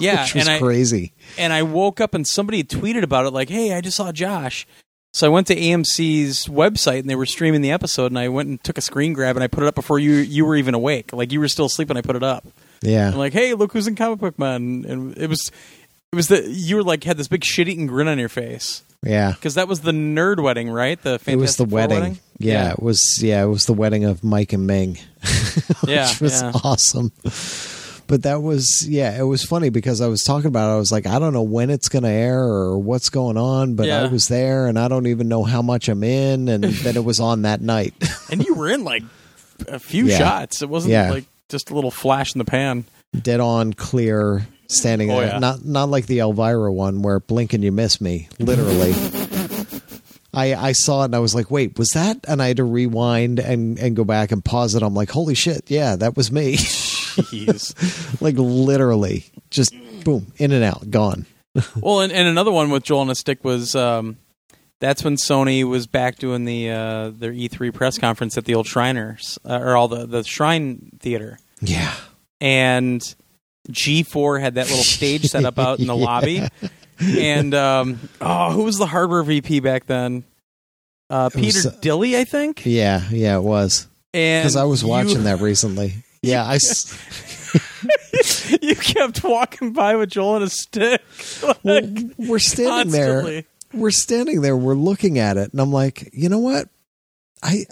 Yeah, 0.00 0.22
which 0.22 0.34
was 0.34 0.46
and 0.48 0.56
I- 0.56 0.58
crazy. 0.58 1.12
and 1.36 1.52
I 1.52 1.62
woke 1.62 2.00
up 2.00 2.14
and 2.14 2.26
somebody 2.26 2.64
tweeted 2.64 3.02
about 3.02 3.26
it, 3.26 3.30
like, 3.32 3.50
"Hey, 3.50 3.74
I 3.74 3.80
just 3.82 3.96
saw 3.98 4.10
Josh." 4.12 4.66
So 5.12 5.26
I 5.26 5.28
went 5.30 5.46
to 5.48 5.54
AMC's 5.56 6.46
website 6.46 7.00
and 7.00 7.10
they 7.10 7.16
were 7.16 7.26
streaming 7.26 7.60
the 7.60 7.70
episode, 7.72 8.06
and 8.06 8.18
I 8.18 8.28
went 8.28 8.48
and 8.48 8.62
took 8.64 8.78
a 8.78 8.80
screen 8.80 9.12
grab 9.12 9.36
and 9.36 9.44
I 9.44 9.46
put 9.48 9.62
it 9.62 9.66
up 9.66 9.74
before 9.74 9.98
you 9.98 10.14
you 10.14 10.44
were 10.46 10.56
even 10.56 10.72
awake. 10.74 11.12
Like 11.12 11.32
you 11.32 11.38
were 11.40 11.48
still 11.48 11.66
asleep, 11.66 11.90
and 11.90 11.98
I 11.98 12.02
put 12.02 12.16
it 12.16 12.22
up. 12.22 12.46
Yeah, 12.82 13.08
I'm 13.10 13.18
like, 13.18 13.32
"Hey, 13.34 13.52
look 13.54 13.72
who's 13.72 13.86
in 13.86 13.94
Comic 13.94 14.20
Book 14.20 14.38
Men!" 14.38 14.86
And 14.88 15.18
it 15.18 15.28
was 15.28 15.50
it 16.12 16.16
was 16.16 16.28
the 16.28 16.48
you 16.48 16.76
were 16.76 16.82
like 16.82 17.04
had 17.04 17.18
this 17.18 17.28
big 17.28 17.44
shit 17.44 17.68
eating 17.68 17.86
grin 17.86 18.08
on 18.08 18.18
your 18.18 18.28
face 18.30 18.82
yeah. 19.02 19.32
because 19.32 19.54
that 19.54 19.68
was 19.68 19.80
the 19.80 19.92
nerd 19.92 20.42
wedding, 20.42 20.70
right? 20.70 21.00
The 21.00 21.18
Fantastic 21.18 21.32
it 21.32 21.36
was 21.36 21.56
the 21.56 21.66
Four 21.66 21.76
wedding. 21.88 22.18
Yeah, 22.38 22.70
it 22.72 22.82
was. 22.82 23.22
Yeah, 23.22 23.42
it 23.42 23.46
was 23.48 23.66
the 23.66 23.74
wedding 23.74 24.04
of 24.04 24.24
Mike 24.24 24.52
and 24.52 24.66
Ming. 24.66 24.98
Yeah, 25.86 26.08
which 26.08 26.20
was 26.20 26.42
yeah. 26.42 26.52
awesome. 26.62 27.12
But 28.06 28.22
that 28.24 28.42
was 28.42 28.86
yeah, 28.88 29.18
it 29.18 29.22
was 29.24 29.44
funny 29.44 29.68
because 29.70 30.00
I 30.00 30.06
was 30.08 30.22
talking 30.24 30.46
about 30.46 30.70
it. 30.70 30.74
I 30.74 30.76
was 30.78 30.90
like, 30.92 31.06
I 31.06 31.18
don't 31.18 31.32
know 31.32 31.42
when 31.42 31.70
it's 31.70 31.88
going 31.88 32.02
to 32.04 32.08
air 32.10 32.40
or 32.42 32.78
what's 32.78 33.08
going 33.08 33.36
on, 33.36 33.74
but 33.76 33.88
I 33.90 34.06
was 34.08 34.28
there 34.28 34.66
and 34.66 34.78
I 34.78 34.88
don't 34.88 35.06
even 35.06 35.28
know 35.28 35.44
how 35.44 35.62
much 35.62 35.88
I'm 35.88 36.02
in, 36.04 36.48
and 36.48 36.64
then 36.84 36.96
it 36.96 37.04
was 37.04 37.20
on 37.20 37.42
that 37.42 37.60
night. 37.60 37.94
and 38.30 38.44
you 38.44 38.54
were 38.54 38.68
in 38.68 38.84
like 38.84 39.02
a 39.68 39.78
few 39.78 40.06
Yeah. 40.06 40.18
shots. 40.18 40.62
It 40.62 40.68
wasn't 40.68 40.92
Yeah. 40.92 41.10
like 41.10 41.24
just 41.48 41.70
a 41.70 41.74
little 41.74 41.90
flash 41.90 42.34
in 42.34 42.38
the 42.40 42.44
pan. 42.44 42.84
Dead 43.20 43.40
on, 43.40 43.72
clear, 43.72 44.46
standing 44.70 45.10
Oh, 45.10 45.20
there. 45.20 45.28
yeah. 45.28 45.38
Not 45.38 45.64
not 45.64 45.88
like 45.88 46.06
the 46.06 46.20
Elvira 46.20 46.72
one 46.72 47.02
where 47.02 47.20
blink 47.20 47.52
and 47.52 47.62
you 47.64 47.72
miss 47.72 48.00
me, 48.00 48.28
literally. 48.38 48.92
I, 50.32 50.54
I 50.54 50.72
saw 50.72 51.02
it 51.02 51.06
and 51.06 51.16
I 51.16 51.18
was 51.18 51.34
like, 51.34 51.50
wait, 51.50 51.76
was 51.76 51.88
that? 51.90 52.18
And 52.28 52.40
I 52.40 52.46
had 52.48 52.58
to 52.58 52.64
rewind 52.64 53.40
and, 53.40 53.76
and 53.80 53.96
go 53.96 54.04
back 54.04 54.30
and 54.30 54.44
pause 54.44 54.76
it. 54.76 54.82
I'm 54.82 54.94
like, 54.94 55.10
holy 55.10 55.34
shit, 55.34 55.68
yeah, 55.68 55.96
that 55.96 56.16
was 56.16 56.30
me. 56.30 56.54
Jeez. 56.56 58.20
like 58.22 58.36
literally, 58.38 59.24
just 59.50 59.74
boom, 60.04 60.32
in 60.36 60.52
and 60.52 60.62
out, 60.64 60.88
gone. 60.90 61.26
Well, 61.80 62.00
and, 62.02 62.12
and 62.12 62.28
another 62.28 62.52
one 62.52 62.70
with 62.70 62.84
Joel 62.84 63.00
on 63.00 63.10
a 63.10 63.14
stick 63.16 63.42
was 63.44 63.74
um, 63.74 64.18
that's 64.78 65.02
when 65.02 65.16
Sony 65.16 65.64
was 65.68 65.88
back 65.88 66.16
doing 66.16 66.44
the 66.44 66.70
uh, 66.70 67.10
their 67.10 67.32
E3 67.32 67.74
press 67.74 67.98
conference 67.98 68.38
at 68.38 68.44
the 68.44 68.54
old 68.54 68.68
Shriners 68.68 69.36
uh, 69.44 69.58
or 69.60 69.76
all 69.76 69.88
the 69.88 70.06
the 70.06 70.22
Shrine 70.22 70.92
Theater, 71.00 71.40
Yeah. 71.60 71.92
and 72.40 73.02
G4 73.70 74.40
had 74.40 74.54
that 74.54 74.68
little 74.68 74.82
stage 74.84 75.24
set 75.26 75.44
up 75.44 75.58
out 75.58 75.78
in 75.80 75.86
the 75.86 75.96
lobby, 75.96 76.46
and 77.00 77.54
um, 77.54 77.98
oh, 78.20 78.50
who 78.52 78.64
was 78.64 78.76
the 78.78 78.86
hardware 78.86 79.22
VP 79.22 79.60
back 79.60 79.86
then? 79.86 80.24
Uh, 81.08 81.28
It 81.34 81.40
was, 81.40 81.54
Peter 81.64 81.68
uh, 81.68 81.80
Dille, 81.80 82.16
I 82.16 82.24
think. 82.24 82.62
Yeah, 82.64 83.02
yeah, 83.10 83.36
it 83.36 83.42
was. 83.42 83.86
And 84.14 84.42
Because 84.42 84.56
I 84.56 84.64
was 84.64 84.82
you- 84.82 84.88
watching 84.88 85.24
that 85.24 85.40
recently. 85.40 85.94
Yeah, 86.22 86.44
I. 86.44 86.58
you 88.62 88.74
kept 88.76 89.24
walking 89.24 89.72
by 89.72 89.96
with 89.96 90.10
Joel 90.10 90.36
and 90.36 90.44
a 90.44 90.50
stick. 90.50 91.00
well, 91.62 91.82
we're 92.18 92.38
standing 92.38 92.92
there. 92.92 93.44
We're 93.72 93.90
standing 93.90 94.40
there. 94.42 94.56
We're 94.56 94.74
looking 94.74 95.18
at 95.18 95.36
it, 95.36 95.52
and 95.52 95.60
I'm 95.60 95.72
like, 95.72 96.10
you 96.12 96.28
know 96.28 96.38
what? 96.40 96.68
I 97.42 97.64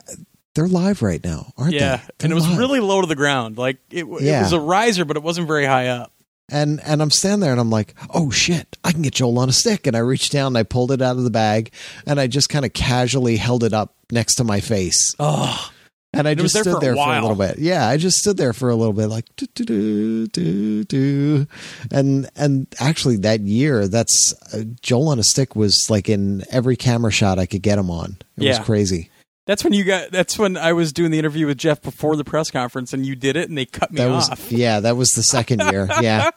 they're 0.59 0.67
live 0.69 1.03
right 1.03 1.23
now, 1.23 1.53
aren't 1.57 1.73
Yeah, 1.75 1.79
they? 1.79 2.03
Yeah, 2.03 2.09
and 2.25 2.33
it 2.33 2.35
was 2.35 2.49
live. 2.49 2.59
really 2.59 2.81
low 2.81 3.01
to 3.01 3.07
the 3.07 3.15
ground. 3.15 3.57
Like 3.59 3.77
it, 3.91 4.01
it 4.01 4.07
was 4.09 4.53
a 4.53 4.59
riser, 4.61 5.05
but 5.05 5.17
it 5.17 5.23
wasn't 5.23 5.47
very 5.47 5.65
high 5.67 5.87
up. 5.87 6.13
And 6.51 6.81
and 6.85 7.01
I'm 7.01 7.11
standing 7.11 7.41
there, 7.41 7.53
and 7.53 7.61
I'm 7.61 7.71
like, 7.71 7.95
oh 8.13 8.31
shit, 8.31 8.77
I 8.83 8.91
can 8.93 9.03
get 9.03 9.15
Joel 9.15 9.39
on 9.39 9.49
a 9.49 9.53
stick. 9.53 9.87
And 9.87 9.95
I 9.95 10.01
reached 10.01 10.33
down, 10.33 10.49
and 10.49 10.59
I 10.59 10.63
pulled 10.65 10.91
it 10.93 11.01
out 11.03 11.17
of 11.17 11.23
the 11.25 11.31
bag, 11.31 11.71
and 12.07 12.19
I 12.19 12.27
just 12.27 12.49
kind 12.49 12.65
of 12.65 12.73
casually 12.73 13.37
held 13.37 13.63
it 13.65 13.73
up 13.73 13.95
next 14.11 14.35
to 14.37 14.45
my 14.45 14.59
face. 14.61 15.15
Oh, 15.21 15.71
And 16.15 16.27
I 16.27 16.35
just 16.35 16.55
there 16.55 16.63
stood 16.63 16.75
for 16.77 16.81
there 16.81 16.95
for 16.97 17.15
a 17.15 17.21
little 17.21 17.37
bit. 17.37 17.59
Yeah, 17.59 17.87
I 17.87 17.99
just 17.99 18.17
stood 18.17 18.39
there 18.39 18.55
for 18.55 18.71
a 18.71 18.75
little 18.75 18.95
bit, 18.95 19.09
like 19.09 19.27
do 19.37 19.47
do 19.55 19.65
do 19.65 20.27
do 20.29 20.85
do. 20.85 21.47
And 21.93 22.31
and 22.35 22.67
actually, 22.81 23.17
that 23.19 23.41
year, 23.43 23.87
that's 23.87 24.33
uh, 24.55 24.63
Joel 24.81 25.09
on 25.11 25.19
a 25.19 25.23
stick 25.25 25.55
was 25.55 25.87
like 25.91 26.09
in 26.09 26.45
every 26.51 26.77
camera 26.77 27.13
shot 27.13 27.39
I 27.39 27.45
could 27.47 27.63
get 27.63 27.79
him 27.79 27.91
on. 27.91 28.17
It 28.39 28.45
Yeah. 28.45 28.59
was 28.59 28.67
crazy. 28.67 29.11
That's 29.49 29.65
when 29.65 29.73
you 29.73 29.83
got. 29.83 30.13
That's 30.13 30.39
when 30.39 30.57
I 30.57 30.73
was 30.75 30.93
doing 30.93 31.11
the 31.11 31.19
interview 31.19 31.47
with 31.47 31.59
Jeff 31.59 31.83
before 31.83 32.15
the 32.15 32.23
press 32.23 32.53
conference, 32.53 32.93
and 32.93 33.05
you 33.05 33.17
did 33.17 33.35
it, 33.37 33.49
and 33.49 33.59
they 33.59 33.67
cut 33.67 33.91
me 33.91 33.97
That 33.97 34.11
off. 34.11 34.53
yeah, 34.53 34.79
that 34.79 34.97
was 34.97 35.09
the 35.11 35.23
second 35.23 35.61
year. 35.63 35.89
Yeah, 36.01 36.31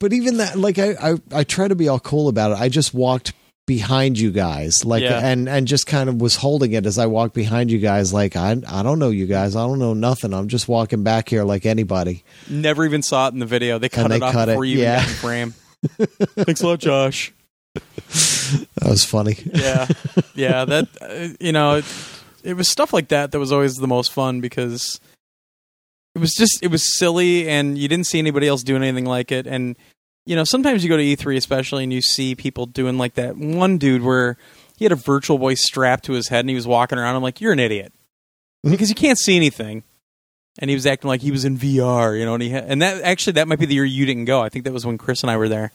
but 0.00 0.12
even 0.12 0.38
that, 0.38 0.58
like 0.58 0.78
I, 0.80 0.94
I 1.00 1.14
I 1.32 1.44
try 1.44 1.68
to 1.68 1.76
be 1.76 1.86
all 1.88 2.00
cool 2.00 2.28
about 2.28 2.50
it. 2.52 2.58
I 2.58 2.68
just 2.68 2.92
walked 2.92 3.32
behind 3.66 4.18
you 4.18 4.30
guys, 4.32 4.84
like 4.84 5.02
Yeah. 5.02 5.18
and 5.24 5.48
and 5.48 5.68
just 5.68 5.86
kind 5.86 6.08
of 6.08 6.20
was 6.20 6.36
holding 6.36 6.72
it 6.72 6.86
as 6.86 6.98
I 6.98 7.04
walked 7.06 7.34
behind 7.34 7.70
you 7.70 7.78
guys. 7.78 8.12
Like 8.12 8.34
I 8.34 8.56
I 8.66 8.82
don't 8.82 8.98
know 8.98 9.10
you 9.10 9.26
guys. 9.26 9.54
I 9.54 9.66
don't 9.66 9.78
know 9.78 9.92
nothing. 9.94 10.32
I'm 10.34 10.48
just 10.48 10.66
walking 10.68 11.02
back 11.02 11.28
here 11.28 11.44
like 11.44 11.66
anybody. 11.66 12.24
Never 12.48 12.84
even 12.86 13.02
saw 13.02 13.28
it 13.28 13.34
in 13.34 13.38
the 13.40 13.46
video. 13.46 13.78
They 13.78 13.90
cut 13.90 14.06
And 14.06 14.14
it 14.14 14.20
they 14.20 14.26
off 14.26 14.32
cut 14.32 14.48
it, 14.48 14.54
you 14.56 14.80
yeah. 14.80 15.02
even 15.02 15.04
got 15.04 15.08
in 15.08 15.14
frame. 15.14 15.54
Thanks 16.44 16.62
a 16.62 16.66
lot, 16.66 16.80
Josh. 16.80 17.32
That 18.76 18.88
was 18.88 19.04
funny. 19.04 19.36
Yeah, 19.44 19.86
yeah. 20.34 20.64
That 20.64 20.88
uh, 21.00 21.28
you 21.40 21.52
know, 21.52 21.76
it, 21.76 21.84
it 22.42 22.54
was 22.54 22.68
stuff 22.68 22.92
like 22.92 23.08
that 23.08 23.32
that 23.32 23.38
was 23.38 23.52
always 23.52 23.74
the 23.74 23.86
most 23.86 24.12
fun 24.12 24.40
because 24.40 25.00
it 26.14 26.18
was 26.18 26.32
just 26.32 26.58
it 26.62 26.70
was 26.70 26.96
silly, 26.98 27.48
and 27.48 27.76
you 27.76 27.88
didn't 27.88 28.06
see 28.06 28.18
anybody 28.18 28.48
else 28.48 28.62
doing 28.62 28.82
anything 28.82 29.04
like 29.04 29.30
it. 29.30 29.46
And 29.46 29.76
you 30.24 30.36
know, 30.36 30.44
sometimes 30.44 30.82
you 30.82 30.88
go 30.88 30.96
to 30.96 31.02
E3, 31.02 31.36
especially, 31.36 31.84
and 31.84 31.92
you 31.92 32.00
see 32.00 32.34
people 32.34 32.66
doing 32.66 32.98
like 32.98 33.14
that. 33.14 33.36
One 33.36 33.78
dude 33.78 34.02
where 34.02 34.36
he 34.76 34.84
had 34.84 34.92
a 34.92 34.96
Virtual 34.96 35.38
Boy 35.38 35.54
strapped 35.54 36.04
to 36.04 36.12
his 36.12 36.28
head, 36.28 36.40
and 36.40 36.48
he 36.48 36.54
was 36.54 36.66
walking 36.66 36.98
around. 36.98 37.16
I'm 37.16 37.22
like, 37.22 37.40
you're 37.40 37.52
an 37.52 37.58
idiot 37.58 37.92
because 38.62 38.88
you 38.88 38.94
can't 38.94 39.18
see 39.18 39.36
anything. 39.36 39.84
And 40.60 40.68
he 40.68 40.74
was 40.74 40.86
acting 40.86 41.08
like 41.08 41.20
he 41.20 41.30
was 41.30 41.44
in 41.44 41.56
VR, 41.56 42.18
you 42.18 42.24
know, 42.24 42.34
and 42.34 42.42
he 42.42 42.48
had, 42.50 42.64
and 42.64 42.82
that 42.82 43.02
actually 43.02 43.34
that 43.34 43.46
might 43.46 43.60
be 43.60 43.66
the 43.66 43.74
year 43.74 43.84
you 43.84 44.06
didn't 44.06 44.24
go. 44.24 44.42
I 44.42 44.48
think 44.48 44.64
that 44.64 44.72
was 44.72 44.84
when 44.84 44.98
Chris 44.98 45.22
and 45.22 45.30
I 45.30 45.36
were 45.36 45.48
there. 45.48 45.70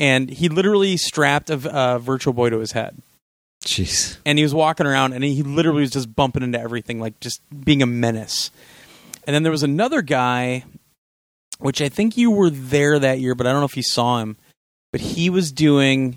And 0.00 0.30
he 0.30 0.48
literally 0.48 0.96
strapped 0.96 1.50
a 1.50 1.98
virtual 1.98 2.32
boy 2.32 2.50
to 2.50 2.58
his 2.58 2.72
head. 2.72 2.96
Jeez. 3.62 4.16
and 4.24 4.38
he 4.38 4.42
was 4.42 4.54
walking 4.54 4.86
around 4.86 5.12
and 5.12 5.22
he 5.22 5.42
literally 5.42 5.82
was 5.82 5.90
just 5.90 6.16
bumping 6.16 6.42
into 6.42 6.58
everything 6.58 6.98
like 6.98 7.20
just 7.20 7.42
being 7.64 7.82
a 7.82 7.86
menace. 7.86 8.50
And 9.26 9.34
then 9.34 9.42
there 9.42 9.52
was 9.52 9.62
another 9.62 10.00
guy 10.00 10.64
which 11.58 11.82
i 11.82 11.90
think 11.90 12.16
you 12.16 12.30
were 12.30 12.48
there 12.48 12.98
that 12.98 13.20
year 13.20 13.34
but 13.34 13.46
i 13.46 13.52
don't 13.52 13.60
know 13.60 13.66
if 13.66 13.76
you 13.76 13.82
saw 13.82 14.20
him 14.20 14.38
but 14.92 15.02
he 15.02 15.28
was 15.28 15.52
doing 15.52 16.16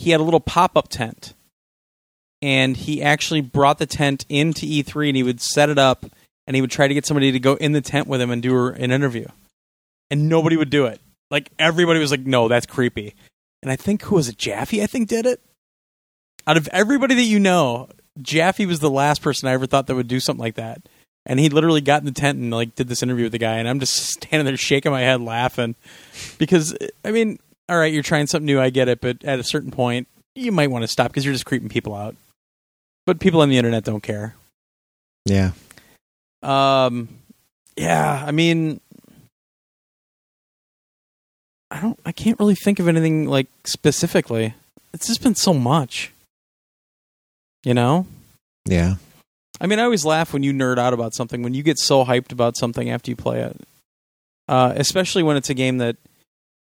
he 0.00 0.10
had 0.10 0.20
a 0.20 0.24
little 0.24 0.40
pop-up 0.40 0.88
tent. 0.88 1.34
And 2.42 2.74
he 2.74 3.02
actually 3.02 3.42
brought 3.42 3.78
the 3.78 3.84
tent 3.86 4.24
into 4.30 4.64
e3 4.64 5.08
and 5.08 5.16
he 5.16 5.22
would 5.22 5.42
set 5.42 5.68
it 5.68 5.78
up 5.78 6.06
and 6.46 6.56
he 6.56 6.62
would 6.62 6.70
try 6.70 6.88
to 6.88 6.94
get 6.94 7.04
somebody 7.04 7.32
to 7.32 7.38
go 7.38 7.54
in 7.54 7.72
the 7.72 7.82
tent 7.82 8.06
with 8.06 8.18
him 8.18 8.30
and 8.30 8.42
do 8.42 8.68
an 8.68 8.90
interview. 8.90 9.26
And 10.10 10.28
nobody 10.28 10.56
would 10.56 10.70
do 10.70 10.86
it 10.86 11.00
like 11.30 11.50
everybody 11.58 12.00
was 12.00 12.10
like 12.10 12.20
no 12.20 12.48
that's 12.48 12.66
creepy 12.66 13.14
and 13.62 13.70
i 13.70 13.76
think 13.76 14.02
who 14.02 14.16
was 14.16 14.28
it 14.28 14.38
jaffe 14.38 14.82
i 14.82 14.86
think 14.86 15.08
did 15.08 15.26
it 15.26 15.40
out 16.46 16.56
of 16.56 16.68
everybody 16.68 17.14
that 17.14 17.22
you 17.22 17.38
know, 17.38 17.88
Jaffe 18.20 18.66
was 18.66 18.80
the 18.80 18.90
last 18.90 19.22
person 19.22 19.48
I 19.48 19.52
ever 19.52 19.66
thought 19.66 19.86
that 19.86 19.94
would 19.94 20.08
do 20.08 20.20
something 20.20 20.40
like 20.40 20.56
that. 20.56 20.82
And 21.26 21.38
he 21.38 21.48
literally 21.48 21.80
got 21.80 22.02
in 22.02 22.06
the 22.06 22.12
tent 22.12 22.38
and 22.38 22.50
like 22.50 22.74
did 22.74 22.88
this 22.88 23.02
interview 23.02 23.26
with 23.26 23.32
the 23.32 23.38
guy, 23.38 23.56
and 23.58 23.68
I'm 23.68 23.78
just 23.78 23.94
standing 24.22 24.46
there 24.46 24.56
shaking 24.56 24.90
my 24.90 25.02
head, 25.02 25.20
laughing, 25.20 25.74
because 26.38 26.76
I 27.04 27.12
mean, 27.12 27.38
all 27.68 27.78
right, 27.78 27.92
you're 27.92 28.02
trying 28.02 28.26
something 28.26 28.46
new, 28.46 28.60
I 28.60 28.70
get 28.70 28.88
it, 28.88 29.00
but 29.00 29.22
at 29.24 29.38
a 29.38 29.44
certain 29.44 29.70
point, 29.70 30.08
you 30.34 30.50
might 30.50 30.70
want 30.70 30.82
to 30.82 30.88
stop 30.88 31.08
because 31.08 31.24
you're 31.24 31.34
just 31.34 31.46
creeping 31.46 31.68
people 31.68 31.94
out. 31.94 32.16
But 33.06 33.20
people 33.20 33.42
on 33.42 33.48
the 33.48 33.58
internet 33.58 33.84
don't 33.84 34.02
care. 34.02 34.34
Yeah. 35.26 35.52
Um, 36.42 37.08
yeah, 37.76 38.24
I 38.26 38.30
mean, 38.32 38.80
I 41.70 41.80
don't, 41.80 41.98
I 42.04 42.12
can't 42.12 42.38
really 42.40 42.54
think 42.54 42.78
of 42.80 42.88
anything 42.88 43.26
like 43.26 43.46
specifically. 43.64 44.54
It's 44.92 45.06
just 45.06 45.22
been 45.22 45.34
so 45.36 45.54
much, 45.54 46.12
you 47.64 47.74
know. 47.74 48.06
Yeah. 48.66 48.96
I 49.60 49.66
mean, 49.66 49.78
I 49.78 49.82
always 49.84 50.04
laugh 50.04 50.32
when 50.32 50.42
you 50.42 50.52
nerd 50.52 50.78
out 50.78 50.92
about 50.94 51.14
something, 51.14 51.42
when 51.42 51.54
you 51.54 51.62
get 51.62 51.78
so 51.78 52.04
hyped 52.04 52.32
about 52.32 52.56
something 52.56 52.90
after 52.90 53.10
you 53.10 53.16
play 53.16 53.40
it, 53.42 53.56
uh, 54.48 54.72
especially 54.76 55.22
when 55.22 55.36
it's 55.36 55.50
a 55.50 55.54
game 55.54 55.78
that. 55.78 55.96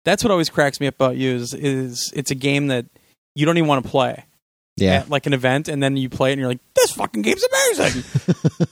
That's 0.06 0.24
what 0.24 0.30
always 0.30 0.50
cracks 0.52 0.80
me 0.80 0.86
up 0.86 0.94
about 0.94 1.18
you 1.18 1.34
is, 1.34 1.52
is 1.56 2.14
it's 2.16 2.30
a 2.30 2.36
game 2.36 2.68
that 2.68 2.86
you 3.34 3.44
don't 3.48 3.58
even 3.58 3.68
want 3.68 3.84
to 3.84 3.90
play 3.90 4.24
Yeah. 4.78 4.98
at 4.98 5.10
like 5.10 5.26
an 5.26 5.34
event, 5.34 5.68
and 5.68 5.82
then 5.82 5.98
you 5.98 6.10
play 6.10 6.30
it 6.30 6.34
and 6.34 6.40
you're 6.40 6.48
like, 6.48 6.60
"This 6.76 6.92
fucking 6.92 7.24
game's 7.24 7.44
amazing." 7.44 8.04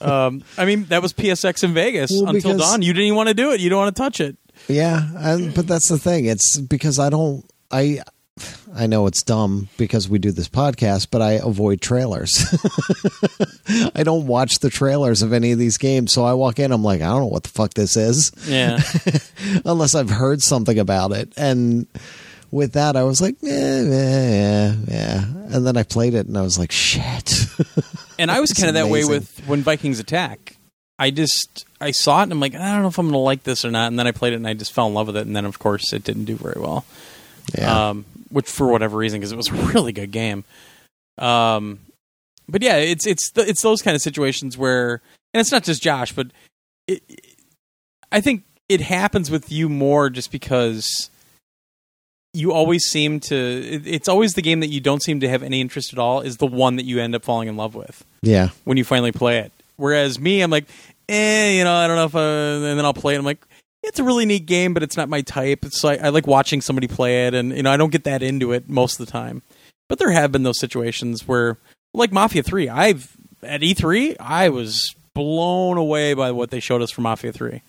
um, 0.00 0.44
I 0.56 0.64
mean, 0.64 0.84
that 0.90 1.02
was 1.02 1.12
PSX 1.12 1.64
in 1.64 1.74
Vegas 1.74 2.12
Well, 2.14 2.28
until 2.32 2.56
dawn. 2.56 2.82
You 2.82 2.92
didn't 2.92 3.06
even 3.06 3.16
want 3.16 3.30
to 3.30 3.34
do 3.34 3.50
it. 3.50 3.58
You 3.58 3.68
don't 3.68 3.80
want 3.80 3.96
to 3.96 4.00
touch 4.00 4.20
it. 4.20 4.36
Yeah, 4.68 5.06
and, 5.16 5.54
but 5.54 5.66
that's 5.66 5.88
the 5.88 5.98
thing. 5.98 6.24
It's 6.26 6.58
because 6.58 6.98
I 6.98 7.10
don't. 7.10 7.44
I 7.70 8.00
I 8.74 8.88
know 8.88 9.06
it's 9.06 9.22
dumb 9.22 9.68
because 9.76 10.08
we 10.08 10.18
do 10.18 10.32
this 10.32 10.48
podcast, 10.48 11.08
but 11.10 11.22
I 11.22 11.32
avoid 11.32 11.80
trailers. 11.80 12.44
I 13.94 14.02
don't 14.02 14.26
watch 14.26 14.58
the 14.58 14.70
trailers 14.70 15.22
of 15.22 15.32
any 15.32 15.52
of 15.52 15.58
these 15.58 15.78
games, 15.78 16.12
so 16.12 16.24
I 16.24 16.32
walk 16.34 16.58
in. 16.58 16.72
I'm 16.72 16.82
like, 16.82 17.00
I 17.00 17.06
don't 17.06 17.20
know 17.20 17.26
what 17.26 17.44
the 17.44 17.50
fuck 17.50 17.74
this 17.74 17.96
is, 17.96 18.32
Yeah, 18.48 18.80
unless 19.64 19.94
I've 19.94 20.10
heard 20.10 20.42
something 20.42 20.78
about 20.78 21.12
it. 21.12 21.32
And 21.36 21.86
with 22.50 22.72
that, 22.72 22.96
I 22.96 23.04
was 23.04 23.20
like, 23.20 23.36
eh, 23.44 23.82
yeah, 23.82 24.74
yeah. 24.88 25.24
And 25.50 25.64
then 25.64 25.76
I 25.76 25.84
played 25.84 26.14
it 26.14 26.26
and 26.26 26.36
I 26.36 26.42
was 26.42 26.58
like, 26.58 26.72
shit. 26.72 27.46
And 28.16 28.30
I 28.30 28.38
was 28.38 28.52
kind 28.52 28.68
of 28.68 28.74
that 28.74 28.86
way 28.86 29.04
with 29.04 29.40
when 29.48 29.62
Vikings 29.62 29.98
attack. 29.98 30.53
I 30.98 31.10
just 31.10 31.66
I 31.80 31.90
saw 31.90 32.20
it 32.20 32.24
and 32.24 32.32
I'm 32.32 32.40
like, 32.40 32.54
I 32.54 32.72
don't 32.72 32.82
know 32.82 32.88
if 32.88 32.98
I'm 32.98 33.06
going 33.06 33.14
to 33.14 33.18
like 33.18 33.42
this 33.42 33.64
or 33.64 33.70
not. 33.70 33.88
And 33.88 33.98
then 33.98 34.06
I 34.06 34.12
played 34.12 34.32
it 34.32 34.36
and 34.36 34.46
I 34.46 34.54
just 34.54 34.72
fell 34.72 34.86
in 34.86 34.94
love 34.94 35.08
with 35.08 35.16
it. 35.16 35.26
And 35.26 35.34
then 35.34 35.44
of 35.44 35.58
course 35.58 35.92
it 35.92 36.04
didn't 36.04 36.24
do 36.24 36.36
very 36.36 36.60
well. 36.60 36.84
yeah. 37.56 37.90
um, 37.90 38.04
which 38.30 38.48
for 38.48 38.66
whatever 38.68 38.96
reason, 38.96 39.20
because 39.20 39.32
it 39.32 39.36
was 39.36 39.48
a 39.50 39.54
really 39.54 39.92
good 39.92 40.10
game. 40.10 40.44
Um, 41.18 41.80
but 42.48 42.62
yeah, 42.62 42.76
it's 42.76 43.06
it's 43.06 43.30
th- 43.30 43.48
it's 43.48 43.62
those 43.62 43.82
kind 43.82 43.94
of 43.94 44.02
situations 44.02 44.58
where, 44.58 45.00
and 45.32 45.40
it's 45.40 45.52
not 45.52 45.64
just 45.64 45.82
Josh, 45.82 46.12
but 46.12 46.28
it, 46.86 47.02
I 48.12 48.20
think 48.20 48.44
it 48.68 48.80
happens 48.80 49.30
with 49.30 49.50
you 49.50 49.68
more 49.68 50.10
just 50.10 50.30
because 50.30 51.10
you 52.32 52.52
always 52.52 52.84
seem 52.84 53.20
to. 53.20 53.36
It, 53.36 53.86
it's 53.86 54.08
always 54.08 54.34
the 54.34 54.42
game 54.42 54.60
that 54.60 54.68
you 54.68 54.80
don't 54.80 55.02
seem 55.02 55.20
to 55.20 55.28
have 55.28 55.42
any 55.42 55.60
interest 55.60 55.92
at 55.92 55.98
all 55.98 56.20
is 56.20 56.36
the 56.36 56.46
one 56.46 56.76
that 56.76 56.84
you 56.84 57.00
end 57.00 57.14
up 57.14 57.24
falling 57.24 57.48
in 57.48 57.56
love 57.56 57.74
with 57.74 58.04
yeah. 58.22 58.50
when 58.64 58.76
you 58.76 58.84
finally 58.84 59.12
play 59.12 59.38
it. 59.38 59.52
Whereas 59.76 60.18
me, 60.18 60.40
I'm 60.40 60.50
like, 60.50 60.66
eh, 61.08 61.58
you 61.58 61.64
know, 61.64 61.74
I 61.74 61.86
don't 61.86 61.96
know 61.96 62.04
if, 62.04 62.14
uh, 62.14 62.66
and 62.66 62.78
then 62.78 62.84
I'll 62.84 62.94
play 62.94 63.14
it. 63.14 63.18
I'm 63.18 63.24
like, 63.24 63.44
it's 63.82 63.98
a 63.98 64.04
really 64.04 64.26
neat 64.26 64.46
game, 64.46 64.74
but 64.74 64.82
it's 64.82 64.96
not 64.96 65.08
my 65.08 65.20
type. 65.20 65.64
It's 65.64 65.84
like 65.84 66.00
I 66.00 66.08
like 66.08 66.26
watching 66.26 66.60
somebody 66.60 66.88
play 66.88 67.26
it, 67.26 67.34
and 67.34 67.54
you 67.54 67.62
know, 67.62 67.70
I 67.70 67.76
don't 67.76 67.92
get 67.92 68.04
that 68.04 68.22
into 68.22 68.52
it 68.52 68.68
most 68.68 68.98
of 68.98 69.06
the 69.06 69.12
time. 69.12 69.42
But 69.88 69.98
there 69.98 70.10
have 70.10 70.32
been 70.32 70.42
those 70.42 70.58
situations 70.58 71.28
where, 71.28 71.58
like 71.92 72.12
Mafia 72.12 72.42
Three, 72.42 72.68
I've 72.68 73.16
at 73.42 73.60
E3, 73.60 74.16
I 74.18 74.48
was 74.48 74.94
blown 75.12 75.76
away 75.76 76.14
by 76.14 76.30
what 76.32 76.50
they 76.50 76.60
showed 76.60 76.82
us 76.82 76.90
for 76.90 77.02
Mafia 77.02 77.32
Three. 77.32 77.62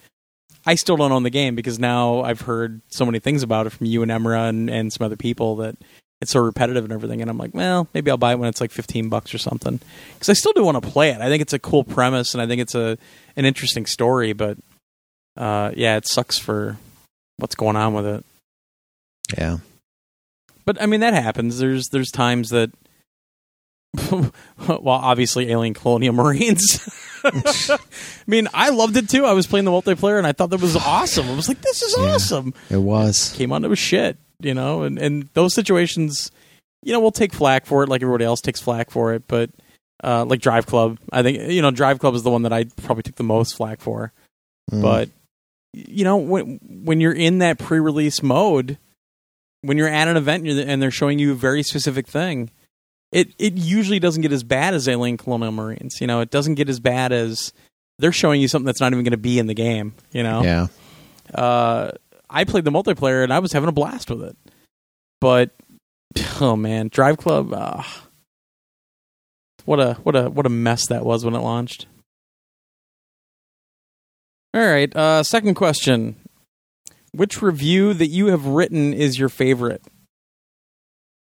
I 0.66 0.76
still 0.76 0.98
don't 0.98 1.12
own 1.12 1.24
the 1.24 1.30
game 1.30 1.56
because 1.56 1.78
now 1.78 2.22
I've 2.22 2.42
heard 2.42 2.82
so 2.88 3.06
many 3.06 3.20
things 3.20 3.44
about 3.44 3.68
it 3.68 3.72
from 3.72 3.86
you 3.86 4.02
and 4.02 4.12
Emra 4.12 4.50
and, 4.50 4.70
and 4.70 4.92
some 4.92 5.06
other 5.06 5.16
people 5.16 5.58
that 5.58 5.76
it's 6.26 6.32
so 6.34 6.40
repetitive 6.42 6.84
and 6.84 6.92
everything. 6.92 7.22
And 7.22 7.30
I'm 7.30 7.38
like, 7.38 7.54
well, 7.54 7.88
maybe 7.94 8.10
I'll 8.12 8.18
buy 8.18 8.32
it 8.34 8.40
when 8.40 8.50
it's 8.50 8.60
like 8.60 8.72
15 8.72 9.10
bucks 9.10 9.34
or 9.34 9.38
something. 9.38 9.80
Because 10.14 10.30
I 10.30 10.34
still 10.34 10.54
do 10.54 10.64
want 10.66 10.82
to 10.84 10.90
play 10.90 11.12
it. 11.12 11.22
I 11.22 11.30
think 11.30 11.42
it's 11.42 11.54
a 11.54 11.60
cool 11.60 11.84
premise 11.84 12.34
and 12.34 12.42
I 12.42 12.48
think 12.48 12.62
it's 12.62 12.76
a 12.76 12.98
an 13.36 13.46
interesting 13.46 13.86
story. 13.86 14.34
But 14.34 14.58
uh, 15.38 15.72
yeah, 15.76 15.98
it 15.98 16.08
sucks 16.08 16.38
for 16.38 16.78
what's 17.38 17.56
going 17.56 17.76
on 17.76 17.94
with 17.94 18.06
it. 18.06 18.26
Yeah. 19.38 19.58
But 20.66 20.82
I 20.82 20.86
mean, 20.88 21.00
that 21.02 21.14
happens. 21.14 21.60
There's 21.60 21.90
there's 21.90 22.10
times 22.12 22.50
that, 22.50 22.72
well, 24.12 24.32
obviously, 24.88 25.52
Alien 25.52 25.74
Colonial 25.74 26.14
Marines. 26.22 26.90
I 27.24 27.78
mean, 28.28 28.48
I 28.54 28.70
loved 28.70 28.98
it 28.98 29.10
too. 29.10 29.26
I 29.26 29.34
was 29.34 29.48
playing 29.48 29.66
the 29.66 29.72
multiplayer 29.72 30.18
and 30.18 30.28
I 30.28 30.32
thought 30.32 30.50
that 30.52 30.62
was 30.62 30.76
awesome. 30.76 31.28
I 31.30 31.36
was 31.36 31.48
like, 31.48 31.62
this 31.62 31.82
is 31.82 31.96
Yeah. 31.98 32.14
awesome. 32.14 32.54
It 32.70 32.78
was. 32.78 33.34
Came 33.36 33.52
on, 33.52 33.64
it 33.66 33.68
was 33.68 33.80
shit. 33.80 34.18
You 34.40 34.54
know, 34.54 34.84
and 34.84 34.98
and 34.98 35.30
those 35.34 35.54
situations, 35.54 36.32
you 36.84 36.94
know, 36.94 37.00
we'll 37.00 37.12
take 37.12 37.34
flack 37.34 37.66
for 37.66 37.84
it, 37.84 37.90
like 37.90 38.02
everybody 38.02 38.26
else 38.26 38.42
takes 38.42 38.62
flack 38.62 38.92
for 38.92 39.14
it. 39.14 39.28
But 39.28 39.50
uh, 40.04 40.26
like 40.26 40.42
Drive 40.42 40.66
Club, 40.66 41.00
I 41.12 41.24
think 41.24 41.52
you 41.52 41.62
know, 41.62 41.72
Drive 41.72 42.00
Club 42.00 42.16
is 42.16 42.24
the 42.24 42.32
one 42.32 42.44
that 42.44 42.54
I 42.54 42.66
probably 42.84 43.04
took 43.04 43.16
the 43.16 43.24
most 43.24 43.56
flack 43.56 43.82
for. 43.82 44.12
Mm. 44.72 44.82
But 44.82 45.10
you 45.74 46.04
know, 46.04 46.18
when 46.18 46.60
when 46.64 47.02
you're 47.02 47.14
in 47.14 47.40
that 47.40 47.60
pre-release 47.60 48.22
mode, 48.22 48.78
when 49.62 49.78
you're 49.78 49.88
at 49.88 50.08
an 50.08 50.18
event 50.18 50.48
and 50.48 50.60
and 50.60 50.82
they're 50.82 50.92
showing 50.92 51.20
you 51.20 51.32
a 51.32 51.36
very 51.36 51.64
specific 51.64 52.08
thing, 52.08 52.52
it 53.12 53.34
it 53.40 53.54
usually 53.54 54.00
doesn't 54.00 54.22
get 54.22 54.32
as 54.32 54.44
bad 54.44 54.74
as 54.74 54.88
Alien 54.88 55.18
Colonial 55.18 55.52
Marines. 55.52 56.00
You 56.02 56.08
know, 56.08 56.22
it 56.22 56.30
doesn't 56.30 56.56
get 56.56 56.70
as 56.70 56.80
bad 56.80 57.12
as 57.12 57.54
they're 58.00 58.12
showing 58.12 58.42
you 58.42 58.48
something 58.48 58.66
that's 58.66 58.82
not 58.82 58.92
even 58.92 59.04
going 59.04 59.12
to 59.12 59.18
be 59.18 59.40
in 59.40 59.48
the 59.48 59.54
game. 59.54 59.94
You 60.12 60.24
know, 60.24 60.44
yeah. 60.44 60.68
uh, 61.34 61.92
I 62.36 62.44
played 62.44 62.66
the 62.66 62.72
multiplayer 62.72 63.24
and 63.24 63.32
I 63.32 63.40
was 63.40 63.54
having 63.54 63.70
a 63.70 63.72
blast 63.72 64.12
with 64.12 64.22
it. 64.22 64.36
But 65.22 65.52
oh 66.42 66.58
man, 66.58 66.90
Drive 66.90 67.18
Club, 67.18 67.54
uh, 67.54 67.82
what 69.64 69.80
a 69.80 69.94
what 70.04 70.18
a 70.18 70.30
what 70.30 70.46
a 70.46 70.50
mess 70.50 70.88
that 70.88 71.06
was 71.06 71.24
when 71.24 71.34
it 71.34 71.40
launched. 71.40 71.88
All 74.54 74.66
right, 74.66 74.94
uh, 74.94 75.24
second 75.24 75.56
question: 75.56 76.18
Which 77.14 77.42
review 77.42 77.94
that 77.94 78.08
you 78.08 78.28
have 78.28 78.46
written 78.46 78.94
is 78.94 79.18
your 79.18 79.30
favorite? 79.30 79.82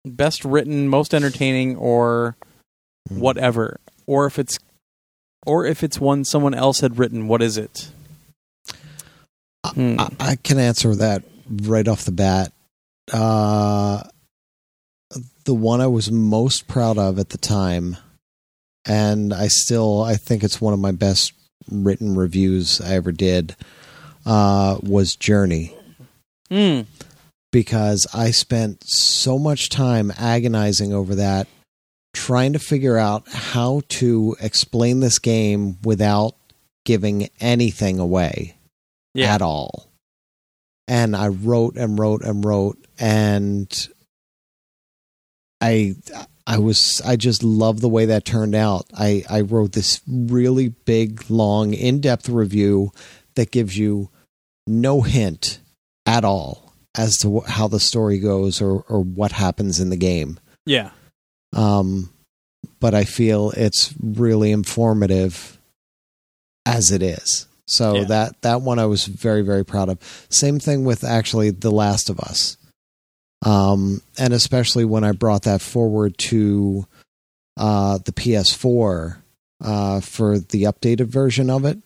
Best 0.05 0.45
written, 0.45 0.87
most 0.87 1.15
entertaining, 1.15 1.77
or 1.77 2.37
whatever, 3.09 3.79
or 4.05 4.27
if 4.27 4.37
it's 4.37 4.59
or 5.47 5.65
if 5.65 5.83
it's 5.83 5.99
one 5.99 6.25
someone 6.25 6.53
else 6.53 6.81
had 6.81 6.99
written, 6.99 7.27
what 7.27 7.41
is 7.41 7.57
it? 7.57 7.89
Hmm. 9.73 9.99
I, 9.99 10.09
I 10.19 10.35
can 10.35 10.57
answer 10.59 10.95
that 10.95 11.23
right 11.49 11.87
off 11.87 12.05
the 12.05 12.11
bat. 12.11 12.53
Uh, 13.11 14.03
the 15.45 15.53
one 15.53 15.81
I 15.81 15.87
was 15.87 16.11
most 16.11 16.67
proud 16.67 16.97
of 16.97 17.19
at 17.19 17.29
the 17.29 17.37
time, 17.37 17.97
and 18.85 19.33
I 19.33 19.47
still 19.47 20.01
I 20.01 20.15
think 20.15 20.43
it's 20.43 20.61
one 20.61 20.73
of 20.73 20.79
my 20.79 20.91
best 20.91 21.33
written 21.69 22.15
reviews 22.15 22.79
I 22.81 22.95
ever 22.95 23.11
did, 23.11 23.55
uh, 24.25 24.77
was 24.81 25.15
Journey 25.15 25.75
Hmm. 26.49 26.81
because 27.51 28.07
I 28.13 28.31
spent 28.31 28.83
so 28.85 29.39
much 29.39 29.69
time 29.69 30.11
agonizing 30.17 30.93
over 30.93 31.15
that, 31.15 31.47
trying 32.13 32.53
to 32.53 32.59
figure 32.59 32.97
out 32.97 33.27
how 33.29 33.81
to 33.89 34.35
explain 34.41 34.99
this 34.99 35.19
game 35.19 35.77
without 35.83 36.35
giving 36.85 37.29
anything 37.39 37.99
away 37.99 38.55
Yeah. 39.13 39.33
at 39.33 39.41
all. 39.41 39.91
And 40.87 41.15
I 41.15 41.27
wrote 41.27 41.75
and 41.77 41.97
wrote 41.97 42.21
and 42.23 42.43
wrote 42.43 42.77
and 42.99 43.87
I 45.61 45.95
I 46.47 46.57
was 46.57 47.01
I 47.05 47.15
just 47.15 47.43
love 47.43 47.81
the 47.81 47.89
way 47.89 48.05
that 48.05 48.25
turned 48.25 48.55
out. 48.55 48.85
I 48.93 49.23
I 49.29 49.41
wrote 49.41 49.73
this 49.73 50.01
really 50.07 50.69
big 50.69 51.29
long 51.29 51.73
in-depth 51.73 52.27
review 52.29 52.91
that 53.35 53.51
gives 53.51 53.77
you 53.77 54.09
no 54.67 55.01
hint 55.01 55.59
at 56.05 56.25
all 56.25 56.73
as 56.97 57.17
to 57.19 57.41
how 57.41 57.67
the 57.67 57.79
story 57.79 58.19
goes 58.19 58.61
or 58.61 58.83
or 58.89 59.01
what 59.01 59.31
happens 59.31 59.79
in 59.79 59.89
the 59.89 59.97
game. 59.97 60.39
Yeah. 60.65 60.91
Um, 61.53 62.11
but 62.79 62.93
I 62.93 63.03
feel 63.03 63.51
it's 63.51 63.93
really 64.01 64.51
informative 64.51 65.59
as 66.65 66.91
it 66.91 67.01
is. 67.03 67.47
So 67.71 67.95
Yeah. 67.95 68.03
that 68.05 68.41
that 68.41 68.61
one 68.61 68.79
I 68.79 68.85
was 68.85 69.05
very 69.05 69.41
very 69.43 69.63
proud 69.63 69.87
of. 69.89 69.97
Same 70.29 70.59
thing 70.59 70.83
with 70.83 71.03
actually 71.03 71.51
The 71.51 71.71
Last 71.71 72.09
of 72.09 72.19
Us. 72.19 72.57
Um, 73.43 74.01
and 74.19 74.33
especially 74.33 74.85
when 74.85 75.03
I 75.03 75.13
brought 75.13 75.43
that 75.43 75.61
forward 75.61 76.17
to 76.29 76.85
uh, 77.57 77.97
the 78.05 78.11
PS4 78.11 79.17
uh, 79.63 79.99
for 80.01 80.37
the 80.39 80.63
updated 80.63 81.07
version 81.07 81.49
of 81.49 81.65
it. 81.65 81.79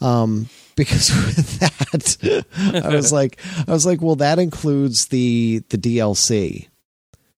Um, 0.00 0.48
because 0.76 1.08
with 1.10 1.58
that, 1.60 2.84
I 2.84 2.94
was 2.94 3.12
like, 3.20 3.38
I 3.66 3.72
was 3.72 3.86
like, 3.86 4.02
well, 4.02 4.16
that 4.16 4.38
includes 4.38 5.06
the 5.06 5.62
the 5.70 5.78
DLC, 5.78 6.68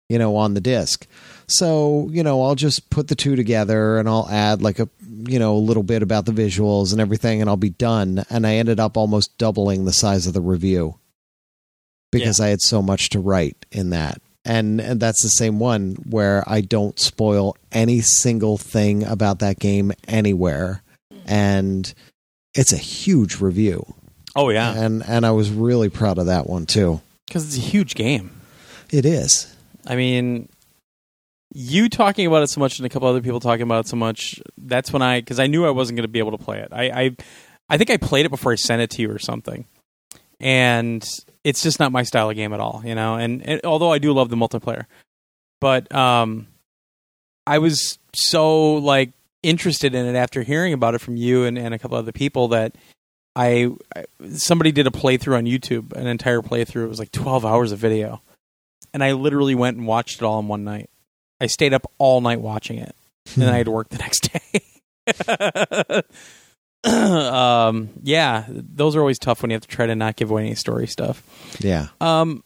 you 0.10 0.18
know, 0.18 0.36
on 0.38 0.54
the 0.54 0.62
disc. 0.62 1.06
So 1.48 2.08
you 2.12 2.24
know, 2.24 2.44
I'll 2.44 2.56
just 2.56 2.90
put 2.90 3.08
the 3.08 3.16
two 3.16 3.36
together 3.36 3.98
and 3.98 4.08
I'll 4.10 4.28
add 4.30 4.62
like 4.62 4.80
a 4.80 4.90
you 5.28 5.40
know 5.40 5.56
a 5.56 5.58
little 5.58 5.84
bit 5.84 6.02
about 6.02 6.26
the 6.26 6.32
visuals 6.32 6.92
and 6.92 7.00
everything, 7.02 7.42
and 7.42 7.50
I'll 7.50 7.58
be 7.58 7.70
done. 7.70 8.24
And 8.30 8.46
I 8.48 8.56
ended 8.56 8.80
up 8.80 8.98
almost 8.98 9.38
doubling 9.38 9.86
the 9.86 9.94
size 9.94 10.28
of 10.28 10.34
the 10.34 10.42
review 10.42 11.00
because 12.12 12.40
I 12.40 12.48
had 12.48 12.62
so 12.62 12.82
much 12.82 13.10
to 13.10 13.20
write 13.20 13.66
in 13.72 13.90
that. 13.90 14.22
And, 14.48 14.80
and 14.80 15.00
that's 15.00 15.24
the 15.24 15.30
same 15.30 15.58
one 15.58 15.96
where 16.08 16.44
I 16.46 16.62
don't 16.62 17.00
spoil 17.00 17.58
any 17.72 18.02
single 18.02 18.58
thing 18.60 19.04
about 19.04 19.40
that 19.40 19.58
game 19.60 19.92
anywhere. 20.08 20.84
And 21.26 21.92
it's 22.54 22.72
a 22.72 22.78
huge 22.78 23.42
review. 23.42 23.96
Oh 24.36 24.50
yeah, 24.50 24.74
And 24.74 25.02
and 25.08 25.26
I 25.26 25.32
was 25.32 25.50
really 25.50 25.90
proud 25.90 26.18
of 26.20 26.28
that 26.28 26.48
one 26.48 26.66
too. 26.68 27.02
because 27.26 27.46
it's 27.48 27.58
a 27.58 27.70
huge 27.70 27.96
game. 27.96 28.30
It 28.92 29.06
is. 29.06 29.52
I 29.88 29.96
mean, 29.96 30.48
you 31.58 31.88
talking 31.88 32.28
about 32.28 32.44
it 32.44 32.48
so 32.48 32.60
much 32.60 32.80
and 32.80 32.86
a 32.86 32.90
couple 32.90 33.08
other 33.08 33.22
people 33.22 33.40
talking 33.40 33.62
about 33.62 33.86
it 33.86 33.88
so 33.88 33.96
much. 33.96 34.42
That's 34.58 34.92
when 34.92 35.02
I 35.02 35.22
because 35.22 35.40
I 35.40 35.48
knew 35.48 35.66
I 35.66 35.70
wasn't 35.70 35.96
going 35.96 36.04
to 36.04 36.10
be 36.10 36.20
able 36.20 36.38
to 36.38 36.44
play 36.44 36.60
it. 36.60 36.68
I, 36.74 36.84
I 36.90 37.16
I 37.70 37.78
think 37.78 37.90
I 37.90 37.96
played 37.96 38.26
it 38.26 38.30
before 38.30 38.52
I 38.52 38.56
sent 38.56 38.82
it 38.82 38.90
to 38.92 39.02
you 39.02 39.10
or 39.10 39.20
something, 39.20 39.66
and 40.42 41.08
it's 41.46 41.64
just 41.64 41.80
not 41.80 41.94
my 41.94 42.04
style 42.04 42.30
of 42.30 42.36
game 42.36 42.52
at 42.52 42.60
all. 42.60 42.82
You 42.84 42.94
know, 42.94 43.16
and, 43.16 43.42
and 43.48 43.62
although 43.64 43.90
I 43.90 44.00
do 44.00 44.12
love 44.12 44.28
the 44.28 44.36
multiplayer, 44.36 44.86
but 45.62 45.94
um, 45.96 46.48
I 47.48 47.60
was 47.60 48.00
so 48.14 48.74
like 48.74 49.14
interested 49.42 49.96
in 49.96 50.06
it 50.06 50.18
after 50.18 50.44
hearing 50.44 50.74
about 50.74 50.94
it 50.94 51.00
from 51.00 51.16
you 51.16 51.46
and, 51.46 51.58
and 51.58 51.74
a 51.74 51.80
couple 51.80 51.98
other 51.98 52.12
people 52.12 52.50
that 52.50 52.76
I, 53.34 53.72
I 53.96 54.04
somebody 54.34 54.74
did 54.74 54.88
a 54.88 54.92
playthrough 54.92 55.38
on 55.38 55.46
YouTube, 55.46 55.94
an 55.94 56.08
entire 56.08 56.42
playthrough. 56.42 56.84
It 56.84 56.90
was 56.90 57.00
like 57.00 57.14
twelve 57.14 57.46
hours 57.46 57.72
of 57.72 57.80
video, 57.80 58.22
and 58.94 59.02
I 59.02 59.14
literally 59.14 59.56
went 59.56 59.78
and 59.78 59.88
watched 59.88 60.22
it 60.22 60.26
all 60.26 60.40
in 60.40 60.50
one 60.50 60.66
night. 60.66 60.90
I 61.40 61.48
stayed 61.48 61.74
up 61.74 61.90
all 61.98 62.22
night 62.22 62.42
watching 62.42 62.80
it, 62.80 62.96
and 63.36 63.46
I 63.46 63.58
had 63.58 63.66
to 63.66 63.72
work 63.72 63.90
the 63.90 63.98
next 64.00 64.30
day. 64.32 66.02
um, 66.86 67.90
yeah, 68.04 68.46
those 68.50 68.96
are 68.96 69.00
always 69.00 69.20
tough 69.20 69.42
when 69.42 69.52
you 69.52 69.56
have 69.56 69.64
to 69.64 69.68
try 69.68 69.86
to 69.86 69.96
not 69.96 70.16
give 70.16 70.32
away 70.32 70.44
any 70.44 70.56
story 70.56 70.88
stuff. 70.88 71.24
Yeah. 71.60 71.88
Um, 72.00 72.44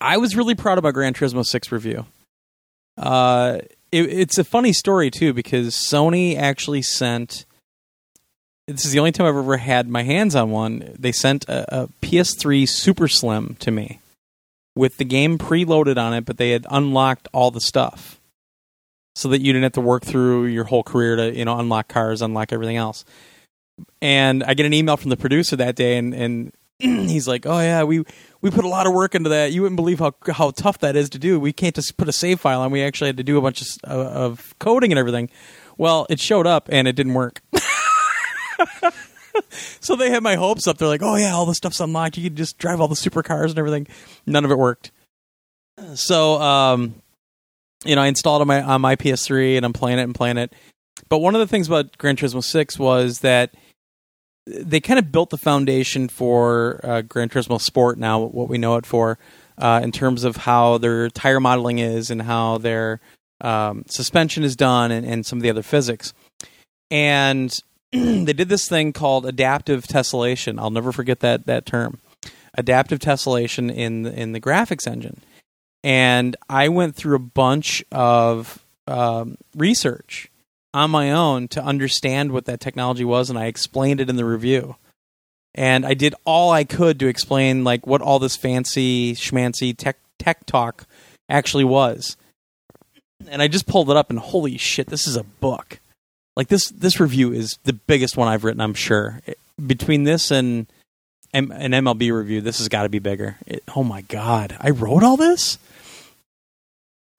I 0.00 0.16
was 0.16 0.36
really 0.36 0.54
proud 0.54 0.78
of 0.78 0.84
my 0.84 0.90
Gran 0.90 1.14
Turismo 1.14 1.44
6 1.44 1.72
review. 1.72 2.06
Uh, 2.96 3.58
it, 3.90 4.02
it's 4.12 4.38
a 4.38 4.44
funny 4.44 4.72
story 4.72 5.10
too 5.10 5.32
because 5.32 5.74
Sony 5.74 6.36
actually 6.36 6.82
sent. 6.82 7.46
This 8.68 8.84
is 8.84 8.92
the 8.92 8.98
only 9.00 9.12
time 9.12 9.26
I've 9.26 9.36
ever 9.36 9.56
had 9.56 9.88
my 9.88 10.02
hands 10.02 10.36
on 10.36 10.50
one. 10.50 10.94
They 10.98 11.12
sent 11.12 11.48
a, 11.48 11.82
a 11.82 11.88
PS3 12.00 12.68
Super 12.68 13.08
Slim 13.08 13.56
to 13.60 13.70
me 13.70 14.00
with 14.74 14.96
the 14.96 15.04
game 15.04 15.38
preloaded 15.38 15.98
on 15.98 16.14
it, 16.14 16.24
but 16.24 16.38
they 16.38 16.50
had 16.50 16.66
unlocked 16.70 17.28
all 17.32 17.50
the 17.50 17.60
stuff 17.60 18.20
so 19.14 19.28
that 19.28 19.40
you 19.40 19.52
didn't 19.52 19.64
have 19.64 19.72
to 19.72 19.80
work 19.80 20.04
through 20.04 20.46
your 20.46 20.64
whole 20.64 20.82
career 20.82 21.16
to 21.16 21.36
you 21.36 21.44
know 21.44 21.58
unlock 21.58 21.88
cars, 21.88 22.22
unlock 22.22 22.52
everything 22.52 22.76
else. 22.76 23.04
And 24.00 24.42
I 24.44 24.54
get 24.54 24.66
an 24.66 24.74
email 24.74 24.96
from 24.96 25.10
the 25.10 25.16
producer 25.16 25.56
that 25.56 25.76
day, 25.76 25.96
and, 25.96 26.14
and 26.14 26.52
he's 26.78 27.28
like, 27.28 27.46
"Oh 27.46 27.60
yeah, 27.60 27.84
we 27.84 28.04
we 28.40 28.50
put 28.50 28.64
a 28.64 28.68
lot 28.68 28.86
of 28.86 28.92
work 28.92 29.14
into 29.14 29.30
that. 29.30 29.52
You 29.52 29.62
wouldn't 29.62 29.76
believe 29.76 29.98
how 29.98 30.12
how 30.32 30.50
tough 30.50 30.78
that 30.78 30.96
is 30.96 31.10
to 31.10 31.18
do. 31.18 31.38
We 31.38 31.52
can't 31.52 31.74
just 31.74 31.96
put 31.96 32.08
a 32.08 32.12
save 32.12 32.40
file 32.40 32.60
on. 32.60 32.70
We 32.70 32.82
actually 32.82 33.08
had 33.08 33.16
to 33.18 33.22
do 33.22 33.38
a 33.38 33.42
bunch 33.42 33.62
of, 33.62 33.68
of 33.84 34.54
coding 34.58 34.92
and 34.92 34.98
everything. 34.98 35.30
Well, 35.78 36.06
it 36.10 36.20
showed 36.20 36.46
up 36.46 36.68
and 36.70 36.86
it 36.86 36.96
didn't 36.96 37.14
work. 37.14 37.42
so 39.80 39.96
they 39.96 40.10
had 40.10 40.22
my 40.22 40.36
hopes 40.36 40.66
up. 40.66 40.78
They're 40.78 40.88
like, 40.88 41.02
"Oh 41.02 41.16
yeah, 41.16 41.32
all 41.32 41.46
the 41.46 41.54
stuff's 41.54 41.80
unlocked. 41.80 42.16
You 42.16 42.28
can 42.28 42.36
just 42.36 42.58
drive 42.58 42.80
all 42.80 42.88
the 42.88 42.94
supercars 42.94 43.50
and 43.50 43.58
everything." 43.58 43.86
None 44.26 44.44
of 44.44 44.50
it 44.50 44.58
worked. 44.58 44.90
So, 45.94 46.40
um, 46.40 46.94
you 47.84 47.96
know, 47.96 48.02
I 48.02 48.06
installed 48.06 48.40
on 48.40 48.46
my 48.46 48.62
on 48.62 48.80
my 48.80 48.96
PS3 48.96 49.56
and 49.56 49.64
I'm 49.64 49.72
playing 49.72 49.98
it 49.98 50.02
and 50.02 50.14
playing 50.14 50.38
it. 50.38 50.52
But 51.08 51.18
one 51.18 51.34
of 51.34 51.40
the 51.40 51.46
things 51.46 51.66
about 51.66 51.98
Gran 51.98 52.16
Turismo 52.16 52.42
Six 52.42 52.78
was 52.78 53.20
that 53.20 53.54
they 54.46 54.80
kind 54.80 54.98
of 54.98 55.12
built 55.12 55.30
the 55.30 55.38
foundation 55.38 56.08
for 56.08 56.80
uh, 56.82 57.02
Gran 57.02 57.28
Turismo 57.28 57.60
Sport 57.60 57.98
now, 57.98 58.20
what 58.20 58.48
we 58.48 58.58
know 58.58 58.76
it 58.76 58.86
for, 58.86 59.18
uh, 59.58 59.80
in 59.82 59.92
terms 59.92 60.24
of 60.24 60.36
how 60.36 60.78
their 60.78 61.08
tire 61.10 61.40
modeling 61.40 61.78
is 61.78 62.10
and 62.10 62.22
how 62.22 62.58
their 62.58 63.00
um, 63.40 63.84
suspension 63.88 64.42
is 64.42 64.56
done 64.56 64.90
and, 64.90 65.06
and, 65.06 65.26
some 65.26 65.38
of 65.38 65.42
the 65.42 65.50
other 65.50 65.62
physics. 65.62 66.12
And 66.90 67.52
they 68.24 68.32
did 68.32 68.48
this 68.48 68.68
thing 68.68 68.92
called 68.92 69.26
adaptive 69.26 69.86
tessellation. 69.86 70.58
I'll 70.58 70.70
never 70.70 70.92
forget 70.92 71.20
that 71.20 71.44
that 71.46 71.66
term, 71.66 72.00
adaptive 72.54 72.98
tessellation 72.98 73.74
in 73.74 74.06
in 74.06 74.32
the 74.32 74.40
graphics 74.40 74.86
engine. 74.86 75.20
And 75.84 76.36
I 76.48 76.68
went 76.68 76.96
through 76.96 77.16
a 77.16 77.20
bunch 77.20 77.84
of 77.92 78.64
um, 78.86 79.36
research 79.54 80.30
on 80.72 80.90
my 80.90 81.10
own 81.10 81.48
to 81.48 81.62
understand 81.62 82.32
what 82.32 82.46
that 82.46 82.60
technology 82.60 83.04
was, 83.04 83.28
and 83.28 83.38
I 83.38 83.46
explained 83.46 84.00
it 84.00 84.08
in 84.08 84.16
the 84.16 84.24
review. 84.24 84.76
And 85.54 85.84
I 85.84 85.92
did 85.92 86.14
all 86.24 86.50
I 86.50 86.64
could 86.64 86.98
to 87.00 87.08
explain 87.08 87.62
like 87.62 87.86
what 87.86 88.00
all 88.00 88.18
this 88.18 88.36
fancy 88.36 89.14
schmancy 89.14 89.76
tech 89.76 89.98
tech 90.18 90.46
talk 90.46 90.86
actually 91.28 91.64
was. 91.64 92.16
And 93.28 93.42
I 93.42 93.48
just 93.48 93.66
pulled 93.66 93.90
it 93.90 93.96
up, 93.98 94.08
and 94.08 94.18
holy 94.18 94.56
shit, 94.56 94.86
this 94.86 95.06
is 95.06 95.16
a 95.16 95.24
book. 95.24 95.78
Like 96.36 96.48
this 96.48 96.70
this 96.70 96.98
review 96.98 97.32
is 97.32 97.58
the 97.64 97.72
biggest 97.72 98.16
one 98.16 98.28
I've 98.28 98.44
written. 98.44 98.60
I'm 98.60 98.74
sure 98.74 99.20
between 99.64 100.04
this 100.04 100.30
and 100.30 100.66
an 101.34 101.48
MLB 101.48 102.12
review, 102.12 102.40
this 102.40 102.58
has 102.58 102.68
got 102.68 102.82
to 102.82 102.88
be 102.88 102.98
bigger. 102.98 103.36
It, 103.46 103.62
oh 103.74 103.84
my 103.84 104.02
god, 104.02 104.56
I 104.60 104.70
wrote 104.70 105.02
all 105.02 105.16
this. 105.16 105.58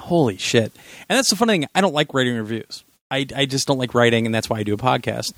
Holy 0.02 0.38
shit! 0.38 0.72
And 1.08 1.18
that's 1.18 1.30
the 1.30 1.36
funny 1.36 1.54
thing. 1.54 1.68
I 1.74 1.82
don't 1.82 1.94
like 1.94 2.14
writing 2.14 2.36
reviews. 2.36 2.84
I, 3.10 3.28
I 3.36 3.46
just 3.46 3.68
don't 3.68 3.78
like 3.78 3.94
writing, 3.94 4.26
and 4.26 4.34
that's 4.34 4.50
why 4.50 4.58
I 4.58 4.64
do 4.64 4.74
a 4.74 4.78
podcast. 4.78 5.34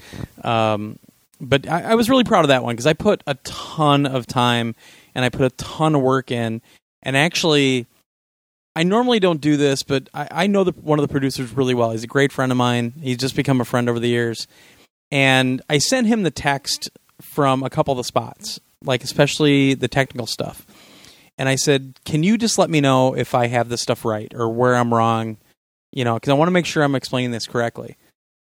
Um, 0.46 0.98
but 1.42 1.68
I, 1.68 1.92
I 1.92 1.96
was 1.96 2.10
really 2.10 2.24
proud 2.24 2.46
of 2.46 2.50
that 2.50 2.64
one 2.64 2.74
because 2.74 2.88
I 2.88 2.94
put 2.94 3.22
a 3.28 3.36
ton 3.44 4.06
of 4.06 4.26
time 4.26 4.76
and 5.14 5.26
I 5.26 5.30
put 5.30 5.42
a 5.42 5.50
ton 5.52 5.94
of 5.96 6.02
work 6.02 6.32
in. 6.32 6.62
And 7.04 7.18
actually, 7.18 7.86
I 8.76 8.84
normally 8.84 9.20
don't 9.20 9.40
do 9.40 9.58
this, 9.58 9.84
but 9.84 10.10
I, 10.14 10.28
I 10.32 10.48
know 10.48 10.64
the, 10.64 10.72
one 10.72 11.00
of 11.00 11.08
the 11.08 11.12
producers 11.12 11.54
really 11.54 11.74
well. 11.74 11.92
He's 11.92 12.04
a 12.04 12.08
great 12.08 12.32
friend 12.32 12.52
of 12.52 12.58
mine. 12.58 12.94
He's 13.02 13.18
just 13.18 13.36
become 13.36 13.62
a 13.62 13.66
friend 13.66 13.90
over 13.90 14.00
the 14.00 14.10
years. 14.10 14.48
And 15.12 15.62
I 15.70 15.78
sent 15.78 16.08
him 16.08 16.24
the 16.24 16.32
text 16.32 16.90
from 17.22 17.64
a 17.64 17.70
couple 17.70 17.94
of 17.94 17.98
the 17.98 18.04
spots, 18.04 18.60
like 18.84 19.04
especially 19.04 19.76
the 19.76 19.88
technical 19.88 20.28
stuff. 20.28 20.66
And 21.38 21.48
I 21.48 21.56
said, 21.56 22.00
Can 22.06 22.24
you 22.24 22.38
just 22.38 22.58
let 22.58 22.70
me 22.70 22.82
know 22.82 23.16
if 23.16 23.34
I 23.36 23.48
have 23.48 23.70
this 23.70 23.82
stuff 23.82 24.04
right 24.04 24.34
or 24.34 24.50
where 24.50 24.76
I'm 24.76 24.94
wrong? 24.94 25.38
you 25.96 26.04
know, 26.04 26.14
because 26.16 26.30
I 26.30 26.34
want 26.34 26.48
to 26.48 26.52
make 26.52 26.68
sure 26.68 26.84
I'm 26.84 26.94
explaining 26.94 27.32
this 27.32 27.48
correctly. 27.48 27.98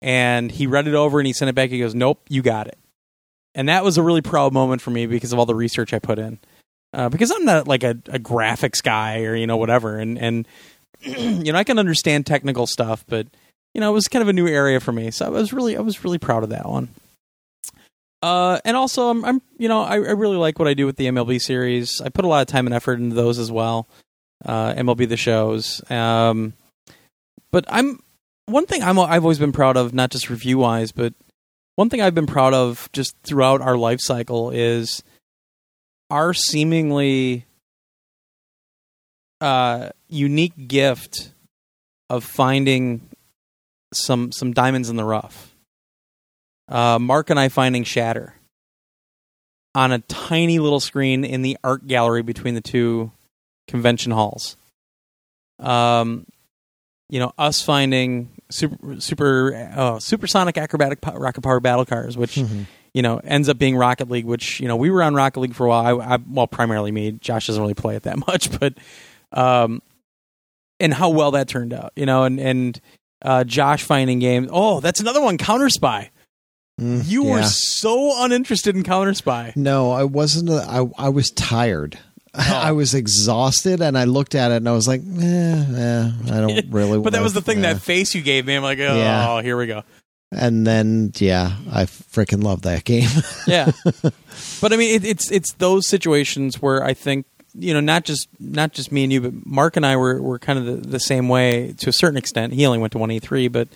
And 0.00 0.52
he 0.52 0.68
read 0.68 0.86
it 0.86 0.94
over 0.94 1.18
and 1.18 1.26
he 1.26 1.32
sent 1.32 1.48
it 1.48 1.54
back. 1.56 1.70
He 1.70 1.80
goes, 1.80 1.94
"Nope, 1.94 2.20
you 2.28 2.42
got 2.42 2.68
it." 2.68 2.78
And 3.56 3.68
that 3.68 3.82
was 3.82 3.98
a 3.98 4.02
really 4.02 4.20
proud 4.20 4.52
moment 4.52 4.80
for 4.80 4.90
me 4.90 5.06
because 5.06 5.32
of 5.32 5.40
all 5.40 5.46
the 5.46 5.54
research 5.56 5.92
I 5.92 5.98
put 5.98 6.20
in. 6.20 6.38
Uh, 6.92 7.08
because 7.08 7.30
I'm 7.30 7.44
not 7.44 7.68
like 7.68 7.82
a, 7.82 7.90
a 8.08 8.18
graphics 8.18 8.82
guy 8.82 9.22
or 9.24 9.34
you 9.34 9.46
know 9.46 9.56
whatever, 9.56 9.98
and 9.98 10.18
and 10.18 10.48
you 11.00 11.52
know 11.52 11.58
I 11.58 11.64
can 11.64 11.78
understand 11.78 12.26
technical 12.26 12.66
stuff, 12.66 13.04
but 13.06 13.26
you 13.74 13.80
know 13.80 13.90
it 13.90 13.94
was 13.94 14.08
kind 14.08 14.22
of 14.22 14.28
a 14.28 14.32
new 14.32 14.48
area 14.48 14.80
for 14.80 14.92
me. 14.92 15.10
So 15.10 15.26
I 15.26 15.28
was 15.28 15.52
really 15.52 15.76
I 15.76 15.80
was 15.80 16.04
really 16.04 16.18
proud 16.18 16.44
of 16.44 16.50
that 16.50 16.66
one. 16.66 16.88
Uh, 18.20 18.58
and 18.64 18.76
also 18.76 19.10
I'm, 19.10 19.24
I'm 19.24 19.42
you 19.58 19.68
know 19.68 19.82
I, 19.82 19.94
I, 19.94 19.96
really 19.96 20.36
like 20.36 20.58
what 20.58 20.66
I 20.66 20.74
do 20.74 20.86
with 20.86 20.96
the 20.96 21.06
MLB 21.06 21.40
series. 21.40 22.00
I 22.00 22.08
put 22.08 22.24
a 22.24 22.28
lot 22.28 22.40
of 22.40 22.48
time 22.48 22.66
and 22.66 22.74
effort 22.74 22.98
into 22.98 23.14
those 23.14 23.38
as 23.38 23.52
well. 23.52 23.86
Uh, 24.44 24.72
MLB 24.74 25.08
the 25.08 25.16
shows. 25.16 25.88
Um, 25.90 26.54
but 27.52 27.64
I'm 27.68 28.02
one 28.46 28.66
thing 28.66 28.82
I'm 28.82 28.98
I've 28.98 29.24
always 29.24 29.38
been 29.38 29.52
proud 29.52 29.76
of, 29.76 29.94
not 29.94 30.10
just 30.10 30.30
review 30.30 30.58
wise, 30.58 30.90
but 30.90 31.14
one 31.76 31.90
thing 31.90 32.00
I've 32.00 32.14
been 32.14 32.26
proud 32.26 32.54
of 32.54 32.88
just 32.92 33.14
throughout 33.22 33.60
our 33.60 33.76
life 33.76 34.00
cycle 34.00 34.50
is 34.50 35.04
our 36.10 36.32
seemingly 36.34 37.46
uh, 39.40 39.90
unique 40.08 40.68
gift 40.68 41.32
of 42.10 42.24
finding 42.24 43.08
some 43.92 44.32
some 44.32 44.52
diamonds 44.52 44.88
in 44.88 44.96
the 44.96 45.04
rough. 45.04 45.54
Uh, 46.68 46.98
Mark 46.98 47.30
and 47.30 47.40
I 47.40 47.48
finding 47.48 47.84
Shatter 47.84 48.34
on 49.74 49.92
a 49.92 50.00
tiny 50.00 50.58
little 50.58 50.80
screen 50.80 51.24
in 51.24 51.42
the 51.42 51.56
art 51.62 51.86
gallery 51.86 52.22
between 52.22 52.54
the 52.54 52.60
two 52.60 53.10
convention 53.66 54.12
halls. 54.12 54.56
Um, 55.58 56.26
you 57.08 57.20
know, 57.20 57.32
us 57.38 57.62
finding 57.62 58.30
super 58.50 59.00
super 59.00 59.70
uh, 59.74 59.98
supersonic 59.98 60.58
acrobatic 60.58 61.00
po- 61.00 61.14
rocket 61.14 61.42
power 61.42 61.60
battle 61.60 61.86
cars, 61.86 62.16
which 62.16 62.36
mm-hmm. 62.36 62.62
You 62.98 63.02
know 63.02 63.20
ends 63.22 63.48
up 63.48 63.58
being 63.58 63.76
Rocket 63.76 64.10
League. 64.10 64.24
Which 64.24 64.58
you 64.58 64.66
know 64.66 64.74
we 64.74 64.90
were 64.90 65.04
on 65.04 65.14
Rocket 65.14 65.38
League 65.38 65.54
for 65.54 65.66
a 65.66 65.68
while. 65.68 66.00
I, 66.00 66.14
I, 66.14 66.18
well, 66.28 66.48
primarily 66.48 66.90
me. 66.90 67.12
Josh 67.12 67.46
doesn't 67.46 67.62
really 67.62 67.74
play 67.74 67.94
it 67.94 68.02
that 68.02 68.18
much, 68.26 68.58
but 68.58 68.74
um, 69.30 69.80
and 70.80 70.92
how 70.92 71.10
well 71.10 71.30
that 71.30 71.46
turned 71.46 71.72
out, 71.72 71.92
you 71.94 72.06
know, 72.06 72.24
and 72.24 72.40
and 72.40 72.80
uh, 73.22 73.44
Josh 73.44 73.84
finding 73.84 74.18
games. 74.18 74.48
Oh, 74.50 74.80
that's 74.80 74.98
another 74.98 75.20
one. 75.20 75.38
Counter 75.38 75.68
Spy. 75.68 76.10
Mm, 76.80 77.08
you 77.08 77.26
yeah. 77.26 77.34
were 77.34 77.42
so 77.44 78.24
uninterested 78.24 78.74
in 78.74 78.82
Counter 78.82 79.14
Spy. 79.14 79.52
No, 79.54 79.92
I 79.92 80.02
wasn't. 80.02 80.50
A, 80.50 80.64
I 80.68 81.06
I 81.06 81.08
was 81.10 81.30
tired. 81.30 82.00
Oh. 82.34 82.40
I 82.64 82.72
was 82.72 82.94
exhausted, 82.94 83.80
and 83.80 83.96
I 83.96 84.04
looked 84.04 84.34
at 84.34 84.50
it, 84.50 84.56
and 84.56 84.68
I 84.68 84.72
was 84.72 84.88
like, 84.88 85.02
eh, 85.02 85.24
eh 85.24 86.10
I 86.32 86.40
don't 86.40 86.64
really. 86.70 86.98
but 86.98 87.12
that 87.12 87.22
was 87.22 87.32
the 87.32 87.42
thing. 87.42 87.58
Eh. 87.58 87.72
That 87.74 87.80
face 87.80 88.12
you 88.16 88.22
gave 88.22 88.44
me, 88.44 88.56
I'm 88.56 88.64
like, 88.64 88.80
oh, 88.80 88.96
yeah. 88.96 89.40
here 89.40 89.56
we 89.56 89.68
go. 89.68 89.84
And 90.30 90.66
then, 90.66 91.12
yeah, 91.16 91.56
I 91.72 91.84
freaking 91.84 92.42
love 92.42 92.62
that 92.62 92.84
game. 92.84 93.08
yeah, 93.46 93.70
but 94.60 94.72
I 94.72 94.76
mean, 94.76 94.94
it, 94.94 95.04
it's 95.04 95.30
it's 95.32 95.52
those 95.54 95.88
situations 95.88 96.60
where 96.60 96.84
I 96.84 96.92
think 96.92 97.24
you 97.54 97.74
know, 97.74 97.80
not 97.80 98.04
just 98.04 98.28
not 98.38 98.72
just 98.72 98.92
me 98.92 99.04
and 99.04 99.12
you, 99.12 99.20
but 99.20 99.46
Mark 99.46 99.76
and 99.76 99.86
I 99.86 99.96
were 99.96 100.20
were 100.20 100.38
kind 100.38 100.58
of 100.58 100.66
the, 100.66 100.88
the 100.88 101.00
same 101.00 101.28
way 101.28 101.74
to 101.78 101.88
a 101.88 101.92
certain 101.92 102.18
extent. 102.18 102.52
He 102.52 102.66
only 102.66 102.78
went 102.78 102.92
to 102.92 102.98
one 102.98 103.10
E 103.10 103.18
three, 103.18 103.48
but 103.48 103.68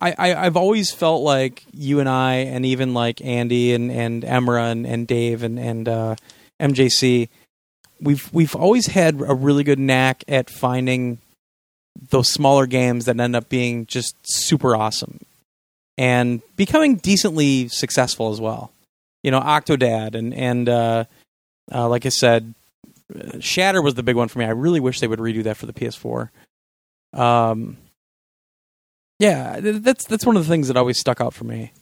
I, 0.00 0.14
I 0.18 0.44
have 0.44 0.56
always 0.56 0.92
felt 0.92 1.22
like 1.22 1.64
you 1.72 2.00
and 2.00 2.08
I, 2.08 2.34
and 2.36 2.64
even 2.64 2.94
like 2.94 3.20
Andy 3.20 3.74
and 3.74 3.90
and 3.90 4.22
Emra 4.22 4.72
and, 4.72 4.86
and 4.86 5.06
Dave 5.06 5.42
and 5.42 5.58
and 5.58 5.88
uh, 5.88 6.16
MJC, 6.60 7.28
we've 8.00 8.32
we've 8.32 8.54
always 8.54 8.86
had 8.86 9.20
a 9.20 9.34
really 9.34 9.64
good 9.64 9.78
knack 9.78 10.24
at 10.26 10.50
finding 10.50 11.18
those 12.10 12.30
smaller 12.30 12.66
games 12.66 13.06
that 13.06 13.18
end 13.18 13.36
up 13.36 13.48
being 13.48 13.86
just 13.86 14.14
super 14.22 14.76
awesome 14.76 15.18
and 15.96 16.40
becoming 16.56 16.96
decently 16.96 17.68
successful 17.68 18.30
as 18.30 18.40
well. 18.40 18.72
You 19.22 19.30
know, 19.30 19.40
Octodad 19.40 20.14
and 20.14 20.32
and 20.32 20.68
uh, 20.68 21.04
uh, 21.72 21.88
like 21.88 22.06
I 22.06 22.10
said, 22.10 22.54
Shatter 23.40 23.82
was 23.82 23.94
the 23.94 24.02
big 24.02 24.16
one 24.16 24.28
for 24.28 24.38
me. 24.38 24.44
I 24.44 24.50
really 24.50 24.80
wish 24.80 25.00
they 25.00 25.08
would 25.08 25.18
redo 25.18 25.42
that 25.44 25.56
for 25.56 25.66
the 25.66 25.72
PS4. 25.72 26.30
Um, 27.12 27.78
yeah, 29.18 29.58
that's 29.60 30.06
that's 30.06 30.24
one 30.24 30.36
of 30.36 30.44
the 30.46 30.48
things 30.48 30.68
that 30.68 30.76
always 30.76 30.98
stuck 30.98 31.20
out 31.20 31.34
for 31.34 31.44
me. 31.44 31.72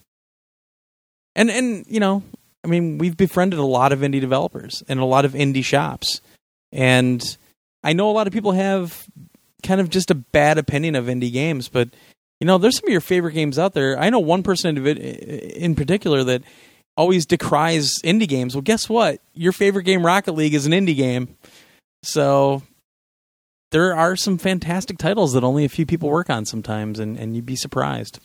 And 1.35 1.51
and 1.51 1.85
you 1.89 2.01
know, 2.01 2.23
I 2.65 2.69
mean, 2.69 2.97
we've 2.99 3.17
befriended 3.17 3.59
a 3.59 3.65
lot 3.65 3.93
of 3.93 4.01
indie 4.01 4.21
developers 4.21 4.83
and 4.89 4.99
a 4.99 5.05
lot 5.05 5.25
of 5.25 5.33
indie 5.33 5.65
shops. 5.65 6.23
And 6.73 7.37
I 7.85 7.93
know 7.93 8.11
a 8.11 8.13
lot 8.13 8.27
of 8.27 8.33
people 8.33 8.53
have 8.53 9.07
kind 9.63 9.81
of 9.81 9.91
just 9.91 10.11
a 10.11 10.15
bad 10.15 10.59
opinion 10.59 10.95
of 10.95 11.07
indie 11.07 11.33
games, 11.33 11.69
but 11.69 11.89
you 12.41 12.47
know, 12.47 12.59
there's 12.59 12.77
some 12.77 12.89
of 12.89 12.93
your 12.93 13.01
favorite 13.01 13.33
games 13.33 13.59
out 13.59 13.73
there. 13.73 13.99
I 13.99 14.11
know 14.11 14.19
one 14.19 14.43
person 14.43 14.77
in 14.87 15.75
particular 15.75 16.23
that 16.25 16.43
always 16.97 17.27
decries 17.27 17.99
indie 18.05 18.29
games. 18.29 18.55
Well, 18.55 18.63
guess 18.63 18.89
what? 18.89 19.21
Your 19.35 19.53
favorite 19.53 19.85
game, 19.85 20.05
Rocket 20.05 20.33
League, 20.33 20.55
is 20.55 20.67
an 20.67 20.73
indie 20.73 20.97
game. 20.97 21.37
So 22.03 22.63
there 23.71 23.95
are 23.95 24.17
some 24.17 24.39
fantastic 24.39 24.99
titles 24.99 25.33
that 25.33 25.45
only 25.45 25.65
a 25.65 25.71
few 25.71 25.87
people 25.87 26.11
work 26.11 26.31
on 26.31 26.45
sometimes, 26.45 26.99
and, 26.99 27.19
and 27.19 27.35
you'd 27.35 27.47
be 27.47 27.57
surprised. 27.57 28.21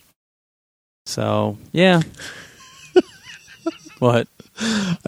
So 1.06 1.58
yeah. 1.72 2.02
what? 3.98 4.28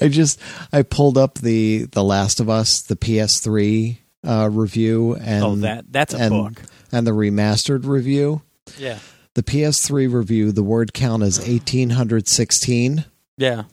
I 0.01 0.09
just 0.09 0.41
I 0.73 0.83
pulled 0.83 1.19
up 1.19 1.35
the 1.39 1.85
the 1.93 2.03
Last 2.03 2.41
of 2.41 2.49
Us, 2.49 2.81
the 2.83 2.97
PS3 2.97 3.99
uh, 4.27 4.49
review, 4.51 5.15
and 5.17 5.45
oh, 5.45 5.55
that 5.57 5.93
that's 5.93 6.15
a 6.15 6.19
and, 6.19 6.31
book. 6.31 6.63
and 6.93 7.07
the 7.07 7.13
remastered 7.13 7.87
review. 7.87 8.43
Yeah. 8.79 8.99
The 9.35 9.43
PS3 9.43 10.13
review, 10.13 10.53
the 10.53 10.63
word 10.63 10.95
count 10.95 11.23
is 11.23 11.47
eighteen 11.49 11.91
hundred 11.91 12.29
sixteen. 12.29 13.05
Yeah. 13.37 13.65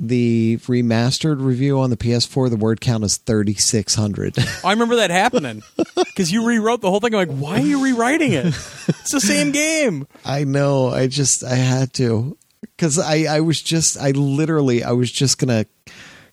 The 0.00 0.58
remastered 0.62 1.44
review 1.44 1.80
on 1.80 1.90
the 1.90 1.96
PS4, 1.96 2.50
the 2.50 2.56
word 2.56 2.80
count 2.80 3.02
is 3.04 3.16
thirty 3.16 3.54
six 3.54 3.94
hundred. 3.94 4.36
I 4.64 4.70
remember 4.72 4.96
that 4.96 5.10
happening 5.10 5.62
because 5.96 6.30
you 6.30 6.46
rewrote 6.46 6.80
the 6.80 6.90
whole 6.90 7.00
thing. 7.00 7.14
I'm 7.14 7.28
like, 7.28 7.36
why 7.36 7.58
are 7.58 7.66
you 7.66 7.82
rewriting 7.82 8.32
it? 8.32 8.46
It's 8.46 9.12
the 9.12 9.20
same 9.20 9.50
game. 9.52 10.06
I 10.24 10.44
know. 10.44 10.88
I 10.88 11.06
just 11.08 11.42
I 11.44 11.56
had 11.56 11.92
to 11.94 12.36
because 12.60 12.98
I 12.98 13.24
I 13.24 13.40
was 13.40 13.60
just 13.60 13.96
I 13.98 14.10
literally 14.12 14.84
I 14.84 14.92
was 14.92 15.10
just 15.10 15.38
gonna 15.38 15.66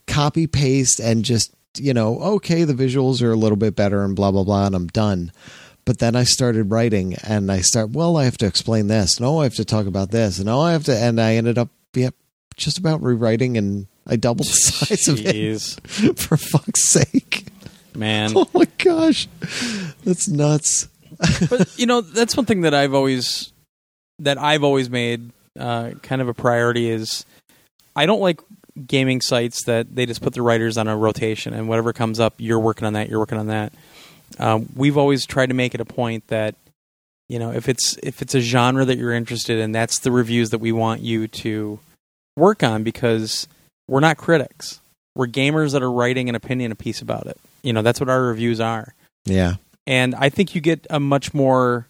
copy 0.07 0.45
paste 0.47 0.99
and 0.99 1.25
just 1.25 1.54
you 1.79 1.93
know 1.93 2.19
okay 2.19 2.63
the 2.63 2.73
visuals 2.73 3.21
are 3.21 3.31
a 3.31 3.35
little 3.35 3.57
bit 3.57 3.75
better 3.75 4.03
and 4.03 4.15
blah 4.15 4.31
blah 4.31 4.43
blah 4.43 4.65
and 4.67 4.75
I'm 4.75 4.87
done. 4.87 5.31
But 5.85 5.99
then 5.99 6.15
I 6.15 6.23
started 6.23 6.71
writing 6.71 7.15
and 7.23 7.51
I 7.51 7.61
start 7.61 7.91
well 7.91 8.17
I 8.17 8.25
have 8.25 8.37
to 8.39 8.45
explain 8.47 8.87
this. 8.87 9.19
No, 9.19 9.39
I 9.39 9.43
have 9.43 9.55
to 9.55 9.65
talk 9.65 9.85
about 9.85 10.11
this. 10.11 10.39
And 10.39 10.49
oh 10.49 10.59
I 10.61 10.71
have 10.71 10.83
to 10.85 10.95
and 10.97 11.19
I 11.21 11.35
ended 11.35 11.57
up 11.57 11.69
yep 11.93 12.15
just 12.57 12.77
about 12.77 13.01
rewriting 13.03 13.57
and 13.57 13.87
I 14.07 14.15
doubled 14.15 14.47
the 14.47 14.51
size 14.53 15.07
of 15.07 15.19
it 15.19 15.59
for 16.19 16.37
fuck's 16.37 16.83
sake. 16.87 17.47
man. 17.95 18.31
Oh 18.35 18.47
my 18.53 18.67
gosh, 18.77 19.27
that's 20.03 20.27
nuts. 20.27 20.87
but 21.49 21.71
you 21.77 21.85
know 21.85 22.01
that's 22.01 22.35
one 22.35 22.45
thing 22.45 22.61
that 22.61 22.73
I've 22.73 22.93
always 22.93 23.51
that 24.19 24.37
I've 24.37 24.63
always 24.63 24.89
made 24.89 25.31
uh, 25.59 25.91
kind 26.01 26.21
of 26.21 26.27
a 26.27 26.33
priority 26.33 26.89
is 26.89 27.25
I 27.95 28.05
don't 28.05 28.19
like 28.21 28.41
gaming 28.87 29.21
sites 29.21 29.63
that 29.65 29.95
they 29.95 30.05
just 30.05 30.21
put 30.21 30.33
the 30.33 30.41
writers 30.41 30.77
on 30.77 30.87
a 30.87 30.97
rotation 30.97 31.53
and 31.53 31.69
whatever 31.69 31.93
comes 31.93 32.19
up 32.19 32.33
you're 32.37 32.59
working 32.59 32.85
on 32.85 32.93
that 32.93 33.09
you're 33.09 33.19
working 33.19 33.37
on 33.37 33.47
that. 33.47 33.71
Um, 34.39 34.67
we've 34.75 34.97
always 34.97 35.25
tried 35.25 35.47
to 35.47 35.53
make 35.53 35.73
it 35.73 35.81
a 35.81 35.85
point 35.85 36.27
that 36.27 36.55
you 37.29 37.39
know 37.39 37.51
if 37.51 37.69
it's 37.69 37.97
if 38.03 38.21
it's 38.21 38.35
a 38.35 38.41
genre 38.41 38.85
that 38.85 38.97
you're 38.97 39.13
interested 39.13 39.59
in 39.59 39.71
that's 39.71 39.99
the 39.99 40.11
reviews 40.11 40.49
that 40.49 40.59
we 40.59 40.71
want 40.71 41.01
you 41.01 41.27
to 41.27 41.79
work 42.35 42.63
on 42.63 42.83
because 42.83 43.47
we're 43.87 43.99
not 43.99 44.17
critics 44.17 44.79
we're 45.15 45.27
gamers 45.27 45.71
that 45.71 45.81
are 45.81 45.91
writing 45.91 46.27
an 46.27 46.35
opinion 46.35 46.71
a 46.71 46.75
piece 46.75 47.01
about 47.01 47.27
it 47.27 47.37
you 47.63 47.71
know 47.71 47.81
that's 47.81 47.99
what 47.99 48.09
our 48.09 48.23
reviews 48.23 48.59
are 48.59 48.93
Yeah, 49.25 49.55
and 49.87 50.13
I 50.15 50.29
think 50.29 50.53
you 50.53 50.61
get 50.61 50.85
a 50.89 50.99
much 50.99 51.33
more 51.33 51.87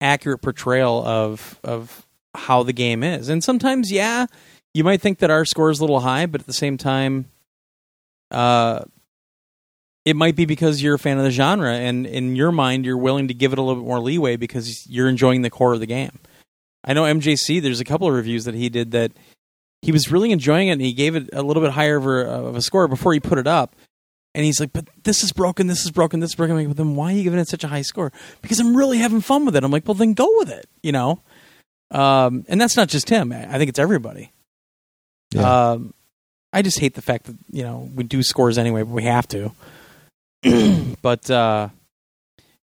accurate 0.00 0.42
portrayal 0.42 1.04
of 1.06 1.58
of 1.64 2.04
how 2.34 2.62
the 2.62 2.72
game 2.72 3.02
is. 3.02 3.28
And 3.28 3.42
sometimes, 3.42 3.90
yeah, 3.92 4.26
you 4.74 4.84
might 4.84 5.00
think 5.00 5.20
that 5.20 5.30
our 5.30 5.44
score 5.44 5.70
is 5.70 5.78
a 5.78 5.82
little 5.82 6.00
high, 6.00 6.26
but 6.26 6.40
at 6.40 6.46
the 6.46 6.52
same 6.52 6.76
time, 6.76 7.30
uh, 8.30 8.84
it 10.04 10.16
might 10.16 10.36
be 10.36 10.44
because 10.44 10.82
you're 10.82 10.96
a 10.96 10.98
fan 10.98 11.16
of 11.16 11.24
the 11.24 11.30
genre, 11.30 11.72
and 11.72 12.06
in 12.06 12.36
your 12.36 12.52
mind, 12.52 12.84
you're 12.84 12.98
willing 12.98 13.28
to 13.28 13.34
give 13.34 13.52
it 13.52 13.58
a 13.58 13.62
little 13.62 13.82
bit 13.82 13.88
more 13.88 14.00
leeway 14.00 14.36
because 14.36 14.86
you're 14.88 15.08
enjoying 15.08 15.42
the 15.42 15.50
core 15.50 15.72
of 15.72 15.80
the 15.80 15.86
game. 15.86 16.18
I 16.84 16.92
know 16.92 17.04
MJC. 17.04 17.62
There's 17.62 17.80
a 17.80 17.84
couple 17.84 18.08
of 18.08 18.14
reviews 18.14 18.44
that 18.44 18.54
he 18.54 18.68
did 18.68 18.90
that 18.90 19.12
he 19.80 19.92
was 19.92 20.10
really 20.10 20.32
enjoying 20.32 20.68
it, 20.68 20.72
and 20.72 20.82
he 20.82 20.92
gave 20.92 21.14
it 21.14 21.30
a 21.32 21.42
little 21.42 21.62
bit 21.62 21.72
higher 21.72 21.96
of 21.96 22.06
a, 22.06 22.48
of 22.48 22.56
a 22.56 22.62
score 22.62 22.88
before 22.88 23.14
he 23.14 23.20
put 23.20 23.38
it 23.38 23.46
up. 23.46 23.76
And 24.34 24.44
he's 24.44 24.58
like, 24.58 24.72
"But 24.72 24.88
this 25.04 25.22
is 25.22 25.32
broken. 25.32 25.68
This 25.68 25.84
is 25.84 25.90
broken. 25.92 26.20
This 26.20 26.30
is 26.30 26.34
broken." 26.34 26.56
I'm 26.56 26.62
like, 26.62 26.68
"But 26.68 26.76
then 26.76 26.96
why 26.96 27.12
are 27.12 27.16
you 27.16 27.22
giving 27.22 27.38
it 27.38 27.48
such 27.48 27.64
a 27.64 27.68
high 27.68 27.82
score?" 27.82 28.12
Because 28.42 28.58
I'm 28.60 28.76
really 28.76 28.98
having 28.98 29.20
fun 29.20 29.46
with 29.46 29.54
it. 29.56 29.62
I'm 29.62 29.70
like, 29.70 29.86
"Well, 29.86 29.94
then 29.94 30.12
go 30.12 30.28
with 30.38 30.50
it," 30.50 30.68
you 30.82 30.92
know. 30.92 31.22
Um, 31.90 32.44
and 32.48 32.60
that's 32.60 32.76
not 32.76 32.88
just 32.88 33.08
him. 33.08 33.32
I 33.32 33.56
think 33.58 33.68
it's 33.68 33.78
everybody. 33.78 34.32
Yeah. 35.34 35.70
Um, 35.72 35.94
I 36.52 36.62
just 36.62 36.78
hate 36.78 36.94
the 36.94 37.02
fact 37.02 37.24
that 37.24 37.36
you 37.50 37.64
know 37.64 37.90
we 37.94 38.04
do 38.04 38.22
scores 38.22 38.58
anyway, 38.58 38.82
but 38.82 38.92
we 38.92 39.02
have 39.04 39.26
to. 39.28 39.52
but 41.02 41.28
uh, 41.30 41.68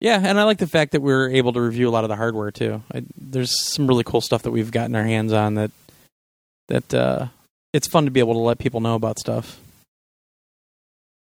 yeah, 0.01 0.21
and 0.23 0.39
I 0.39 0.45
like 0.45 0.59
the 0.59 0.67
fact 0.67 0.93
that 0.93 1.01
we're 1.01 1.31
able 1.31 1.53
to 1.55 1.61
review 1.61 1.89
a 1.89 1.91
lot 1.91 2.05
of 2.05 2.09
the 2.09 2.17
hardware 2.17 2.51
too. 2.51 2.83
I, 2.93 3.03
there's 3.17 3.53
some 3.73 3.87
really 3.87 4.05
cool 4.05 4.21
stuff 4.21 4.43
that 4.43 4.51
we've 4.51 4.71
gotten 4.71 4.95
our 4.95 5.05
hands 5.05 5.33
on 5.33 5.55
that 5.55 5.71
that 6.69 6.95
uh, 6.95 7.27
it's 7.73 7.89
fun 7.89 8.05
to 8.05 8.11
be 8.11 8.21
able 8.21 8.35
to 8.35 8.41
let 8.41 8.59
people 8.59 8.81
know 8.81 8.95
about 8.95 9.19
stuff. 9.19 9.59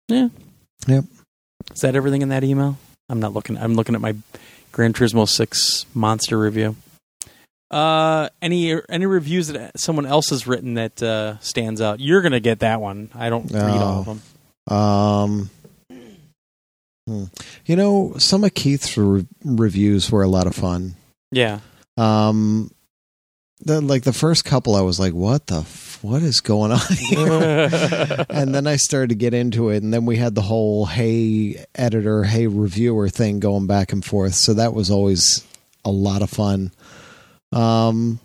Yeah. 0.08 0.28
Yep. 0.86 1.04
Is 1.74 1.80
that 1.80 1.94
everything 1.96 2.22
in 2.22 2.30
that 2.30 2.44
email? 2.44 2.78
I'm 3.08 3.20
not 3.20 3.32
looking. 3.32 3.56
I'm 3.58 3.74
looking 3.74 3.94
at 3.94 4.00
my 4.00 4.16
Gran 4.72 4.92
Turismo 4.92 5.28
Six 5.28 5.86
monster 5.94 6.38
review. 6.38 6.76
Uh, 7.74 8.28
any 8.40 8.80
any 8.88 9.04
reviews 9.06 9.48
that 9.48 9.78
someone 9.80 10.06
else 10.06 10.30
has 10.30 10.46
written 10.46 10.74
that 10.74 11.02
uh, 11.02 11.38
stands 11.40 11.80
out? 11.80 11.98
You're 11.98 12.22
gonna 12.22 12.38
get 12.40 12.60
that 12.60 12.80
one. 12.80 13.10
I 13.14 13.30
don't 13.30 13.50
read 13.50 13.62
all 13.62 14.00
of 14.00 14.06
them. 14.06 14.76
Um, 14.76 15.50
hmm. 17.08 17.24
you 17.66 17.74
know, 17.76 18.14
some 18.18 18.44
of 18.44 18.54
Keith's 18.54 18.96
re- 18.96 19.26
reviews 19.44 20.10
were 20.10 20.22
a 20.22 20.28
lot 20.28 20.46
of 20.46 20.54
fun. 20.54 20.94
Yeah, 21.32 21.58
Um, 21.96 22.70
the 23.60 23.80
like 23.80 24.04
the 24.04 24.12
first 24.12 24.44
couple, 24.44 24.76
I 24.76 24.82
was 24.82 25.00
like, 25.00 25.12
"What 25.12 25.48
the 25.48 25.60
f- 25.60 25.98
what 26.02 26.22
is 26.22 26.40
going 26.40 26.70
on 26.70 26.78
here?" 26.96 27.68
and 28.30 28.54
then 28.54 28.68
I 28.68 28.76
started 28.76 29.08
to 29.08 29.14
get 29.16 29.34
into 29.34 29.70
it, 29.70 29.82
and 29.82 29.92
then 29.92 30.06
we 30.06 30.16
had 30.16 30.36
the 30.36 30.42
whole 30.42 30.86
"Hey 30.86 31.64
editor, 31.74 32.22
hey 32.22 32.46
reviewer" 32.46 33.08
thing 33.08 33.40
going 33.40 33.66
back 33.66 33.92
and 33.92 34.04
forth. 34.04 34.34
So 34.34 34.54
that 34.54 34.74
was 34.74 34.90
always 34.92 35.44
a 35.84 35.90
lot 35.90 36.22
of 36.22 36.30
fun. 36.30 36.70
Um, 37.52 38.18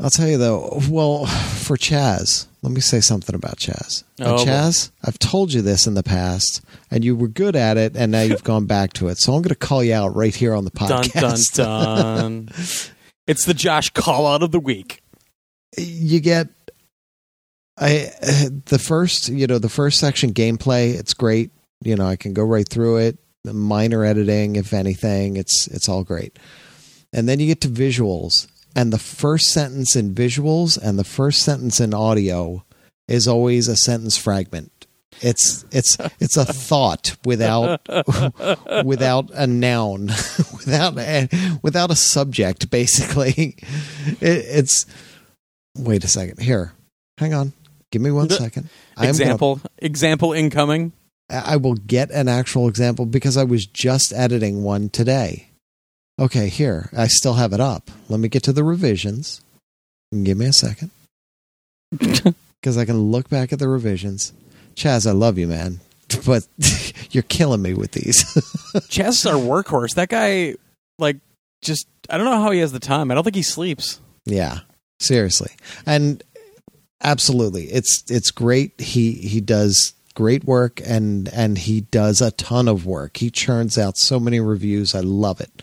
I'll 0.00 0.10
tell 0.10 0.28
you 0.28 0.38
though. 0.38 0.80
Well, 0.90 1.26
for 1.26 1.76
Chaz, 1.76 2.46
let 2.62 2.72
me 2.72 2.80
say 2.80 3.00
something 3.00 3.34
about 3.34 3.58
Chaz. 3.58 4.02
Oh, 4.20 4.38
boy. 4.38 4.44
Chaz, 4.44 4.90
I've 5.04 5.18
told 5.18 5.52
you 5.52 5.62
this 5.62 5.86
in 5.86 5.94
the 5.94 6.02
past, 6.02 6.62
and 6.90 7.04
you 7.04 7.14
were 7.14 7.28
good 7.28 7.54
at 7.54 7.76
it, 7.76 7.96
and 7.96 8.10
now 8.10 8.22
you've 8.22 8.44
gone 8.44 8.66
back 8.66 8.92
to 8.94 9.08
it. 9.08 9.18
So 9.18 9.34
I'm 9.34 9.42
going 9.42 9.50
to 9.50 9.54
call 9.54 9.84
you 9.84 9.94
out 9.94 10.16
right 10.16 10.34
here 10.34 10.54
on 10.54 10.64
the 10.64 10.70
dun 10.70 11.04
podcast. 11.04 11.54
dun 11.54 12.46
dun. 12.46 12.48
it's 13.26 13.44
the 13.44 13.54
Josh 13.54 13.90
call 13.90 14.26
out 14.26 14.42
of 14.42 14.50
the 14.50 14.60
week. 14.60 15.00
you 15.78 16.20
get 16.20 16.48
I 17.76 18.10
the 18.66 18.78
first 18.78 19.28
you 19.28 19.46
know 19.46 19.58
the 19.58 19.68
first 19.68 19.98
section 19.98 20.32
gameplay 20.32 20.94
it's 20.94 21.12
great 21.12 21.50
you 21.82 21.96
know 21.96 22.06
I 22.06 22.14
can 22.14 22.32
go 22.32 22.44
right 22.44 22.68
through 22.68 22.98
it 22.98 23.18
minor 23.52 24.04
editing 24.04 24.56
if 24.56 24.72
anything 24.72 25.36
it's 25.36 25.66
it's 25.68 25.88
all 25.88 26.02
great 26.04 26.38
and 27.12 27.28
then 27.28 27.38
you 27.40 27.46
get 27.46 27.60
to 27.60 27.68
visuals 27.68 28.46
and 28.76 28.92
the 28.92 28.98
first 28.98 29.46
sentence 29.52 29.94
in 29.94 30.14
visuals 30.14 30.78
and 30.80 30.98
the 30.98 31.04
first 31.04 31.42
sentence 31.42 31.80
in 31.80 31.92
audio 31.92 32.64
is 33.06 33.28
always 33.28 33.68
a 33.68 33.76
sentence 33.76 34.16
fragment 34.16 34.86
it's 35.20 35.64
it's 35.70 35.96
it's 36.20 36.36
a 36.36 36.44
thought 36.44 37.16
without 37.24 37.80
without 38.84 39.30
a 39.34 39.46
noun 39.46 40.06
without 40.56 40.96
a, 40.98 41.28
without 41.62 41.90
a 41.90 41.96
subject 41.96 42.70
basically 42.70 43.56
it, 44.20 44.20
it's 44.20 44.86
Wait 45.76 46.04
a 46.04 46.06
second. 46.06 46.38
Here, 46.40 46.72
hang 47.18 47.34
on. 47.34 47.52
Give 47.90 48.00
me 48.00 48.12
one 48.12 48.28
The- 48.28 48.36
second. 48.36 48.68
Example 49.00 49.60
example 49.78 50.32
incoming. 50.32 50.92
Gonna, 51.30 51.42
I 51.44 51.56
will 51.56 51.74
get 51.74 52.10
an 52.10 52.28
actual 52.28 52.68
example 52.68 53.06
because 53.06 53.36
I 53.36 53.44
was 53.44 53.66
just 53.66 54.12
editing 54.12 54.62
one 54.62 54.88
today. 54.88 55.48
Okay, 56.18 56.48
here. 56.48 56.90
I 56.96 57.08
still 57.08 57.34
have 57.34 57.52
it 57.52 57.60
up. 57.60 57.90
Let 58.08 58.20
me 58.20 58.28
get 58.28 58.42
to 58.44 58.52
the 58.52 58.64
revisions. 58.64 59.40
Give 60.22 60.38
me 60.38 60.46
a 60.46 60.52
second 60.52 60.90
because 61.90 62.78
I 62.78 62.84
can 62.84 63.10
look 63.10 63.28
back 63.28 63.52
at 63.52 63.58
the 63.58 63.68
revisions. 63.68 64.32
Chaz, 64.76 65.08
I 65.08 65.12
love 65.12 65.38
you, 65.38 65.48
man, 65.48 65.80
but 66.26 66.46
you're 67.10 67.24
killing 67.24 67.62
me 67.62 67.74
with 67.74 67.92
these. 67.92 68.24
Chaz 68.88 69.08
is 69.08 69.26
our 69.26 69.34
workhorse. 69.34 69.94
That 69.94 70.08
guy, 70.08 70.54
like, 70.98 71.16
just 71.62 71.88
I 72.08 72.16
don't 72.16 72.26
know 72.26 72.40
how 72.40 72.50
he 72.52 72.60
has 72.60 72.72
the 72.72 72.78
time. 72.78 73.10
I 73.10 73.14
don't 73.14 73.24
think 73.24 73.36
he 73.36 73.42
sleeps. 73.42 74.00
Yeah, 74.24 74.60
seriously, 75.00 75.50
and 75.84 76.22
absolutely, 77.02 77.64
it's 77.64 78.04
it's 78.08 78.30
great. 78.30 78.80
He 78.80 79.12
he 79.12 79.40
does 79.40 79.94
great 80.14 80.44
work, 80.44 80.80
and 80.84 81.28
and 81.28 81.58
he 81.58 81.82
does 81.82 82.20
a 82.20 82.30
ton 82.32 82.68
of 82.68 82.86
work. 82.86 83.18
He 83.18 83.30
churns 83.30 83.76
out 83.76 83.98
so 83.98 84.18
many 84.18 84.40
reviews. 84.40 84.94
I 84.94 85.00
love 85.00 85.40
it. 85.40 85.62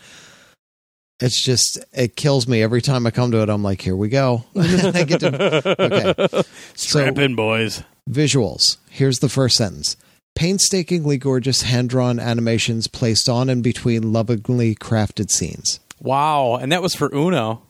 It's 1.20 1.42
just 1.42 1.78
it 1.92 2.16
kills 2.16 2.48
me 2.48 2.62
every 2.62 2.82
time 2.82 3.06
I 3.06 3.10
come 3.10 3.30
to 3.32 3.42
it. 3.42 3.48
I'm 3.48 3.62
like, 3.62 3.80
here 3.80 3.96
we 3.96 4.08
go. 4.08 4.44
I 4.56 5.04
get 5.04 5.20
to 5.20 5.80
okay. 5.80 6.42
Strap 6.74 7.18
in, 7.18 7.34
boys. 7.34 7.82
Visuals. 8.10 8.78
Here's 8.90 9.20
the 9.20 9.28
first 9.28 9.56
sentence. 9.56 9.96
Painstakingly 10.34 11.18
gorgeous 11.18 11.62
hand 11.62 11.90
drawn 11.90 12.18
animations 12.18 12.86
placed 12.86 13.28
on 13.28 13.48
and 13.48 13.62
between 13.62 14.12
lovingly 14.12 14.74
crafted 14.74 15.30
scenes. 15.30 15.78
Wow, 16.00 16.56
and 16.56 16.72
that 16.72 16.82
was 16.82 16.94
for 16.94 17.14
Uno. 17.14 17.62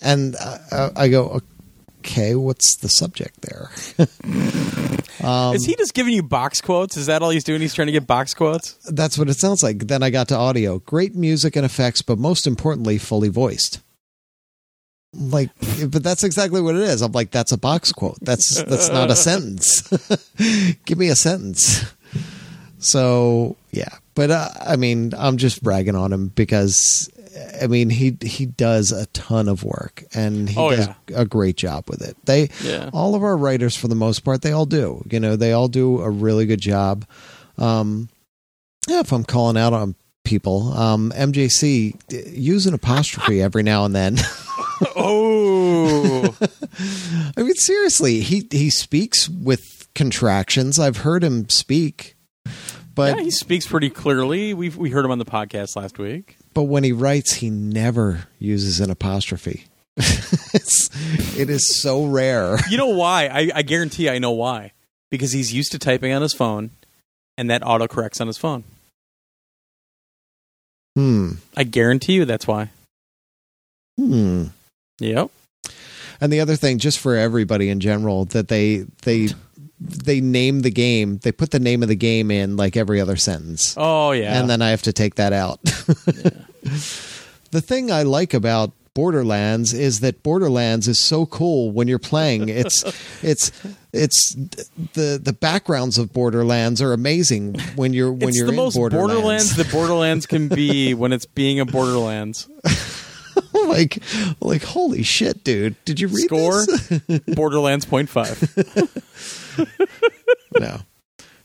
And 0.00 0.34
uh, 0.36 0.90
I 0.96 1.08
go, 1.08 1.42
okay, 1.98 2.34
what's 2.34 2.76
the 2.78 2.88
subject 2.88 3.42
there? 3.42 3.70
Um, 5.22 5.54
Is 5.54 5.64
he 5.64 5.76
just 5.76 5.94
giving 5.94 6.14
you 6.14 6.22
box 6.22 6.60
quotes? 6.60 6.96
Is 6.96 7.06
that 7.06 7.22
all 7.22 7.30
he's 7.30 7.44
doing? 7.44 7.60
He's 7.60 7.74
trying 7.74 7.86
to 7.86 7.92
get 7.92 8.06
box 8.06 8.34
quotes. 8.34 8.74
That's 8.90 9.18
what 9.18 9.28
it 9.28 9.34
sounds 9.38 9.62
like. 9.62 9.86
Then 9.86 10.02
I 10.02 10.10
got 10.10 10.28
to 10.28 10.36
audio. 10.36 10.78
Great 10.78 11.14
music 11.14 11.56
and 11.56 11.64
effects, 11.66 12.02
but 12.02 12.18
most 12.18 12.46
importantly, 12.46 12.98
fully 12.98 13.28
voiced. 13.28 13.80
Like, 15.12 15.50
but 15.88 16.02
that's 16.04 16.22
exactly 16.22 16.60
what 16.60 16.76
it 16.76 16.82
is. 16.82 17.02
I'm 17.02 17.12
like, 17.12 17.32
that's 17.32 17.52
a 17.52 17.58
box 17.58 17.92
quote. 17.92 18.18
That's 18.22 18.62
that's 18.62 18.88
not 18.90 19.10
a 19.10 19.16
sentence. 19.16 19.82
Give 20.84 20.98
me 20.98 21.08
a 21.08 21.16
sentence. 21.16 21.84
So 22.78 23.56
yeah, 23.72 23.96
but 24.14 24.30
uh, 24.30 24.48
I 24.64 24.76
mean, 24.76 25.12
I'm 25.18 25.36
just 25.36 25.62
bragging 25.62 25.96
on 25.96 26.12
him 26.12 26.28
because 26.28 27.10
I 27.62 27.66
mean 27.66 27.90
he 27.90 28.16
he 28.22 28.46
does 28.46 28.92
a 28.92 29.06
ton 29.06 29.48
of 29.48 29.62
work 29.64 30.04
and 30.14 30.48
he 30.48 30.56
Oh, 30.58 30.70
does 30.70 30.86
yeah. 30.86 30.94
a 31.14 31.24
great 31.24 31.56
job 31.56 31.84
with 31.88 32.02
it. 32.02 32.16
They 32.24 32.50
Yeah. 32.62 32.90
all 32.92 33.14
of 33.14 33.22
our 33.22 33.36
writers 33.36 33.76
for 33.76 33.88
the 33.88 33.94
most 33.94 34.20
part 34.24 34.42
they 34.42 34.52
all 34.52 34.66
do. 34.66 35.04
You 35.10 35.20
know, 35.20 35.36
they 35.36 35.52
all 35.52 35.68
do 35.68 36.00
a 36.00 36.10
really 36.10 36.46
good 36.46 36.60
job. 36.60 37.04
Um, 37.58 38.08
yeah, 38.88 39.00
if 39.00 39.12
I'm 39.12 39.24
calling 39.24 39.56
out 39.56 39.72
on 39.72 39.94
people, 40.24 40.72
um, 40.72 41.12
MJC 41.14 41.94
use 42.36 42.66
an 42.66 42.74
apostrophe 42.74 43.40
every 43.42 43.62
now 43.62 43.84
and 43.84 43.94
then. 43.94 44.16
Oh, 44.96 46.34
I 47.36 47.42
mean, 47.42 47.54
seriously, 47.54 48.20
he 48.20 48.48
he 48.50 48.70
speaks 48.70 49.28
with 49.28 49.88
contractions. 49.94 50.78
I've 50.78 50.98
heard 50.98 51.22
him 51.22 51.48
speak, 51.50 52.16
but 52.94 53.16
yeah, 53.16 53.22
he 53.24 53.30
speaks 53.30 53.66
pretty 53.66 53.90
clearly. 53.90 54.54
We 54.54 54.70
we 54.70 54.90
heard 54.90 55.04
him 55.04 55.10
on 55.10 55.18
the 55.18 55.24
podcast 55.24 55.76
last 55.76 55.98
week. 55.98 56.36
but 56.54 56.64
when 56.64 56.84
he 56.84 56.92
writes, 56.92 57.34
he 57.34 57.50
never 57.50 58.26
uses 58.38 58.80
an 58.80 58.90
apostrophe. 58.90 59.64
it's, 59.96 60.88
it 61.38 61.50
is 61.50 61.80
so 61.80 62.06
rare. 62.06 62.56
You 62.70 62.78
know 62.78 62.88
why? 62.88 63.26
I, 63.26 63.50
I 63.56 63.62
guarantee 63.62 64.08
I 64.08 64.18
know 64.18 64.30
why. 64.30 64.72
Because 65.10 65.32
he's 65.32 65.52
used 65.52 65.72
to 65.72 65.78
typing 65.78 66.12
on 66.12 66.22
his 66.22 66.32
phone, 66.32 66.70
and 67.36 67.50
that 67.50 67.62
auto 67.66 67.88
corrects 67.88 68.20
on 68.20 68.28
his 68.28 68.38
phone. 68.38 68.64
Hmm. 70.96 71.32
I 71.56 71.64
guarantee 71.64 72.14
you 72.14 72.24
that's 72.24 72.46
why. 72.46 72.70
Hmm. 73.98 74.44
Yep. 75.00 75.30
And 76.20 76.32
the 76.32 76.40
other 76.40 76.56
thing, 76.56 76.78
just 76.78 76.98
for 76.98 77.16
everybody 77.16 77.70
in 77.70 77.80
general, 77.80 78.24
that 78.26 78.48
they 78.48 78.84
they 79.02 79.28
they 79.80 80.20
name 80.20 80.60
the 80.60 80.70
game. 80.70 81.18
They 81.18 81.32
put 81.32 81.50
the 81.50 81.58
name 81.58 81.82
of 81.82 81.88
the 81.88 81.96
game 81.96 82.30
in 82.30 82.56
like 82.56 82.76
every 82.76 83.00
other 83.00 83.16
sentence. 83.16 83.74
Oh 83.76 84.12
yeah. 84.12 84.38
and 84.38 84.48
then 84.48 84.62
I 84.62 84.70
have 84.70 84.82
to 84.82 84.92
take 84.92 85.14
that 85.16 85.32
out. 85.32 85.62
the 85.64 87.60
thing 87.60 87.90
I 87.90 88.02
like 88.02 88.34
about 88.34 88.72
Borderlands 88.92 89.72
is 89.72 90.00
that 90.00 90.22
Borderlands 90.22 90.88
is 90.88 90.98
so 90.98 91.24
cool 91.24 91.70
when 91.70 91.88
you're 91.88 91.98
playing. 91.98 92.48
It's 92.48 92.84
it's 93.22 93.52
it's 93.92 94.34
the 94.94 95.18
the 95.22 95.32
backgrounds 95.32 95.96
of 95.96 96.12
Borderlands 96.12 96.82
are 96.82 96.92
amazing 96.92 97.58
when 97.76 97.92
you're 97.92 98.12
when 98.12 98.28
it's 98.28 98.36
you're 98.36 98.46
the 98.46 98.52
in 98.52 98.56
most 98.56 98.74
Borderlands. 98.74 99.14
Borderlands 99.14 99.56
that 99.56 99.70
Borderlands 99.72 100.26
can 100.26 100.48
be 100.48 100.92
when 100.94 101.12
it's 101.12 101.26
being 101.26 101.60
a 101.60 101.64
Borderlands. 101.64 102.48
like 103.54 104.02
like 104.40 104.62
holy 104.62 105.02
shit, 105.02 105.44
dude! 105.44 105.82
Did 105.84 106.00
you 106.00 106.08
read 106.08 106.26
Score 106.26 106.66
this? 106.66 107.20
Borderlands 107.34 107.86
point 107.86 108.10
five. 108.10 108.38
no. 110.58 110.78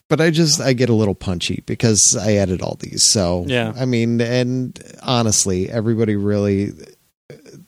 But 0.07 0.22
I 0.22 0.30
just 0.30 0.61
I 0.61 0.73
get 0.73 0.90
a 0.90 0.94
little 0.94 1.15
punchy 1.15 1.64
because 1.65 2.15
I 2.19 2.34
edit 2.34 2.61
all 2.61 2.77
these. 2.80 3.11
So 3.11 3.44
Yeah. 3.48 3.73
I 3.76 3.86
mean, 3.86 4.22
and 4.22 4.80
honestly, 5.02 5.69
everybody 5.69 6.15
really 6.15 6.72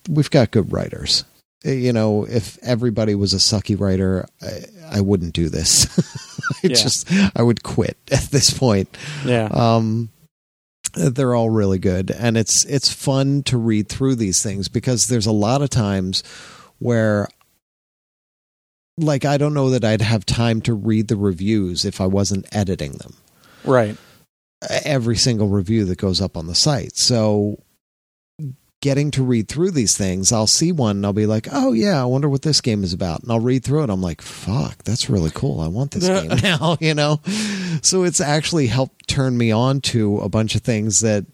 we've 0.07 0.29
got 0.29 0.51
good 0.51 0.71
writers. 0.71 1.23
Uh, 1.65 1.71
You 1.71 1.91
know, 1.93 2.25
if 2.25 2.57
everybody 2.61 3.15
was 3.15 3.33
a 3.33 3.37
sucky 3.37 3.79
writer, 3.79 4.27
I, 4.41 4.97
I 4.97 5.01
wouldn't 5.01 5.33
do 5.33 5.49
this. 5.49 5.87
I 6.63 6.67
Yeah. 6.67 6.75
just 6.75 7.07
I 7.35 7.41
would 7.41 7.63
quit 7.63 7.97
at 8.11 8.29
this 8.31 8.51
point. 8.51 8.95
Yeah. 9.25 9.47
Um, 9.51 10.09
they're 10.93 11.35
all 11.35 11.49
really 11.49 11.77
good, 11.79 12.09
and 12.11 12.37
it's 12.37 12.65
it's 12.65 12.91
fun 12.91 13.43
to 13.43 13.57
read 13.57 13.87
through 13.89 14.15
these 14.15 14.41
things 14.41 14.67
because 14.67 15.03
there's 15.07 15.27
a 15.27 15.31
lot 15.31 15.61
of 15.61 15.69
times 15.69 16.23
where, 16.79 17.27
like, 18.97 19.25
I 19.25 19.37
don't 19.37 19.53
know 19.53 19.69
that 19.69 19.83
I'd 19.85 20.01
have 20.01 20.25
time 20.25 20.61
to 20.61 20.73
read 20.73 21.07
the 21.07 21.15
reviews 21.17 21.85
if 21.85 22.01
I 22.01 22.07
wasn't 22.07 22.47
editing 22.55 22.93
them. 22.93 23.13
right. 23.63 23.97
Every 24.83 25.15
single 25.15 25.49
review 25.49 25.85
that 25.85 25.99
goes 25.99 26.19
up 26.19 26.35
on 26.35 26.47
the 26.47 26.55
site, 26.55 26.97
so 26.97 27.59
getting 28.81 29.11
to 29.11 29.23
read 29.23 29.47
through 29.47 29.69
these 29.71 29.95
things, 29.95 30.31
I'll 30.31 30.47
see 30.47 30.71
one 30.71 30.97
and 30.97 31.05
I'll 31.05 31.13
be 31.13 31.27
like, 31.27 31.47
"Oh 31.51 31.73
yeah, 31.73 32.01
I 32.01 32.05
wonder 32.05 32.27
what 32.27 32.41
this 32.41 32.59
game 32.59 32.83
is 32.83 32.91
about," 32.91 33.21
and 33.21 33.31
I'll 33.31 33.39
read 33.39 33.63
through 33.63 33.83
it. 33.83 33.89
I'm 33.91 34.01
like, 34.01 34.19
"Fuck, 34.19 34.83
that's 34.83 35.11
really 35.11 35.29
cool. 35.31 35.61
I 35.61 35.67
want 35.67 35.91
this 35.91 36.07
game 36.07 36.39
now." 36.43 36.75
You 36.79 36.95
know, 36.95 37.21
so 37.83 38.03
it's 38.03 38.19
actually 38.19 38.65
helped 38.65 39.07
turn 39.07 39.37
me 39.37 39.51
on 39.51 39.79
to 39.81 40.17
a 40.19 40.29
bunch 40.29 40.55
of 40.55 40.61
things 40.63 41.01
that 41.01 41.25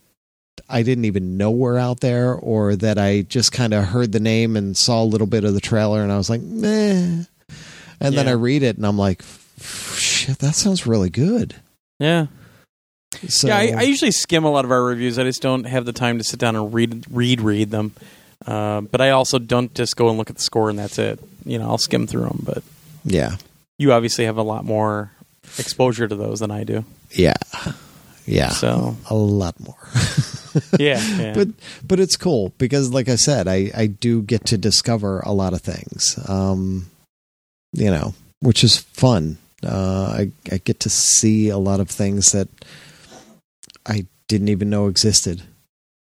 I 0.68 0.82
didn't 0.82 1.06
even 1.06 1.38
know 1.38 1.50
were 1.50 1.78
out 1.78 2.00
there, 2.00 2.34
or 2.34 2.76
that 2.76 2.98
I 2.98 3.22
just 3.22 3.52
kind 3.52 3.72
of 3.72 3.84
heard 3.84 4.12
the 4.12 4.20
name 4.20 4.54
and 4.54 4.76
saw 4.76 5.02
a 5.02 5.04
little 5.04 5.26
bit 5.26 5.44
of 5.44 5.54
the 5.54 5.60
trailer, 5.62 6.02
and 6.02 6.12
I 6.12 6.18
was 6.18 6.28
like, 6.28 6.42
"Meh," 6.42 7.24
and 8.04 8.16
then 8.16 8.28
I 8.28 8.32
read 8.32 8.62
it 8.62 8.76
and 8.76 8.86
I'm 8.86 8.98
like, 8.98 9.22
"Shit, 9.60 10.38
that 10.38 10.54
sounds 10.54 10.86
really 10.86 11.10
good." 11.10 11.54
Yeah. 11.98 12.26
So 13.28 13.46
yeah, 13.48 13.58
I, 13.58 13.74
I 13.78 13.82
usually 13.82 14.10
skim 14.10 14.44
a 14.44 14.50
lot 14.50 14.64
of 14.64 14.70
our 14.72 14.82
reviews. 14.82 15.18
I 15.18 15.24
just 15.24 15.40
don't 15.40 15.64
have 15.64 15.84
the 15.84 15.92
time 15.92 16.18
to 16.18 16.24
sit 16.24 16.40
down 16.40 16.56
and 16.56 16.72
read 16.74 17.04
read 17.10 17.40
read 17.40 17.70
them. 17.70 17.92
Uh, 18.46 18.82
but 18.82 19.00
I 19.00 19.10
also 19.10 19.38
don't 19.38 19.72
just 19.74 19.96
go 19.96 20.08
and 20.08 20.18
look 20.18 20.30
at 20.30 20.36
the 20.36 20.42
score 20.42 20.68
and 20.68 20.78
that's 20.78 20.98
it. 20.98 21.18
You 21.44 21.58
know, 21.58 21.68
I'll 21.68 21.78
skim 21.78 22.06
through 22.06 22.24
them. 22.24 22.42
But 22.44 22.62
yeah, 23.04 23.36
you 23.78 23.92
obviously 23.92 24.24
have 24.26 24.36
a 24.36 24.42
lot 24.42 24.64
more 24.64 25.12
exposure 25.58 26.08
to 26.08 26.14
those 26.16 26.40
than 26.40 26.50
I 26.50 26.64
do. 26.64 26.84
yeah, 27.10 27.34
yeah, 28.26 28.48
So 28.50 28.96
a 29.08 29.14
lot 29.14 29.60
more. 29.60 29.76
yeah, 30.78 31.00
yeah. 31.18 31.34
but 31.34 31.48
but 31.86 32.00
it's 32.00 32.16
cool 32.16 32.52
because 32.58 32.92
like 32.92 33.08
i 33.08 33.16
said 33.16 33.48
i 33.48 33.70
i 33.76 33.86
do 33.88 34.22
get 34.22 34.46
to 34.46 34.56
discover 34.56 35.18
a 35.20 35.32
lot 35.32 35.52
of 35.52 35.60
things 35.60 36.16
um 36.28 36.88
you 37.74 37.90
know 37.90 38.14
which 38.40 38.64
is 38.64 38.78
fun. 38.78 39.36
Uh 39.62 40.16
i 40.20 40.30
i 40.52 40.58
get 40.58 40.80
to 40.80 40.90
see 40.90 41.48
a 41.48 41.58
lot 41.58 41.80
of 41.80 41.88
things 41.90 42.32
that 42.32 42.48
i 43.86 44.06
didn't 44.28 44.48
even 44.48 44.70
know 44.70 44.86
existed. 44.88 45.42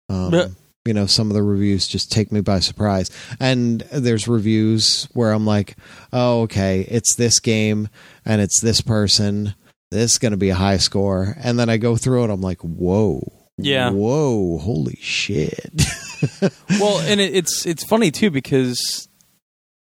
Um 0.09 0.33
Yeah. 0.33 0.47
you 0.85 0.93
know 0.93 1.05
some 1.05 1.29
of 1.29 1.33
the 1.35 1.43
reviews 1.43 1.87
just 1.87 2.11
take 2.11 2.31
me 2.31 2.41
by 2.41 2.59
surprise. 2.59 3.09
And 3.39 3.81
there's 3.91 4.27
reviews 4.27 5.07
where 5.13 5.31
i'm 5.31 5.45
like 5.45 5.75
oh 6.11 6.41
okay 6.43 6.81
it's 6.89 7.15
this 7.15 7.39
game 7.39 7.87
and 8.25 8.41
it's 8.41 8.59
this 8.61 8.81
person. 8.81 9.55
This 9.91 10.13
is 10.13 10.17
going 10.17 10.31
to 10.31 10.37
be 10.37 10.49
a 10.49 10.55
high 10.55 10.77
score. 10.77 11.35
And 11.37 11.57
then 11.59 11.69
i 11.69 11.77
go 11.77 11.95
through 11.95 12.25
it 12.25 12.29
i'm 12.31 12.41
like 12.41 12.61
whoa. 12.61 13.21
Yeah. 13.57 13.91
whoa 13.91 14.57
holy 14.57 14.97
shit. 15.01 15.81
Well, 16.79 16.99
and 17.01 17.19
it, 17.19 17.35
it's 17.35 17.65
it's 17.65 17.83
funny 17.83 18.09
too 18.09 18.31
because 18.31 18.79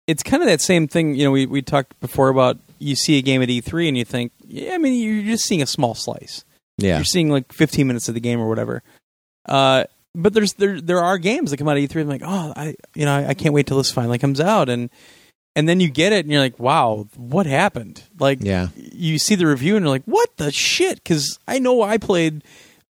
it's 0.08 0.24
kind 0.24 0.42
of 0.44 0.48
that 0.50 0.62
same 0.62 0.88
thing. 0.88 1.16
You 1.16 1.26
know, 1.26 1.32
we 1.32 1.46
we 1.46 1.62
talked 1.62 2.00
before 2.00 2.30
about 2.30 2.58
you 2.80 2.96
see 2.96 3.18
a 3.18 3.22
game 3.22 3.42
at 3.42 3.50
E3 3.50 3.88
and 3.88 3.98
you 3.98 4.04
think, 4.06 4.32
yeah, 4.46 4.74
I 4.74 4.78
mean, 4.78 4.94
you're 5.02 5.24
just 5.24 5.46
seeing 5.48 5.62
a 5.62 5.68
small 5.68 5.94
slice. 5.96 6.44
yeah 6.78 6.96
You're 6.98 7.06
seeing 7.06 7.30
like 7.30 7.52
15 7.54 7.86
minutes 7.86 8.08
of 8.10 8.16
the 8.16 8.20
game 8.20 8.40
or 8.40 8.50
whatever. 8.50 8.82
Uh, 9.48 9.84
but 10.16 10.34
there's 10.34 10.54
there 10.54 10.82
there 10.82 11.00
are 11.00 11.18
games 11.18 11.52
that 11.52 11.58
come 11.58 11.68
out 11.70 11.78
of 11.78 11.84
E3 11.84 11.92
and 12.02 12.02
I'm 12.02 12.08
like, 12.20 12.24
oh, 12.26 12.54
I 12.56 12.76
you 12.96 13.06
know 13.06 13.16
I, 13.16 13.30
I 13.30 13.34
can't 13.34 13.54
wait 13.54 13.68
till 13.68 13.78
this 13.78 13.92
finally 13.92 14.18
comes 14.18 14.42
out 14.42 14.68
and 14.70 14.90
and 15.56 15.68
then 15.70 15.80
you 15.80 15.90
get 15.90 16.14
it 16.14 16.26
and 16.26 16.32
you're 16.32 16.42
like, 16.42 16.60
wow, 16.60 17.08
what 17.18 17.46
happened? 17.46 18.04
Like, 18.20 18.40
Yeah. 18.42 18.70
you 18.76 19.20
see 19.20 19.36
the 19.36 19.46
review 19.46 19.76
and 19.76 19.84
you're 19.84 19.90
like, 19.90 20.06
what 20.06 20.30
the 20.38 20.50
shit? 20.52 20.96
Because 20.96 21.38
I 21.46 21.60
know 21.60 21.82
I 21.82 21.98
played, 21.98 22.44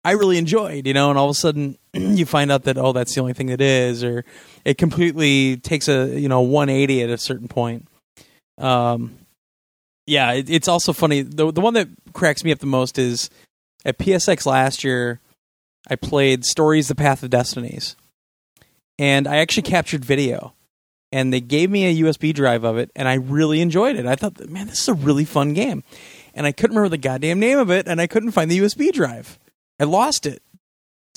I 0.03 0.11
really 0.11 0.37
enjoyed, 0.37 0.85
you 0.85 0.93
know, 0.93 1.09
and 1.09 1.17
all 1.17 1.25
of 1.29 1.31
a 1.31 1.39
sudden 1.39 1.77
you 1.93 2.25
find 2.25 2.51
out 2.51 2.63
that 2.63 2.77
oh, 2.77 2.93
that's 2.93 3.13
the 3.15 3.21
only 3.21 3.33
thing 3.33 3.47
that 3.47 3.61
is, 3.61 4.03
or 4.03 4.25
it 4.65 4.77
completely 4.77 5.57
takes 5.57 5.87
a 5.87 6.19
you 6.19 6.29
know 6.29 6.41
180 6.41 7.03
at 7.03 7.09
a 7.09 7.17
certain 7.17 7.47
point. 7.47 7.87
Um, 8.57 9.17
yeah, 10.05 10.33
it, 10.33 10.49
it's 10.49 10.67
also 10.67 10.93
funny. 10.93 11.21
The 11.21 11.51
the 11.51 11.61
one 11.61 11.73
that 11.73 11.87
cracks 12.13 12.43
me 12.43 12.51
up 12.51 12.59
the 12.59 12.65
most 12.65 12.97
is 12.97 13.29
at 13.85 13.97
PSX 13.97 14.45
last 14.45 14.83
year. 14.83 15.19
I 15.89 15.95
played 15.95 16.45
Stories: 16.45 16.87
The 16.87 16.95
Path 16.95 17.23
of 17.23 17.29
Destinies, 17.29 17.95
and 18.97 19.27
I 19.27 19.37
actually 19.37 19.63
captured 19.63 20.05
video. 20.05 20.53
And 21.11 21.33
they 21.33 21.41
gave 21.41 21.71
me 21.71 21.87
a 21.87 22.03
USB 22.03 22.35
drive 22.35 22.63
of 22.63 22.77
it, 22.77 22.91
and 22.95 23.07
I 23.07 23.15
really 23.15 23.61
enjoyed 23.61 23.95
it. 23.95 24.05
I 24.05 24.15
thought, 24.15 24.47
man, 24.47 24.67
this 24.67 24.81
is 24.81 24.89
a 24.89 24.93
really 24.93 25.25
fun 25.25 25.53
game. 25.53 25.83
And 26.35 26.45
I 26.45 26.51
couldn't 26.51 26.75
remember 26.75 26.89
the 26.89 26.99
goddamn 26.99 27.39
name 27.39 27.57
of 27.57 27.71
it, 27.71 27.87
and 27.87 27.99
I 27.99 28.05
couldn't 28.05 28.33
find 28.33 28.51
the 28.51 28.59
USB 28.59 28.91
drive. 28.91 29.39
I 29.79 29.85
lost 29.85 30.27
it. 30.27 30.43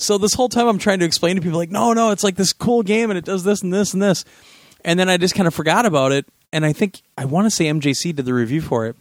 So 0.03 0.17
this 0.17 0.33
whole 0.33 0.49
time 0.49 0.67
I'm 0.67 0.77
trying 0.79 0.99
to 0.99 1.05
explain 1.05 1.35
to 1.37 1.41
people, 1.41 1.57
like, 1.57 1.71
no, 1.71 1.93
no, 1.93 2.11
it's 2.11 2.23
like 2.23 2.35
this 2.35 2.53
cool 2.53 2.83
game, 2.83 3.09
and 3.09 3.17
it 3.17 3.25
does 3.25 3.43
this 3.43 3.61
and 3.63 3.73
this 3.73 3.93
and 3.93 4.01
this. 4.01 4.25
And 4.85 4.99
then 4.99 5.09
I 5.09 5.17
just 5.17 5.33
kind 5.35 5.47
of 5.47 5.53
forgot 5.53 5.85
about 5.85 6.11
it. 6.11 6.25
And 6.51 6.65
I 6.65 6.73
think 6.73 7.01
I 7.17 7.25
want 7.25 7.45
to 7.45 7.49
say 7.51 7.65
MJC 7.65 8.15
did 8.15 8.25
the 8.25 8.33
review 8.33 8.61
for 8.61 8.85
it. 8.87 8.95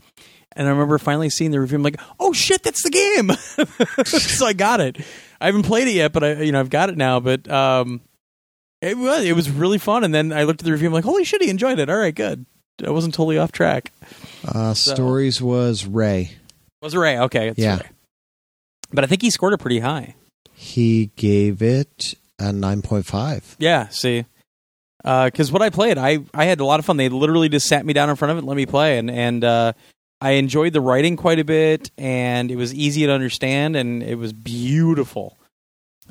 And 0.54 0.66
I 0.66 0.70
remember 0.70 0.98
finally 0.98 1.28
seeing 1.28 1.50
the 1.50 1.60
review. 1.60 1.76
I'm 1.76 1.82
like, 1.82 2.00
oh 2.20 2.32
shit, 2.32 2.62
that's 2.62 2.82
the 2.82 2.90
game. 2.90 3.30
so 4.06 4.46
I 4.46 4.52
got 4.52 4.80
it. 4.80 4.96
I 5.40 5.46
haven't 5.46 5.64
played 5.64 5.88
it 5.88 5.92
yet, 5.92 6.12
but 6.12 6.22
I, 6.22 6.32
you 6.42 6.52
know, 6.52 6.60
I've 6.60 6.70
got 6.70 6.88
it 6.88 6.96
now. 6.96 7.20
But 7.20 7.50
um, 7.50 8.00
it 8.80 8.96
was 8.96 9.24
it 9.24 9.34
was 9.34 9.50
really 9.50 9.78
fun. 9.78 10.04
And 10.04 10.14
then 10.14 10.32
I 10.32 10.44
looked 10.44 10.60
at 10.60 10.64
the 10.66 10.72
review. 10.72 10.88
I'm 10.88 10.92
like, 10.94 11.04
holy 11.04 11.24
shit, 11.24 11.42
he 11.42 11.50
enjoyed 11.50 11.78
it. 11.78 11.90
All 11.90 11.96
right, 11.96 12.14
good. 12.14 12.46
I 12.86 12.90
wasn't 12.90 13.14
totally 13.14 13.38
off 13.38 13.50
track. 13.52 13.92
Uh, 14.46 14.72
So- 14.74 14.94
Stories 14.94 15.40
was 15.42 15.84
Ray. 15.86 16.32
Was 16.80 16.94
Ray? 16.96 17.18
Okay, 17.18 17.48
it's 17.48 17.58
Yeah. 17.58 17.78
Ray. 17.78 17.88
But 18.92 19.04
I 19.04 19.06
think 19.06 19.22
he 19.22 19.30
scored 19.30 19.52
it 19.54 19.58
pretty 19.58 19.80
high. 19.80 20.14
He 20.62 21.10
gave 21.16 21.60
it 21.60 22.14
a 22.38 22.52
nine 22.52 22.82
point 22.82 23.04
five. 23.04 23.56
Yeah, 23.58 23.88
see. 23.88 24.26
Because 25.02 25.50
what 25.50 25.60
I 25.60 25.70
played, 25.70 25.98
I, 25.98 26.20
I 26.32 26.44
had 26.44 26.60
a 26.60 26.64
lot 26.64 26.78
of 26.78 26.86
fun. 26.86 26.96
They 26.96 27.08
literally 27.08 27.48
just 27.48 27.66
sat 27.66 27.84
me 27.84 27.92
down 27.92 28.08
in 28.08 28.14
front 28.14 28.30
of 28.30 28.36
it 28.36 28.40
and 28.40 28.46
let 28.46 28.56
me 28.56 28.66
play. 28.66 28.96
And, 28.96 29.10
and 29.10 29.42
uh, 29.42 29.72
I 30.20 30.30
enjoyed 30.32 30.72
the 30.72 30.80
writing 30.80 31.16
quite 31.16 31.40
a 31.40 31.44
bit, 31.44 31.90
and 31.98 32.48
it 32.48 32.54
was 32.54 32.72
easy 32.72 33.04
to 33.06 33.12
understand, 33.12 33.74
and 33.74 34.04
it 34.04 34.14
was 34.14 34.32
beautiful. 34.32 35.36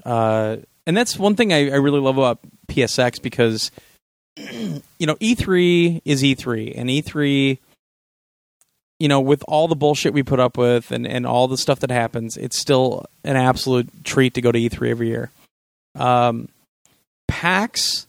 Uh, 0.04 0.58
and 0.86 0.98
that's 0.98 1.18
one 1.18 1.38
thing 1.38 1.54
I, 1.54 1.70
I 1.70 1.76
really 1.76 2.02
love 2.02 2.18
about 2.18 2.40
PSX 2.68 3.22
because, 3.22 3.72
you 4.36 5.08
know, 5.08 5.16
E3 5.16 6.02
is 6.04 6.24
E3, 6.24 6.74
and 6.76 6.90
E3, 6.90 7.58
you 9.02 9.08
know, 9.08 9.20
with 9.20 9.44
all 9.48 9.68
the 9.68 9.76
bullshit 9.76 10.14
we 10.14 10.22
put 10.22 10.40
up 10.40 10.60
with 10.60 10.92
and, 10.92 11.08
and 11.08 11.26
all 11.26 11.48
the 11.48 11.58
stuff 11.58 11.80
that 11.80 11.90
happens, 11.90 12.38
it's 12.38 12.60
still 12.60 13.08
an 13.24 13.36
absolute 13.36 13.90
treat 14.04 14.36
to 14.36 14.42
go 14.42 14.52
to 14.52 14.60
E3 14.60 14.92
every 14.92 15.08
year. 15.08 15.32
Um, 15.96 16.50
PAX 17.28 18.06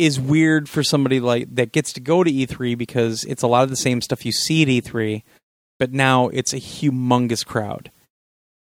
is 0.00 0.18
weird 0.18 0.68
for 0.68 0.82
somebody 0.82 1.20
like 1.20 1.54
that 1.54 1.70
gets 1.70 1.92
to 1.92 2.00
go 2.00 2.24
to 2.24 2.30
E3 2.30 2.76
because 2.76 3.22
it's 3.22 3.44
a 3.44 3.46
lot 3.46 3.62
of 3.62 3.70
the 3.70 3.76
same 3.76 4.00
stuff 4.00 4.26
you 4.26 4.32
see 4.32 4.62
at 4.62 4.68
E3, 4.68 5.22
but 5.78 5.92
now 5.92 6.26
it's 6.30 6.52
a 6.52 6.58
humongous 6.58 7.46
crowd. 7.46 7.92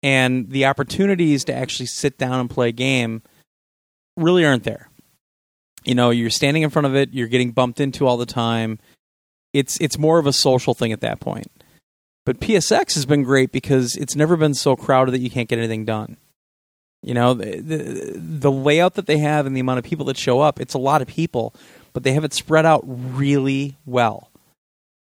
And 0.02 0.50
the 0.50 0.66
opportunities 0.66 1.42
to 1.44 1.54
actually 1.54 1.86
sit 1.86 2.18
down 2.18 2.38
and 2.38 2.50
play 2.50 2.68
a 2.68 2.72
game 2.72 3.22
really 4.18 4.44
aren't 4.44 4.64
there. 4.64 4.90
You 5.84 5.94
know, 5.94 6.10
you're 6.10 6.28
standing 6.28 6.64
in 6.64 6.68
front 6.68 6.84
of 6.84 6.94
it, 6.94 7.14
you're 7.14 7.28
getting 7.28 7.52
bumped 7.52 7.80
into 7.80 8.06
all 8.06 8.18
the 8.18 8.26
time. 8.26 8.78
It's 9.52 9.80
it's 9.80 9.98
more 9.98 10.18
of 10.18 10.26
a 10.26 10.32
social 10.32 10.74
thing 10.74 10.92
at 10.92 11.00
that 11.00 11.20
point. 11.20 11.50
But 12.26 12.40
PSX 12.40 12.94
has 12.94 13.06
been 13.06 13.22
great 13.22 13.50
because 13.50 13.96
it's 13.96 14.14
never 14.14 14.36
been 14.36 14.54
so 14.54 14.76
crowded 14.76 15.12
that 15.12 15.20
you 15.20 15.30
can't 15.30 15.48
get 15.48 15.58
anything 15.58 15.84
done. 15.84 16.16
You 17.02 17.14
know, 17.14 17.32
the, 17.32 17.60
the, 17.60 18.12
the 18.16 18.52
layout 18.52 18.94
that 18.94 19.06
they 19.06 19.18
have 19.18 19.46
and 19.46 19.56
the 19.56 19.60
amount 19.60 19.78
of 19.78 19.84
people 19.84 20.04
that 20.06 20.18
show 20.18 20.40
up, 20.40 20.60
it's 20.60 20.74
a 20.74 20.78
lot 20.78 21.00
of 21.00 21.08
people, 21.08 21.54
but 21.94 22.02
they 22.02 22.12
have 22.12 22.24
it 22.24 22.34
spread 22.34 22.66
out 22.66 22.82
really 22.84 23.78
well. 23.86 24.30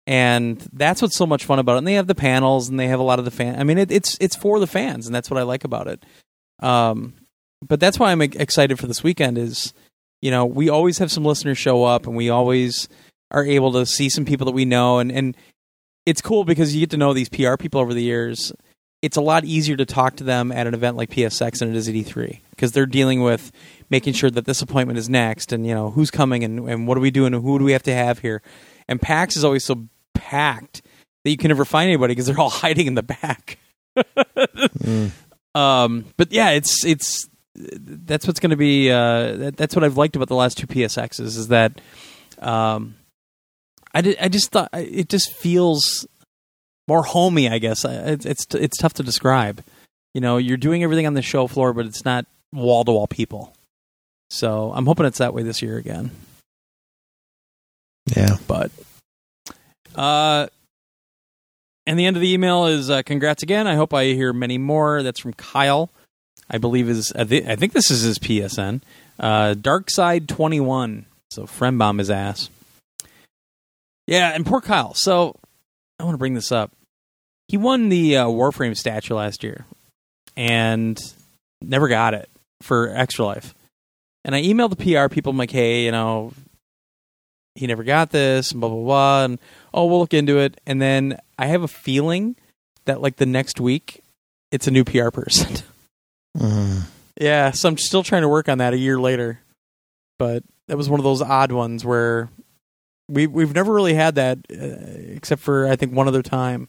And 0.06 0.60
that's 0.74 1.02
what's 1.02 1.16
so 1.16 1.26
much 1.26 1.46
fun 1.46 1.58
about 1.58 1.76
it. 1.76 1.78
And 1.80 1.88
they 1.88 1.94
have 1.94 2.08
the 2.08 2.14
panels 2.14 2.68
and 2.70 2.80
they 2.80 2.88
have 2.88 3.00
a 3.00 3.04
lot 3.04 3.18
of 3.18 3.26
the 3.26 3.32
fan. 3.32 3.60
I 3.60 3.64
mean, 3.64 3.78
it, 3.78 3.92
it's 3.92 4.18
it's 4.20 4.36
for 4.36 4.60
the 4.60 4.68
fans, 4.68 5.08
and 5.08 5.16
that's 5.16 5.32
what 5.32 5.40
I 5.40 5.44
like 5.44 5.64
about 5.64 5.88
it. 5.88 6.06
Um, 6.60 7.16
but 7.66 7.80
that's 7.80 7.98
why 7.98 8.12
I'm 8.12 8.22
excited 8.22 8.78
for 8.78 8.86
this 8.86 9.02
weekend. 9.02 9.38
Is 9.38 9.74
you 10.22 10.30
know 10.30 10.46
we 10.46 10.70
always 10.70 11.00
have 11.00 11.12
some 11.12 11.26
listeners 11.26 11.58
show 11.58 11.84
up, 11.86 12.06
and 12.06 12.16
we 12.16 12.30
always 12.30 12.88
are 13.36 13.46
able 13.46 13.74
to 13.74 13.86
see 13.86 14.10
some 14.10 14.26
people 14.26 14.46
that 14.46 14.54
we 14.54 14.66
know, 14.66 15.00
and 15.00 15.12
and 15.12 15.38
it's 16.06 16.22
cool 16.22 16.44
because 16.44 16.74
you 16.74 16.82
get 16.82 16.92
to 16.92 16.98
know 16.98 17.14
these 17.14 17.30
PR 17.30 17.56
people 17.58 17.82
over 17.82 17.94
the 17.94 18.04
years 18.04 18.52
it's 19.06 19.18
a 19.18 19.22
lot 19.22 19.46
easier 19.46 19.76
to 19.76 19.86
talk 19.86 20.16
to 20.16 20.24
them 20.24 20.52
at 20.52 20.66
an 20.66 20.74
event 20.74 20.98
like 20.98 21.12
PSX 21.12 21.60
than 21.60 21.70
it 21.70 21.76
is 21.76 21.88
at 21.88 21.94
E3 21.94 22.40
because 22.50 22.72
they're 22.72 22.88
dealing 22.88 23.22
with 23.22 23.52
making 23.92 24.14
sure 24.14 24.32
that 24.32 24.46
this 24.46 24.64
appointment 24.64 24.98
is 24.98 25.08
next 25.08 25.52
and 25.52 25.64
you 25.68 25.76
know 25.76 25.92
who's 25.92 26.10
coming 26.10 26.44
and, 26.44 26.68
and 26.68 26.88
what 26.88 26.98
are 26.98 27.02
we 27.02 27.12
doing 27.12 27.32
and 27.36 27.44
who 27.44 27.60
do 27.60 27.66
we 27.66 27.74
have 27.74 27.84
to 27.84 27.94
have 27.94 28.18
here. 28.20 28.42
And 28.88 29.00
PAX 29.00 29.38
is 29.38 29.44
always 29.44 29.64
so 29.64 29.88
packed 30.16 30.82
that 31.24 31.30
you 31.30 31.38
can 31.38 31.50
never 31.50 31.66
find 31.66 31.88
anybody 31.88 32.14
because 32.14 32.26
they're 32.26 32.40
all 32.40 32.50
hiding 32.64 32.88
in 32.88 32.96
the 32.96 33.04
back. 33.04 33.60
Mm. 33.96 35.12
Um, 35.54 36.06
but 36.18 36.32
yeah, 36.32 36.50
it's 36.50 36.84
it's 36.84 37.30
that's 37.56 38.26
what's 38.26 38.40
going 38.40 38.50
to 38.50 38.58
be. 38.58 38.90
Uh, 38.90 39.36
that, 39.38 39.56
that's 39.56 39.76
what 39.76 39.84
I've 39.84 39.98
liked 39.98 40.16
about 40.16 40.30
the 40.30 40.36
last 40.36 40.58
two 40.58 40.68
PSXs 40.68 41.20
is 41.20 41.48
that 41.50 41.80
um, 42.40 42.96
I 43.96 44.02
did, 44.02 44.18
I 44.20 44.28
just 44.28 44.52
thought 44.52 44.70
it 44.74 45.08
just 45.08 45.32
feels 45.34 46.06
more 46.88 47.02
homey. 47.04 47.50
I 47.50 47.60
guess 47.60 47.86
it's 47.86 48.26
it's 48.26 48.46
it's 48.54 48.78
tough 48.78 48.94
to 48.96 49.04
describe. 49.04 49.64
You 50.14 50.20
know, 50.22 50.38
you're 50.38 50.58
doing 50.58 50.84
everything 50.84 51.08
on 51.08 51.14
the 51.14 51.22
show 51.22 51.48
floor, 51.48 51.72
but 51.74 51.86
it's 51.86 52.04
not 52.04 52.26
wall 52.52 52.84
to 52.84 52.92
wall 52.92 53.08
people. 53.08 53.56
So 54.30 54.74
I'm 54.76 54.86
hoping 54.86 55.06
it's 55.06 55.20
that 55.20 55.34
way 55.34 55.44
this 55.44 55.62
year 55.62 55.78
again. 55.78 56.12
Yeah. 58.16 58.36
But 58.48 58.70
uh, 59.96 60.48
and 61.88 61.98
the 61.98 62.06
end 62.06 62.18
of 62.18 62.22
the 62.22 62.34
email 62.34 62.66
is 62.66 62.90
uh, 62.90 63.02
congrats 63.04 63.44
again. 63.44 63.66
I 63.66 63.76
hope 63.76 63.94
I 63.94 64.06
hear 64.08 64.34
many 64.34 64.58
more. 64.58 65.04
That's 65.04 65.20
from 65.22 65.34
Kyle. 65.34 65.90
I 66.50 66.58
believe 66.58 66.90
is 66.90 67.12
I, 67.14 67.24
thi- 67.24 67.48
I 67.48 67.56
think 67.56 67.74
this 67.74 67.90
is 67.90 68.02
his 68.02 68.20
PSN. 68.20 68.82
Uh, 69.20 69.54
Dark 69.54 69.90
Side 69.90 70.28
Twenty 70.28 70.60
One. 70.60 71.06
So 71.32 71.46
friend 71.46 71.80
bomb 71.80 71.98
his 71.98 72.12
ass. 72.12 72.50
Yeah, 74.08 74.32
and 74.34 74.46
poor 74.46 74.62
Kyle. 74.62 74.94
So 74.94 75.36
I 76.00 76.04
want 76.04 76.16
to 76.16 76.20
bring 76.20 76.34
this 76.34 76.52
up. 76.52 76.72
He 77.48 77.58
won 77.58 77.90
the 77.90 78.18
uh, 78.18 78.26
Warframe 78.28 78.76
statue 78.76 79.16
last 79.16 79.44
year, 79.44 79.66
and 80.36 81.00
never 81.62 81.88
got 81.88 82.14
it 82.14 82.30
for 82.62 82.90
Extra 82.90 83.26
Life. 83.26 83.54
And 84.24 84.34
I 84.34 84.42
emailed 84.42 84.76
the 84.76 84.96
PR 84.96 85.14
people. 85.14 85.32
I'm 85.32 85.38
like, 85.38 85.52
hey, 85.52 85.86
you 85.86 85.92
know, 85.92 86.34
he 87.56 87.68
never 87.68 87.84
got 87.84 88.12
this, 88.12 88.52
and 88.52 88.60
blah 88.60 88.70
blah 88.70 88.84
blah, 88.84 89.26
and 89.26 89.40
oh, 89.74 89.86
we'll 89.86 90.00
look 90.00 90.14
into 90.14 90.40
it. 90.40 90.60
And 90.66 90.82
then 90.82 91.20
I 91.38 91.48
have 91.48 91.64
a 91.64 91.68
feeling 91.68 92.36
that 92.86 93.02
like 93.02 93.18
the 93.18 93.26
next 93.26 93.60
week, 93.60 94.04
it's 94.52 94.68
a 94.68 94.72
new 94.72 94.84
PR 94.84 95.10
person. 95.10 95.64
Mm. 96.38 96.82
yeah, 97.18 97.52
so 97.52 97.70
I'm 97.70 97.78
still 97.78 98.04
trying 98.04 98.24
to 98.24 98.28
work 98.28 98.50
on 98.50 98.58
that 98.58 98.74
a 98.74 98.78
year 98.78 99.00
later, 99.00 99.40
but 100.20 100.44
that 100.68 100.76
was 100.76 100.90
one 100.90 101.00
of 101.00 101.06
those 101.06 101.22
odd 101.22 101.54
ones 101.54 101.86
where 101.86 102.28
we 103.08 103.28
we've 103.28 103.54
never 103.54 103.74
really 103.74 103.94
had 103.94 104.16
that, 104.16 104.40
uh, 104.52 105.16
except 105.16 105.42
for 105.42 105.68
I 105.68 105.76
think 105.76 105.94
one 105.94 106.08
other 106.08 106.22
time 106.22 106.68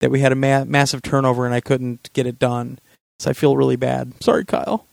that 0.00 0.10
we 0.10 0.20
had 0.20 0.32
a 0.32 0.36
ma- 0.36 0.64
massive 0.64 1.02
turnover 1.02 1.46
and 1.46 1.54
I 1.54 1.60
couldn't 1.60 2.12
get 2.12 2.26
it 2.26 2.38
done. 2.38 2.78
So 3.18 3.30
I 3.30 3.32
feel 3.32 3.56
really 3.56 3.76
bad. 3.76 4.12
Sorry, 4.22 4.44
Kyle. 4.44 4.86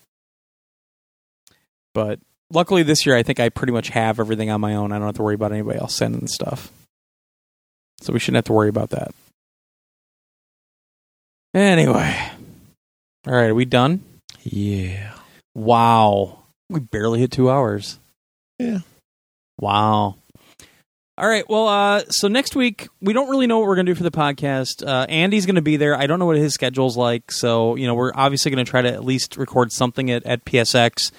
But 1.93 2.19
luckily 2.51 2.83
this 2.83 3.05
year, 3.05 3.15
I 3.15 3.23
think 3.23 3.39
I 3.39 3.49
pretty 3.49 3.73
much 3.73 3.89
have 3.89 4.19
everything 4.19 4.49
on 4.49 4.61
my 4.61 4.75
own. 4.75 4.91
I 4.91 4.97
don't 4.97 5.07
have 5.07 5.15
to 5.15 5.23
worry 5.23 5.35
about 5.35 5.51
anybody 5.51 5.79
else 5.79 5.95
sending 5.95 6.27
stuff. 6.27 6.71
So 8.01 8.13
we 8.13 8.19
shouldn't 8.19 8.37
have 8.37 8.45
to 8.45 8.53
worry 8.53 8.69
about 8.69 8.91
that. 8.91 9.13
Anyway. 11.53 12.17
All 13.27 13.33
right, 13.33 13.49
are 13.49 13.55
we 13.55 13.65
done? 13.65 14.03
Yeah. 14.43 15.13
Wow. 15.53 16.43
We 16.69 16.79
barely 16.79 17.19
hit 17.19 17.31
two 17.31 17.49
hours. 17.51 17.99
Yeah. 18.57 18.79
Wow. 19.59 20.15
All 21.21 21.27
right. 21.27 21.47
Well, 21.47 21.67
uh, 21.67 22.01
so 22.09 22.27
next 22.27 22.55
week 22.55 22.87
we 22.99 23.13
don't 23.13 23.29
really 23.29 23.45
know 23.45 23.59
what 23.59 23.67
we're 23.67 23.75
going 23.75 23.85
to 23.85 23.91
do 23.91 23.95
for 23.95 24.01
the 24.01 24.09
podcast. 24.09 24.83
Uh, 24.83 25.05
Andy's 25.05 25.45
going 25.45 25.53
to 25.53 25.61
be 25.61 25.77
there. 25.77 25.95
I 25.95 26.07
don't 26.07 26.17
know 26.17 26.25
what 26.25 26.35
his 26.37 26.55
schedule's 26.55 26.97
like, 26.97 27.31
so 27.31 27.75
you 27.75 27.85
know 27.85 27.93
we're 27.93 28.11
obviously 28.15 28.49
going 28.49 28.65
to 28.65 28.67
try 28.67 28.81
to 28.81 28.91
at 28.91 29.05
least 29.05 29.37
record 29.37 29.71
something 29.71 30.09
at, 30.09 30.25
at 30.25 30.45
PSX. 30.45 31.11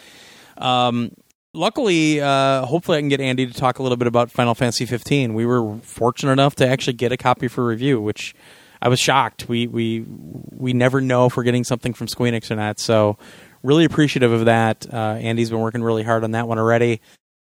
Um, 0.56 1.12
luckily, 1.54 2.20
uh, 2.20 2.66
hopefully, 2.66 2.98
I 2.98 3.00
can 3.00 3.10
get 3.10 3.20
Andy 3.20 3.46
to 3.46 3.52
talk 3.52 3.78
a 3.78 3.84
little 3.84 3.96
bit 3.96 4.08
about 4.08 4.32
Final 4.32 4.56
Fantasy 4.56 4.86
15. 4.86 5.34
We 5.34 5.46
were 5.46 5.78
fortunate 5.82 6.32
enough 6.32 6.56
to 6.56 6.66
actually 6.66 6.94
get 6.94 7.12
a 7.12 7.16
copy 7.16 7.46
for 7.46 7.64
review, 7.64 8.00
which 8.00 8.34
I 8.82 8.88
was 8.88 8.98
shocked. 8.98 9.48
We 9.48 9.68
we 9.68 10.04
we 10.08 10.72
never 10.72 11.00
know 11.00 11.26
if 11.26 11.36
we're 11.36 11.44
getting 11.44 11.62
something 11.62 11.94
from 11.94 12.08
Squeenix 12.08 12.50
or 12.50 12.56
not. 12.56 12.80
So 12.80 13.18
really 13.62 13.84
appreciative 13.84 14.32
of 14.32 14.46
that. 14.46 14.84
Uh, 14.92 15.18
Andy's 15.20 15.50
been 15.50 15.60
working 15.60 15.84
really 15.84 16.02
hard 16.02 16.24
on 16.24 16.32
that 16.32 16.48
one 16.48 16.58
already, 16.58 17.00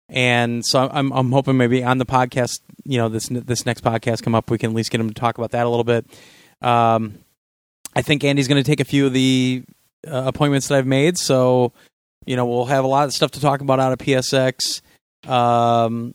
and 0.08 0.64
so 0.64 0.88
I'm 0.92 1.12
I'm 1.12 1.32
hoping 1.32 1.56
maybe 1.56 1.82
on 1.82 1.98
the 1.98 2.06
podcast, 2.06 2.60
you 2.84 2.98
know, 2.98 3.08
this 3.08 3.28
this 3.28 3.66
next 3.66 3.82
podcast 3.82 4.22
come 4.22 4.34
up, 4.34 4.50
we 4.50 4.58
can 4.58 4.70
at 4.70 4.76
least 4.76 4.90
get 4.90 5.00
him 5.00 5.08
to 5.08 5.14
talk 5.14 5.38
about 5.38 5.50
that 5.52 5.66
a 5.66 5.68
little 5.68 5.84
bit. 5.84 6.06
Um, 6.62 7.18
I 7.94 8.02
think 8.02 8.24
Andy's 8.24 8.48
going 8.48 8.62
to 8.62 8.68
take 8.68 8.80
a 8.80 8.84
few 8.84 9.06
of 9.06 9.12
the 9.12 9.64
uh, 10.06 10.24
appointments 10.26 10.68
that 10.68 10.78
I've 10.78 10.86
made, 10.86 11.18
so 11.18 11.72
you 12.24 12.36
know 12.36 12.46
we'll 12.46 12.66
have 12.66 12.84
a 12.84 12.88
lot 12.88 13.06
of 13.06 13.12
stuff 13.12 13.32
to 13.32 13.40
talk 13.40 13.60
about 13.60 13.80
out 13.80 13.92
of 13.92 13.98
PSX. 13.98 14.80
Um, 15.26 16.14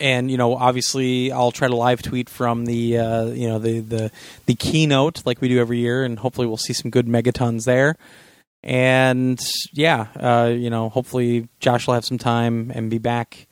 and 0.00 0.30
you 0.30 0.36
know, 0.36 0.56
obviously, 0.56 1.30
I'll 1.32 1.52
try 1.52 1.68
to 1.68 1.76
live 1.76 2.02
tweet 2.02 2.28
from 2.28 2.64
the 2.64 2.98
uh, 2.98 3.26
you 3.26 3.48
know 3.48 3.58
the 3.58 3.80
the 3.80 4.10
the 4.46 4.54
keynote 4.54 5.24
like 5.26 5.40
we 5.40 5.48
do 5.48 5.60
every 5.60 5.78
year, 5.78 6.02
and 6.02 6.18
hopefully 6.18 6.46
we'll 6.46 6.56
see 6.56 6.72
some 6.72 6.90
good 6.90 7.06
megatons 7.06 7.64
there. 7.64 7.96
And 8.62 9.40
yeah, 9.72 10.06
uh, 10.16 10.52
you 10.54 10.70
know, 10.70 10.88
hopefully 10.88 11.48
Josh 11.60 11.86
will 11.86 11.94
have 11.94 12.04
some 12.04 12.18
time 12.18 12.70
and 12.74 12.90
be 12.90 12.98
back 12.98 13.48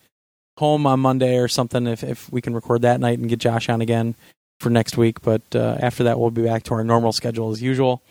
home 0.59 0.87
on 0.87 1.01
Monday 1.01 1.39
or 1.39 1.49
something 1.49 1.87
if 1.87 2.05
if 2.05 2.31
we 2.31 2.41
can 2.41 2.55
record 2.55 2.83
that 2.83 3.01
night 3.01 3.19
and 3.19 3.29
get 3.29 3.39
Josh 3.39 3.69
on 3.69 3.81
again 3.81 4.15
for 4.61 4.71
next 4.71 4.97
week. 4.97 5.21
But 5.23 5.43
uh, 5.55 5.79
after 5.81 6.05
that, 6.05 6.19
we'll 6.21 6.31
be 6.31 6.45
back 6.45 6.63
to 6.65 6.75
our 6.75 6.85
normal 6.85 7.13
schedule 7.13 7.51
as 7.51 7.61
usual. 7.61 8.03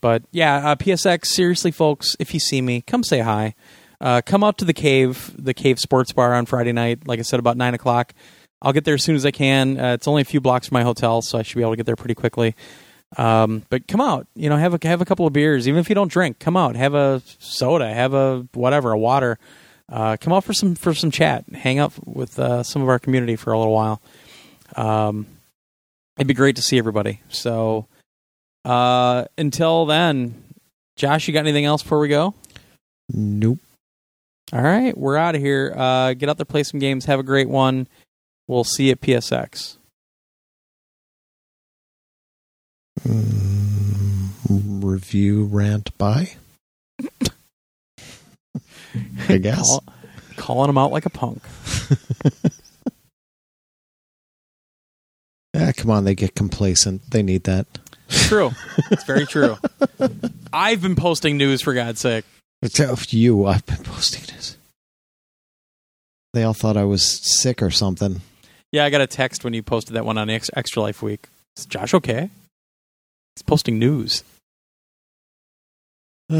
But 0.00 0.22
yeah, 0.32 0.70
uh, 0.70 0.76
PSX. 0.76 1.26
Seriously, 1.26 1.70
folks, 1.70 2.16
if 2.18 2.34
you 2.34 2.40
see 2.40 2.60
me, 2.60 2.80
come 2.80 3.04
say 3.04 3.20
hi. 3.20 3.54
Uh, 4.00 4.22
come 4.24 4.44
out 4.44 4.58
to 4.58 4.64
the 4.64 4.72
cave, 4.72 5.34
the 5.36 5.54
cave 5.54 5.78
sports 5.78 6.12
bar 6.12 6.34
on 6.34 6.46
Friday 6.46 6.72
night. 6.72 7.06
Like 7.06 7.18
I 7.18 7.22
said, 7.22 7.40
about 7.40 7.56
nine 7.56 7.74
o'clock. 7.74 8.14
I'll 8.62 8.72
get 8.72 8.84
there 8.84 8.94
as 8.94 9.04
soon 9.04 9.14
as 9.14 9.24
I 9.24 9.30
can. 9.30 9.78
Uh, 9.78 9.94
it's 9.94 10.08
only 10.08 10.22
a 10.22 10.24
few 10.24 10.40
blocks 10.40 10.68
from 10.68 10.74
my 10.74 10.82
hotel, 10.82 11.22
so 11.22 11.38
I 11.38 11.42
should 11.42 11.56
be 11.56 11.62
able 11.62 11.72
to 11.72 11.76
get 11.76 11.86
there 11.86 11.96
pretty 11.96 12.14
quickly. 12.14 12.56
Um, 13.16 13.62
but 13.70 13.88
come 13.88 14.00
out, 14.02 14.26
you 14.34 14.50
know, 14.50 14.56
have 14.56 14.74
a 14.74 14.86
have 14.86 15.00
a 15.00 15.04
couple 15.06 15.26
of 15.26 15.32
beers, 15.32 15.66
even 15.66 15.80
if 15.80 15.88
you 15.88 15.94
don't 15.94 16.10
drink. 16.12 16.38
Come 16.38 16.56
out, 16.56 16.76
have 16.76 16.94
a 16.94 17.22
soda, 17.38 17.92
have 17.92 18.12
a 18.12 18.46
whatever, 18.52 18.92
a 18.92 18.98
water. 18.98 19.38
uh, 19.90 20.16
come 20.20 20.32
out 20.34 20.44
for 20.44 20.52
some 20.52 20.74
for 20.74 20.92
some 20.92 21.10
chat, 21.10 21.44
hang 21.54 21.78
out 21.78 21.92
with 22.06 22.38
uh, 22.38 22.62
some 22.62 22.82
of 22.82 22.88
our 22.88 22.98
community 22.98 23.34
for 23.36 23.52
a 23.52 23.58
little 23.58 23.72
while. 23.72 24.02
Um, 24.76 25.26
it'd 26.18 26.28
be 26.28 26.34
great 26.34 26.56
to 26.56 26.62
see 26.62 26.76
everybody. 26.76 27.22
So 27.30 27.86
uh, 28.66 29.24
until 29.38 29.86
then, 29.86 30.44
Josh, 30.96 31.26
you 31.26 31.32
got 31.32 31.40
anything 31.40 31.64
else 31.64 31.82
before 31.82 32.00
we 32.00 32.08
go? 32.08 32.34
Nope. 33.08 33.58
All 34.52 34.60
right, 34.62 34.96
we're 34.96 35.16
out 35.16 35.34
of 35.34 35.40
here. 35.40 35.72
Uh, 35.74 36.12
get 36.12 36.28
out 36.28 36.36
there, 36.36 36.44
play 36.44 36.62
some 36.62 36.80
games, 36.80 37.06
have 37.06 37.20
a 37.20 37.22
great 37.22 37.48
one. 37.48 37.88
We'll 38.46 38.64
see 38.64 38.86
you 38.86 38.92
at 38.92 39.00
PSX. 39.00 39.77
Mm, 43.06 44.28
review 44.84 45.44
rant 45.44 45.96
by. 45.98 46.30
I 49.28 49.36
guess. 49.38 49.68
Call, 49.68 49.84
calling 50.36 50.66
them 50.68 50.78
out 50.78 50.92
like 50.92 51.06
a 51.06 51.10
punk. 51.10 51.42
Ah, 55.56 55.72
come 55.76 55.90
on, 55.90 56.04
they 56.04 56.14
get 56.14 56.34
complacent. 56.36 57.10
They 57.10 57.22
need 57.22 57.44
that. 57.44 57.66
True. 58.08 58.50
it's 58.90 59.02
very 59.04 59.26
true. 59.26 59.56
I've 60.52 60.80
been 60.82 60.94
posting 60.94 61.36
news 61.36 61.62
for 61.62 61.74
God's 61.74 62.00
sake. 62.00 62.24
It's 62.62 63.12
you. 63.12 63.46
I've 63.46 63.66
been 63.66 63.78
posting 63.82 64.22
this. 64.36 64.56
They 66.32 66.44
all 66.44 66.54
thought 66.54 66.76
I 66.76 66.84
was 66.84 67.04
sick 67.40 67.60
or 67.62 67.70
something. 67.70 68.20
Yeah, 68.70 68.84
I 68.84 68.90
got 68.90 69.00
a 69.00 69.06
text 69.06 69.42
when 69.42 69.52
you 69.54 69.62
posted 69.62 69.96
that 69.96 70.04
one 70.04 70.18
on 70.18 70.30
Ex- 70.30 70.50
Extra 70.54 70.82
Life 70.82 71.02
Week. 71.02 71.26
Is 71.56 71.66
Josh 71.66 71.94
okay? 71.94 72.30
He's 73.38 73.42
posting 73.44 73.78
news. 73.78 74.24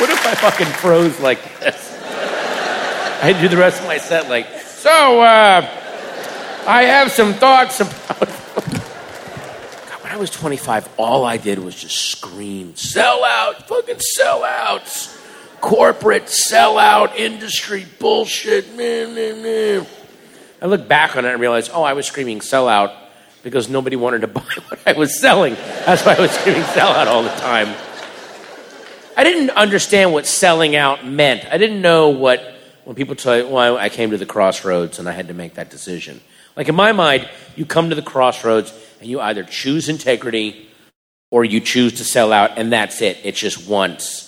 What 0.00 0.08
if 0.08 0.26
I 0.26 0.34
fucking 0.34 0.66
froze 0.66 1.20
like 1.20 1.42
this? 1.60 1.98
I 3.22 3.38
do 3.38 3.48
the 3.48 3.56
rest 3.58 3.80
of 3.80 3.86
my 3.86 3.98
set 3.98 4.30
like, 4.30 4.46
so, 4.60 5.20
uh, 5.20 5.60
I 6.66 6.82
have 6.84 7.10
some 7.10 7.34
thoughts 7.34 7.80
about. 7.80 8.18
God, 8.18 10.02
when 10.02 10.12
I 10.12 10.16
was 10.16 10.30
25, 10.30 10.88
all 10.96 11.24
I 11.26 11.36
did 11.36 11.58
was 11.58 11.74
just 11.74 11.96
scream, 11.96 12.76
sell 12.76 13.24
out, 13.24 13.68
fucking 13.68 14.00
sell 14.00 14.42
outs, 14.42 15.18
corporate 15.60 16.24
sellout 16.24 17.14
industry 17.16 17.86
bullshit. 17.98 18.74
Man, 18.74 19.14
man, 19.14 19.42
man. 19.42 19.86
I 20.62 20.66
look 20.66 20.88
back 20.88 21.16
on 21.16 21.26
it 21.26 21.32
and 21.32 21.40
realize, 21.40 21.68
oh, 21.68 21.82
I 21.82 21.92
was 21.92 22.06
screaming 22.06 22.40
sell 22.40 22.68
out 22.68 23.09
because 23.42 23.68
nobody 23.68 23.96
wanted 23.96 24.22
to 24.22 24.26
buy 24.38 24.44
what 24.68 24.80
I 24.86 24.92
was 24.92 25.18
selling. 25.18 25.54
That's 25.54 26.04
why 26.04 26.14
I 26.14 26.20
was 26.20 26.30
screaming 26.30 26.64
sell 26.64 26.88
out 26.88 27.08
all 27.08 27.22
the 27.22 27.28
time. 27.30 27.74
I 29.16 29.24
didn't 29.24 29.50
understand 29.50 30.12
what 30.12 30.26
selling 30.26 30.76
out 30.76 31.06
meant. 31.06 31.44
I 31.50 31.58
didn't 31.58 31.82
know 31.82 32.08
what, 32.10 32.54
when 32.84 32.96
people 32.96 33.16
tell 33.16 33.36
you, 33.36 33.48
well, 33.48 33.76
I 33.76 33.88
came 33.88 34.10
to 34.10 34.18
the 34.18 34.26
crossroads 34.26 34.98
and 34.98 35.08
I 35.08 35.12
had 35.12 35.28
to 35.28 35.34
make 35.34 35.54
that 35.54 35.70
decision. 35.70 36.20
Like 36.56 36.68
in 36.68 36.74
my 36.74 36.92
mind, 36.92 37.28
you 37.56 37.66
come 37.66 37.90
to 37.90 37.94
the 37.94 38.02
crossroads 38.02 38.72
and 39.00 39.08
you 39.08 39.20
either 39.20 39.44
choose 39.44 39.88
integrity 39.88 40.68
or 41.30 41.44
you 41.44 41.60
choose 41.60 41.94
to 41.94 42.04
sell 42.04 42.32
out, 42.32 42.58
and 42.58 42.72
that's 42.72 43.00
it. 43.00 43.18
It's 43.22 43.38
just 43.38 43.68
once. 43.68 44.26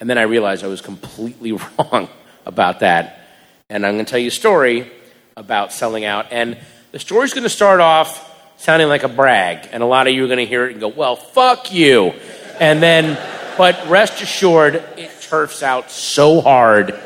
And 0.00 0.08
then 0.08 0.18
I 0.18 0.22
realized 0.22 0.64
I 0.64 0.68
was 0.68 0.80
completely 0.80 1.52
wrong 1.78 2.08
about 2.46 2.80
that. 2.80 3.20
And 3.68 3.86
I'm 3.86 3.94
going 3.94 4.04
to 4.04 4.10
tell 4.10 4.18
you 4.18 4.28
a 4.28 4.32
story 4.32 4.90
about 5.36 5.72
selling 5.72 6.04
out. 6.04 6.26
And 6.30 6.58
the 6.92 6.98
story's 6.98 7.32
going 7.32 7.44
to 7.44 7.50
start 7.50 7.80
off 7.80 8.26
sounding 8.56 8.88
like 8.88 9.04
a 9.04 9.08
brag. 9.08 9.68
And 9.72 9.82
a 9.82 9.86
lot 9.86 10.06
of 10.06 10.14
you 10.14 10.24
are 10.24 10.26
going 10.26 10.38
to 10.38 10.46
hear 10.46 10.66
it 10.66 10.72
and 10.72 10.80
go, 10.80 10.88
well, 10.88 11.16
fuck 11.16 11.72
you. 11.72 12.12
And 12.58 12.82
then, 12.82 13.18
but 13.56 13.88
rest 13.88 14.20
assured, 14.22 14.76
it 14.96 15.10
turfs 15.22 15.62
out 15.62 15.90
so 15.90 16.40
hard 16.40 16.98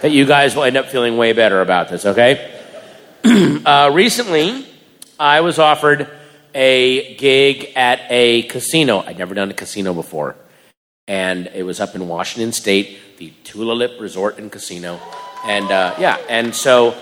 that 0.00 0.10
you 0.10 0.26
guys 0.26 0.56
will 0.56 0.64
end 0.64 0.76
up 0.76 0.86
feeling 0.86 1.16
way 1.16 1.32
better 1.32 1.60
about 1.60 1.88
this, 1.88 2.04
okay? 2.04 2.52
uh, 3.24 3.90
recently, 3.92 4.66
I 5.20 5.42
was 5.42 5.58
offered 5.58 6.08
a 6.54 7.14
gig 7.16 7.72
at 7.76 8.00
a 8.10 8.42
casino. 8.44 9.00
I'd 9.00 9.18
never 9.18 9.34
done 9.34 9.50
a 9.50 9.54
casino 9.54 9.94
before. 9.94 10.36
And 11.06 11.48
it 11.54 11.62
was 11.62 11.80
up 11.80 11.94
in 11.94 12.08
Washington 12.08 12.52
State, 12.52 13.18
the 13.18 13.32
Tulalip 13.44 14.00
Resort 14.00 14.38
and 14.38 14.50
Casino. 14.50 15.00
And 15.44 15.70
uh, 15.70 15.94
yeah, 15.98 16.18
and 16.28 16.54
so 16.54 16.96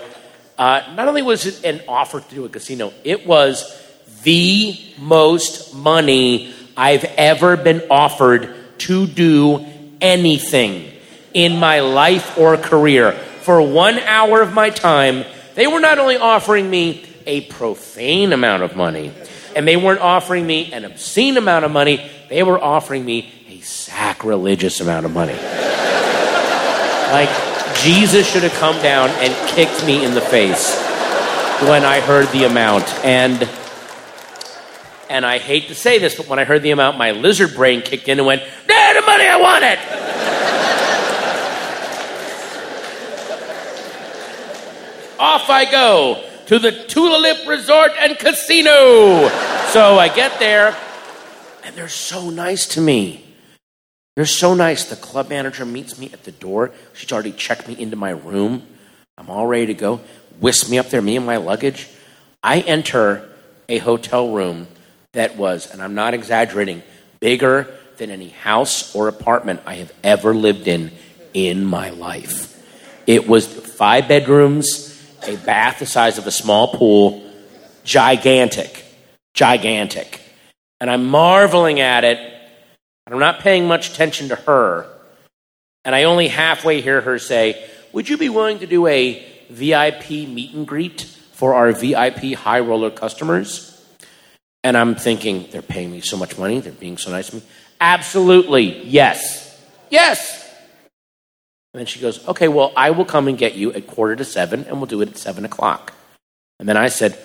uh, 0.61 0.93
not 0.95 1.07
only 1.07 1.23
was 1.23 1.47
it 1.47 1.63
an 1.65 1.81
offer 1.87 2.19
to 2.19 2.35
do 2.35 2.45
a 2.45 2.49
casino, 2.49 2.93
it 3.03 3.25
was 3.25 3.75
the 4.21 4.79
most 4.99 5.73
money 5.73 6.53
I've 6.77 7.03
ever 7.03 7.57
been 7.57 7.81
offered 7.89 8.53
to 8.81 9.07
do 9.07 9.65
anything 9.99 10.87
in 11.33 11.57
my 11.57 11.79
life 11.79 12.37
or 12.37 12.57
career. 12.57 13.13
For 13.41 13.59
one 13.59 13.97
hour 13.97 14.43
of 14.43 14.53
my 14.53 14.69
time, 14.69 15.25
they 15.55 15.65
were 15.65 15.79
not 15.79 15.97
only 15.97 16.17
offering 16.17 16.69
me 16.69 17.07
a 17.25 17.41
profane 17.41 18.31
amount 18.31 18.61
of 18.61 18.75
money, 18.75 19.11
and 19.55 19.67
they 19.67 19.77
weren't 19.77 20.01
offering 20.01 20.45
me 20.45 20.71
an 20.73 20.85
obscene 20.85 21.37
amount 21.37 21.65
of 21.65 21.71
money, 21.71 22.07
they 22.29 22.43
were 22.43 22.63
offering 22.63 23.03
me 23.03 23.33
a 23.49 23.61
sacrilegious 23.61 24.79
amount 24.79 25.07
of 25.07 25.11
money. 25.11 25.33
like, 27.11 27.50
Jesus 27.81 28.31
should 28.31 28.43
have 28.43 28.53
come 28.53 28.79
down 28.83 29.09
and 29.09 29.33
kicked 29.49 29.83
me 29.87 30.05
in 30.05 30.13
the 30.13 30.21
face 30.21 30.79
when 31.67 31.83
I 31.83 31.99
heard 31.99 32.27
the 32.27 32.43
amount. 32.43 32.87
And 33.03 33.49
and 35.09 35.25
I 35.25 35.39
hate 35.39 35.67
to 35.69 35.75
say 35.75 35.97
this, 35.97 36.15
but 36.15 36.27
when 36.27 36.37
I 36.37 36.43
heard 36.43 36.61
the 36.61 36.69
amount, 36.71 36.99
my 36.99 37.11
lizard 37.11 37.55
brain 37.55 37.81
kicked 37.81 38.07
in 38.07 38.19
and 38.19 38.27
went, 38.27 38.43
"Nah, 38.69 38.93
the 38.93 39.01
money 39.01 39.25
I 39.25 39.37
want 39.41 39.63
it." 39.63 39.79
Off 45.19 45.49
I 45.49 45.65
go 45.65 46.23
to 46.45 46.59
the 46.59 46.71
Tulalip 46.71 47.47
Resort 47.47 47.93
and 47.99 48.17
Casino. 48.19 49.27
So 49.69 49.97
I 49.97 50.07
get 50.07 50.37
there, 50.39 50.75
and 51.63 51.75
they're 51.75 51.89
so 51.89 52.29
nice 52.29 52.67
to 52.67 52.81
me. 52.81 53.30
They're 54.15 54.25
so 54.25 54.53
nice. 54.53 54.85
The 54.85 54.95
club 54.95 55.29
manager 55.29 55.65
meets 55.65 55.97
me 55.97 56.09
at 56.11 56.23
the 56.23 56.31
door. 56.31 56.71
She's 56.93 57.11
already 57.11 57.31
checked 57.31 57.67
me 57.67 57.79
into 57.79 57.95
my 57.95 58.11
room. 58.11 58.67
I'm 59.17 59.29
all 59.29 59.47
ready 59.47 59.67
to 59.67 59.73
go. 59.73 60.01
Whisk 60.39 60.69
me 60.69 60.77
up 60.77 60.89
there, 60.89 61.01
me 61.01 61.15
and 61.15 61.25
my 61.25 61.37
luggage. 61.37 61.87
I 62.43 62.59
enter 62.59 63.29
a 63.69 63.77
hotel 63.77 64.31
room 64.31 64.67
that 65.13 65.37
was, 65.37 65.71
and 65.71 65.81
I'm 65.81 65.93
not 65.93 66.13
exaggerating, 66.13 66.83
bigger 67.19 67.67
than 67.97 68.09
any 68.09 68.29
house 68.29 68.95
or 68.95 69.07
apartment 69.07 69.61
I 69.65 69.75
have 69.75 69.93
ever 70.03 70.33
lived 70.33 70.67
in 70.67 70.91
in 71.33 71.65
my 71.65 71.91
life. 71.91 72.57
It 73.07 73.27
was 73.27 73.47
five 73.47 74.07
bedrooms, 74.07 74.99
a 75.27 75.35
bath 75.37 75.79
the 75.79 75.85
size 75.85 76.17
of 76.17 76.27
a 76.27 76.31
small 76.31 76.69
pool, 76.69 77.29
gigantic, 77.83 78.83
gigantic. 79.33 80.21
And 80.79 80.89
I'm 80.89 81.05
marveling 81.05 81.79
at 81.79 82.03
it, 82.03 82.17
and 83.05 83.13
I'm 83.13 83.19
not 83.19 83.39
paying 83.39 83.67
much 83.67 83.91
attention 83.91 84.29
to 84.29 84.35
her. 84.35 84.87
And 85.83 85.95
I 85.95 86.03
only 86.03 86.27
halfway 86.27 86.81
hear 86.81 87.01
her 87.01 87.17
say, 87.17 87.63
Would 87.93 88.09
you 88.09 88.17
be 88.17 88.29
willing 88.29 88.59
to 88.59 88.67
do 88.67 88.87
a 88.87 89.25
VIP 89.49 90.09
meet 90.09 90.53
and 90.53 90.67
greet 90.67 91.01
for 91.33 91.55
our 91.55 91.71
VIP 91.71 92.33
high 92.33 92.59
roller 92.59 92.91
customers? 92.91 93.67
And 94.63 94.77
I'm 94.77 94.95
thinking, 94.95 95.47
They're 95.51 95.61
paying 95.61 95.91
me 95.91 96.01
so 96.01 96.17
much 96.17 96.37
money, 96.37 96.59
they're 96.59 96.71
being 96.71 96.97
so 96.97 97.09
nice 97.11 97.29
to 97.29 97.37
me. 97.37 97.43
Absolutely, 97.79 98.83
yes. 98.87 99.59
Yes. 99.89 100.37
And 101.73 101.79
then 101.79 101.87
she 101.87 101.99
goes, 101.99 102.27
Okay, 102.27 102.47
well, 102.47 102.71
I 102.77 102.91
will 102.91 103.05
come 103.05 103.27
and 103.27 103.37
get 103.37 103.55
you 103.55 103.73
at 103.73 103.87
quarter 103.87 104.15
to 104.15 104.25
seven, 104.25 104.65
and 104.65 104.77
we'll 104.77 104.85
do 104.85 105.01
it 105.01 105.09
at 105.09 105.17
seven 105.17 105.45
o'clock. 105.45 105.93
And 106.59 106.69
then 106.69 106.77
I 106.77 106.89
said, 106.89 107.17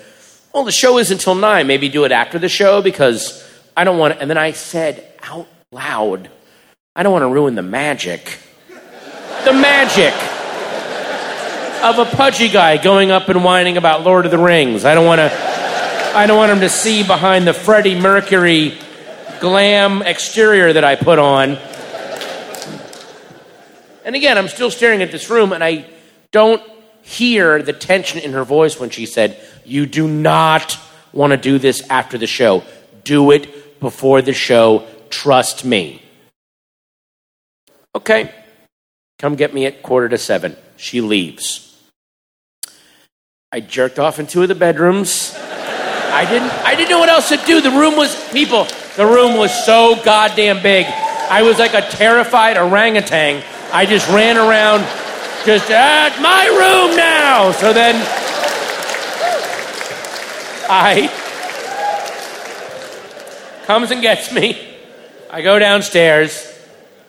Well, 0.54 0.64
the 0.64 0.72
show 0.72 0.96
is 0.96 1.10
until 1.10 1.34
nine. 1.34 1.66
Maybe 1.66 1.90
do 1.90 2.04
it 2.04 2.12
after 2.12 2.38
the 2.38 2.48
show 2.48 2.80
because 2.80 3.46
I 3.76 3.84
don't 3.84 3.98
want 3.98 4.14
to. 4.14 4.20
And 4.20 4.30
then 4.30 4.38
I 4.38 4.52
said 4.52 5.12
out 5.22 5.46
loud, 5.76 6.30
I 6.94 7.02
don't 7.02 7.12
want 7.12 7.22
to 7.22 7.28
ruin 7.28 7.54
the 7.54 7.62
magic. 7.62 8.38
The 9.44 9.52
magic 9.52 10.14
of 11.84 11.98
a 11.98 12.06
pudgy 12.16 12.48
guy 12.48 12.82
going 12.82 13.10
up 13.10 13.28
and 13.28 13.44
whining 13.44 13.76
about 13.76 14.02
Lord 14.02 14.24
of 14.24 14.30
the 14.30 14.38
Rings. 14.38 14.84
I 14.84 14.94
don't 14.94 15.06
want 15.06 15.18
to. 15.18 15.30
I 16.16 16.26
don't 16.26 16.38
want 16.38 16.50
him 16.50 16.60
to 16.60 16.70
see 16.70 17.06
behind 17.06 17.46
the 17.46 17.52
Freddie 17.52 18.00
Mercury 18.00 18.78
glam 19.38 20.00
exterior 20.00 20.72
that 20.72 20.82
I 20.82 20.96
put 20.96 21.18
on. 21.18 21.58
And 24.02 24.16
again, 24.16 24.38
I'm 24.38 24.48
still 24.48 24.70
staring 24.70 25.02
at 25.02 25.12
this 25.12 25.28
room 25.28 25.52
and 25.52 25.62
I 25.62 25.84
don't 26.32 26.62
hear 27.02 27.62
the 27.62 27.74
tension 27.74 28.20
in 28.20 28.32
her 28.32 28.44
voice 28.44 28.80
when 28.80 28.88
she 28.88 29.04
said, 29.04 29.38
You 29.66 29.84
do 29.84 30.08
not 30.08 30.78
want 31.12 31.32
to 31.32 31.36
do 31.36 31.58
this 31.58 31.82
after 31.90 32.16
the 32.16 32.26
show. 32.26 32.64
Do 33.04 33.30
it 33.30 33.78
before 33.78 34.22
the 34.22 34.32
show. 34.32 34.86
Trust 35.10 35.64
me. 35.64 36.02
Okay. 37.94 38.32
Come 39.18 39.34
get 39.34 39.54
me 39.54 39.66
at 39.66 39.82
quarter 39.82 40.08
to 40.08 40.18
seven. 40.18 40.56
She 40.76 41.00
leaves. 41.00 41.62
I 43.50 43.60
jerked 43.60 43.98
off 43.98 44.18
in 44.18 44.26
two 44.26 44.42
of 44.42 44.48
the 44.48 44.54
bedrooms. 44.54 45.34
I 45.36 46.26
didn't 46.28 46.50
I 46.50 46.74
didn't 46.74 46.90
know 46.90 46.98
what 46.98 47.08
else 47.08 47.28
to 47.30 47.36
do. 47.38 47.60
The 47.60 47.70
room 47.70 47.96
was 47.96 48.14
people, 48.30 48.66
the 48.96 49.06
room 49.06 49.36
was 49.36 49.52
so 49.64 49.96
goddamn 50.04 50.62
big. 50.62 50.86
I 51.28 51.42
was 51.42 51.58
like 51.58 51.74
a 51.74 51.82
terrified 51.82 52.56
orangutan. 52.56 53.42
I 53.72 53.84
just 53.84 54.08
ran 54.08 54.36
around, 54.36 54.80
just, 55.44 55.66
it's 55.68 56.20
my 56.20 56.46
room 56.46 56.96
now. 56.96 57.52
So 57.52 57.72
then 57.72 57.96
I 60.68 61.08
comes 63.64 63.90
and 63.90 64.00
gets 64.00 64.32
me. 64.32 64.75
I 65.28 65.42
go 65.42 65.58
downstairs 65.58 66.52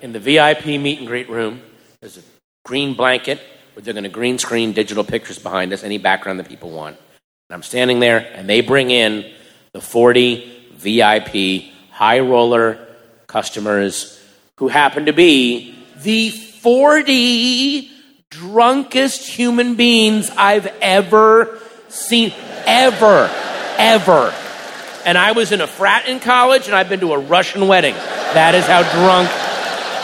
in 0.01 0.11
the 0.11 0.19
VIP 0.19 0.65
meet 0.65 0.97
and 0.97 1.07
greet 1.07 1.29
room. 1.29 1.61
There's 2.01 2.17
a 2.17 2.21
green 2.65 2.95
blanket 2.95 3.39
where 3.73 3.83
they're 3.83 3.93
going 3.93 4.05
to 4.05 4.09
green 4.09 4.39
screen 4.39 4.73
digital 4.73 5.03
pictures 5.03 5.37
behind 5.37 5.71
us, 5.71 5.83
any 5.83 5.99
background 5.99 6.39
that 6.39 6.49
people 6.49 6.71
want. 6.71 6.97
And 6.97 7.55
I'm 7.55 7.63
standing 7.63 7.99
there, 7.99 8.17
and 8.33 8.49
they 8.49 8.61
bring 8.61 8.89
in 8.89 9.31
the 9.71 9.81
40 9.81 10.69
VIP 10.73 11.71
high 11.91 12.19
roller 12.19 12.87
customers 13.27 14.19
who 14.57 14.67
happen 14.67 15.05
to 15.05 15.13
be 15.13 15.75
the 15.97 16.31
40 16.31 17.91
drunkest 18.31 19.27
human 19.27 19.75
beings 19.75 20.31
I've 20.31 20.67
ever 20.81 21.59
seen. 21.87 22.33
Ever. 22.65 23.29
Ever. 23.77 24.33
And 25.07 25.17
I 25.17 25.31
was 25.31 25.53
in 25.53 25.61
a 25.61 25.67
frat 25.67 26.09
in 26.09 26.19
college, 26.19 26.67
and 26.67 26.75
I've 26.75 26.89
been 26.89 26.99
to 26.99 27.13
a 27.13 27.17
Russian 27.17 27.65
wedding. 27.69 27.93
That 27.93 28.55
is 28.55 28.65
how 28.65 28.83
drunk 28.91 29.29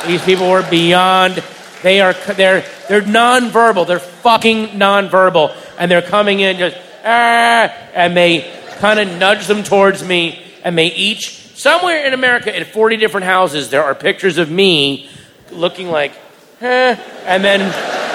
these 0.08 0.24
people 0.24 0.50
were 0.50 0.66
beyond. 0.70 1.44
They 1.82 2.00
are 2.00 2.14
they're 2.14 2.64
they're 2.88 3.02
nonverbal. 3.02 3.86
They're 3.86 4.00
fucking 4.00 4.68
nonverbal, 4.70 5.54
and 5.78 5.92
they're 5.92 6.02
coming 6.02 6.40
in 6.40 6.58
just 6.58 6.78
ah, 7.04 7.68
and 7.94 8.16
they 8.16 8.50
kind 8.78 8.98
of 8.98 9.20
nudge 9.20 9.46
them 9.46 9.64
towards 9.64 10.02
me, 10.06 10.42
and 10.64 10.78
they 10.78 10.88
each 10.88 11.32
somewhere 11.58 12.06
in 12.06 12.14
America 12.14 12.56
in 12.56 12.64
40 12.64 12.96
different 12.96 13.26
houses 13.26 13.70
there 13.70 13.84
are 13.84 13.94
pictures 13.94 14.38
of 14.38 14.50
me 14.50 15.10
looking 15.52 15.90
like, 15.90 16.14
eh, 16.62 16.96
and 17.26 17.44
then 17.44 17.60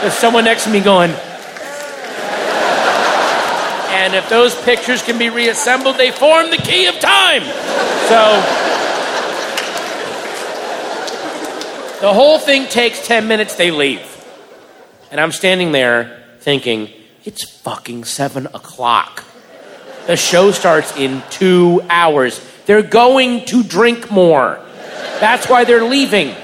there's 0.00 0.14
someone 0.14 0.44
next 0.44 0.64
to 0.64 0.70
me 0.70 0.80
going. 0.80 1.12
And 3.98 4.14
if 4.14 4.28
those 4.28 4.54
pictures 4.62 5.02
can 5.02 5.18
be 5.18 5.28
reassembled, 5.28 5.96
they 5.96 6.12
form 6.12 6.50
the 6.50 6.56
key 6.56 6.86
of 6.86 7.00
time. 7.00 7.42
So. 8.06 8.68
The 12.00 12.14
whole 12.14 12.38
thing 12.38 12.66
takes 12.68 13.04
10 13.04 13.26
minutes, 13.26 13.56
they 13.56 13.72
leave. 13.72 14.00
And 15.10 15.20
I'm 15.20 15.32
standing 15.32 15.72
there 15.72 16.22
thinking, 16.38 16.90
it's 17.24 17.42
fucking 17.42 18.04
7 18.04 18.46
o'clock. 18.46 19.24
The 20.06 20.16
show 20.16 20.52
starts 20.52 20.96
in 20.96 21.24
two 21.30 21.82
hours. 21.90 22.40
They're 22.66 22.82
going 22.82 23.46
to 23.46 23.64
drink 23.64 24.12
more. 24.12 24.60
That's 25.18 25.48
why 25.48 25.64
they're 25.64 25.84
leaving. 25.84 26.36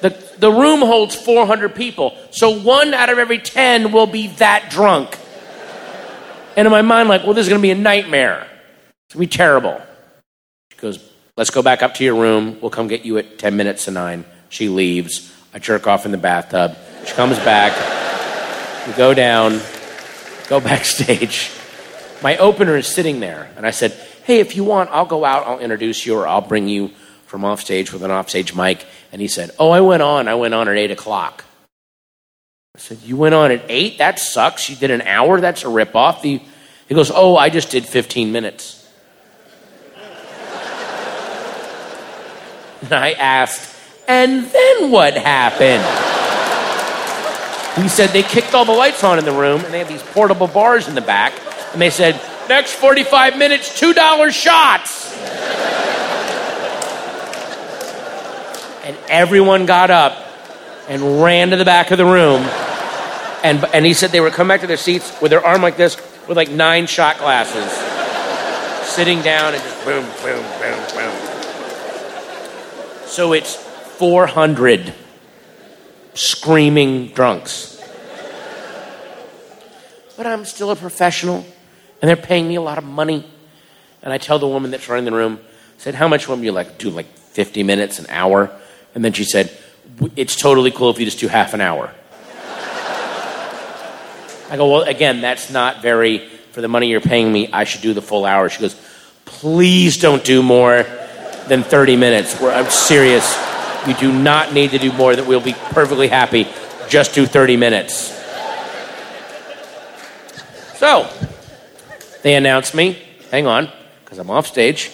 The, 0.00 0.16
the 0.38 0.50
room 0.50 0.80
holds 0.80 1.14
400 1.14 1.74
people, 1.74 2.16
so 2.30 2.58
one 2.58 2.94
out 2.94 3.10
of 3.10 3.18
every 3.18 3.38
10 3.40 3.92
will 3.92 4.06
be 4.06 4.28
that 4.38 4.70
drunk. 4.70 5.18
And 6.56 6.66
in 6.66 6.72
my 6.72 6.82
mind, 6.82 7.08
like, 7.08 7.24
well, 7.24 7.34
this 7.34 7.44
is 7.44 7.48
going 7.48 7.60
to 7.60 7.62
be 7.62 7.70
a 7.70 7.76
nightmare. 7.76 8.46
It's 9.06 9.14
going 9.14 9.26
to 9.26 9.30
be 9.30 9.36
terrible. 9.36 9.80
She 10.72 10.78
goes, 10.78 11.10
Let's 11.36 11.50
go 11.50 11.62
back 11.62 11.82
up 11.82 11.94
to 11.94 12.04
your 12.04 12.16
room. 12.16 12.58
We'll 12.60 12.70
come 12.70 12.86
get 12.86 13.06
you 13.06 13.16
at 13.16 13.38
10 13.38 13.56
minutes 13.56 13.86
to 13.86 13.92
9. 13.92 14.26
She 14.50 14.68
leaves. 14.68 15.34
I 15.54 15.58
jerk 15.58 15.86
off 15.86 16.04
in 16.04 16.12
the 16.12 16.18
bathtub. 16.18 16.76
She 17.06 17.14
comes 17.14 17.38
back. 17.38 17.72
We 18.86 18.92
go 18.92 19.14
down, 19.14 19.60
go 20.48 20.60
backstage. 20.60 21.50
My 22.22 22.36
opener 22.36 22.76
is 22.76 22.86
sitting 22.86 23.20
there. 23.20 23.50
And 23.56 23.66
I 23.66 23.70
said, 23.70 23.92
Hey, 24.24 24.40
if 24.40 24.54
you 24.54 24.64
want, 24.64 24.90
I'll 24.90 25.06
go 25.06 25.24
out, 25.24 25.46
I'll 25.46 25.60
introduce 25.60 26.04
you, 26.04 26.16
or 26.16 26.26
I'll 26.26 26.42
bring 26.42 26.68
you 26.68 26.88
from 27.24 27.44
offstage 27.44 27.90
with 27.90 28.02
an 28.02 28.10
offstage 28.10 28.54
mic. 28.54 28.84
And 29.10 29.22
he 29.22 29.28
said, 29.28 29.50
Oh, 29.58 29.70
I 29.70 29.80
went 29.80 30.02
on. 30.02 30.28
I 30.28 30.34
went 30.34 30.52
on 30.52 30.68
at 30.68 30.76
8 30.76 30.90
o'clock. 30.90 31.44
I 32.74 32.78
said, 32.78 32.98
You 33.02 33.16
went 33.16 33.34
on 33.34 33.50
at 33.50 33.64
8? 33.68 33.98
That 33.98 34.18
sucks. 34.18 34.70
You 34.70 34.76
did 34.76 34.90
an 34.90 35.02
hour? 35.02 35.40
That's 35.40 35.64
a 35.64 35.66
ripoff. 35.66 36.22
The, 36.22 36.40
he 36.88 36.94
goes, 36.94 37.10
Oh, 37.12 37.36
I 37.36 37.50
just 37.50 37.70
did 37.70 37.84
15 37.84 38.32
minutes. 38.32 38.76
And 42.82 42.94
I 42.94 43.12
asked, 43.12 43.76
and 44.08 44.46
then 44.46 44.90
what 44.90 45.12
happened? 45.14 45.84
He 47.82 47.90
said 47.90 48.08
they 48.08 48.22
kicked 48.22 48.54
all 48.54 48.64
the 48.64 48.72
lights 48.72 49.04
on 49.04 49.18
in 49.18 49.26
the 49.26 49.32
room 49.32 49.62
and 49.62 49.74
they 49.74 49.80
have 49.80 49.88
these 49.88 50.02
portable 50.02 50.46
bars 50.46 50.88
in 50.88 50.94
the 50.94 51.02
back. 51.02 51.34
And 51.72 51.80
they 51.80 51.90
said, 51.90 52.18
next 52.48 52.72
45 52.72 53.36
minutes, 53.36 53.78
$2 53.78 54.30
shots. 54.30 55.14
and 58.82 58.96
everyone 59.10 59.66
got 59.66 59.90
up 59.90 60.29
and 60.90 61.22
ran 61.22 61.50
to 61.50 61.56
the 61.56 61.64
back 61.64 61.92
of 61.92 61.98
the 61.98 62.04
room. 62.04 62.42
And, 63.44 63.64
and 63.72 63.86
he 63.86 63.94
said 63.94 64.10
they 64.10 64.20
were 64.20 64.30
coming 64.30 64.48
back 64.48 64.60
to 64.62 64.66
their 64.66 64.76
seats 64.76 65.18
with 65.22 65.30
their 65.30 65.46
arm 65.46 65.62
like 65.62 65.76
this, 65.76 65.96
with 66.26 66.36
like 66.36 66.50
nine 66.50 66.86
shot 66.86 67.18
glasses, 67.18 67.70
sitting 68.86 69.22
down 69.22 69.54
and 69.54 69.62
just 69.62 69.84
boom, 69.84 70.04
boom, 70.22 70.42
boom, 70.58 70.78
boom. 70.94 71.30
So 73.06 73.32
it's 73.32 73.54
400 73.54 74.92
screaming 76.14 77.08
drunks. 77.08 77.80
But 80.16 80.26
I'm 80.26 80.44
still 80.44 80.72
a 80.72 80.76
professional, 80.76 81.46
and 82.02 82.08
they're 82.08 82.16
paying 82.16 82.48
me 82.48 82.56
a 82.56 82.60
lot 82.60 82.78
of 82.78 82.84
money. 82.84 83.30
And 84.02 84.12
I 84.12 84.18
tell 84.18 84.40
the 84.40 84.48
woman 84.48 84.72
that's 84.72 84.88
running 84.88 85.04
the 85.04 85.12
room, 85.12 85.38
said, 85.78 85.94
How 85.94 86.08
much 86.08 86.28
would 86.28 86.40
you 86.40 86.50
like? 86.50 86.78
Do 86.78 86.90
like 86.90 87.06
50 87.06 87.62
minutes, 87.62 88.00
an 88.00 88.06
hour? 88.08 88.50
And 88.94 89.04
then 89.04 89.12
she 89.12 89.22
said, 89.24 89.56
It's 90.16 90.36
totally 90.36 90.70
cool 90.70 90.90
if 90.90 90.98
you 90.98 91.04
just 91.04 91.20
do 91.20 91.28
half 91.28 91.54
an 91.54 91.60
hour. 91.60 91.92
I 94.50 94.56
go, 94.56 94.70
Well, 94.70 94.82
again, 94.82 95.20
that's 95.20 95.50
not 95.50 95.82
very, 95.82 96.18
for 96.52 96.60
the 96.60 96.68
money 96.68 96.88
you're 96.88 97.00
paying 97.00 97.32
me, 97.32 97.50
I 97.52 97.64
should 97.64 97.82
do 97.82 97.94
the 97.94 98.02
full 98.02 98.24
hour. 98.24 98.48
She 98.48 98.60
goes, 98.60 98.74
Please 99.24 99.98
don't 99.98 100.24
do 100.24 100.42
more 100.42 100.84
than 101.48 101.62
30 101.62 101.96
minutes. 101.96 102.40
I'm 102.42 102.70
serious. 102.70 103.38
You 103.86 103.94
do 103.94 104.12
not 104.12 104.52
need 104.52 104.72
to 104.72 104.78
do 104.78 104.92
more 104.92 105.14
that 105.14 105.26
we'll 105.26 105.40
be 105.40 105.54
perfectly 105.70 106.08
happy. 106.08 106.46
Just 106.88 107.14
do 107.14 107.26
30 107.26 107.56
minutes. 107.56 108.16
So, 110.76 111.08
they 112.22 112.34
announce 112.34 112.74
me. 112.74 112.98
Hang 113.30 113.46
on, 113.46 113.70
because 114.04 114.18
I'm 114.18 114.30
off 114.30 114.46
stage. 114.46 114.90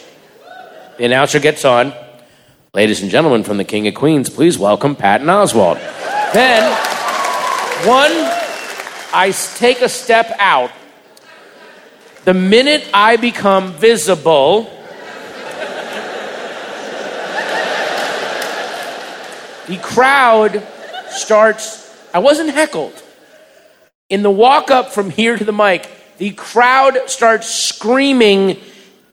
The 0.98 1.04
announcer 1.04 1.40
gets 1.40 1.64
on. 1.64 1.94
Ladies 2.76 3.00
and 3.00 3.10
gentlemen 3.10 3.42
from 3.42 3.56
the 3.56 3.64
King 3.64 3.88
of 3.88 3.94
Queens, 3.94 4.28
please 4.28 4.58
welcome 4.58 4.94
Patton 4.94 5.28
Oswalt. 5.28 5.76
Then, 6.34 6.62
one, 7.88 8.12
I 9.14 9.32
take 9.56 9.80
a 9.80 9.88
step 9.88 10.30
out. 10.38 10.70
The 12.26 12.34
minute 12.34 12.86
I 12.92 13.16
become 13.16 13.72
visible, 13.72 14.64
the 19.68 19.78
crowd 19.78 20.62
starts. 21.08 21.90
I 22.12 22.18
wasn't 22.18 22.50
heckled. 22.50 23.02
In 24.10 24.22
the 24.22 24.30
walk 24.30 24.70
up 24.70 24.92
from 24.92 25.08
here 25.08 25.38
to 25.38 25.44
the 25.44 25.50
mic, 25.50 25.88
the 26.18 26.32
crowd 26.32 26.98
starts 27.06 27.48
screaming 27.48 28.60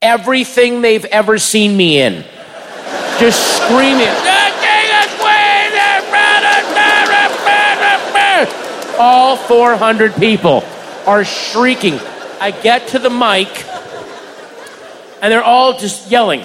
everything 0.01 0.81
they've 0.81 1.05
ever 1.05 1.37
seen 1.37 1.77
me 1.77 2.01
in. 2.01 2.25
Just 3.19 3.57
screaming. 3.57 4.09
All 8.99 9.37
400 9.37 10.15
people 10.15 10.63
are 11.05 11.25
shrieking. 11.25 11.99
I 12.39 12.51
get 12.51 12.89
to 12.89 12.99
the 12.99 13.09
mic, 13.09 13.47
and 15.21 15.31
they're 15.31 15.43
all 15.43 15.77
just 15.77 16.11
yelling. 16.11 16.43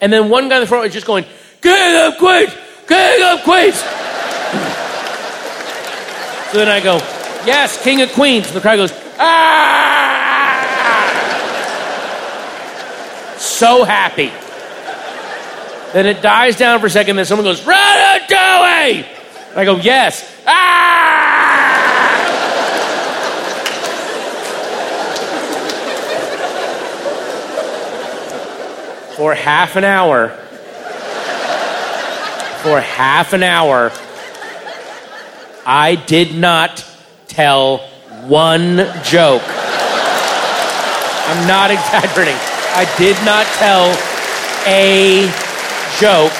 And 0.00 0.12
then 0.12 0.28
one 0.28 0.48
guy 0.48 0.56
in 0.56 0.60
the 0.62 0.66
front 0.66 0.86
is 0.86 0.92
just 0.92 1.06
going, 1.06 1.24
King 1.60 2.06
of 2.06 2.18
Queens! 2.18 2.52
King 2.86 3.22
of 3.24 3.42
Queens! 3.42 3.76
so 6.50 6.58
then 6.58 6.68
I 6.68 6.80
go, 6.82 6.98
Yes, 7.46 7.82
King 7.82 8.02
of 8.02 8.12
Queens. 8.12 8.46
And 8.46 8.56
the 8.56 8.60
crowd 8.60 8.76
goes, 8.76 8.92
Ah! 9.18 9.58
So 13.38 13.84
happy. 13.84 14.30
Then 15.92 16.04
it 16.06 16.20
dies 16.20 16.56
down 16.56 16.80
for 16.80 16.86
a 16.86 16.90
second, 16.90 17.16
then 17.16 17.24
someone 17.24 17.44
goes, 17.44 17.62
Ratatouille! 17.62 19.06
And 19.50 19.56
I 19.56 19.64
go, 19.64 19.76
Yes. 19.76 20.30
Ah! 20.46 21.14
For 29.16 29.34
half 29.34 29.76
an 29.76 29.84
hour, 29.84 30.28
for 32.62 32.80
half 32.80 33.32
an 33.32 33.42
hour, 33.42 33.90
I 35.66 35.96
did 36.06 36.36
not 36.36 36.84
tell 37.26 37.78
one 38.28 38.76
joke. 39.02 39.42
I'm 41.26 41.48
not 41.48 41.70
exaggerating. 41.76 42.36
I 42.74 42.94
did 42.96 43.16
not 43.24 43.46
tell 43.56 43.90
a 44.66 45.47
joke. 45.98 46.32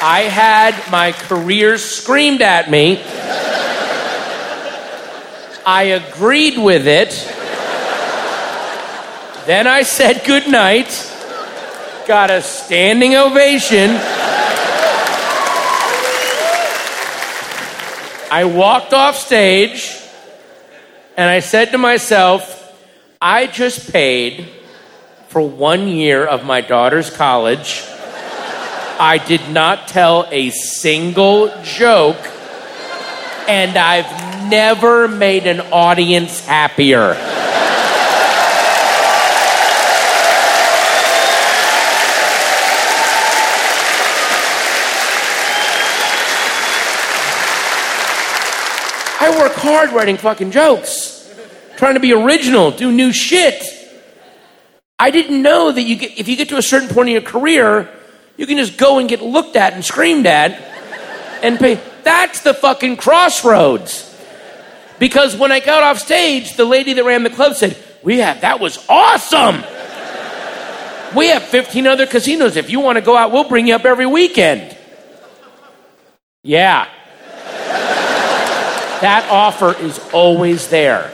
I 0.00 0.28
had 0.30 0.90
my 0.90 1.12
career 1.12 1.76
screamed 1.76 2.40
at 2.40 2.70
me. 2.70 3.02
I 5.66 6.00
agreed 6.00 6.56
with 6.56 6.86
it. 6.86 7.10
Then 9.46 9.66
I 9.66 9.82
said 9.82 10.24
goodnight, 10.24 10.88
got 12.06 12.30
a 12.30 12.40
standing 12.40 13.14
ovation. 13.14 13.90
I 18.30 18.50
walked 18.56 18.94
off 18.94 19.16
stage 19.18 20.00
and 21.18 21.28
I 21.28 21.40
said 21.40 21.72
to 21.72 21.78
myself, 21.78 22.58
I 23.20 23.46
just 23.46 23.92
paid 23.92 24.61
for 25.32 25.40
one 25.40 25.88
year 25.88 26.26
of 26.26 26.44
my 26.44 26.60
daughter's 26.60 27.08
college. 27.08 27.82
I 29.00 29.18
did 29.26 29.48
not 29.48 29.88
tell 29.88 30.28
a 30.30 30.50
single 30.50 31.50
joke, 31.62 32.18
and 33.48 33.78
I've 33.78 34.50
never 34.50 35.08
made 35.08 35.46
an 35.46 35.60
audience 35.72 36.44
happier. 36.44 37.16
I 49.18 49.34
work 49.38 49.52
hard 49.54 49.92
writing 49.92 50.18
fucking 50.18 50.50
jokes, 50.50 51.34
trying 51.78 51.94
to 51.94 52.00
be 52.00 52.12
original, 52.12 52.70
do 52.70 52.92
new 52.92 53.14
shit. 53.14 53.81
I 55.02 55.10
didn't 55.10 55.42
know 55.42 55.72
that 55.72 55.82
you 55.82 55.96
get, 55.96 56.16
if 56.16 56.28
you 56.28 56.36
get 56.36 56.50
to 56.50 56.58
a 56.58 56.62
certain 56.62 56.88
point 56.88 57.08
in 57.08 57.14
your 57.14 57.22
career, 57.22 57.92
you 58.36 58.46
can 58.46 58.56
just 58.56 58.76
go 58.76 59.00
and 59.00 59.08
get 59.08 59.20
looked 59.20 59.56
at 59.56 59.72
and 59.72 59.84
screamed 59.84 60.26
at 60.26 60.52
and 61.42 61.58
pay. 61.58 61.80
That's 62.04 62.42
the 62.42 62.54
fucking 62.54 62.98
crossroads. 62.98 64.08
Because 65.00 65.34
when 65.36 65.50
I 65.50 65.58
got 65.58 65.82
off 65.82 65.98
stage, 65.98 66.54
the 66.54 66.64
lady 66.64 66.92
that 66.92 67.02
ran 67.02 67.24
the 67.24 67.30
club 67.30 67.56
said, 67.56 67.76
"We 68.04 68.18
have 68.18 68.42
that 68.42 68.60
was 68.60 68.78
awesome. 68.88 69.64
We 71.16 71.30
have 71.30 71.42
15 71.42 71.88
other 71.88 72.06
casinos. 72.06 72.54
If 72.54 72.70
you 72.70 72.78
want 72.78 72.94
to 72.94 73.02
go 73.02 73.16
out, 73.16 73.32
we'll 73.32 73.48
bring 73.48 73.66
you 73.66 73.74
up 73.74 73.84
every 73.84 74.06
weekend." 74.06 74.76
Yeah. 76.44 76.86
That 79.00 79.26
offer 79.28 79.76
is 79.80 79.98
always 80.12 80.68
there. 80.68 81.10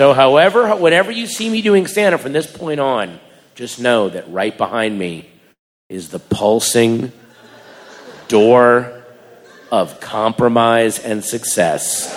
So, 0.00 0.14
however, 0.14 0.74
whenever 0.76 1.12
you 1.12 1.26
see 1.26 1.50
me 1.50 1.60
doing 1.60 1.86
stand 1.86 2.14
up 2.14 2.22
from 2.22 2.32
this 2.32 2.50
point 2.50 2.80
on, 2.80 3.20
just 3.54 3.78
know 3.78 4.08
that 4.08 4.32
right 4.32 4.56
behind 4.56 4.98
me 4.98 5.28
is 5.90 6.08
the 6.08 6.18
pulsing 6.18 7.12
door 8.26 9.02
of 9.70 10.00
compromise 10.00 10.98
and 11.00 11.22
success. 11.22 12.08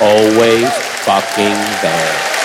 Always 0.00 0.72
fucking 1.04 1.52
there. 1.82 2.35